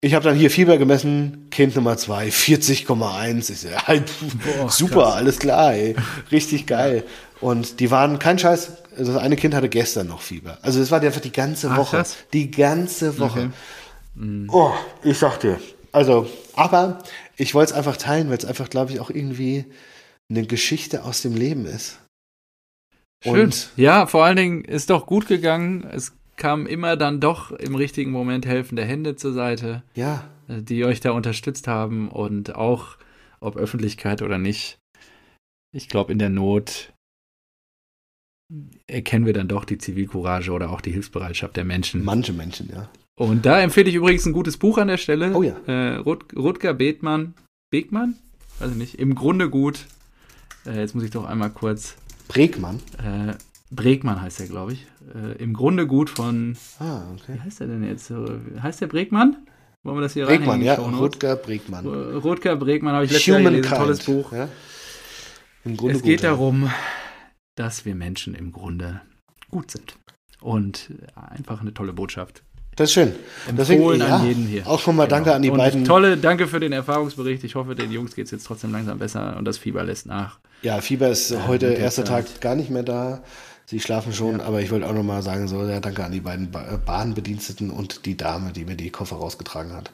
ich 0.00 0.14
habe 0.14 0.24
dann 0.24 0.36
hier 0.36 0.50
Fieber 0.50 0.78
gemessen, 0.78 1.48
Kind 1.50 1.74
Nummer 1.76 1.96
zwei, 1.96 2.28
40,1. 2.28 3.50
Ich 3.50 3.60
so, 3.60 3.68
ja, 3.68 3.80
pf, 3.80 4.22
Boah, 4.58 4.70
super, 4.70 5.02
krass. 5.02 5.14
alles 5.14 5.38
klar, 5.38 5.74
ey. 5.74 5.96
Richtig 6.30 6.66
geil. 6.66 7.04
Und 7.40 7.80
die 7.80 7.90
waren, 7.90 8.18
kein 8.18 8.38
Scheiß, 8.38 8.72
also 8.96 9.12
das 9.12 9.22
eine 9.22 9.36
Kind 9.36 9.54
hatte 9.54 9.68
gestern 9.68 10.08
noch 10.08 10.22
Fieber. 10.22 10.58
Also 10.62 10.80
es 10.80 10.90
war 10.90 11.00
einfach 11.02 11.20
die 11.20 11.32
ganze 11.32 11.70
Ach, 11.70 11.76
Woche. 11.76 11.96
krass. 11.98 12.16
Die 12.32 12.50
ganze 12.50 13.18
Woche. 13.18 13.52
Oh, 14.48 14.72
ich 15.02 15.18
sag 15.18 15.38
dir. 15.40 15.60
Also, 15.92 16.26
aber 16.54 17.02
ich 17.36 17.54
wollte 17.54 17.72
es 17.72 17.76
einfach 17.78 17.98
teilen, 17.98 18.30
weil 18.30 18.38
es 18.38 18.44
einfach, 18.46 18.70
glaube 18.70 18.92
ich, 18.92 19.00
auch 19.00 19.10
irgendwie 19.10 19.66
eine 20.30 20.46
Geschichte 20.46 21.04
aus 21.04 21.20
dem 21.22 21.34
Leben 21.34 21.66
ist. 21.66 21.98
Schön. 23.22 23.44
Und- 23.44 23.70
ja, 23.76 24.06
vor 24.06 24.24
allen 24.24 24.36
Dingen 24.36 24.64
ist 24.64 24.88
doch 24.90 25.06
gut 25.06 25.26
gegangen. 25.26 25.86
Es 25.92 26.12
kamen 26.36 26.66
immer 26.66 26.96
dann 26.96 27.20
doch 27.20 27.50
im 27.50 27.74
richtigen 27.74 28.10
Moment 28.10 28.46
helfende 28.46 28.84
Hände 28.84 29.16
zur 29.16 29.32
Seite, 29.32 29.82
Ja, 29.94 30.28
äh, 30.48 30.62
die 30.62 30.84
euch 30.84 31.00
da 31.00 31.12
unterstützt 31.12 31.68
haben 31.68 32.08
und 32.08 32.54
auch, 32.54 32.96
ob 33.40 33.56
Öffentlichkeit 33.56 34.22
oder 34.22 34.38
nicht, 34.38 34.78
ich 35.72 35.88
glaube, 35.88 36.12
in 36.12 36.18
der 36.18 36.30
Not 36.30 36.92
erkennen 38.86 39.26
wir 39.26 39.32
dann 39.32 39.48
doch 39.48 39.64
die 39.64 39.78
Zivilcourage 39.78 40.52
oder 40.52 40.70
auch 40.70 40.80
die 40.80 40.92
Hilfsbereitschaft 40.92 41.56
der 41.56 41.64
Menschen. 41.64 42.04
manche 42.04 42.32
Menschen, 42.32 42.70
ja. 42.72 42.88
Und 43.18 43.46
da 43.46 43.60
empfehle 43.60 43.88
ich 43.88 43.96
übrigens 43.96 44.26
ein 44.26 44.32
gutes 44.32 44.56
Buch 44.56 44.78
an 44.78 44.88
der 44.88 44.98
Stelle. 44.98 45.34
Oh 45.34 45.42
ja. 45.42 45.56
Äh, 45.66 45.96
Rut 45.96 46.36
Rutger 46.36 46.74
Bethmann. 46.74 47.34
Begmann? 47.70 48.14
Weiß 48.58 48.70
ich 48.70 48.76
nicht. 48.76 48.94
Im 48.96 49.14
Grunde 49.14 49.50
gut. 49.50 49.86
Äh, 50.66 50.80
jetzt 50.80 50.94
muss 50.94 51.02
ich 51.02 51.10
doch 51.10 51.24
einmal 51.24 51.50
kurz. 51.50 51.96
Bregmann. 52.28 52.80
Äh, 52.98 53.34
Bregmann 53.76 54.20
heißt 54.20 54.40
er, 54.40 54.46
glaube 54.46 54.72
ich. 54.72 54.86
Äh, 55.14 55.40
Im 55.42 55.52
Grunde 55.52 55.86
gut 55.86 56.10
von. 56.10 56.56
Ah, 56.78 57.02
okay. 57.12 57.34
Wie 57.34 57.40
heißt 57.40 57.60
er 57.60 57.68
denn 57.68 57.84
jetzt? 57.84 58.12
Heißt 58.62 58.80
der 58.80 58.86
Bregmann? 58.88 59.36
Wollen 59.82 59.98
wir 59.98 60.02
das 60.02 60.14
hier 60.14 60.26
Bregmann, 60.26 60.62
ja. 60.62 60.74
Rutger 60.74 61.36
Bregmann. 61.36 61.86
Rutger 61.86 62.56
Bregmann 62.56 62.94
habe 62.94 63.04
ich 63.04 63.12
letztes 63.12 63.26
Jahr 63.26 63.40
gelesen. 63.40 63.70
Tolles 63.70 64.04
Buch. 64.04 64.32
Ja. 64.32 64.48
Im 65.64 65.76
Grunde 65.76 65.96
Es 65.96 66.02
geht 66.02 66.18
gut, 66.18 66.24
ja. 66.24 66.30
darum, 66.30 66.70
dass 67.54 67.84
wir 67.84 67.94
Menschen 67.94 68.34
im 68.34 68.50
Grunde 68.50 69.00
gut 69.50 69.70
sind. 69.70 69.96
Und 70.40 70.90
einfach 71.14 71.60
eine 71.60 71.72
tolle 71.72 71.92
Botschaft. 71.92 72.42
Das 72.76 72.90
ist 72.90 72.94
schön. 72.94 73.14
Empfohlen 73.48 74.02
an 74.02 74.26
jeden 74.26 74.46
hier. 74.46 74.66
Auch 74.66 74.80
schon 74.80 74.96
mal 74.96 75.06
danke 75.08 75.32
an 75.32 75.40
die 75.40 75.50
und 75.50 75.56
beiden. 75.56 75.84
Tolle, 75.84 76.18
danke 76.18 76.46
für 76.46 76.60
den 76.60 76.72
Erfahrungsbericht. 76.72 77.42
Ich 77.42 77.54
hoffe, 77.54 77.74
den 77.74 77.90
Jungs 77.90 78.14
geht 78.14 78.26
es 78.26 78.32
jetzt 78.32 78.44
trotzdem 78.44 78.70
langsam 78.70 78.98
besser 78.98 79.36
und 79.38 79.46
das 79.46 79.56
Fieber 79.56 79.82
lässt 79.82 80.04
nach. 80.06 80.38
Ja, 80.62 80.80
Fieber 80.82 81.08
ist 81.08 81.30
Ja, 81.30 81.46
heute 81.46 81.66
erster. 81.68 82.04
Tag 82.04 82.40
gar 82.40 82.54
nicht 82.54 82.70
mehr 82.70 82.82
da. 82.82 83.22
Sie 83.68 83.80
schlafen 83.80 84.12
schon, 84.12 84.40
aber 84.40 84.60
ich 84.60 84.70
wollte 84.70 84.88
auch 84.88 84.92
nochmal 84.94 85.22
sagen, 85.24 85.48
so, 85.48 85.64
ja, 85.64 85.80
danke 85.80 86.04
an 86.04 86.12
die 86.12 86.20
beiden 86.20 86.52
ba 86.52 86.60
äh, 86.72 86.76
Bahnbediensteten 86.78 87.70
und 87.70 88.06
die 88.06 88.16
Dame, 88.16 88.52
die 88.52 88.64
mir 88.64 88.76
die 88.76 88.90
Koffer 88.90 89.16
rausgetragen 89.16 89.72
hat. 89.72 89.90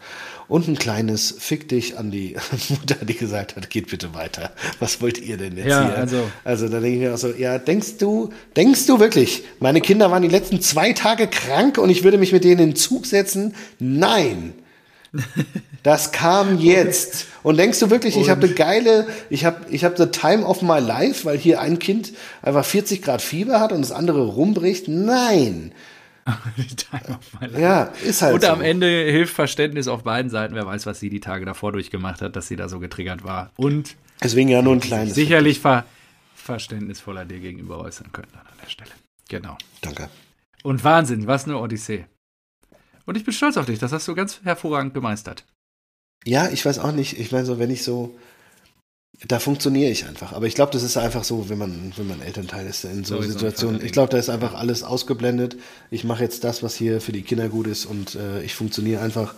Und 0.46 0.68
ein 0.68 0.76
kleines 0.76 1.34
Fick 1.38 1.70
dich 1.70 1.96
an 1.98 2.10
die 2.10 2.36
Mutter, 2.68 2.96
die 3.02 3.14
gesagt 3.14 3.56
hat, 3.56 3.70
geht 3.70 3.88
bitte 3.88 4.12
weiter. 4.12 4.52
Was 4.78 5.00
wollt 5.00 5.18
ihr 5.22 5.38
denn 5.38 5.56
jetzt 5.56 5.68
Ja, 5.68 5.86
hier? 5.86 5.96
also- 5.96 6.30
also 6.44 6.68
da 6.68 6.80
denke 6.80 6.96
ich 6.98 7.02
mir 7.02 7.14
auch 7.14 7.18
so, 7.18 7.28
ja, 7.32 7.56
denkst 7.56 7.96
du, 7.96 8.28
denkst 8.56 8.84
du 8.84 9.00
wirklich, 9.00 9.42
meine 9.58 9.80
Kinder 9.80 10.10
waren 10.10 10.22
die 10.22 10.28
letzten 10.28 10.60
zwei 10.60 10.92
Tage 10.92 11.26
krank 11.26 11.78
und 11.78 11.88
ich 11.88 12.04
würde 12.04 12.18
mich 12.18 12.32
mit 12.32 12.44
denen 12.44 12.60
in 12.60 12.68
den 12.72 12.76
Zug 12.76 13.06
setzen? 13.06 13.54
Nein. 13.78 14.52
Das 15.82 16.12
kam 16.12 16.58
jetzt. 16.58 17.26
Und 17.42 17.56
denkst 17.58 17.78
du 17.80 17.90
wirklich, 17.90 18.16
ich 18.16 18.30
habe 18.30 18.46
eine 18.46 18.54
geile, 18.54 19.06
ich 19.30 19.44
habe 19.44 19.66
ich 19.70 19.84
hab 19.84 19.96
the 19.98 20.06
time 20.06 20.44
of 20.44 20.62
my 20.62 20.78
life, 20.78 21.24
weil 21.24 21.36
hier 21.38 21.60
ein 21.60 21.78
Kind 21.78 22.12
einfach 22.40 22.64
40 22.64 23.02
Grad 23.02 23.20
Fieber 23.20 23.60
hat 23.60 23.72
und 23.72 23.82
das 23.82 23.92
andere 23.92 24.22
rumbricht? 24.26 24.88
Nein. 24.88 25.72
Time 26.24 27.18
of 27.18 27.40
my 27.40 27.46
life. 27.48 27.60
Ja, 27.60 27.82
ist 28.04 28.22
halt 28.22 28.34
Und 28.34 28.42
so. 28.42 28.48
am 28.48 28.60
Ende 28.60 28.86
hilft 28.86 29.34
Verständnis 29.34 29.88
auf 29.88 30.04
beiden 30.04 30.30
Seiten. 30.30 30.54
Wer 30.54 30.64
weiß, 30.66 30.86
was 30.86 31.00
sie 31.00 31.10
die 31.10 31.20
Tage 31.20 31.44
davor 31.44 31.72
durchgemacht 31.72 32.22
hat, 32.22 32.36
dass 32.36 32.46
sie 32.46 32.56
da 32.56 32.68
so 32.68 32.78
getriggert 32.78 33.24
war. 33.24 33.50
Und 33.56 33.96
Deswegen 34.22 34.48
ja 34.48 34.62
nur 34.62 34.74
ein 34.74 34.80
kleines. 34.80 35.14
sicherlich 35.14 35.58
ver 35.60 35.84
verständnisvoller 36.36 37.24
dir 37.24 37.38
gegenüber 37.38 37.78
äußern 37.80 38.10
können 38.12 38.28
an 38.34 38.46
der 38.64 38.68
Stelle. 38.68 38.90
Genau. 39.28 39.56
Danke. 39.80 40.08
Und 40.64 40.82
Wahnsinn, 40.84 41.26
was 41.26 41.44
eine 41.44 41.58
Odyssee. 41.58 42.04
Und 43.06 43.16
ich 43.16 43.24
bin 43.24 43.34
stolz 43.34 43.56
auf 43.56 43.66
dich, 43.66 43.78
das 43.78 43.92
hast 43.92 44.06
du 44.08 44.14
ganz 44.14 44.40
hervorragend 44.42 44.94
gemeistert. 44.94 45.44
Ja, 46.24 46.48
ich 46.48 46.64
weiß 46.64 46.78
auch 46.78 46.92
nicht. 46.92 47.18
Ich 47.18 47.32
meine, 47.32 47.44
so, 47.44 47.58
wenn 47.58 47.70
ich 47.70 47.82
so. 47.82 48.16
Da 49.28 49.38
funktioniere 49.38 49.90
ich 49.90 50.06
einfach. 50.06 50.32
Aber 50.32 50.46
ich 50.46 50.54
glaube, 50.54 50.72
das 50.72 50.82
ist 50.82 50.96
einfach 50.96 51.22
so, 51.22 51.48
wenn 51.48 51.58
man, 51.58 51.92
wenn 51.96 52.08
man 52.08 52.22
Elternteil 52.22 52.66
ist 52.66 52.84
in 52.84 53.04
so 53.04 53.20
Situationen. 53.20 53.84
Ich 53.84 53.92
glaube, 53.92 54.08
da 54.08 54.18
ist 54.18 54.30
einfach 54.30 54.54
alles 54.54 54.82
ausgeblendet. 54.82 55.56
Ich 55.90 56.02
mache 56.02 56.24
jetzt 56.24 56.44
das, 56.44 56.62
was 56.62 56.74
hier 56.74 57.00
für 57.00 57.12
die 57.12 57.22
Kinder 57.22 57.48
gut 57.48 57.66
ist 57.66 57.84
und 57.84 58.14
äh, 58.14 58.42
ich 58.42 58.54
funktioniere 58.54 59.02
einfach. 59.02 59.34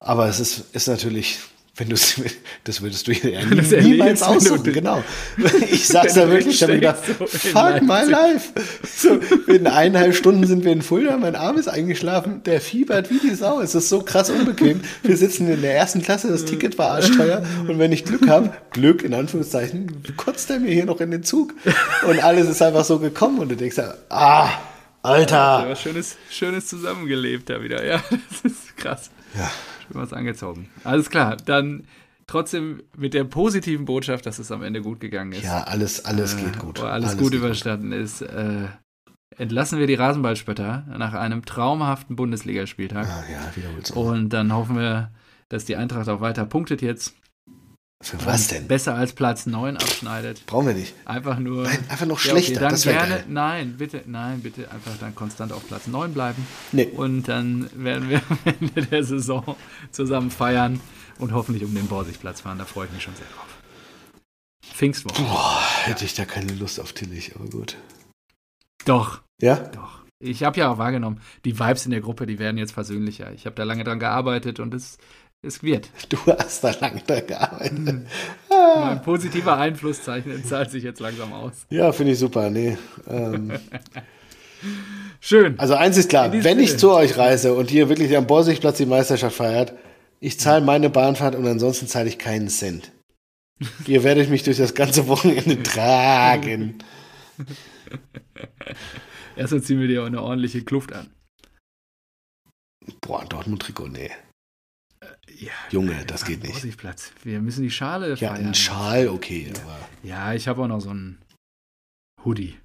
Aber 0.00 0.28
es 0.28 0.40
ist, 0.40 0.74
ist 0.74 0.88
natürlich, 0.88 1.38
wenn 1.80 1.88
du 1.88 1.96
das 2.64 2.82
würdest 2.82 3.08
du 3.08 3.12
ja 3.12 3.40
nie, 3.44 3.56
niemals 3.56 3.72
erlebst, 3.72 4.22
du 4.22 4.26
aussuchen. 4.26 4.62
drin- 4.62 4.74
Genau. 4.74 5.02
Ich 5.70 5.88
saß 5.88 6.04
wenn 6.04 6.14
da 6.14 6.24
du 6.26 6.30
wirklich 6.32 6.58
schon 6.58 6.68
wieder, 6.74 6.92
drinsteckst, 6.92 7.42
so 7.42 7.48
fuck 7.50 7.82
my 7.82 8.02
life. 8.08 8.52
So, 8.96 9.18
in 9.52 9.66
eineinhalb 9.66 10.14
Stunden 10.14 10.46
sind 10.46 10.64
wir 10.64 10.72
in 10.72 10.82
Fulda, 10.82 11.16
mein 11.16 11.34
Arm 11.34 11.56
ist 11.56 11.68
eingeschlafen, 11.68 12.42
der 12.44 12.60
fiebert 12.60 13.10
wie 13.10 13.18
die 13.18 13.34
Sau. 13.34 13.60
Es 13.60 13.74
ist 13.74 13.88
so 13.88 14.02
krass 14.02 14.30
unbequem. 14.30 14.80
Wir 15.02 15.16
sitzen 15.16 15.50
in 15.50 15.62
der 15.62 15.74
ersten 15.74 16.02
Klasse, 16.02 16.28
das 16.28 16.44
Ticket 16.44 16.76
war 16.78 16.90
arschteuer 16.92 17.42
und 17.66 17.78
wenn 17.78 17.90
ich 17.92 18.04
Glück 18.04 18.28
habe, 18.28 18.52
Glück 18.72 19.02
in 19.02 19.14
Anführungszeichen, 19.14 20.02
kotzt 20.16 20.50
er 20.50 20.60
mir 20.60 20.72
hier 20.72 20.84
noch 20.84 21.00
in 21.00 21.10
den 21.10 21.22
Zug. 21.24 21.54
Und 22.06 22.22
alles 22.22 22.48
ist 22.48 22.60
einfach 22.62 22.84
so 22.84 22.98
gekommen 22.98 23.38
und 23.38 23.48
du 23.50 23.56
denkst, 23.56 23.78
ah, 24.10 24.48
Alter. 25.02 25.66
Ja, 25.68 25.76
schönes, 25.76 26.16
schönes 26.30 26.66
zusammengelebt 26.66 27.48
da 27.48 27.62
wieder. 27.62 27.84
Ja, 27.86 28.02
das 28.10 28.52
ist 28.52 28.76
krass. 28.76 29.10
Ja. 29.34 29.50
Schön 29.90 30.00
was 30.00 30.12
angezogen. 30.12 30.68
Alles 30.84 31.10
klar, 31.10 31.36
dann 31.36 31.84
trotzdem 32.26 32.82
mit 32.96 33.12
der 33.14 33.24
positiven 33.24 33.84
Botschaft, 33.86 34.24
dass 34.26 34.38
es 34.38 34.52
am 34.52 34.62
Ende 34.62 34.82
gut 34.82 35.00
gegangen 35.00 35.32
ist. 35.32 35.42
Ja, 35.44 35.62
alles, 35.64 36.04
alles 36.04 36.34
Äh, 36.34 36.44
geht 36.44 36.58
gut. 36.58 36.80
wo 36.80 36.84
Alles, 36.86 37.16
gut 37.18 37.34
überstanden 37.34 37.92
ist. 37.92 38.22
Äh, 38.22 38.66
entlassen 39.36 39.78
wir 39.78 39.86
die 39.86 39.94
Rasenballspötter 39.94 40.86
nach 40.96 41.14
einem 41.14 41.44
traumhaften 41.44 42.14
Bundesligaspieltag. 42.16 43.06
Ah, 43.08 43.24
ja, 43.30 43.56
wiederholst 43.56 43.90
du. 43.94 44.00
Und 44.00 44.28
dann 44.30 44.52
hoffen 44.52 44.76
wir, 44.76 45.10
dass 45.48 45.64
die 45.64 45.76
Eintracht 45.76 46.08
auch 46.08 46.20
weiter 46.20 46.44
punktet 46.46 46.82
jetzt. 46.82 47.14
Für 48.02 48.24
was 48.24 48.48
denn? 48.48 48.66
Besser 48.66 48.94
als 48.94 49.12
Platz 49.12 49.44
9 49.44 49.76
abschneidet. 49.76 50.46
Brauchen 50.46 50.68
wir 50.68 50.74
nicht. 50.74 50.94
Einfach 51.04 51.38
nur. 51.38 51.64
Nein, 51.64 51.84
einfach 51.90 52.06
noch 52.06 52.24
Ja, 52.24 52.32
okay, 52.32 52.42
schlechter. 52.42 52.60
dann 52.60 52.70
das 52.70 52.86
wäre 52.86 52.96
gerne. 52.96 53.14
geil. 53.16 53.24
Nein, 53.28 53.74
bitte, 53.76 54.02
nein, 54.06 54.40
bitte 54.40 54.70
einfach 54.70 54.92
dann 54.98 55.14
konstant 55.14 55.52
auf 55.52 55.66
Platz 55.68 55.86
9 55.86 56.14
bleiben. 56.14 56.46
Nee. 56.72 56.86
Und 56.86 57.28
dann 57.28 57.68
werden 57.74 58.08
wir 58.08 58.22
am 58.30 58.38
Ende 58.44 58.86
der 58.86 59.04
Saison 59.04 59.54
zusammen 59.90 60.30
feiern 60.30 60.80
und 61.18 61.32
hoffentlich 61.32 61.62
um 61.64 61.74
den 61.74 61.88
Borsigplatz 61.88 62.40
fahren. 62.40 62.56
Da 62.58 62.64
freue 62.64 62.86
ich 62.86 62.92
mich 62.92 63.02
schon 63.02 63.14
sehr 63.16 63.26
drauf. 63.26 63.46
Pfingstwoche. 64.64 65.20
Boah, 65.22 65.60
hätte 65.84 66.06
ich 66.06 66.14
da 66.14 66.24
keine 66.24 66.54
Lust 66.54 66.80
auf 66.80 66.94
Tillich, 66.94 67.36
aber 67.36 67.50
gut. 67.50 67.76
Doch, 68.86 69.20
Ja? 69.42 69.56
doch. 69.56 70.00
Ich 70.22 70.42
habe 70.42 70.58
ja 70.60 70.70
auch 70.70 70.76
wahrgenommen, 70.76 71.20
die 71.46 71.58
Vibes 71.58 71.86
in 71.86 71.92
der 71.92 72.02
Gruppe, 72.02 72.26
die 72.26 72.38
werden 72.38 72.58
jetzt 72.58 72.72
versöhnlicher. 72.72 73.32
Ich 73.32 73.46
habe 73.46 73.56
da 73.56 73.64
lange 73.64 73.84
dran 73.84 73.98
gearbeitet 73.98 74.60
und 74.60 74.74
es, 74.74 74.98
es 75.42 75.62
wird. 75.62 75.88
Du 76.08 76.18
hast 76.26 76.62
da 76.64 76.70
lange 76.80 77.00
dran 77.02 77.26
gearbeitet. 77.26 77.76
Hm. 77.88 78.06
Mein 78.48 79.02
positiver 79.02 79.56
Einflusszeichen 79.56 80.44
zahlt 80.44 80.70
sich 80.70 80.84
jetzt 80.84 81.00
langsam 81.00 81.32
aus. 81.32 81.66
Ja, 81.70 81.92
finde 81.92 82.12
ich 82.12 82.18
super. 82.18 82.50
Nee. 82.50 82.76
Ähm, 83.08 83.52
Schön. 85.20 85.58
also 85.58 85.74
eins 85.74 85.96
ist 85.96 86.10
klar, 86.10 86.32
wenn 86.32 86.58
ich 86.60 86.78
zu 86.78 86.92
euch 86.92 87.16
reise 87.16 87.54
und 87.54 87.70
ihr 87.72 87.88
wirklich 87.88 88.16
am 88.16 88.26
Borsigplatz 88.26 88.76
die 88.78 88.86
Meisterschaft 88.86 89.36
feiert, 89.36 89.72
ich 90.20 90.38
zahle 90.38 90.64
meine 90.64 90.90
Bahnfahrt 90.90 91.34
und 91.34 91.46
ansonsten 91.46 91.86
zahle 91.86 92.08
ich 92.08 92.18
keinen 92.18 92.48
Cent. 92.48 92.92
ihr 93.86 94.04
werdet 94.04 94.28
mich 94.28 94.42
durch 94.42 94.58
das 94.58 94.74
ganze 94.74 95.08
Wochenende 95.08 95.62
tragen. 95.62 96.78
Erstmal 99.36 99.62
ziehen 99.62 99.80
wir 99.80 99.88
dir 99.88 100.02
auch 100.02 100.06
eine 100.06 100.22
ordentliche 100.22 100.62
Kluft 100.62 100.92
an. 100.92 101.10
Boah, 103.00 103.24
Dortmund-Trikot, 103.24 103.88
nee. 103.88 104.10
Ja, 105.40 105.52
Junge, 105.70 106.04
das 106.06 106.26
geht 106.26 106.42
nicht. 106.42 106.52
Borsigplatz. 106.52 107.12
Wir 107.24 107.40
müssen 107.40 107.62
die 107.62 107.70
Schale 107.70 108.10
Ja, 108.16 108.34
feiern. 108.34 108.48
ein 108.48 108.54
Schal, 108.54 109.08
okay, 109.08 109.50
aber 109.62 109.78
Ja, 110.02 110.34
ich 110.34 110.46
habe 110.46 110.62
auch 110.62 110.68
noch 110.68 110.80
so 110.80 110.90
einen 110.90 111.18
Hoodie. 112.24 112.58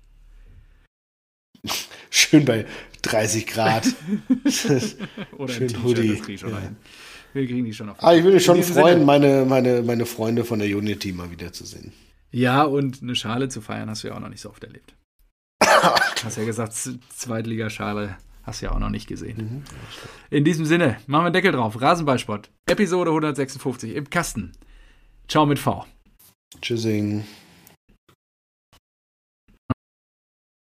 schön 2.10 2.44
bei 2.44 2.66
30 3.02 3.48
Grad. 3.48 3.88
Oder 5.38 5.54
Schön 5.54 5.74
ein 5.74 5.84
Hoodie, 5.84 6.10
das 6.16 6.22
krieg 6.26 6.36
ich 6.36 6.42
schon 6.42 6.50
ja. 6.52 6.72
Wir 7.34 7.48
kriegen 7.48 7.64
die 7.66 7.74
schon 7.74 7.90
auf. 7.90 8.02
Aber 8.04 8.16
ich 8.18 8.24
würde 8.24 8.40
schon 8.42 8.62
freuen, 8.64 8.96
Sinne. 9.00 9.06
meine, 9.06 9.46
meine, 9.46 9.82
meine 9.82 10.06
Freunde 10.06 10.44
von 10.44 10.60
der 10.60 10.68
Unity 10.76 11.14
mal 11.14 11.32
wiederzusehen. 11.32 11.94
Ja, 12.32 12.64
und 12.64 13.02
eine 13.02 13.16
Schale 13.16 13.48
zu 13.48 13.62
feiern 13.62 13.90
hast 13.90 14.04
du 14.04 14.10
ja 14.10 14.16
auch 14.16 14.20
noch 14.20 14.30
nicht 14.30 14.42
so 14.42 14.50
oft 14.50 14.64
erlebt. 14.66 14.94
hast 15.62 16.38
ja 16.38 16.44
gesagt, 16.44 16.74
Zweitligaschale 16.74 18.18
hast 18.46 18.62
du 18.62 18.68
ja 18.68 18.72
auch 18.72 18.80
noch 18.80 18.90
nicht 18.90 19.08
gesehen. 19.08 19.38
Mhm. 19.38 19.64
In 20.30 20.44
diesem 20.44 20.66
Sinne, 20.66 20.98
machen 21.08 21.24
wir 21.24 21.26
einen 21.26 21.34
Deckel 21.34 21.52
drauf. 21.52 21.82
Rasenballsport, 21.82 22.50
Episode 22.68 23.10
156 23.12 23.96
im 23.96 24.10
Kasten. 24.10 24.52
Ciao 25.28 25.46
mit 25.46 25.60
V. 25.60 25.86
Tschüssing. 26.62 27.26